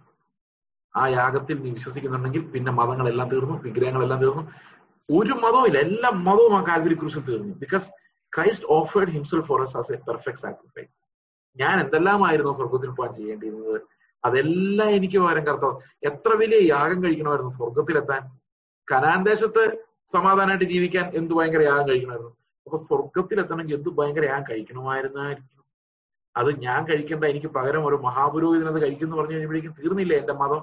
ആ 0.97 1.03
യാഗത്തിൽ 1.09 1.57
നീ 1.63 1.71
വിശ്വസിക്കുന്നുണ്ടെങ്കിൽ 1.71 2.43
പിന്നെ 2.51 2.73
മതങ്ങളെല്ലാം 2.73 3.29
തീർന്നു 3.29 3.63
വിഗ്രഹങ്ങളെല്ലാം 3.63 4.21
തീർന്നു. 4.21 4.43
ഒരു 5.09 5.33
മതവും 5.33 5.67
ഇല്ല 5.67 5.79
എല്ലാ 5.79 6.11
മതവും 6.11 6.59
ആ 6.59 6.61
കാൽവരി 6.69 6.95
ക്രൂശിൽ 6.95 7.23
തീർന്നു. 7.23 7.55
Because 7.55 7.89
Christ 8.33 8.67
offered 8.69 9.11
himself 9.11 9.47
for 9.47 9.63
us 9.63 9.77
as 9.77 9.93
a 9.93 9.99
perfect 10.09 10.43
sacrifice 10.43 10.97
ഞാൻ 11.57 11.81
എന്തെല്ലാമായിരുന്നു 11.81 12.53
സ്വർഗത്തിൽ 12.53 12.91
പോകാൻ 12.91 13.13
ചെയ്യേണ്ടിയിരുന്നത്? 13.13 13.81
അതെല്ലാം 14.25 14.91
എനിക്ക് 14.91 15.19
പകരം 15.19 15.45
കർത്താവ്. 15.47 15.77
എത്ര 16.05 16.31
വലിയ 16.33 16.69
യാഗം 16.69 17.05
കഴിക്കണമായിരുന്നു 17.05 17.53
സ്വർഗത്തിലെത്താൻ 17.53 18.23
കനാൻ 18.93 19.25
ദേശത്ത് 19.25 19.65
സമാധാനമായിട്ട് 20.13 20.65
ജീവിക്കാൻ 20.65 21.13
എന്ത് 21.15 21.35
ഭയങ്കര 21.35 21.63
യാഗം 21.63 21.89
കഴിക്കണമായിരുന്നു? 21.89 22.33
അപ്പൊ 22.67 22.79
സ്വർഗത്തിലെത്തണമെങ്കിൽ 22.79 23.75
എന്ത് 23.75 23.89
ഭയങ്കര 23.89 24.25
യാഗം 24.25 24.45
കഴിക്കണമായിരുന്നായിരിക്കും? 24.51 25.54
അത് 26.37 26.51
ഞാൻ 26.61 26.81
കഴിക്കേണ്ട 26.89 27.25
എനിക്ക് 27.25 27.51
പകരം 27.57 27.87
ഒരു 27.87 27.97
മഹാപുരോഹിതനത് 28.07 28.83
കഴിക്കുന്നു 28.85 29.17
പറഞ്ഞു 29.17 29.35
കഴിഞ്ഞപ്പോഴേക്കും 29.35 29.75
തീർന്നില്ലേ 29.79 30.17
എന്റെ 30.19 30.33
മതം? 30.33 30.63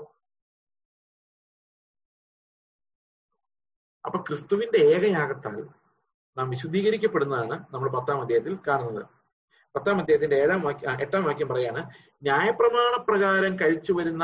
അപ്പൊ 4.06 4.20
ക്രിസ്തുവിന്റെ 4.20 4.80
ഏകയാകത്താൽ 4.94 5.58
നാം 6.38 6.50
വിശുദ്ധീകരിക്കപ്പെടുന്നതാണ് 6.50 7.56
നമ്മൾ 7.74 7.90
പത്താം 7.90 8.22
അധ്യായത്തിൽ 8.22 8.54
കാണുന്നത്. 8.68 9.04
പത്താം 9.76 9.98
അധ്യായത്തിന്റെ 10.02 10.38
ഏഴാം 10.38 10.62
വാക്യം 10.62 11.02
എട്ടാം 11.02 11.24
വാക്യം 11.24 11.50
പറയാണ് 11.50 11.82
ന്യായപ്രമാണ 12.24 12.94
പ്രകാരം 13.08 13.54
കഴിച്ചു 13.62 13.94
വരുന്ന 13.94 14.24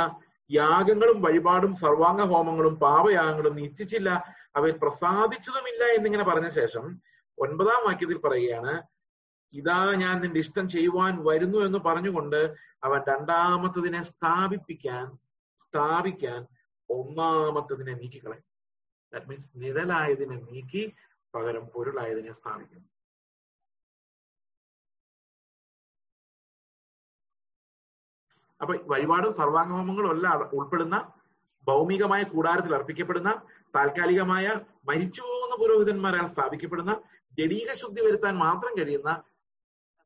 യാഗങ്ങളും 0.49 1.17
വഴിപാടും 1.21 1.75
സർവാംഗ 1.75 2.21
ഹോമങ്ങളും 2.23 2.75
പാപയാഗങ്ങളും 2.75 3.55
നിശ്ചിച്ചില്ല 3.55 4.09
അവൻ 4.55 4.71
പ്രസാദിച്ചതുമില്ല 4.83 5.83
എന്നിങ്ങനെ 5.97 6.23
പറഞ്ഞ 6.23 6.49
ശേഷം 6.49 6.85
ഒൻപതാം 7.37 7.81
വാക്യത്തിൽ 7.87 8.17
പറയുകയാണ് 8.17 8.73
ഇതാ 9.53 9.79
ഞാൻ 10.01 10.15
നിന്റെ 10.23 10.39
ഇഷ്ടം 10.39 10.65
ചെയ്യുവാൻ 10.69 11.13
വരുന്നു 11.27 11.59
എന്ന് 11.67 11.79
പറഞ്ഞുകൊണ്ട് 11.87 12.41
അവൻ 12.83 12.99
രണ്ടാമത്തതിനെ 13.11 14.01
സ്ഥാപിപ്പിക്കാൻ 14.11 15.05
സ്ഥാപിക്കാൻ 15.63 16.41
ഒന്നാമത്തതിനെ 16.89 17.93
നീക്കിക്കളയും. 18.01 18.45
ദാറ്റ് 19.13 19.29
മീൻസ് 19.29 19.49
നിഴലായതിനെ 19.63 20.37
നീക്കി 20.49 20.83
പകരം 21.33 21.65
പൊരുളായതിനെ 21.73 22.33
സ്ഥാപിക്കുന്നു. 22.39 22.87
അപ്പൊ 28.61 28.73
വഴിപാടും 28.91 29.33
സർവാംഗഹോമങ്ങളും 29.33 30.11
എല്ലാം 30.15 30.43
ഉൾപ്പെടുന്ന 30.59 30.97
ഭൗമികമായ 31.67 32.21
കൂടാരത്തിൽ 32.23 32.73
അർപ്പിക്കപ്പെടുന്ന 32.75 33.31
താൽക്കാലികമായ 33.75 34.45
മരിച്ചു 34.89 35.21
പോകുന്ന 35.21 35.55
പുരോഹിതന്മാരാണ് 35.61 36.29
സ്ഥാപിക്കപ്പെടുന്ന 36.35 36.93
ജടീക 37.37 37.71
ശുദ്ധി 37.81 38.01
വരുത്താൻ 38.05 38.35
മാത്രം 38.45 38.73
കഴിയുന്ന 38.79 39.11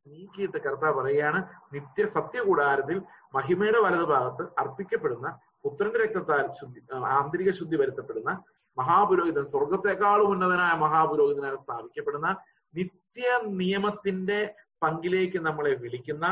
നീക്കിയിട്ട് 0.07 0.57
കർത്താവ് 0.57 0.95
പറയുകയാണ് 0.99 1.39
നിത്യ 1.73 2.05
സത്യകൂടാരത്തിൽ 2.05 2.97
മഹിമയുടെ 3.33 3.79
വലതുഭാഗത്ത് 3.79 4.43
അർപ്പിക്കപ്പെടുന്ന 4.57 5.27
പുത്രന്റെ 5.63 5.99
രക്തത്താൽ 6.03 6.45
ശുദ്ധി 6.59 6.81
ആന്തരിക 7.17 7.49
ശുദ്ധി 7.51 7.75
വരുത്തപ്പെടുന്ന 7.75 8.31
മഹാപുരോഹിതൻ 8.77 9.45
സ്വർഗത്തെക്കാളും 9.45 10.29
ഉന്നതനായ 10.33 10.73
മഹാപുരോഹിതനാൽ 10.77 11.55
സ്ഥാപിക്കപ്പെടുന്ന 11.55 12.29
നിത്യ 12.73 13.27
നിയമത്തിന്റെ 13.61 14.39
പങ്കിലേക്ക് 14.81 15.39
നമ്മളെ 15.39 15.73
വിളിക്കുന്ന 15.75 16.25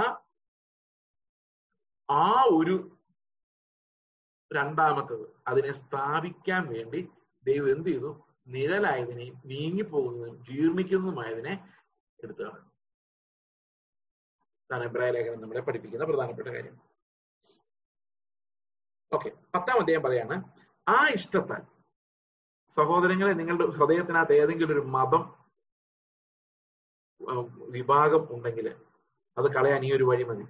ആ 2.09 2.27
ഒരു 2.57 2.75
രണ്ടാമത്തത് 4.51 5.25
അതിനെ 5.47 5.71
സ്ഥാപിക്കാൻ 5.71 6.63
വേണ്ടി 6.67 7.01
ദൈവം 7.45 7.69
എന്ത് 7.71 7.89
ചെയ്തു? 7.89 8.11
നിഴലായതിനെയും 8.47 9.35
നീങ്ങിപ്പോകുന്നതും 9.45 10.37
ജീർണിക്കുന്നതുമായതിനെ 10.47 11.53
എടുത്തു 12.19 12.41
കളഞ്ഞു. 12.43 12.68
ഇതാണ് 14.69 14.85
എബ്രായ 14.89 15.11
ലേഖനം 15.13 15.39
നമ്മളെ 15.43 15.61
പഠിപ്പിക്കുന്ന 15.67 16.05
പ്രധാനപ്പെട്ട 16.09 16.49
കാര്യം. 16.55 16.73
ഓക്കെ 19.11 19.29
പത്താം 19.53 19.77
അധ്യായം 19.81 20.03
പറയാണ് 20.05 20.35
ആ 20.87 20.97
ഇഷ്ടത്താൽ 21.15 21.61
സഹോദരങ്ങളെ 22.77 23.33
നിങ്ങളുടെ 23.39 23.65
ഹൃദയത്തിനകത്ത് 23.77 24.35
ഏതെങ്കിലും 24.41 24.73
ഒരു 24.75 24.83
മതം 24.95 25.23
വിഭാഗം 27.75 28.21
ഉണ്ടെങ്കിൽ 28.35 28.67
അത് 29.37 29.47
കളയാൻ 29.55 29.81
ഈ 29.87 29.89
ഒരു 29.97 30.05
വഴി 30.09 30.25
മതി. 30.29 30.45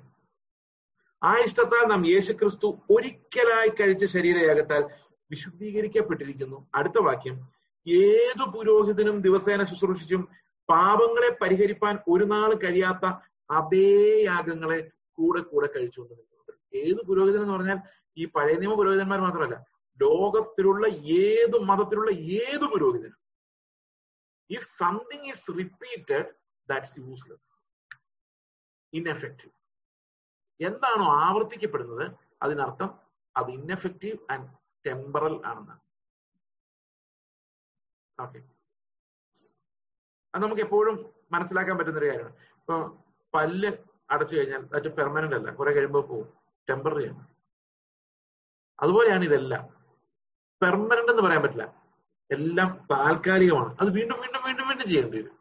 ആ 1.22 1.32
ഇഷ്ടത്താൽ 1.46 1.86
നാം 1.92 2.04
യേശു 2.12 2.32
ക്രിസ്തു 2.42 2.68
ഒരിക്കലായി 2.96 3.72
കഴിച്ച 3.80 4.04
ശരീരയാകത്താൽ 4.16 4.84
വിശുദ്ധീകരിക്കപ്പെട്ടിരിക്കുന്നു. 5.32 6.60
അടുത്ത 6.78 6.98
വാക്യം 7.08 7.38
ഏതു 7.88 8.44
പുരോഹിതനും 8.54 9.18
ദിവസേന 9.28 9.64
ശുശ്രൂഷിച്ചും 9.72 10.22
പാപങ്ങളെ 10.70 11.32
പരിഹരിപ്പാൻ 11.42 11.96
ഒരു 12.14 12.26
നാൾ 12.36 12.50
കഴിയാത്ത 12.64 13.06
അതേ 13.50 13.90
യാഗങ്ങളെ 14.30 14.80
കൂടെ 15.18 15.42
കൂടെ 15.52 15.68
കഴിച്ചുകൊണ്ട് 15.76 16.14
നിൽക്കുന്നുണ്ട് 16.18 16.54
ഏത് 16.82 17.02
പുരോഹിതൻ 17.08 17.42
എന്ന് 17.44 17.56
പറഞ്ഞാൽ 17.56 17.80
ഈ 18.18 18.26
പഴയ 18.36 18.56
നിയമ 18.62 18.76
പുരോഹിതന്മാർ 18.80 19.20
മാത്രമല്ല 19.28 19.58
ലോകത്തിലുള്ള 20.00 20.86
ഏത് 21.24 21.58
മതത്തിലുള്ള 21.70 22.12
ഏത് 22.42 22.66
പുരോഹിതനും. 22.74 23.18
If 24.50 24.68
something 24.82 25.28
is 25.32 25.46
repeated 25.62 26.28
that's 26.70 26.96
useless 27.02 27.50
ineffective 28.94 29.54
എന്താണോ 30.60 31.08
ആവർത്തിക്കപ്പെടുന്നത് 31.26 32.06
അതിനർത്ഥം 32.46 32.90
അത് 33.36 33.50
ഇൻഎഫക്റ്റീവ് 33.58 34.18
ആൻഡ് 34.34 34.48
ടെമ്പറൽ 34.86 35.36
ആണെന്നാണ്. 35.50 35.84
ഓക്കെ 38.18 38.40
അത് 40.34 40.42
നമുക്ക് 40.46 40.64
എപ്പോഴും 40.68 40.96
മനസ്സിലാക്കാൻ 41.36 41.76
പറ്റുന്ന 41.78 42.02
ഒരു 42.02 42.10
കാര്യമാണ്. 42.12 42.36
ഇപ്പൊ 42.62 42.76
പല്ല് 43.34 43.72
അടച്ചു 44.10 44.36
കഴിഞ്ഞാൽ 44.36 44.68
അത് 44.74 44.96
പെർമനന്റ് 44.96 45.36
അല്ല. 45.36 45.52
കുറെ 45.52 45.72
കഴിയുമ്പോൾ 45.72 46.06
പോകും 46.06 46.34
ടെമ്പററി 46.70 47.10
ആണ്. 47.10 47.28
അതുപോലെയാണ് 48.80 49.26
ഇതെല്ലാം. 49.26 49.68
പെർമനന്റ് 50.62 51.12
എന്ന് 51.12 51.22
പറയാൻ 51.22 51.42
പറ്റില്ല. 51.42 51.84
എല്ലാം 52.32 52.88
താൽക്കാലികമാണ്. 52.92 53.78
അത് 53.82 53.90
വീണ്ടും 53.90 54.20
വീണ്ടും 54.22 54.42
വീണ്ടും 54.46 54.68
വീണ്ടും 54.68 54.88
ചെയ്യേണ്ടി 54.88 55.18
വരും. 55.18 55.40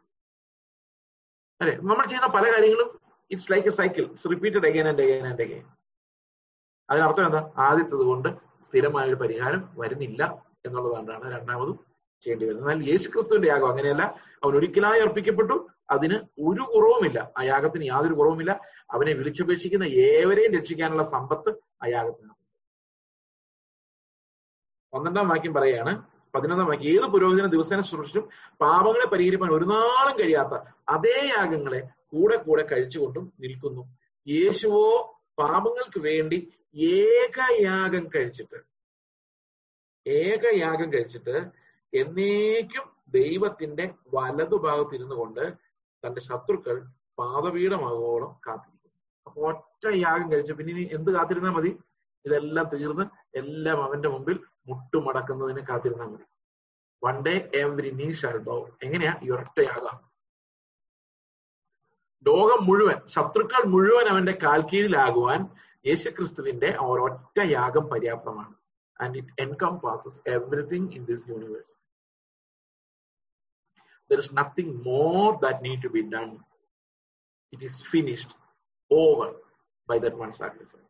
അല്ലെ? 1.61 1.77
നമ്മൾ 1.77 2.05
ചെയ്യുന്ന 2.05 2.27
പല 2.27 2.43
കാര്യങ്ങളും 2.43 2.99
it's 3.31 3.51
like 3.51 3.67
a 3.67 3.71
cycle 3.71 4.29
repeated 4.29 4.67
again 4.67 4.87
and 4.87 5.01
again 5.01 5.27
and 5.27 5.41
again 5.41 5.65
അതിനർത്ഥം 6.89 7.25
എന്താ? 7.25 7.51
ആദ്യത്തത് 7.57 7.99
കൊണ്ട് 7.99 8.29
സ്ഥിരമായ 8.61 9.07
ഒരു 9.07 9.15
പരിഹാരം 9.15 9.69
വരുന്നില്ല 9.77 10.45
എന്നുള്ളതാണ് 10.65 11.39
രണ്ടാമതും 11.39 11.79
ചെയ്യേണ്ടി 12.21 12.45
വരുന്നത്. 12.45 12.71
എന്നാൽ 12.71 12.89
യേശു 12.89 13.09
ക്രിസ്തുവിന്റെ 13.09 13.47
യാഗം 13.47 13.69
അങ്ങനെയല്ല. 13.69 14.19
അവൻ 14.43 14.55
ഒരിക്കലായി 14.55 14.99
അർപ്പിക്കപ്പെട്ടു. 14.99 15.69
അതിന് 15.89 16.17
ഒരു 16.47 16.63
കുറവുമില്ല. 16.73 17.19
ആ 17.37 17.43
യാഗത്തിന് 17.43 17.85
യാതൊരു 17.85 18.13
കുറവുമില്ല. 18.13 18.51
അവനെ 18.91 19.13
വിളിച്ചപേക്ഷിക്കുന്ന 19.13 19.83
ഏവരെയും 19.83 20.53
രക്ഷിക്കാനുള്ള 20.57 21.03
സമ്പത്ത് 21.03 21.49
ആ 21.83 21.87
യാഗത്തിനാണ് 21.95 22.37
പന്ത്രണ്ടാം 24.93 25.27
വാക്യം 25.29 25.53
പറയാണ് 25.53 25.91
പതിനൊന്നാം 26.33 26.67
വാക്യം. 26.67 26.89
ഏത് 26.93 27.07
പുരോഹിതന 27.11 27.47
ദിവസേന 27.47 27.81
സൃഷ്ടിച്ചും 27.81 28.23
പാപങ്ങളെ 28.61 29.05
പരിഹരിപ്പാൻ 29.05 29.51
ഒരു 29.51 29.65
നാളും 29.65 30.15
കഴിയാത്ത 30.19 30.53
അതേ 30.89 31.17
യാഗങ്ങളെ 31.37 31.81
കൂടെ 32.11 32.37
കൂടെ 32.37 32.63
കഴിച്ചുകൊണ്ടും 32.71 33.33
നിൽക്കുന്നു. 33.39 33.83
യേശുവോ 34.27 34.85
പാപങ്ങൾക്ക് 35.39 35.99
വേണ്ടി 35.99 36.37
ഏകയാഗം 36.75 38.09
കഴിച്ചിട്ട് 38.15 38.59
ഏകയാഗം 40.05 40.93
കഴിച്ചിട്ട് 40.93 41.35
എന്നേക്കും 41.93 42.85
ദൈവത്തിന്റെ 43.13 43.85
വലതുഭാഗത്തിരുന്നു 44.13 45.15
കൊണ്ട് 45.15 45.43
തന്റെ 46.07 46.21
ശത്രുക്കൾ 46.21 46.87
പാതപീഠമാകോളം 47.19 48.41
കാത്തിരിക്കും. 48.47 48.91
അപ്പൊ 49.27 49.41
ഒറ്റ 49.41 49.87
യാഗം 49.93 50.31
കഴിച്ചു 50.31 50.53
പിന്നെ 50.53 50.73
ഇനി 50.73 50.89
എന്ത് 50.91 51.11
കാത്തിരുന്നാൽ 51.11 51.51
മതി? 51.51 51.79
ഇതെല്ലാം 52.25 52.65
തീർന്ന് 52.73 53.37
എല്ലാം 53.37 53.83
അവന്റെ 53.83 54.09
മുമ്പിൽ 54.09 54.39
മുട്ടുമടക്കുന്നതിന് 54.67 55.61
കാത്തിരുന്നാൽ 55.67 56.07
മതി. 56.07 56.23
വൺ 57.03 57.25
ഡേ 57.25 57.51
എവറി 57.53 57.91
നീ 57.91 58.11
ഷൽബോ 58.11 58.69
എങ്ങനെയാ? 58.83 59.19
ഈ 59.23 59.29
ഒരൊറ്റ 59.29 59.59
യാഗം. 59.59 60.09
ലോകം 62.25 62.65
മുഴുവൻ 62.65 63.07
ശത്രുക്കൾ 63.07 63.63
മുഴുവൻ 63.63 64.07
അവന്റെ 64.07 64.39
കാൽക്കീഴിലാകുവാൻ 64.43 65.49
യേശുക്രിസ്തുവിന്റെ 65.87 66.77
ഒരൊറ്റ 66.79 67.39
യാഗം 67.43 67.89
പര്യാപ്തമാണ്. 67.89 68.55
And 69.01 69.17
it 69.17 69.41
encompasses 69.41 70.29
everything 70.29 70.91
in 70.91 71.05
this 71.05 71.29
universe 71.29 71.88
there 74.09 74.19
is 74.19 74.31
nothing 74.33 74.81
more 74.83 75.37
that 75.41 75.61
need 75.61 75.81
to 75.81 75.89
be 75.89 76.03
done. 76.05 76.31
It 77.53 77.61
is 77.61 77.81
finished, 77.83 78.31
over 78.91 79.27
by 79.89 79.97
that 79.99 80.17
one 80.17 80.31
sacrifice. 80.33 80.85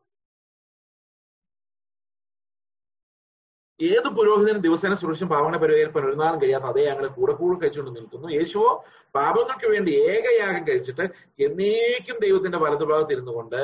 ഏത് 3.80 4.08
പുരോഹിതനും 4.16 4.64
ദിവസേന 4.64 4.94
സുരക്ഷം 4.94 5.28
പാപങ്ങളെ 5.28 5.58
പരിഹരിപ്പാൻ 5.58 6.06
ഒരു 6.08 6.16
നാളും 6.16 6.40
കഴിയാത്ത 6.42 6.66
അതേ 6.66 6.82
ഞങ്ങളെ 6.86 7.10
കൂടെ 7.10 7.34
കൂടെ 7.34 7.56
കഴിച്ചുകൊണ്ട് 7.62 7.92
നിൽക്കുന്നു 7.98 8.30
യേശുവോ 8.30 8.72
പാപങ്ങൾക്ക് 9.16 9.68
വേണ്ടി 9.68 9.92
ഏകയാഗം 10.08 10.64
കഴിച്ചിട്ട് 10.68 11.06
എന്നേക്കും 11.40 12.18
ദൈവത്തിന്റെ 12.26 12.60
വലതുഭാഗത്ത് 12.64 13.16
ഇരുന്നു 13.18 13.36
കൊണ്ട് 13.38 13.62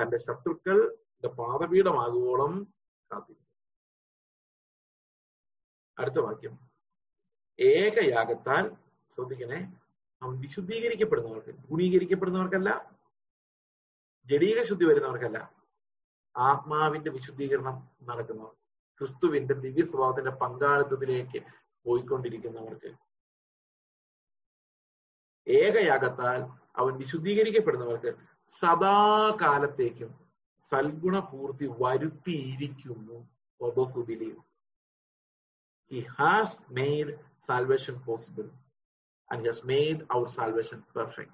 തന്റെ 0.00 0.18
ശത്രുക്കൾ 0.26 0.78
പാതപീഠമാകുവോളം 1.38 2.52
കാത്തിരിക്കും 3.10 3.44
അടുത്ത 5.96 6.18
വാക്യം 6.18 6.54
ഏകയാഗത്താൽ 7.58 8.64
ശ്രദ്ധിക്കണേ. 9.10 9.60
അവൻ 10.22 10.34
വിശുദ്ധീകരിക്കപ്പെടുന്നവർക്ക് 10.40 11.52
ഗുണീകരിക്കപ്പെടുന്നവർക്കല്ല 11.70 12.70
ജടീക 14.28 14.62
ശുദ്ധി 14.62 14.84
വരുന്നവർക്കല്ല 14.84 15.38
ആത്മാവിന്റെ 16.34 17.10
വിശുദ്ധീകരണം 17.10 17.76
നടക്കുന്നവർ 18.02 18.54
ക്രിസ്തുവിന്റെ 19.00 19.54
ദിവ്യ 19.54 19.84
സ്വഭാവത്തിന്റെ 19.84 20.30
പങ്കാളിത്തത്തിലേക്ക് 20.30 21.38
പോയിക്കൊണ്ടിരിക്കുന്നവർക്ക്. 21.86 22.90
ഏകയാഗത്താൽ 25.46 26.40
അവൻ 26.76 26.92
വിശുദ്ധീകരിക്കപ്പെടുന്നവർക്ക് 26.96 28.10
സദാകാലത്തേക്കും 28.54 30.10
സൽഗുണപൂർത്തി 30.62 31.66
വരുത്തിയിരിക്കുന്നു 31.82 33.18
he 35.90 36.00
has 36.18 36.60
made 36.70 37.12
salvation 37.48 37.96
He 37.96 37.98
has 37.98 37.98
made 37.98 37.98
salvation 37.98 37.98
possible 38.00 38.48
and 39.34 39.44
he 39.44 39.50
has 39.50 39.62
made 39.62 40.00
our 40.00 40.24
salvation 40.24 40.78
perfect. 40.78 41.32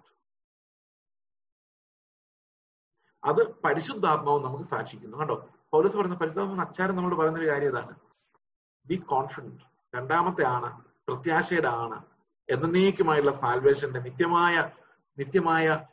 അത് 3.24 3.54
പരിശുദ്ധാത്മാവ് 3.62 4.44
നമുക്ക് 4.44 4.64
സാക്ഷിക്കുന്നു. 4.64 5.16
കണ്ടോ? 5.16 5.48
പൗലസ് 5.72 5.96
പറയുന്ന 5.96 6.16
പരിശുദ്ധാത്മാവ് 6.16 6.68
അച്ചാരം 6.68 6.96
നമ്മൾ 6.96 7.14
പറയുന്ന 7.14 7.38
ഒരു 7.38 7.46
കാര്യം 7.46 7.68
ഇതാണ്. 7.68 7.96
ബി 8.86 8.94
കോൺഫിഡന്റ് 8.94 9.62
രണ്ടാമത്തെ 9.94 10.46
ആണ് 10.46 10.84
പ്രത്യാശയുടെ 11.08 11.68
ആണ്. 11.68 12.04
എന്നേക്കുമായുള്ള 12.50 13.32
സാൽവേഷന്റെ 13.32 14.00
നിത്യമായ 14.00 14.70
നിത്യമായ 15.18 15.86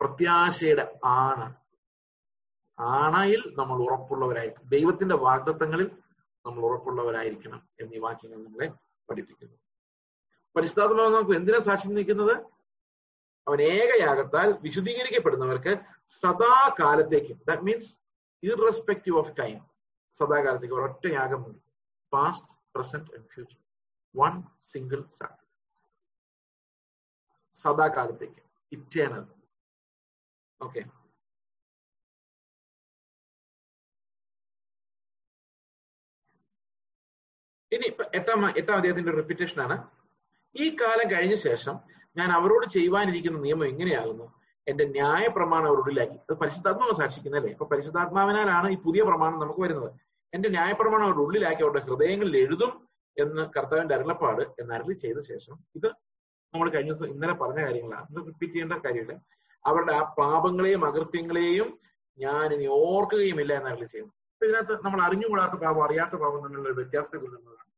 പ്രത്യാശയുടെ 0.00 0.98
ആണ്. 1.04 1.54
ആണയിൽ 2.80 3.54
നമ്മൾ 3.58 3.82
ഉറപ്പുള്ളവരായിരിക്കും 3.82 4.68
ദൈവത്തിന്റെ 4.68 5.14
വാഗ്ദത്തങ്ങളിൽ 5.14 5.90
നമ്മൾ 6.46 6.60
ഉറപ്പുള്ളവരായിരിക്കണം 6.60 7.68
എന്നീ 7.80 7.98
വാക്യങ്ങൾ 7.98 8.44
നമ്മളെ 8.44 8.72
പഠിപ്പിക്കുന്നു. 9.10 9.61
പരിശുദ്ധാത്മാവ് 10.56 11.14
നമുക്ക് 11.14 11.34
എന്തിനാ 11.38 11.58
സാക്ഷ്യം 11.58 11.94
നിൽക്കുന്നത്? 11.94 12.34
അവൻ 13.48 13.60
ഏകയാകത്താൽ 13.62 14.48
വിശുദ്ധീകരിക്കപ്പെടുന്നവർക്ക് 14.64 15.72
സദാകാലത്തേക്കും. 16.20 17.38
That 17.48 17.62
means 17.62 17.92
irrespective 18.42 19.16
of 19.18 19.32
time 19.38 19.58
സദാകാലത്തേക്ക് 20.18 20.74
ഒരൊറ്റ 20.74 21.06
യാഗം 21.12 21.42
മതി 21.42 21.60
past 22.12 22.48
present 22.74 23.14
and 23.16 23.28
future 23.34 23.58
one 24.14 24.42
single 24.72 25.00
sacrifice 25.20 25.50
സദാകാലത്തേക്ക്. 27.62 28.42
Eternal 28.72 29.24
okay 30.60 30.82
ഇനി 37.72 37.88
എട്ടാം 38.18 38.40
എട്ടാം 38.60 38.76
അദ്ദേഹത്തിന്റെ 38.76 39.12
റിപ്പീറ്റേഷൻ 39.12 39.60
ആണ്. 39.62 39.76
ഈ 40.54 40.76
കാലം 40.80 41.10
കഴിഞ്ഞ 41.10 41.34
ശേഷം 41.34 41.74
ഞാൻ 42.16 42.32
അവരോട് 42.32 42.66
ചെയ്യുവാനിരിക്കുന്ന 42.66 43.40
നിയമം 43.40 43.66
എങ്ങനെയാകുന്നു? 43.66 44.26
എന്റെ 44.66 44.84
ന്യായ 44.84 45.28
പ്രമാണം 45.28 45.66
അവരുള്ളിലാക്കി 45.66 46.16
അത് 46.16 46.36
പരിശുദ്ധാത്മാവ് 46.38 46.94
സാക്ഷിക്കുന്നല്ലേ 46.94 47.52
അപ്പൊ 47.52 47.66
പരിശുദ്ധാത്മാവിനാലാണ് 47.66 48.70
ഈ 48.70 48.76
പുതിയ 48.76 49.02
പ്രമാണം 49.02 49.40
നമുക്ക് 49.40 49.60
വരുന്നത്. 49.60 49.90
എന്റെ 50.32 50.48
ന്യായ 50.48 50.72
പ്രമാണം 50.72 51.04
അവരുടെ 51.04 51.20
ഉള്ളിലാക്കി 51.20 51.62
അവരുടെ 51.62 51.80
ഹൃദയങ്ങളിൽ 51.80 52.36
എഴുതും 52.36 52.88
എന്ന് 53.16 53.42
കർത്താവിന്റെ 53.56 53.94
അരുളപ്പാട് 53.94 54.42
എന്ന് 54.60 54.74
അരളി 54.74 54.92
ചെയ്ത 54.92 55.18
ശേഷം 55.18 55.56
ഇത് 55.74 55.88
നമ്മൾ 56.54 56.70
കഴിഞ്ഞ 56.70 56.90
ദിവസം 56.92 57.06
ഇന്നലെ 57.06 57.32
പറഞ്ഞ 57.32 57.60
കാര്യങ്ങളാണ്. 57.64 58.06
ഇത് 58.10 58.26
റിപ്പീറ്റ് 58.26 58.52
ചെയ്യേണ്ട 58.52 58.72
കാര്യമില്ല. 58.86 59.14
അവരുടെ 59.66 59.92
ആ 59.92 60.02
പാപങ്ങളെയും 60.18 60.84
അകൃത്യങ്ങളെയും 60.86 61.68
ഞാൻ 62.18 62.52
ഇനി 62.54 62.66
ഓർക്കുകയുമില്ല 62.66 63.52
എന്ന് 63.52 63.70
അരളി 63.70 63.86
ചെയ്യുന്നു. 63.86 64.14
അപ്പൊ 64.32 64.46
ഇതിനകത്ത് 64.46 64.84
നമ്മൾ 64.84 65.00
അറിഞ്ഞുകൂടാത്ത 65.02 65.56
പാപം 65.64 65.84
അറിയാത്ത 65.84 66.14
പാപം 66.16 66.40
തമ്മിലുള്ള 66.44 66.70
വ്യത്യാസത്തെ 66.70 67.16
കൊണ്ടുവന്നതാണ് 67.16 67.71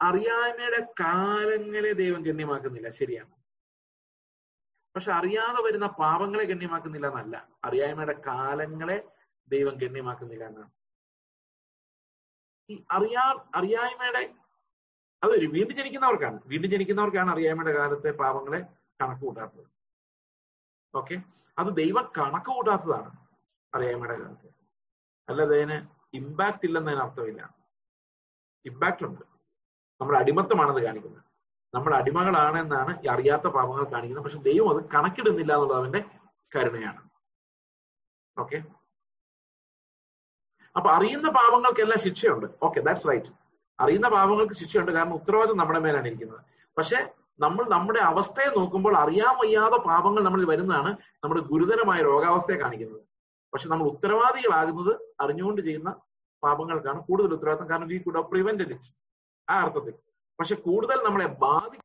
അറിയായ്മയുടെ 0.00 0.80
കാലങ്ങളെ 1.00 1.92
ദൈവം 1.92 2.22
ഗണ്യമാക്കുന്നില്ല. 2.22 2.90
ശരിയാണ്. 2.90 3.32
പക്ഷെ 4.96 5.12
അറിയാതെ 5.12 5.62
വരുന്ന 5.62 5.86
പാപങ്ങളെ 5.86 6.44
ഗണ്യമാക്കുന്നില്ല 6.44 7.06
എന്നല്ല. 7.06 7.48
അറിയായ്മയുടെ 7.64 8.22
കാലങ്ങളെ 8.26 9.08
ദൈവം 9.48 9.74
ഗണ്യമാക്കുന്നില്ല 9.74 10.44
എന്നാണ്. 10.44 10.70
ഈ 12.70 12.84
അറിയാ 12.90 13.44
അറിയായ്മയുടെ 13.54 14.34
അതൊരു 15.22 15.46
വീണ്ടും 15.46 15.76
ജനിക്കുന്നവർക്കാണ്. 15.76 16.40
വീണ്ടും 16.46 16.70
ജനിക്കുന്നവർക്കാണ് 16.70 17.30
അറിയായ്മയുടെ 17.30 17.72
കാലത്തെ 17.72 18.10
പാപങ്ങളെ 18.10 18.60
കണക്ക് 19.00 19.22
കൂട്ടാത്തത്. 19.22 19.70
ഓക്കെ? 20.94 21.16
അത് 21.58 21.76
ദൈവം 21.76 22.12
കണക്ക് 22.18 22.50
കൂട്ടാത്തതാണ് 22.50 23.10
അറിയായ്മയുടെ 23.74 24.18
കാലത്ത്. 24.18 24.48
അല്ലാതെ 25.28 25.56
അതിന് 25.56 25.88
ഇമ്പാക്ട് 26.16 26.66
ഇല്ലെന്നതിന് 26.66 27.00
അർത്ഥമില്ല. 27.00 27.54
ഇമ്പാക്ട് 28.64 29.04
ഉണ്ട്. 29.04 29.37
നമ്മുടെ 30.00 30.18
അടിമത്തമാണെന്ന് 30.18 30.82
കാണിക്കുന്നത്. 30.82 31.24
നമ്മൾ 31.74 31.94
അടിമകളാണെന്നാണ് 31.94 33.02
ഈ 33.04 33.06
അറിയാത്ത 33.06 33.46
പാപങ്ങൾ 33.46 33.84
കാണിക്കുന്നത്. 33.84 34.24
പക്ഷെ 34.24 34.38
ദൈവം 34.38 34.70
അത് 34.70 34.90
കണക്കിടുന്നില്ല 34.94 35.52
എന്നുള്ളത് 35.52 35.78
അവന്റെ 35.78 36.04
കരുണയാണ്. 36.56 37.00
ഓക്കെ? 38.38 38.58
അപ്പൊ 40.76 40.90
അറിയുന്ന 40.90 41.28
പാപങ്ങൾക്കെല്ലാം 41.30 41.98
ശിക്ഷയുണ്ട്. 41.98 42.46
ഓക്കെ 42.62 42.80
ദാറ്റ്സ് 42.80 43.08
റൈറ്റ് 43.08 43.32
അറിയുന്ന 43.80 44.08
പാപങ്ങൾക്ക് 44.08 44.54
ശിക്ഷയുണ്ട്. 44.54 44.92
കാരണം 44.92 45.14
ഉത്തരവാദിത്വം 45.14 45.58
നമ്മുടെ 45.58 45.78
മേലാണ് 45.78 46.06
ഇരിക്കുന്നത്. 46.06 46.40
പക്ഷെ 46.78 46.98
നമ്മൾ 47.40 47.64
നമ്മുടെ 47.68 47.98
അവസ്ഥയെ 47.98 48.46
നോക്കുമ്പോൾ 48.46 48.96
അറിയാൻ 48.96 49.34
വയ്യാതെ 49.40 49.76
പാപങ്ങൾ 49.76 50.22
നമ്മളിൽ 50.22 50.46
വരുന്നതാണ് 50.46 50.90
നമ്മുടെ 51.24 51.40
ഗുരുതരമായ 51.40 52.02
രോഗാവസ്ഥയെ 52.02 52.56
കാണിക്കുന്നത്. 52.56 53.02
പക്ഷെ 53.52 53.68
നമ്മൾ 53.68 53.86
ഉത്തരവാദികളാകുന്നത് 53.86 54.92
അറിഞ്ഞുകൊണ്ട് 55.20 55.62
ചെയ്യുന്ന 55.62 55.90
പാപങ്ങൾക്കാണ് 56.42 57.00
കൂടുതൽ 57.04 57.34
ഉത്തരവാദിത്വം. 57.34 57.70
കാരണം 57.70 57.88
വി 57.88 57.98
കുഡ് 57.98 58.14
പ്രിവെന്റഡ് 58.14 58.68
ഇറ്റ് 58.68 58.90
ആ 59.48 59.54
അർത്ഥത്തിൽ. 59.64 59.94
പക്ഷെ 60.38 60.54
കൂടുതൽ 60.66 60.98
നമ്മളെ 61.06 61.28
ബാധി 61.44 61.78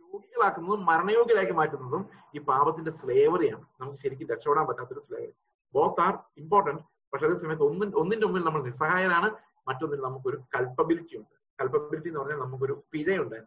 രോഗികളാക്കുന്നതും 0.00 0.82
മരണയോഗ്യരാക്കി 0.90 1.54
മാറ്റുന്നതും 1.60 2.02
ഈ 2.36 2.40
പാപത്തിന്റെ 2.50 2.92
സ്ലേവറിയാണ് 2.98 3.64
നമുക്ക് 3.80 3.98
ശരിക്കും 4.04 4.30
രക്ഷപ്പെടാൻ 4.32 4.66
പറ്റാത്തൊരു 4.68 5.02
സ്ലേവറി 5.06 5.32
ബോത്ത് 5.74 6.02
ആർ 6.06 6.14
ഇമ്പോർട്ടന്റ് 6.42 6.82
പക്ഷെ 7.12 7.24
അതേ 7.28 7.36
സമയത്ത് 7.42 7.64
ഒന്നും 7.70 7.88
ഒന്നിന്റെ 8.02 8.26
മുമ്പിൽ 8.26 8.44
നമ്മൾ 8.48 8.62
നിസ്സഹായരാണ് 8.68 9.28
മറ്റൊന്നിൽ 9.68 10.00
നമുക്കൊരു 10.06 10.38
കൽപ്പബിലിറ്റി 10.54 11.14
ഉണ്ട്. 11.20 11.34
കൽപ്പബിലിറ്റി 11.58 12.08
എന്ന് 12.10 12.20
പറഞ്ഞാൽ 12.20 12.40
നമുക്കൊരു 12.44 12.74
പിഴയുണ്ട് 12.92 13.38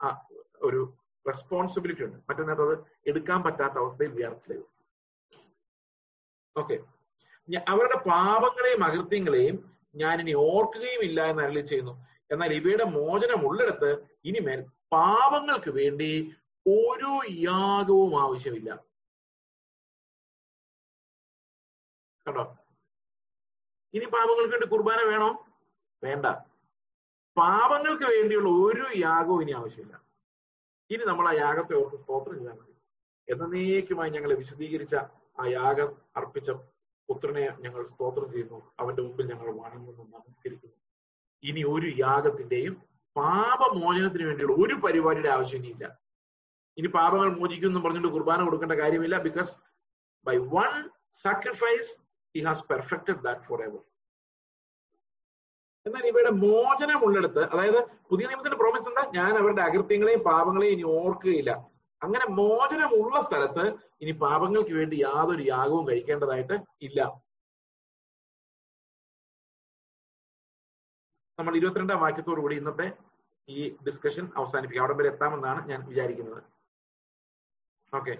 ആ 0.00 0.08
ഒരു 0.68 0.80
റെസ്പോൺസിബിലിറ്റി 1.26 2.02
ഉണ്ട്. 2.06 2.18
മറ്റൊന്നത് 2.28 2.62
അത് 2.66 2.74
എടുക്കാൻ 3.10 3.40
പറ്റാത്ത 3.46 3.76
അവസ്ഥയിൽ 3.82 4.12
വി 4.18 4.22
ആർ 4.28 4.34
സ്ലേവ്സ് 4.42 4.76
ഓക്കെ 6.56 6.76
അവരുടെ 7.72 7.98
പാപങ്ങളെയും 8.10 8.82
അകൃത്യങ്ങളെയും 8.88 9.56
ഞാൻ 10.02 10.16
ഇനി 10.22 10.32
ഓർക്കുകയും 10.48 11.02
ഇല്ല 11.08 11.20
എന്ന് 11.30 11.42
അരളി 11.44 11.62
ചെയ്യുന്നു. 11.70 11.94
എന്നാൽ 12.30 12.52
ഇവയുടെ 12.52 12.84
മോചനം 12.84 13.46
ഉള്ളിടത്ത് 13.48 14.06
ഇനിമേൽ 14.24 14.60
പാപങ്ങൾക്ക് 14.92 15.70
വേണ്ടി 15.70 16.36
ഒരു 16.66 17.20
യാഗവും 17.30 18.22
ആവശ്യമില്ല. 18.22 18.90
കണ്ടോ? 22.26 22.56
ഇനി 23.94 24.04
പാപങ്ങൾക്ക് 24.04 24.52
വേണ്ടി 24.52 24.66
കുർബാന 24.66 25.00
വേണോ? 25.02 25.44
വേണ്ട. 26.04 26.26
പാപങ്ങൾക്ക് 27.36 28.04
വേണ്ടിയുള്ള 28.04 28.48
ഒരു 28.48 28.98
യാഗവും 28.98 29.42
ഇനി 29.42 29.52
ആവശ്യമില്ല. 29.52 30.04
ഇനി 30.90 31.04
നമ്മൾ 31.04 31.28
ആ 31.28 31.32
യാഗത്തെ 31.32 31.74
ഓർത്ത് 31.74 31.96
സ്തോത്രം 31.96 32.34
ചെയ്താൽ 32.34 32.52
മതി. 32.52 32.74
എന്നേക്കുമായി 33.28 34.10
ഞങ്ങളെ 34.10 34.34
വിശദീകരിച്ച 34.34 34.94
ആ 35.38 35.46
യാഗം 35.46 35.96
അർപ്പിച്ച 36.16 36.50
പുത്രനെ 37.08 37.56
ഞങ്ങൾ 37.60 37.84
സ്തോത്രം 37.84 38.32
ചെയ്യുന്നു. 38.32 38.72
അവന്റെ 38.80 39.02
മുമ്പിൽ 39.02 39.26
ഞങ്ങൾ 39.26 39.46
വണങ്ങുന്നു 39.60 40.02
നമസ്കരിക്കുന്നു. 40.02 40.89
ഇനി 41.42 41.62
ഒരു 41.74 41.88
യാഗത്തിന്റെയും 42.04 42.74
പാപമോചനത്തിന് 43.16 44.24
വേണ്ടിയുള്ള 44.28 44.54
ഒരു 44.64 44.74
പരിപാടിയുടെ 44.84 45.30
ആവശ്യം 45.36 45.58
ഇനിയില്ല. 45.60 45.84
ഇനി 46.76 46.88
പാപങ്ങൾ 46.98 47.28
മോചിക്കും 47.38 47.70
എന്ന് 47.70 47.80
പറഞ്ഞിട്ട് 47.84 48.10
കുർബാന 48.16 48.44
കൊടുക്കേണ്ട 48.44 48.74
കാര്യമില്ല 48.82 49.16
because 49.26 49.52
by 50.26 50.36
one 50.54 50.72
sacrifice 51.24 51.90
he 52.34 52.42
has 52.48 52.64
perfected 52.72 53.22
that 53.26 53.44
for 53.48 53.60
ever 53.68 53.80
എന്നാൽ 55.86 56.04
ഇവയുടെ 56.10 56.32
മോചനം 56.44 57.00
ഉള്ളിടത്ത് 57.06 57.42
അതായത് 57.52 57.78
പുതിയ 58.10 58.24
നിയമത്തിന്റെ 58.28 58.58
പ്രോമിസ് 58.62 58.88
എന്താ? 58.88 59.02
ഞാൻ 59.18 59.32
അവരുടെ 59.40 59.62
അകൃത്യങ്ങളെയും 59.68 60.22
പാപങ്ങളെയും 60.30 60.74
ഇനി 60.76 60.84
ഓർക്കുകയില്ല. 60.98 61.52
അങ്ങനെ 62.02 62.26
മോചനമുള്ള 62.40 63.16
സ്ഥലത്ത് 63.22 63.64
ഇനി 64.02 64.12
പാപങ്ങൾക്ക് 64.24 64.74
വേണ്ടി 64.80 64.96
യാതൊരു 65.06 65.42
യാഗവും 65.52 65.84
കഴിക്കേണ്ടതായിട്ട് 65.88 66.56
ഇല്ല. 66.80 67.00
നമ്മൾ 71.40 71.54
ഇരുപത്തിരണ്ടാം 71.56 72.00
വാക്യത്തോടു 72.00 72.40
കൂടി 72.40 72.56
ഇന്നത്തെ 72.56 72.86
ഈ 73.48 73.60
ഡിസ്കഷൻ 73.86 74.24
അവസാനിപ്പിക്കാം. 74.36 74.84
അവിടെ 74.84 74.96
വരെ 74.98 75.08
എത്താമെന്നാണ് 75.12 75.60
ഞാൻ 75.70 75.80
വിചാരിക്കുന്നത്. 75.90 76.42
ഓക്കെ 77.92 78.14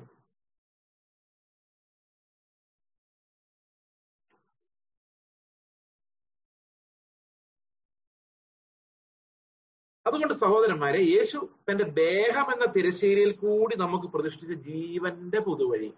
അതുകൊണ്ട് 10.07 10.35
സഹോദരന്മാരെ 10.35 11.01
യേശു 11.15 11.39
തന്റെ 11.69 11.85
ദേഹം 12.05 12.47
എന്ന 12.53 12.67
തിരശ്ശേരിയിൽ 12.77 13.33
കൂടി 13.43 13.75
നമുക്ക് 13.77 14.07
പ്രതിഷ്ഠിച്ച 14.07 14.55
ജീവന്റെ 14.71 15.41
പുതുവഴി. 15.41 15.91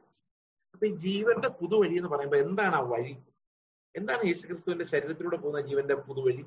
അപ്പൊ 0.74 0.86
ഈ 0.86 0.92
ജീവന്റെ 1.06 1.48
പുതുവഴി 1.60 1.94
എന്ന് 2.00 2.08
പറയുമ്പോൾ 2.08 2.40
എന്താണ് 2.46 2.76
ആ 2.76 2.82
വഴി? 2.92 3.14
എന്താണ് 3.94 4.22
യേശുക്രിസ്തുവിന്റെ 4.30 4.86
ശരീരത്തിലൂടെ 4.92 5.36
പോകുന്ന 5.36 5.60
ജീവന്റെ 5.70 5.94
പുതുവഴി? 6.08 6.44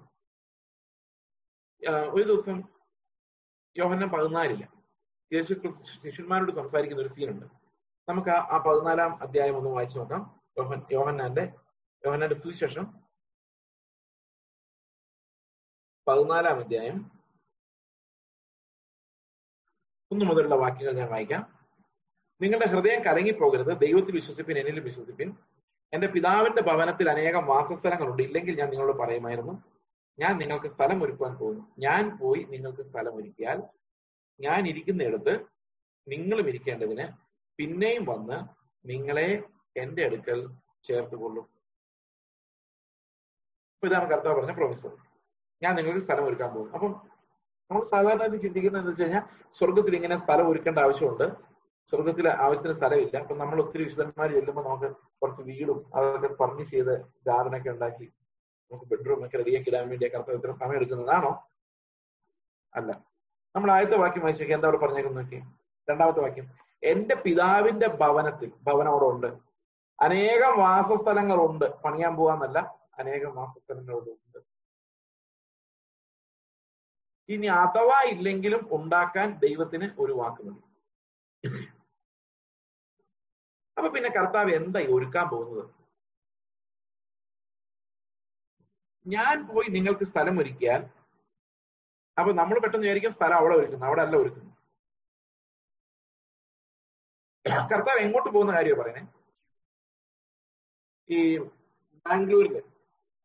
ഒരു 1.83 2.23
ദിവസം 2.23 2.63
യോഹന്നം 3.77 4.09
പതിനാലില്ല 4.09 4.65
യേശു 5.33 5.53
ശിഷ്യന്മാരോട് 6.03 6.51
സംസാരിക്കുന്ന 6.51 7.01
ഒരു 7.01 7.09
സീനുണ്ട്. 7.09 7.45
നമുക്ക് 8.09 8.29
ആ 8.29 8.57
പതിനാലാം 8.67 9.23
അധ്യായം 9.23 9.57
ഒന്ന് 9.57 9.69
വായിച്ചു 9.69 9.97
നോക്കാം. 9.99 10.41
യോഹൻ 10.57 10.81
യോഹന്നാന്റെ 10.91 11.53
യോഹന്നാന്റെ 12.05 12.35
സുവിശേഷം 12.35 12.85
പതിനാലാം 16.07 16.59
അധ്യായം 16.59 16.97
ഒന്നു 20.11 20.25
മുതലുള്ള 20.25 20.55
വാക്യങ്ങൾ 20.55 20.93
ഞാൻ 20.93 21.09
വായിക്കാം. 21.11 21.43
നിങ്ങളുടെ 22.41 22.65
ഹൃദയം 22.65 23.03
കലങ്ങിപ്പോകരുത് 23.03 23.79
ദൈവത്തിൽ 23.79 24.11
വിശ്വസിപ്പിൻ 24.15 24.57
എന്നിലും 24.57 24.83
വിശ്വസിപ്പിൻ. 24.83 25.29
എന്റെ 25.93 26.07
പിതാവിന്റെ 26.07 26.61
ഭവനത്തിൽ 26.61 27.09
അനേകം 27.09 27.45
വാസസ്ഥലങ്ങളുണ്ട് 27.45 28.23
ഇല്ലെങ്കിൽ 28.23 28.59
ഞാൻ 28.59 28.69
നിങ്ങളോട് 28.69 28.97
പറയുമായിരുന്നു. 28.97 29.74
ഞാൻ 30.19 30.33
നിങ്ങൾക്ക് 30.41 30.69
സ്ഥലം 30.75 30.99
ഒരുക്കുവാൻ 31.05 31.33
പോകുന്നു. 31.39 31.63
ഞാൻ 31.85 32.03
പോയി 32.19 32.41
നിങ്ങൾക്ക് 32.53 32.83
സ്ഥലം 32.89 33.15
ഒരുക്കിയാൽ 33.19 33.59
ഞാൻ 34.39 34.61
ഇരിക്കുന്നിടത്ത് 34.71 35.33
നിങ്ങളും 36.07 36.47
ഇരിക്കേണ്ടതിന് 36.51 37.05
പിന്നെയും 37.59 38.03
വന്ന് 38.11 38.37
നിങ്ങളെ 38.85 39.29
എന്റെ 39.75 40.01
അടുക്കൽ 40.07 40.39
ചേർത്തുകൊള്ളും. 40.87 41.45
അപ്പൊ 43.73 43.87
ഇതാണ് 43.89 44.07
കർത്താവ് 44.11 44.35
പറഞ്ഞ 44.39 44.53
പ്രൊഫസർ 44.59 44.91
ഞാൻ 45.61 45.73
നിങ്ങൾക്ക് 45.75 46.03
സ്ഥലം 46.05 46.25
ഒരുക്കാൻ 46.29 46.49
പോകും 46.53 46.69
അപ്പം 46.75 46.91
നമ്മൾ 47.71 47.83
സാധാരണ 47.93 48.35
ചിന്തിക്കുന്നത് 48.43 48.81
എന്താ 48.81 48.91
വെച്ച് 48.91 49.03
കഴിഞ്ഞാൽ 49.03 49.23
സ്വർഗത്തിൽ 49.57 49.93
ഇങ്ങനെ 49.95 50.15
സ്ഥലം 50.23 50.49
ഒരുക്കേണ്ട 50.51 50.79
ആവശ്യമുണ്ട്. 50.85 51.25
സ്വർഗത്തിൽ 51.93 52.25
ആവശ്യത്തിന് 52.45 52.75
സ്ഥലമില്ല. 52.79 53.15
അപ്പൊ 53.23 53.35
നമ്മൾ 53.35 53.57
ഒത്തിരി 53.63 53.83
വിശുദ്ധന്മാർ 53.83 54.29
ചെല്ലുമ്പോൾ 54.37 54.63
നമുക്ക് 54.67 54.89
കുറച്ച് 55.21 55.43
വീടും 55.49 55.79
അതൊക്കെ 55.95 56.29
ഫർണിഷ് 56.39 56.71
ചെയ്ത് 56.71 56.93
ഗാർഡനൊക്കെ 57.27 57.69
ഉണ്ടാക്കി 57.75 58.05
നമുക്ക് 58.71 58.85
ബെഡ്റൂം 58.85 59.25
ഒക്കെ 59.25 59.37
റെഡിയാക്കി 59.37 59.69
ഇടാൻ 59.69 59.89
വേണ്ടി 59.89 60.05
കർത്താവ് 60.05 60.37
ഇത്ര 60.37 60.51
സമയം 60.51 60.75
എടുക്കുന്നതാണോ? 60.75 61.49
അല്ല. 62.73 62.91
നമ്മൾ 63.55 63.71
ആദ്യത്തെ 63.71 63.97
വാക്യം 63.97 64.23
വായിച്ചേക്ക്. 64.23 64.53
എന്താ 64.53 64.67
അവിടെ 64.67 64.85
പറഞ്ഞേക്കുന്നത് 64.85 65.23
നോക്കി 65.23 65.43
രണ്ടാമത്തെ 65.89 66.19
വാക്യം. 66.19 66.47
എന്റെ 66.83 67.15
പിതാവിന്റെ 67.15 67.87
ഭവനത്തിൽ 67.87 68.51
ഭവനം 68.63 68.89
അവിടെ 68.89 69.05
ഉണ്ട്. 69.05 69.27
അനേകം 70.01 70.59
വാസസ്ഥലങ്ങളുണ്ട്. 70.59 71.65
പണിയാൻ 71.65 72.15
പോവാന്നല്ല. 72.15 72.59
അനേകം 72.99 73.35
വാസസ്ഥലങ്ങളുണ്ട്. 73.35 74.39
ഇനി 77.29 77.47
അഥവാ 77.47 78.01
ഇല്ലെങ്കിലും 78.01 78.67
ഉണ്ടാക്കാൻ 78.71 79.39
ദൈവത്തിന് 79.39 79.89
ഒരു 79.99 80.13
വാക്ക് 80.13 80.41
മതി. 80.41 80.61
അപ്പൊ 83.77 83.89
പിന്നെ 83.89 84.09
കർത്താവ് 84.09 84.51
എന്തായി 84.51 84.85
ഒരുക്കാൻ 84.85 85.29
പോകുന്നത്? 85.29 85.84
ഞാൻ 89.05 89.35
പോയി 89.47 89.67
നിങ്ങൾക്ക് 89.67 90.05
സ്ഥലം 90.11 90.35
ഒരുക്കിയാൽ 90.41 90.81
അപ്പൊ 92.17 92.31
നമ്മൾ 92.33 92.57
പെട്ടെന്ന് 92.59 92.85
വിചാരിക്കും 92.85 93.15
സ്ഥലം 93.17 93.37
അവിടെ 93.37 93.55
ഒരുക്കുന്നു 93.55 93.85
അവിടെ 93.85 94.01
അല്ല 94.01 94.15
ഒരുക്കുന്നു. 94.15 94.51
കർത്താവ് 97.71 97.99
എങ്ങോട്ട് 98.05 98.29
പോകുന്ന 98.29 98.51
കാര്യമാണ് 98.53 98.79
പറയുന്നത് 98.81 99.11
ഈ 101.09 101.19
ബാംഗ്ലൂരിൽ. 102.05 102.55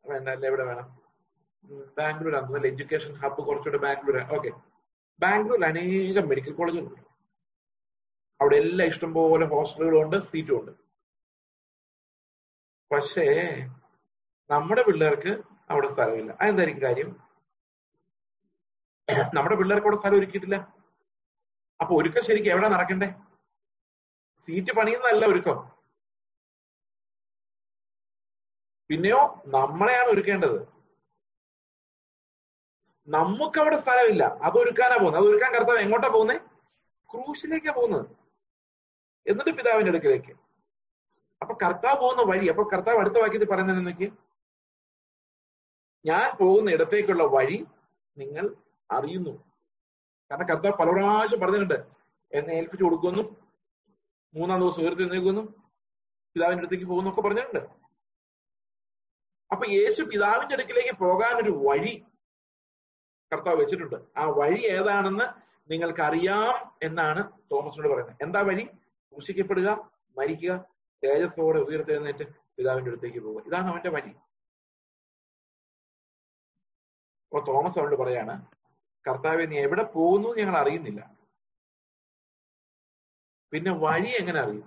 വേണ്ട 0.04 0.28
അല്ല 0.34 0.44
എവിടെ 0.50 0.64
വേണം? 0.70 0.88
ബാംഗ്ലൂർ 1.98 2.34
ആണെന്ന് 2.38 2.68
എഡ്യൂക്കേഷൻ 2.70 3.12
ഹബ്ബ് 3.22 3.40
കുറച്ചുകൂടെ 3.46 3.80
ബാംഗ്ലൂർ 3.84 4.16
ഓക്കെ 4.36 4.50
ബാംഗ്ലൂരിൽ 5.20 5.64
അനേകം 5.68 6.26
മെഡിക്കൽ 6.30 6.54
കോളേജുകളുണ്ട് 6.58 7.02
അവിടെ 8.40 8.56
എല്ലാം 8.56 8.88
ഇഷ്ടംപോലെ 8.92 9.46
ഹോസ്റ്റലുകളും 9.52 10.00
ഉണ്ട് 10.02 10.16
സീറ്റും 10.28 10.56
ഉണ്ട്. 10.58 10.72
പക്ഷേ 12.90 13.26
നമ്മുടെ 14.50 14.82
പിള്ളേർക്ക് 14.88 15.32
അവിടെ 15.70 15.88
സ്ഥലമില്ല. 15.88 16.32
അതെന്തായിരിക്കും 16.40 16.84
കാര്യം 16.84 17.10
നമ്മുടെ 19.34 19.56
പിള്ളേർക്ക് 19.56 19.86
അവിടെ 19.86 19.96
സ്ഥലം 19.96 20.18
ഒരുക്കിയിട്ടില്ല. 20.18 20.56
അപ്പൊ 21.80 21.92
ഒരുക്കം 22.00 22.22
ശരിക്കും 22.22 22.50
എവിടെ 22.50 22.68
നടക്കണ്ടേ? 22.68 23.08
സീറ്റ് 24.44 24.72
പണിയുന്നതല്ല 24.76 25.24
ഒരുക്കം. 25.26 25.58
പിന്നെയോ 28.90 29.42
നമ്മളെയാണ് 29.46 30.08
ഒരുക്കേണ്ടത്. 30.08 30.58
നമുക്ക് 33.08 33.58
അവിടെ 33.60 33.76
സ്ഥലമില്ല. 33.76 34.22
അത് 34.24 34.56
ഒരുക്കാനാ 34.58 34.96
പോകുന്നത്. 34.96 35.22
അത് 35.22 35.30
ഒരുക്കാൻ 35.30 35.52
കർത്താവ് 35.54 35.78
എങ്ങോട്ടാ 35.78 36.08
പോകുന്നത് 36.08 36.40
ക്രൂശിലേക്കാ 37.10 37.72
പോകുന്നത്. 37.72 38.06
എന്നിട്ട് 39.26 39.50
പിതാവിന്റെ 39.50 39.90
അടുക്കിലേക്ക്. 39.90 40.32
അപ്പൊ 41.42 41.54
കർത്താവ് 41.62 42.00
പോകുന്ന 42.00 42.22
വഴി 42.22 42.46
അപ്പൊ 42.48 42.62
കർത്താവ് 42.64 42.98
അടുത്ത 42.98 43.14
വാക്യത്തിൽ 43.14 43.48
പറയുന്നത് 43.48 44.12
ഞാൻ 46.04 46.26
പോകുന്ന 46.40 46.70
ഇടത്തേക്കുള്ള 46.76 47.24
വഴി 47.36 47.58
നിങ്ങൾ 48.16 48.44
അറിയുന്നു. 48.90 49.32
കാരണം 50.30 50.46
കർത്താവ് 50.50 50.74
പല 50.80 50.88
പ്രാവശ്യം 50.96 51.40
പറഞ്ഞിട്ടുണ്ട് 51.40 51.78
എന്നെ 52.32 52.52
ഏൽപ്പിച്ചു 52.60 52.84
കൊടുക്കുന്നു 52.84 53.22
മൂന്നാം 54.34 54.60
ദിവസം 54.60 54.82
ഉയർത്തി 54.82 55.04
നീക്കുന്നു 55.12 55.42
പിതാവിന്റെ 56.36 56.62
അടുത്തേക്ക് 56.62 56.86
പോകുന്നൊക്കെ 56.90 57.20
പറഞ്ഞിട്ടുണ്ട്. 57.20 57.62
അപ്പൊ 59.50 59.64
യേശു 59.76 60.02
പിതാവിന്റെ 60.02 60.54
അടുക്കിലേക്ക് 60.54 60.94
പോകാൻ 61.04 61.34
ഒരു 61.42 61.52
വഴി 61.66 61.94
കർത്താവ് 63.32 63.58
വെച്ചിട്ടുണ്ട്. 63.62 63.96
ആ 64.20 64.24
വഴി 64.38 64.60
ഏതാണെന്ന് 64.76 65.26
നിങ്ങൾക്ക് 65.70 66.02
അറിയാം 66.08 66.54
എന്നാണ് 66.82 67.20
തോമസിനോട് 67.52 67.88
പറയുന്നത്. 67.92 68.16
എന്താ 68.22 68.40
വഴി? 68.48 68.64
ക്രൂശിക്കപ്പെടുക 69.12 69.68
മരിക്കുക 70.18 70.52
തേജസ്സോടെ 71.02 71.58
ഉയർത്തെഴുന്നേറ്റ് 71.58 72.24
പിതാവിന്റെ 72.56 72.90
അടുത്തേക്ക് 72.90 73.20
പോവുക 73.26 73.42
ഇതാണ് 73.48 73.68
അവന്റെ 73.72 73.90
വഴി. 73.96 74.12
അപ്പൊ 77.32 77.40
തോമസ് 77.48 77.78
അവരോട് 77.78 77.96
പറയാണ് 78.02 78.34
കർത്താവെ 79.06 79.44
നീ 79.46 79.56
എവിടെ 79.66 79.82
പോകുന്നു 79.82 80.28
ഞങ്ങൾ 80.38 80.56
അറിയുന്നില്ല. 80.56 81.00
പിന്നെ 83.52 83.72
വഴി 83.84 84.10
എങ്ങനെ 84.20 84.38
അറിയും? 84.40 84.66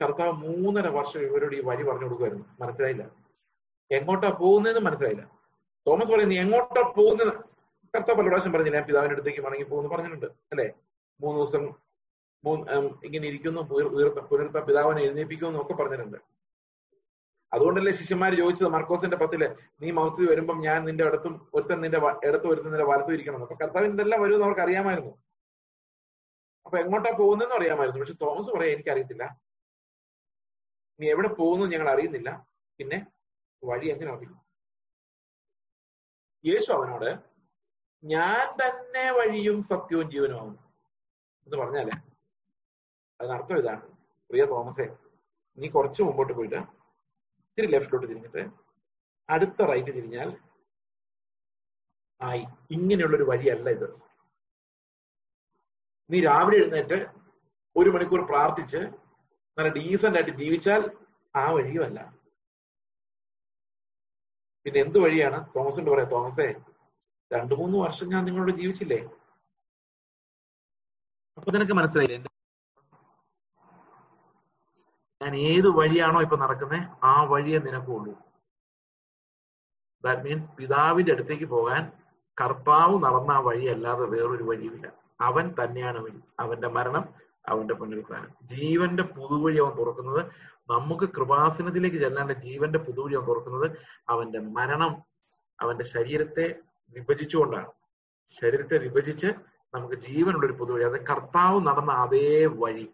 കർത്താവ് 0.00 0.32
മൂന്നര 0.44 0.88
വർഷം 0.88 1.20
ഇവരോട് 1.20 1.54
ഈ 1.58 1.60
വഴി 1.68 1.82
പറഞ്ഞു 1.88 2.06
കൊടുക്കുമായിരുന്നു. 2.06 2.46
മനസ്സിലായില്ല. 2.62 3.04
എങ്ങോട്ടാ 3.90 4.30
പോകുന്നതെന്ന് 4.42 4.82
മനസ്സിലായില്ല. 4.88 5.24
തോമസ് 5.86 6.10
പറയുന്നു 6.10 6.34
എങ്ങോട്ടാ 6.34 6.82
പോകുന്നത് 6.98 7.32
കർത്താവ് 7.94 8.18
പല 8.18 8.28
പ്രാവശ്യം 8.28 8.52
പറഞ്ഞില്ല 8.52 8.76
ഞാൻ 8.78 8.86
പിതാവിന്റെ 8.86 9.16
അടുത്തേക്ക് 9.16 9.42
മടങ്ങി 9.46 9.64
പോകുന്നു 9.64 9.90
പറഞ്ഞിട്ടുണ്ട് 9.94 10.26
അല്ലെ? 10.52 10.66
മൂന്ന് 11.20 11.38
ദിവസം 11.40 11.62
മൂന്ന് 12.44 12.64
ഇങ്ങനെ 13.06 13.26
ഇരിക്കുന്നു 13.30 13.60
ഉയർത്ത 13.98 14.20
പുനർത്ത 14.30 14.58
പിതാവിനെ 14.68 15.00
എഴുന്നേപ്പിക്കുന്നു 15.06 15.60
ഒക്കെ 15.62 15.74
പറഞ്ഞിട്ടുണ്ട്. 15.74 16.18
അതുകൊണ്ടല്ലേ 17.56 17.92
ശിഷ്യന്മാർ 18.00 18.32
ചോദിച്ചത് 18.40 18.70
മർക്കോസിന്റെ 18.76 19.18
പത്തിൽ 19.20 19.42
നീ 19.82 19.90
മൗത്തി 19.98 20.24
വരുമ്പം 20.30 20.58
ഞാൻ 20.66 20.78
നിന്റെ 20.88 21.04
അടുത്തും 21.08 21.34
ഒരുത്തൻ 21.54 21.78
നിന്റെ 21.84 22.00
ഇടത്ത് 22.28 22.46
ഒരുത്തൻ 22.52 22.70
നിന്റെ 22.74 22.88
വലത്തും 22.90 23.14
ഇരിക്കണം. 23.16 23.42
അപ്പൊ 23.46 23.56
കർത്താവിന് 23.62 23.94
ഇതെല്ലാം 23.96 24.22
വരുമെന്ന് 24.22 24.46
അവർക്ക് 24.48 24.64
അറിയാമായിരുന്നു 24.66 25.12
അപ്പൊ 26.66 26.76
എങ്ങോട്ടാ 26.82 27.10
പോകുന്നതെന്ന് 27.22 27.56
അറിയാമായിരുന്നു. 27.58 28.00
പക്ഷെ 28.02 28.16
തോമസ് 28.24 28.50
പറയാ 28.56 28.72
എനിക്കറിയത്തില്ല. 28.76 29.24
നീ 31.00 31.06
എവിടെ 31.14 31.28
പോകുന്നു 31.40 31.64
ഞങ്ങൾ 31.72 31.88
അറിയുന്നില്ല. 31.94 32.30
പിന്നെ 32.78 32.98
വഴി 33.62 33.86
എങ്ങനെ 33.94 34.10
അറിയും? 34.14 34.36
യേശു 36.44 36.68
അവനോട് 36.76 37.10
ഞാൻ 38.02 38.46
തന്നെ 38.60 39.04
വഴിയും 39.18 39.58
സത്യവും 39.70 40.06
ജീവനുമാകുന്നു 40.14 40.62
എന്ന് 41.46 41.56
പറഞ്ഞാലേ 41.62 41.94
അതിനർത്ഥം 43.20 43.58
ഇതാണ്. 43.62 43.84
പ്രിയ 44.30 44.44
തോമസേ 44.52 44.86
നീ 45.58 45.68
കുറച്ച് 45.76 46.00
മുമ്പോട്ട് 46.02 46.32
പോയിട്ട് 46.32 46.60
ഇത്തിരി 47.58 47.72
ലെഫ്റ്റിലോട്ട് 47.72 48.08
തിരിഞ്ഞിട്ട് 48.08 48.42
അടുത്ത 49.28 49.62
റൈറ്റ് 49.62 49.92
തിരിഞ്ഞാൽ 49.94 50.28
ആയി. 52.20 52.42
ഇങ്ങനെയുള്ളൊരു 52.70 53.26
വഴിയല്ല 53.30 53.68
ഇത്. 53.76 53.86
നീ 56.10 56.18
രാവിലെ 56.20 56.56
എഴുന്നേറ്റ് 56.58 56.98
ഒരു 57.76 57.90
മണിക്കൂർ 57.90 58.20
പ്രാർത്ഥിച്ച് 58.26 58.80
നല്ല 59.58 59.68
ഡീസന്റ് 59.78 60.18
ആയിട്ട് 60.18 60.34
ജീവിച്ചാൽ 60.42 60.82
ആ 61.34 61.46
വഴിയുമല്ല 61.50 61.98
പിന്നെ 64.66 64.80
എന്ത് 64.80 64.98
വഴിയാണ്? 64.98 65.40
തോമസിന്റെ 65.56 65.90
പറയാ 65.90 66.04
തോമസേ 66.04 66.48
രണ്ടു 67.30 67.54
മൂന്ന് 67.54 67.78
വർഷം 67.78 68.06
ഞാൻ 68.10 68.24
നിങ്ങളോട് 68.24 68.52
ജീവിച്ചില്ലേ? 68.60 69.00
അപ്പൊ 71.38 71.50
നിനക്ക് 71.52 71.72
മനസ്സിലായില്ലേ? 71.72 72.35
ഞാൻ 75.26 75.36
ഏത് 75.36 75.68
വഴിയാണോ 75.68 76.22
ഇപ്പൊ 76.22 76.36
നടക്കുന്നത് 76.36 76.82
ആ 77.04 77.22
വഴിയെ 77.22 77.58
നിനക്കുള്ളൂ. 77.58 78.12
ദാറ്റ് 80.04 80.22
മീൻസ് 80.22 80.52
പിതാവിന്റെ 80.52 81.12
അടുത്തേക്ക് 81.12 81.44
പോകാൻ 81.44 81.92
കർത്താവ് 82.40 83.02
നടന്ന 83.02 83.30
ആ 83.30 83.38
വഴി 83.38 83.66
അല്ലാതെ 83.66 84.04
വേറൊരു 84.04 84.44
വഴിയുമില്ല. 84.44 84.92
അവൻ 85.20 85.54
തന്നെയാണ് 85.62 85.98
വഴി. 85.98 86.20
അവന്റെ 86.40 86.68
മരണം 86.68 87.04
അവന്റെ 87.48 87.74
പുനരുത്ഥാനം. 87.74 88.30
ജീവന്റെ 88.56 89.02
പുതുവഴി 89.02 89.58
അവൻ 89.58 89.72
തുറക്കുന്നത് 89.76 90.22
നമുക്ക് 90.70 91.08
കൃപാസനത്തിലേക്ക് 91.16 91.96
ചെല്ലാണ്ട് 91.96 92.32
ജീവന്റെ 92.32 92.78
പുതുവഴി 92.78 93.14
അവൻ 93.14 93.26
തുറക്കുന്നത് 93.26 93.70
അവന്റെ 94.08 94.38
മരണം 94.38 95.02
അവന്റെ 95.60 95.84
ശരീരത്തെ 95.84 96.46
വിഭജിച്ചുകൊണ്ടാണ്. 96.96 97.70
ശരീരത്തെ 98.40 98.78
വിഭജിച്ച് 98.78 99.26
നമുക്ക് 99.74 99.94
ജീവനുള്ള 99.94 100.46
ഒരു 100.46 100.52
പുതുവഴി 100.52 100.84
അത് 100.84 101.06
കർത്താവ് 101.06 101.66
നടന്ന 101.66 101.92
അതേ 101.92 102.46
വഴി. 102.46 102.86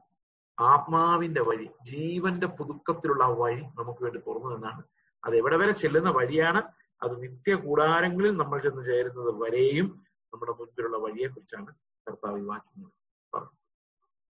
ആത്മാവിന്റെ 0.58 1.42
വഴി 1.48 1.66
ജീവന്റെ 1.90 2.48
പുതുക്കത്തിലുള്ള 2.58 3.22
ആ 3.24 3.34
വഴി 3.42 3.62
നമുക്ക് 3.78 4.02
വേണ്ടി 4.04 4.18
തുറന്നു 4.26 4.48
തന്നാണ് 4.54 4.82
അത് 5.22 5.34
എവിടെ 5.40 5.56
വരെ 5.60 5.72
ചെല്ലുന്ന 5.82 6.10
വഴിയാണ് 6.18 6.60
അത് 7.02 7.14
നിത്യ 7.22 7.54
കൂടാരങ്ങളിൽ 7.64 8.34
നമ്മൾ 8.40 8.58
ചെന്ന് 8.64 8.82
ചേരുന്നത് 8.88 9.30
വരെയും 9.42 9.86
നമ്മുടെ 10.32 10.52
മുൻപിലുള്ള 10.58 10.98
വഴിയെ 11.04 11.28
കുറിച്ചാണ് 11.28 11.70
കർത്താവ് 12.06 12.42
വാക്യങ്ങൾ 12.50 12.90
പറഞ്ഞത്. 13.32 13.58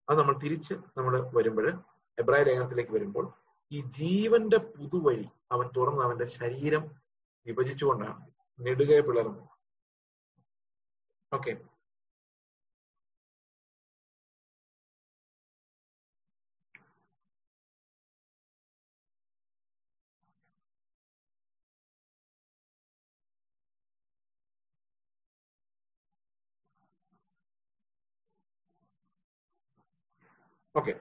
അത് 0.09 0.17
നമ്മൾ 0.21 0.35
തിരിച്ച് 0.45 0.75
നമ്മൾ 0.97 1.15
വരുമ്പോൾ 1.39 1.67
എബ്രായ 2.19 2.43
ലേഖനത്തിലേക്ക് 2.49 2.95
വരുമ്പോൾ 2.97 3.27
ഈ 3.73 3.81
ജീവന്റെ 3.99 4.59
പുതുവഴി 4.73 5.27
അവൻ 5.55 5.67
തുറന്ന് 5.77 6.03
അവന്റെ 6.07 6.27
ശരീരം 6.39 6.85
വിഭജിച്ചുകൊണ്ടാണ് 7.47 8.21
നെടുകെ 8.59 8.99
പിളർന്നു. 9.07 9.45
ഓക്കെ 11.33 11.53
ഓക്കെ 30.75 30.95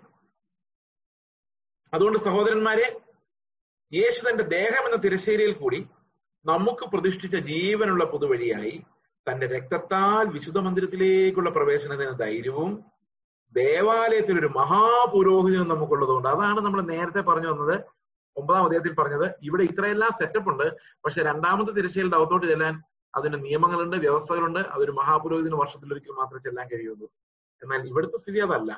അതുകൊണ്ട് 1.94 2.20
സഹോദരന്മാരെ 2.20 3.00
യേശു 3.92 4.30
തന്റെ 4.30 4.44
ദേഹം 4.44 4.86
എന്ന 4.86 4.96
തിരശ്ശേരിയിൽ 4.96 5.54
കൂടി 5.54 5.90
നമുക്ക് 6.46 6.84
പ്രതിഷ്ഠിച്ച 6.84 7.36
ജീവനുള്ള 7.36 8.04
പുതുവഴിയായി 8.04 8.84
തന്റെ 9.28 9.48
രക്തത്താൽ 9.48 10.28
വിശുദ്ധ 10.28 10.60
മന്ദിരത്തിലേക്കുള്ള 10.60 11.50
പ്രവേശനത്തിന് 11.50 12.20
ധൈര്യവും 12.20 12.86
ദേവാലയത്തിൽ 13.56 14.40
ഒരു 14.40 14.48
മഹാപുരോഹിതനും 14.48 15.68
നമുക്കുള്ളതുകൊണ്ട് 15.68 16.30
അതാണ് 16.30 16.60
നമ്മൾ 16.60 16.82
നേരത്തെ 16.82 17.20
പറഞ്ഞു 17.20 17.48
വന്നത് 17.48 17.76
ഒമ്പതാം 18.38 18.64
അദ്ദേഹത്തിൽ 18.64 18.94
പറഞ്ഞത്. 18.94 19.36
ഇവിടെ 19.44 19.64
ഇത്രയെല്ലാം 19.64 20.12
സെറ്റപ്പ് 20.12 20.50
ഉണ്ട്. 20.50 20.78
പക്ഷെ 21.06 21.24
രണ്ടാമത്തെ 21.24 21.72
തിരശ്ശേലിന്റെ 21.72 22.18
അകത്തോട്ട് 22.18 22.48
ചെല്ലാൻ 22.48 22.84
അതിന് 23.16 23.46
നിയമങ്ങളുണ്ട് 23.46 23.98
വ്യവസ്ഥകളുണ്ട്. 23.98 24.60
അതൊരു 24.60 24.92
മഹാപുരോഹിതന് 24.92 25.56
വർഷത്തിലൊരിക്കൽ 25.56 26.12
മാത്രമേ 26.12 26.40
ചെല്ലാൻ 26.40 26.68
കഴിയുള്ളൂ. 26.68 27.08
എന്നാൽ 27.62 27.88
ഇവിടുത്തെ 27.88 28.18
സ്ഥിതി 28.18 28.40
അതല്ല. 28.40 28.72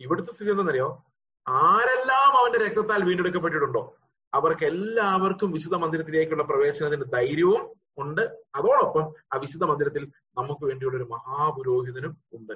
ഇവിടുത്തെ 0.00 0.32
സ്ഥിതി 0.32 0.50
എന്താണെന്നറിയോ? 0.50 1.04
ആരെല്ലാം 1.48 2.38
അവന്റെ 2.38 2.58
രക്തത്താൽ 2.58 3.04
വീണ്ടെടുക്കപ്പെട്ടിട്ടുണ്ടോ? 3.04 3.96
അവർക്ക് 4.34 4.66
എല്ലാവർക്കും 4.66 5.50
വിശുദ്ധ 5.50 5.76
മന്ദിരത്തിലേക്കുള്ള 5.76 6.42
പ്രവേശനത്തിന് 6.42 7.04
ധൈര്യവും 7.12 7.70
ഉണ്ട്. 7.98 8.22
അതോടൊപ്പം 8.54 9.14
ആ 9.34 9.38
വിശുദ്ധ 9.38 9.64
മന്ദിരത്തിൽ 9.64 10.12
നമുക്ക് 10.38 10.64
വേണ്ടിയുള്ള 10.64 10.96
ഒരു 10.96 11.04
മഹാപുരോഹിതനും 11.04 12.16
ഉണ്ട്. 12.32 12.52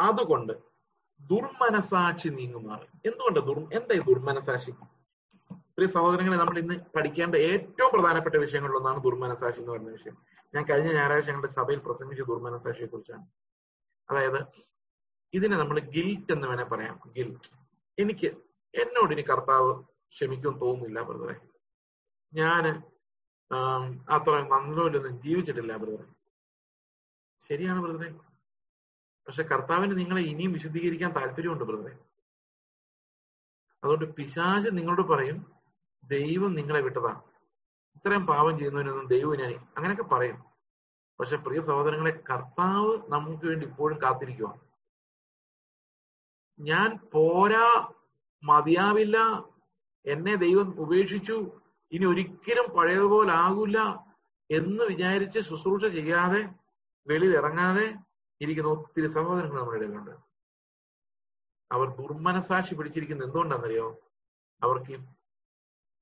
അതുകൊണ്ട് 0.00 0.52
ദുർമനസാക്ഷി 1.20 2.28
നീങ്ങുമാറ്. 2.28 3.08
എന്തുകൊണ്ട് 3.08 3.40
ദുർ 3.40 3.58
എന്താ 3.58 4.04
ദുർമനസാക്ഷി? 4.08 4.70
പ്രിയ 5.52 5.86
സഹോദരങ്ങളെ 5.86 6.36
നമ്മൾ 6.36 6.58
ഇന്ന് 6.58 6.74
പഠിക്കേണ്ട 6.96 7.34
ഏറ്റവും 7.34 7.90
പ്രധാനപ്പെട്ട 7.92 8.34
വിഷയങ്ങളിലൊന്നാണ് 8.34 9.04
ദുർമനസാക്ഷി 9.04 9.60
എന്ന് 9.60 9.72
പറയുന്ന 9.72 9.90
വിഷയം. 9.90 10.18
ഞാൻ 10.54 10.64
കഴിഞ്ഞ 10.64 10.92
ഞായറാഴ്ച 10.92 11.28
ഞങ്ങളുടെ 11.28 11.52
സഭയിൽ 11.52 11.78
പ്രസംഗിച്ച 11.78 12.22
ദുർമനസാക്ഷിയെ 12.22 12.86
കുറിച്ചാണ് 12.86 13.26
അതായത് 14.08 14.40
ഇതിനെ 15.32 15.56
നമ്മൾ 15.56 15.78
ഗിൽറ്റ് 15.94 16.32
എന്ന് 16.32 16.46
വേണേൽ 16.48 16.68
പറയാം. 16.72 16.96
ഗിൽറ്റ് 17.16 17.48
എനിക്ക് 17.98 18.28
എന്നോട് 18.74 19.12
ഇനി 19.14 19.24
കർത്താവ് 19.30 19.70
ക്ഷമിക്കും 20.14 20.54
തോന്നുന്നില്ല 20.62 21.00
ബ്രദറെ 21.08 21.36
ഞാൻ 22.32 22.64
അത്ര 24.16 24.32
നന്നോലൊന്നും 24.52 25.14
ജീവിച്ചിട്ടില്ല 25.24 25.76
ബ്രദറെ 25.82 26.06
ശരിയാണ് 27.50 27.80
ബ്രദറെ 27.84 28.08
പക്ഷെ 29.26 29.42
കർത്താവിന് 29.42 29.94
നിങ്ങളെ 29.98 30.22
ഇനിയും 30.32 30.52
വിശുദ്ധീകരിക്കാൻ 30.52 31.10
താല്പര്യമുണ്ട് 31.18 31.64
ബ്രദറെ 31.64 31.94
അതുകൊണ്ട് 33.82 34.06
പിശാച് 34.16 34.68
നിങ്ങളോട് 34.78 35.02
പറയും 35.12 35.38
ദൈവം 36.04 36.52
നിങ്ങളെ 36.54 36.80
വിട്ടതാണ് 36.86 37.20
ഇത്രയും 37.96 38.24
പാപം 38.26 38.54
ചെയ്യുന്നതിനൊന്നും 38.58 39.06
ദൈവം 39.06 39.36
ഞാൻ 39.40 39.52
അങ്ങനെയൊക്കെ 39.76 40.06
പറയും. 40.14 40.38
പക്ഷെ 41.20 41.36
പ്രിയ 41.36 41.60
സഹോദരങ്ങളെ 41.60 42.22
കർത്താവ് 42.30 42.98
നമുക്ക് 43.08 43.46
വേണ്ടി 43.46 43.66
ഇപ്പോഴും 43.66 44.02
കാത്തിരിക്കുവാണ്. 44.02 44.60
ഞാൻ 46.58 46.98
പോരാ 47.12 47.94
മതിയാവില്ല 48.42 49.16
എന്നെ 50.06 50.34
ദൈവം 50.34 50.80
ഉപേക്ഷിച്ചു 50.80 51.60
ഇനി 51.92 52.04
ഒരിക്കലും 52.04 52.76
പഴയതുപോലെ 52.76 53.32
ആകില്ല 53.32 54.08
എന്ന് 54.50 54.84
വിചാരിച്ച് 54.84 55.40
ശുശ്രൂഷ 55.40 55.84
ചെയ്യാതെ 55.84 56.54
വെളിയിൽ 57.06 57.34
ഇറങ്ങാതെ 57.36 57.86
ഇരിക്കുന്ന 58.40 58.70
ഒത്തിരി 58.70 59.06
സഹോദരങ്ങൾ 59.06 59.58
നമ്മുടെ 59.60 59.78
ഇടയിലുണ്ട്. 59.78 60.14
അവർ 61.72 61.88
ദുർമനസാക്ഷി 61.88 62.74
പിടിച്ചിരിക്കുന്ന 62.74 63.24
എന്തുകൊണ്ടാണെന്നറിയോ? 63.24 63.88
അവർക്ക് 64.62 64.94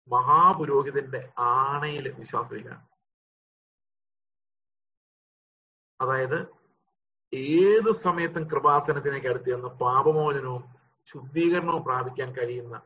മഹാപുരോഹിതന്റെ 0.08 1.32
ആണയിൽ 1.38 2.14
വിശ്വാസമില്ല. 2.18 2.95
അതായത് 6.00 6.38
ഏത് 7.34 7.90
സമയത്തും 7.90 8.44
കൃപാസനത്തിലേക്ക് 8.44 9.26
അടുത്ത് 9.26 9.50
ചെന്ന് 9.50 9.68
പാപമോചനവും 9.68 10.64
ശുദ്ധീകരണവും 11.06 11.84
പ്രാപിക്കാൻ 11.84 12.36
കഴിയുന്ന 12.36 12.76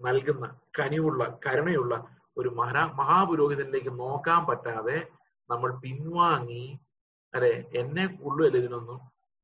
നൽകുന്ന 0.00 0.46
കനിവുള്ള 0.78 1.38
കരുണയുള്ള 1.46 1.94
ഒരു 2.36 2.48
മഹാ 2.48 2.86
മഹാപുരോഹിതനിലേക്ക് 2.86 3.92
നോക്കാൻ 3.98 4.46
പറ്റാതെ 4.46 4.98
നമ്മൾ 5.50 5.70
പിൻവാങ്ങി 5.80 6.78
അല്ലെ? 7.34 7.64
എന്നെ 7.74 8.06
കൊള്ളുമല്ല 8.06 8.56
ഇതിനൊന്നും? 8.56 8.98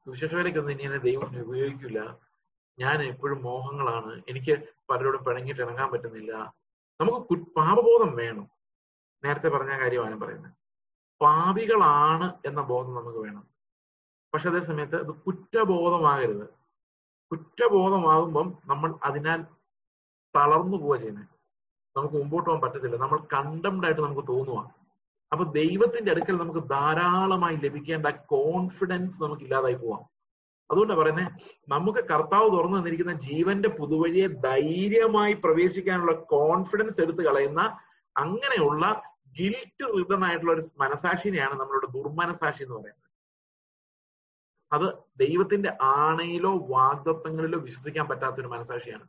സുവിശേഷകരൊക്കൊന്നും 0.07 0.73
ഇനി 0.73 0.83
എന്നെ 0.83 0.99
ദൈവം 0.99 1.41
ഉപയോഗിക്കില്ല 1.41 2.01
ഞാൻ 2.79 3.03
എപ്പോഴും 3.03 3.43
മോഹങ്ങളാണ്. 3.43 4.23
എനിക്ക് 4.29 4.55
പലരോടും 4.91 5.25
പിണങ്ങിയിട്ട് 5.25 5.63
ഇണങ്ങാൻ 5.63 5.91
പറ്റുന്നില്ല. 5.91 6.33
നമുക്ക് 7.01 7.35
പാപബോധം 7.57 8.17
വേണം. 8.17 8.47
നേരത്തെ 9.25 9.49
പറഞ്ഞ 9.49 9.79
കാര്യമാണ് 9.79 10.11
ഞാൻ 10.11 10.21
പറയുന്നത്. 10.21 10.55
പാപികളാണ് 11.21 12.27
എന്ന 12.47 12.61
ബോധം 12.63 12.95
നമുക്ക് 12.95 13.19
വേണം. 13.19 13.45
പക്ഷെ 14.35 14.49
അതേ 14.49 14.61
സമയത്ത് 14.61 14.97
അത് 14.97 15.13
കുറ്റബോധമാകരുത്. 15.27 16.47
കുറ്റബോധമാകുമ്പം 17.33 18.59
നമ്മൾ 18.67 18.91
അതിനാൽ 19.05 19.41
തളർന്നു 20.35 20.77
പോവുക 20.77 20.97
ചെയ്യുന്നത് 20.97 21.29
നമുക്ക് 21.97 22.15
മുമ്പോട്ട് 22.15 22.49
പോകാൻ 22.51 22.61
പറ്റത്തില്ല. 22.63 22.97
നമ്മൾ 22.97 23.19
കണ്ടംഡ് 23.35 23.87
ആയിട്ട് 23.87 24.03
നമുക്ക് 24.03 24.29
തോന്നുക 24.29 24.61
അപ്പൊ 25.33 25.45
ദൈവത്തിന്റെ 25.53 26.11
അടുക്കൽ 26.11 26.37
നമുക്ക് 26.37 26.69
ധാരാളമായി 26.69 27.57
ലഭിക്കേണ്ട 27.57 28.07
കോൺഫിഡൻസ് 28.07 29.23
നമുക്ക് 29.23 29.43
ഇല്ലാതായി 29.43 29.75
പോവാം. 29.75 30.03
അതുകൊണ്ടാണ് 30.71 31.01
പറയുന്നത് 31.01 31.29
നമുക്ക് 31.69 31.99
കർത്താവ് 31.99 32.49
തുറന്നു 32.57 32.79
തന്നിരിക്കുന്ന 32.79 33.13
ജീവന്റെ 33.13 33.69
പുതുവഴിയെ 33.69 34.27
ധൈര്യമായി 34.27 35.35
പ്രവേശിക്കാനുള്ള 35.35 36.13
കോൺഫിഡൻസ് 36.13 37.01
എടുത്തു 37.01 37.23
കളയുന്ന 37.23 37.61
അങ്ങനെയുള്ള 38.17 38.85
ഗിൽറ്റ് 39.37 39.99
റിട്ടൺ 39.99 40.25
ആയിട്ടുള്ള 40.25 40.53
ഒരു 40.53 40.63
മനസാക്ഷിനെയാണ് 40.79 41.61
നമ്മളുടെ 41.61 41.87
ദുർമനസാക്ഷി 41.87 42.63
എന്ന് 42.63 42.75
പറയുന്നത്. 42.75 43.09
അത് 44.73 44.95
ദൈവത്തിന്റെ 45.17 45.79
ആണയിലോ 45.83 46.59
വാഗ്ദത്വങ്ങളിലോ 46.59 47.59
വിശ്വസിക്കാൻ 47.59 48.09
പറ്റാത്ത 48.09 48.37
ഒരു 48.37 48.49
മനസാക്ഷിയാണ്. 48.49 49.09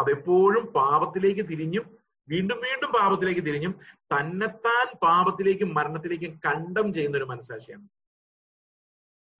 അതെപ്പോഴും 0.00 0.66
പാപത്തിലേക്ക് 0.66 1.48
തിരിഞ്ഞും 1.48 1.98
വീണ്ടും 2.28 2.56
വീണ്ടും 2.56 2.92
പാപത്തിലേക്ക് 2.92 3.40
തിരിഞ്ഞും 3.40 3.74
തന്നെത്താൻ 3.96 4.86
പാപത്തിലേക്കും 5.02 5.74
മരണത്തിലേക്കും 5.74 6.40
കണ്ടം 6.46 6.92
ചെയ്യുന്ന 6.92 7.16
ഒരു 7.16 7.24
മനസാക്ഷിയാണ്. 7.24 7.88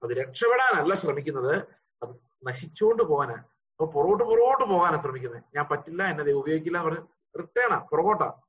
അത് 0.02 0.10
രക്ഷപ്പെടാനല്ല 0.10 0.94
ശ്രമിക്കുന്നത്. 0.94 1.54
അത് 2.02 2.10
നശിച്ചുകൊണ്ട് 2.46 3.02
പോകാനാണ്. 3.02 3.44
അപ്പൊ 3.44 3.86
പുറകോട്ട് 3.86 4.24
പുറകോട്ട് 4.24 4.64
പോകാനാണ് 4.64 5.02
ശ്രമിക്കുന്നത്. 5.02 5.42
ഞാൻ 5.54 5.66
പറ്റില്ല 5.70 6.02
എന്നെ 6.02 6.32
ഉപയോഗിക്കില്ല 6.32 6.78
എന്ന് 6.78 6.90
പറഞ്ഞ് 6.90 7.06
റിട്ടേണാ 7.38 7.78
പുറകോട്ടാ. 7.78 8.42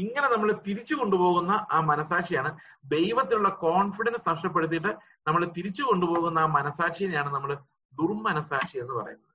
ഇങ്ങനെ 0.00 0.28
നമ്മൾ 0.28 0.52
തിരിച്ചു 0.66 0.94
കൊണ്ടുപോകുന്ന 0.94 1.66
ആ 1.72 1.80
മനസാക്ഷിയാണ്. 1.80 2.58
ദൈവത്തിലുള്ള 2.84 3.48
കോൺഫിഡൻസ് 3.48 4.28
നഷ്ടപ്പെടുത്തിയിട്ട് 4.28 4.92
നമ്മൾ 5.26 5.44
തിരിച്ചു 5.56 5.82
കൊണ്ടുപോകുന്ന 5.82 6.38
ആ 6.38 6.46
മനസാക്ഷിനെയാണ് 6.46 7.34
നമ്മൾ 7.34 7.54
ദുർമനസാക്ഷി 7.92 8.78
എന്ന് 8.78 8.92
പറയുന്നത്. 8.92 9.30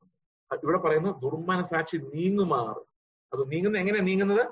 ഇവിടെ 0.64 0.78
പറയുന്നത് 0.78 1.16
ദുർമനസാക്ഷി 1.22 1.98
നീങ്ങുമാർ. 1.98 2.76
അത് 3.34 3.52
നീങ്ങുന്ന 3.52 3.78
എങ്ങനെ 3.78 4.00
നീങ്ങുന്നത്? 4.00 4.48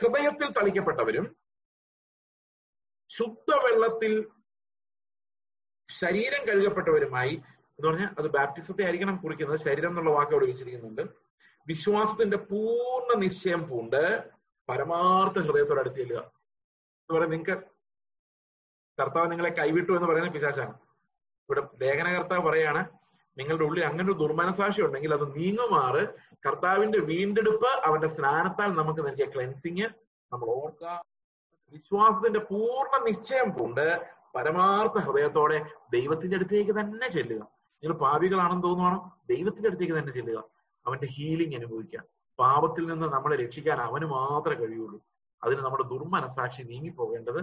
ഹൃദയത്തിൽ 0.00 0.52
തളിക്കപ്പെട്ടവരും 0.52 1.36
ശുദ്ധവെള്ളത്തിൽ 3.08 4.28
ശരീരം 5.90 6.46
കഴുകപ്പെട്ടവരുമായി 6.46 7.34
എന്ന് 7.78 7.88
പറഞ്ഞാൽ 7.88 8.08
അത് 8.18 8.28
ബാപ്റ്റിസത്തെ 8.30 8.82
ആയിരിക്കണം 8.84 9.16
കുറിക്കുന്നത് 9.16 9.60
ശരീരം 9.60 9.88
എന്നുള്ള 9.88 10.10
വാക്ക് 10.10 10.32
അവിടെ 10.32 10.46
വെച്ചിരിക്കുന്നുണ്ട്. 10.46 11.02
വിശ്വാസത്തിന്റെ 11.66 12.36
പൂർണ 12.36 13.18
നിശ്ചയം 13.18 13.68
പൂണ്ട് 13.68 14.33
പരമാർത്ഥ 14.68 15.38
ഹൃദയത്തോട് 15.38 15.80
അടുത്ത് 15.80 15.96
ചെല്ലുക. 15.96 16.18
എന്ന് 16.18 17.18
പറയുന്നത് 17.18 17.32
നിങ്ങൾക്ക് 17.32 17.62
കർത്താവ് 19.00 19.30
നിങ്ങളെ 19.30 19.50
കൈവിട്ടു 19.50 19.92
എന്ന് 19.92 20.08
പറയുന്ന 20.08 20.30
പിശാശാണ് 20.30 20.74
ഇവിടെ 21.48 21.62
ലേഖനകർത്താവ് 21.82 22.48
പറയാണ് 22.48 22.88
നിങ്ങളുടെ 23.38 23.64
ഉള്ളിൽ 23.64 23.84
അങ്ങനെ 23.84 24.04
ഒരു 24.04 24.12
ദുർമനസാക്ഷി 24.12 24.82
ഉണ്ടെങ്കിൽ 24.82 25.14
അത് 25.14 25.36
നീങ്ങുമാറ്. 25.36 26.08
കർത്താവിന്റെ 26.46 26.98
വീണ്ടെടുപ്പ് 26.98 27.66
അവന്റെ 27.66 28.08
സ്നാനത്താൽ 28.08 28.74
നമുക്ക് 28.74 29.00
നൽകിയ 29.00 29.24
ക്ലെൻസിങ് 29.24 29.82
നമ്മൾ 30.32 30.46
ഓർക്കുക. 30.46 31.02
വിശ്വാസത്തിന്റെ 31.72 32.40
പൂർണ 32.40 33.04
നിശ്ചയം 33.04 33.50
കൊണ്ട് 33.50 34.06
പരമാർത്ഥ 34.34 34.98
ഹൃദയത്തോടെ 34.98 35.66
ദൈവത്തിന്റെ 35.92 36.36
അടുത്തേക്ക് 36.36 36.70
തന്നെ 36.70 37.08
ചെല്ലുക. 37.08 37.40
നിങ്ങൾ 37.82 37.96
പാപികളാണെന്ന് 37.96 38.62
തോന്നുവാണോ? 38.62 39.18
ദൈവത്തിന്റെ 39.30 39.68
അടുത്തേക്ക് 39.68 39.98
തന്നെ 39.98 40.12
ചെല്ലുക. 40.12 40.44
അവന്റെ 40.86 41.06
ഹീലിംഗ് 41.06 41.56
അനുഭവിക്കുക. 41.56 42.13
പാപത്തിൽ 42.38 42.86
നിന്ന് 42.86 43.06
നമ്മളെ 43.06 43.36
രക്ഷിക്കാൻ 43.36 43.80
അവന് 43.80 44.04
മാത്രമേ 44.04 44.66
കഴിയുള്ളൂ. 44.66 45.00
അതിന് 45.44 45.60
നമ്മുടെ 45.60 45.84
ദുർമനസാക്ഷി 45.84 46.62
നീങ്ങിപ്പോകേണ്ടത് 46.62 47.38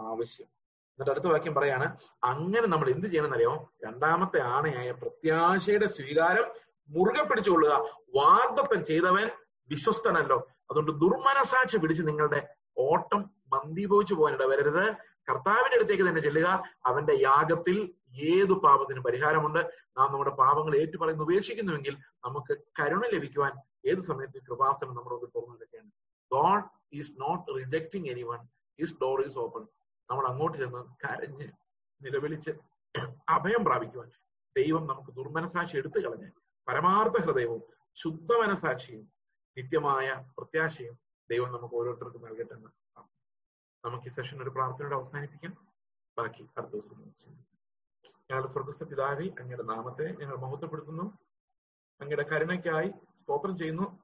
ആവശ്യം. 0.00 0.46
എന്നിട്ട് 0.92 1.10
അടുത്ത 1.10 1.24
വാക്യം 1.24 1.54
പറയാണ് 1.54 1.96
അങ്ങനെ 2.24 2.66
നമ്മൾ 2.66 2.88
എന്ത് 2.88 3.06
ചെയ്യണമെന്നറിയോ? 3.06 3.70
രണ്ടാമത്തെ 3.84 4.40
ആണയായ 4.40 4.90
പ്രത്യാശയുടെ 4.90 5.86
സ്വീകാരം 5.86 6.44
മുറുകെ 6.88 7.22
പിടിച്ചുകൊള്ളുക. 7.22 7.72
വാഗ്ദത്തം 8.16 8.84
ചെയ്തവൻ 8.84 9.30
വിശ്വസ്തനല്ലോ. 9.68 10.48
അതുകൊണ്ട് 10.70 10.92
ദുർമനസാക്ഷി 10.92 11.76
പിടിച്ച് 11.76 12.02
നിങ്ങളുടെ 12.02 12.48
ഓട്ടം 12.78 13.30
മന്ദീഭവിച്ചു 13.52 14.14
പോകാനിട 14.14 14.42
വരരുത് 14.42 14.96
കർത്താവിന്റെ 15.30 15.76
അടുത്തേക്ക് 15.76 16.02
തന്നെ 16.02 16.20
ചെല്ലുക. 16.20 16.62
അവന്റെ 16.86 17.12
യാഗത്തിൽ 17.12 17.94
ഏതു 18.30 18.54
പാപത്തിനും 18.64 19.02
പരിഹാരമുണ്ട്. 19.08 19.60
നാം 19.98 20.08
നമ്മുടെ 20.12 20.32
പാപങ്ങൾ 20.40 20.72
ഏറ്റുപറയുന്നു 20.80 21.24
ഉപേക്ഷിക്കുന്നുവെങ്കിൽ 21.28 21.94
നമുക്ക് 22.26 22.54
കരുണ 22.80 23.02
ലഭിക്കുവാൻ 23.14 23.52
ഏത് 23.90 24.00
സമയത്തും 24.08 24.44
കൃപാസനം 24.48 24.94
നമ്മുടെ 24.96 25.14
മുമ്പിൽ 25.16 25.30
തുറന്നു 25.36 25.54
കിടക്കുകയാണ് 25.54 25.90
god 26.30 26.64
is 26.98 27.14
not 27.22 27.46
rejecting 27.58 28.10
any 28.12 28.24
one 28.30 28.42
is 28.78 28.96
door 29.02 29.20
is 29.26 29.38
open 29.44 29.62
നമ്മൾ 30.08 30.26
അങ്ങോട്ട് 30.30 30.56
ചെന്ന് 30.58 30.82
കരഞ്ഞ് 31.04 31.48
നിലവിളിച്ച് 32.00 32.52
അഭയം 33.28 33.64
പ്രാപിക്കുവാൻ 33.68 34.08
ദൈവം 34.56 34.84
നമുക്ക് 34.86 35.10
ദുർമനസാക്ഷി 35.18 35.76
എടുത്തു 35.76 35.98
കളഞ്ഞ് 35.98 36.28
പരമാർത്ഥ 36.68 37.16
ഹൃദയവും 37.26 37.62
ശുദ്ധ 37.96 38.32
മനസാക്ഷിയും 38.42 39.04
നിത്യമായ 39.56 40.08
പ്രത്യാശയും 40.38 40.94
ദൈവം 41.30 41.50
നമുക്ക് 41.52 41.74
ഓരോരുത്തർക്കും 41.74 42.24
നൽകട്ടെ 42.26 42.54
എന്ന് 42.54 42.70
നമുക്ക് 43.84 44.06
ഈ 44.06 44.12
സെഷൻ 44.16 44.42
ഒരു 44.42 44.50
പ്രാർത്ഥനയോടെ 44.50 44.96
അവസാനിപ്പിക്കാം. 44.98 45.54
ബാക്കി 46.16 46.42
അടുത്ത 46.56 46.72
ദിവസം 46.72 46.98
ഞങ്ങളുടെ 48.30 48.52
സ്വർഗസ്ഥ 48.52 48.84
പിതാവി 48.84 49.32
അങ്ങയുടെ 49.40 49.62
നാമത്തെ 49.62 50.16
ഞങ്ങൾ 50.20 50.36
മഹത്വപ്പെടുത്തുന്നു. 50.36 51.18
അങ്ങയുടെ 52.00 52.22
കരുണയ്ക്കായി 52.22 52.88
സ്തോത്രം 53.20 53.56
ചെയ്യുന്നു. 53.56 54.02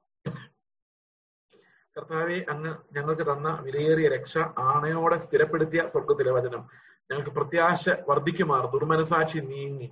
കർത്താവെ 1.97 2.45
അങ്ങ് 2.49 2.77
ഞങ്ങൾക്ക് 2.93 3.31
തന്ന 3.31 3.59
വിലയേറിയ 3.61 4.07
രക്ഷ 4.07 4.37
ആണയോടെ 4.37 5.17
സ്ഥിരപ്പെടുത്തിയ 5.17 5.85
സ്വർഗത്തിലെ 5.85 6.31
വചനം. 6.31 6.69
ഞങ്ങൾക്ക് 7.11 7.29
പ്രത്യാശ 7.29 7.89
വർദ്ധിക്കുമാർ 8.09 8.65
ദുർമനസാക്ഷി 8.65 9.39
നീങ്ങി. 9.39 9.91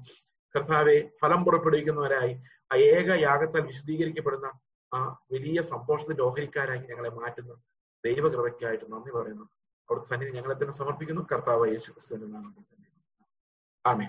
കർത്താവെ 0.56 1.10
ഫലം 1.22 1.46
പുറപ്പെടുവിക്കുന്നവരായി 1.46 2.42
ഏക 2.76 3.22
യാഗത്താൽ 3.22 3.62
വിശദീകരിക്കപ്പെടുന്ന 3.62 4.52
ആ 4.94 5.20
വലിയ 5.32 5.62
സന്തോഷത്തിന്റെ 5.62 6.24
ഓഹരിക്കാരായി 6.24 6.80
ഞങ്ങളെ 6.80 7.10
മാറ്റുന്നു. 7.10 7.54
ദൈവകൃപയ്ക്കായിട്ട് 8.06 8.92
നന്ദി 8.92 9.12
പറയുന്നു. 9.12 9.44
അവിടുത്തെ 9.90 10.10
സന്നിധി 10.10 10.32
ഞങ്ങളെ 10.32 10.54
തന്നെ 10.54 10.72
സമർപ്പിക്കുന്നു. 10.72 11.22
കർത്താവ് 11.32 11.70
യേശു 11.70 11.92
ക്രിസ്തുവിന്റെ 11.92 12.28
നാമത്തിൽ 12.28 12.62
തന്നെ. 12.62 12.88
ആമേ 13.86 14.06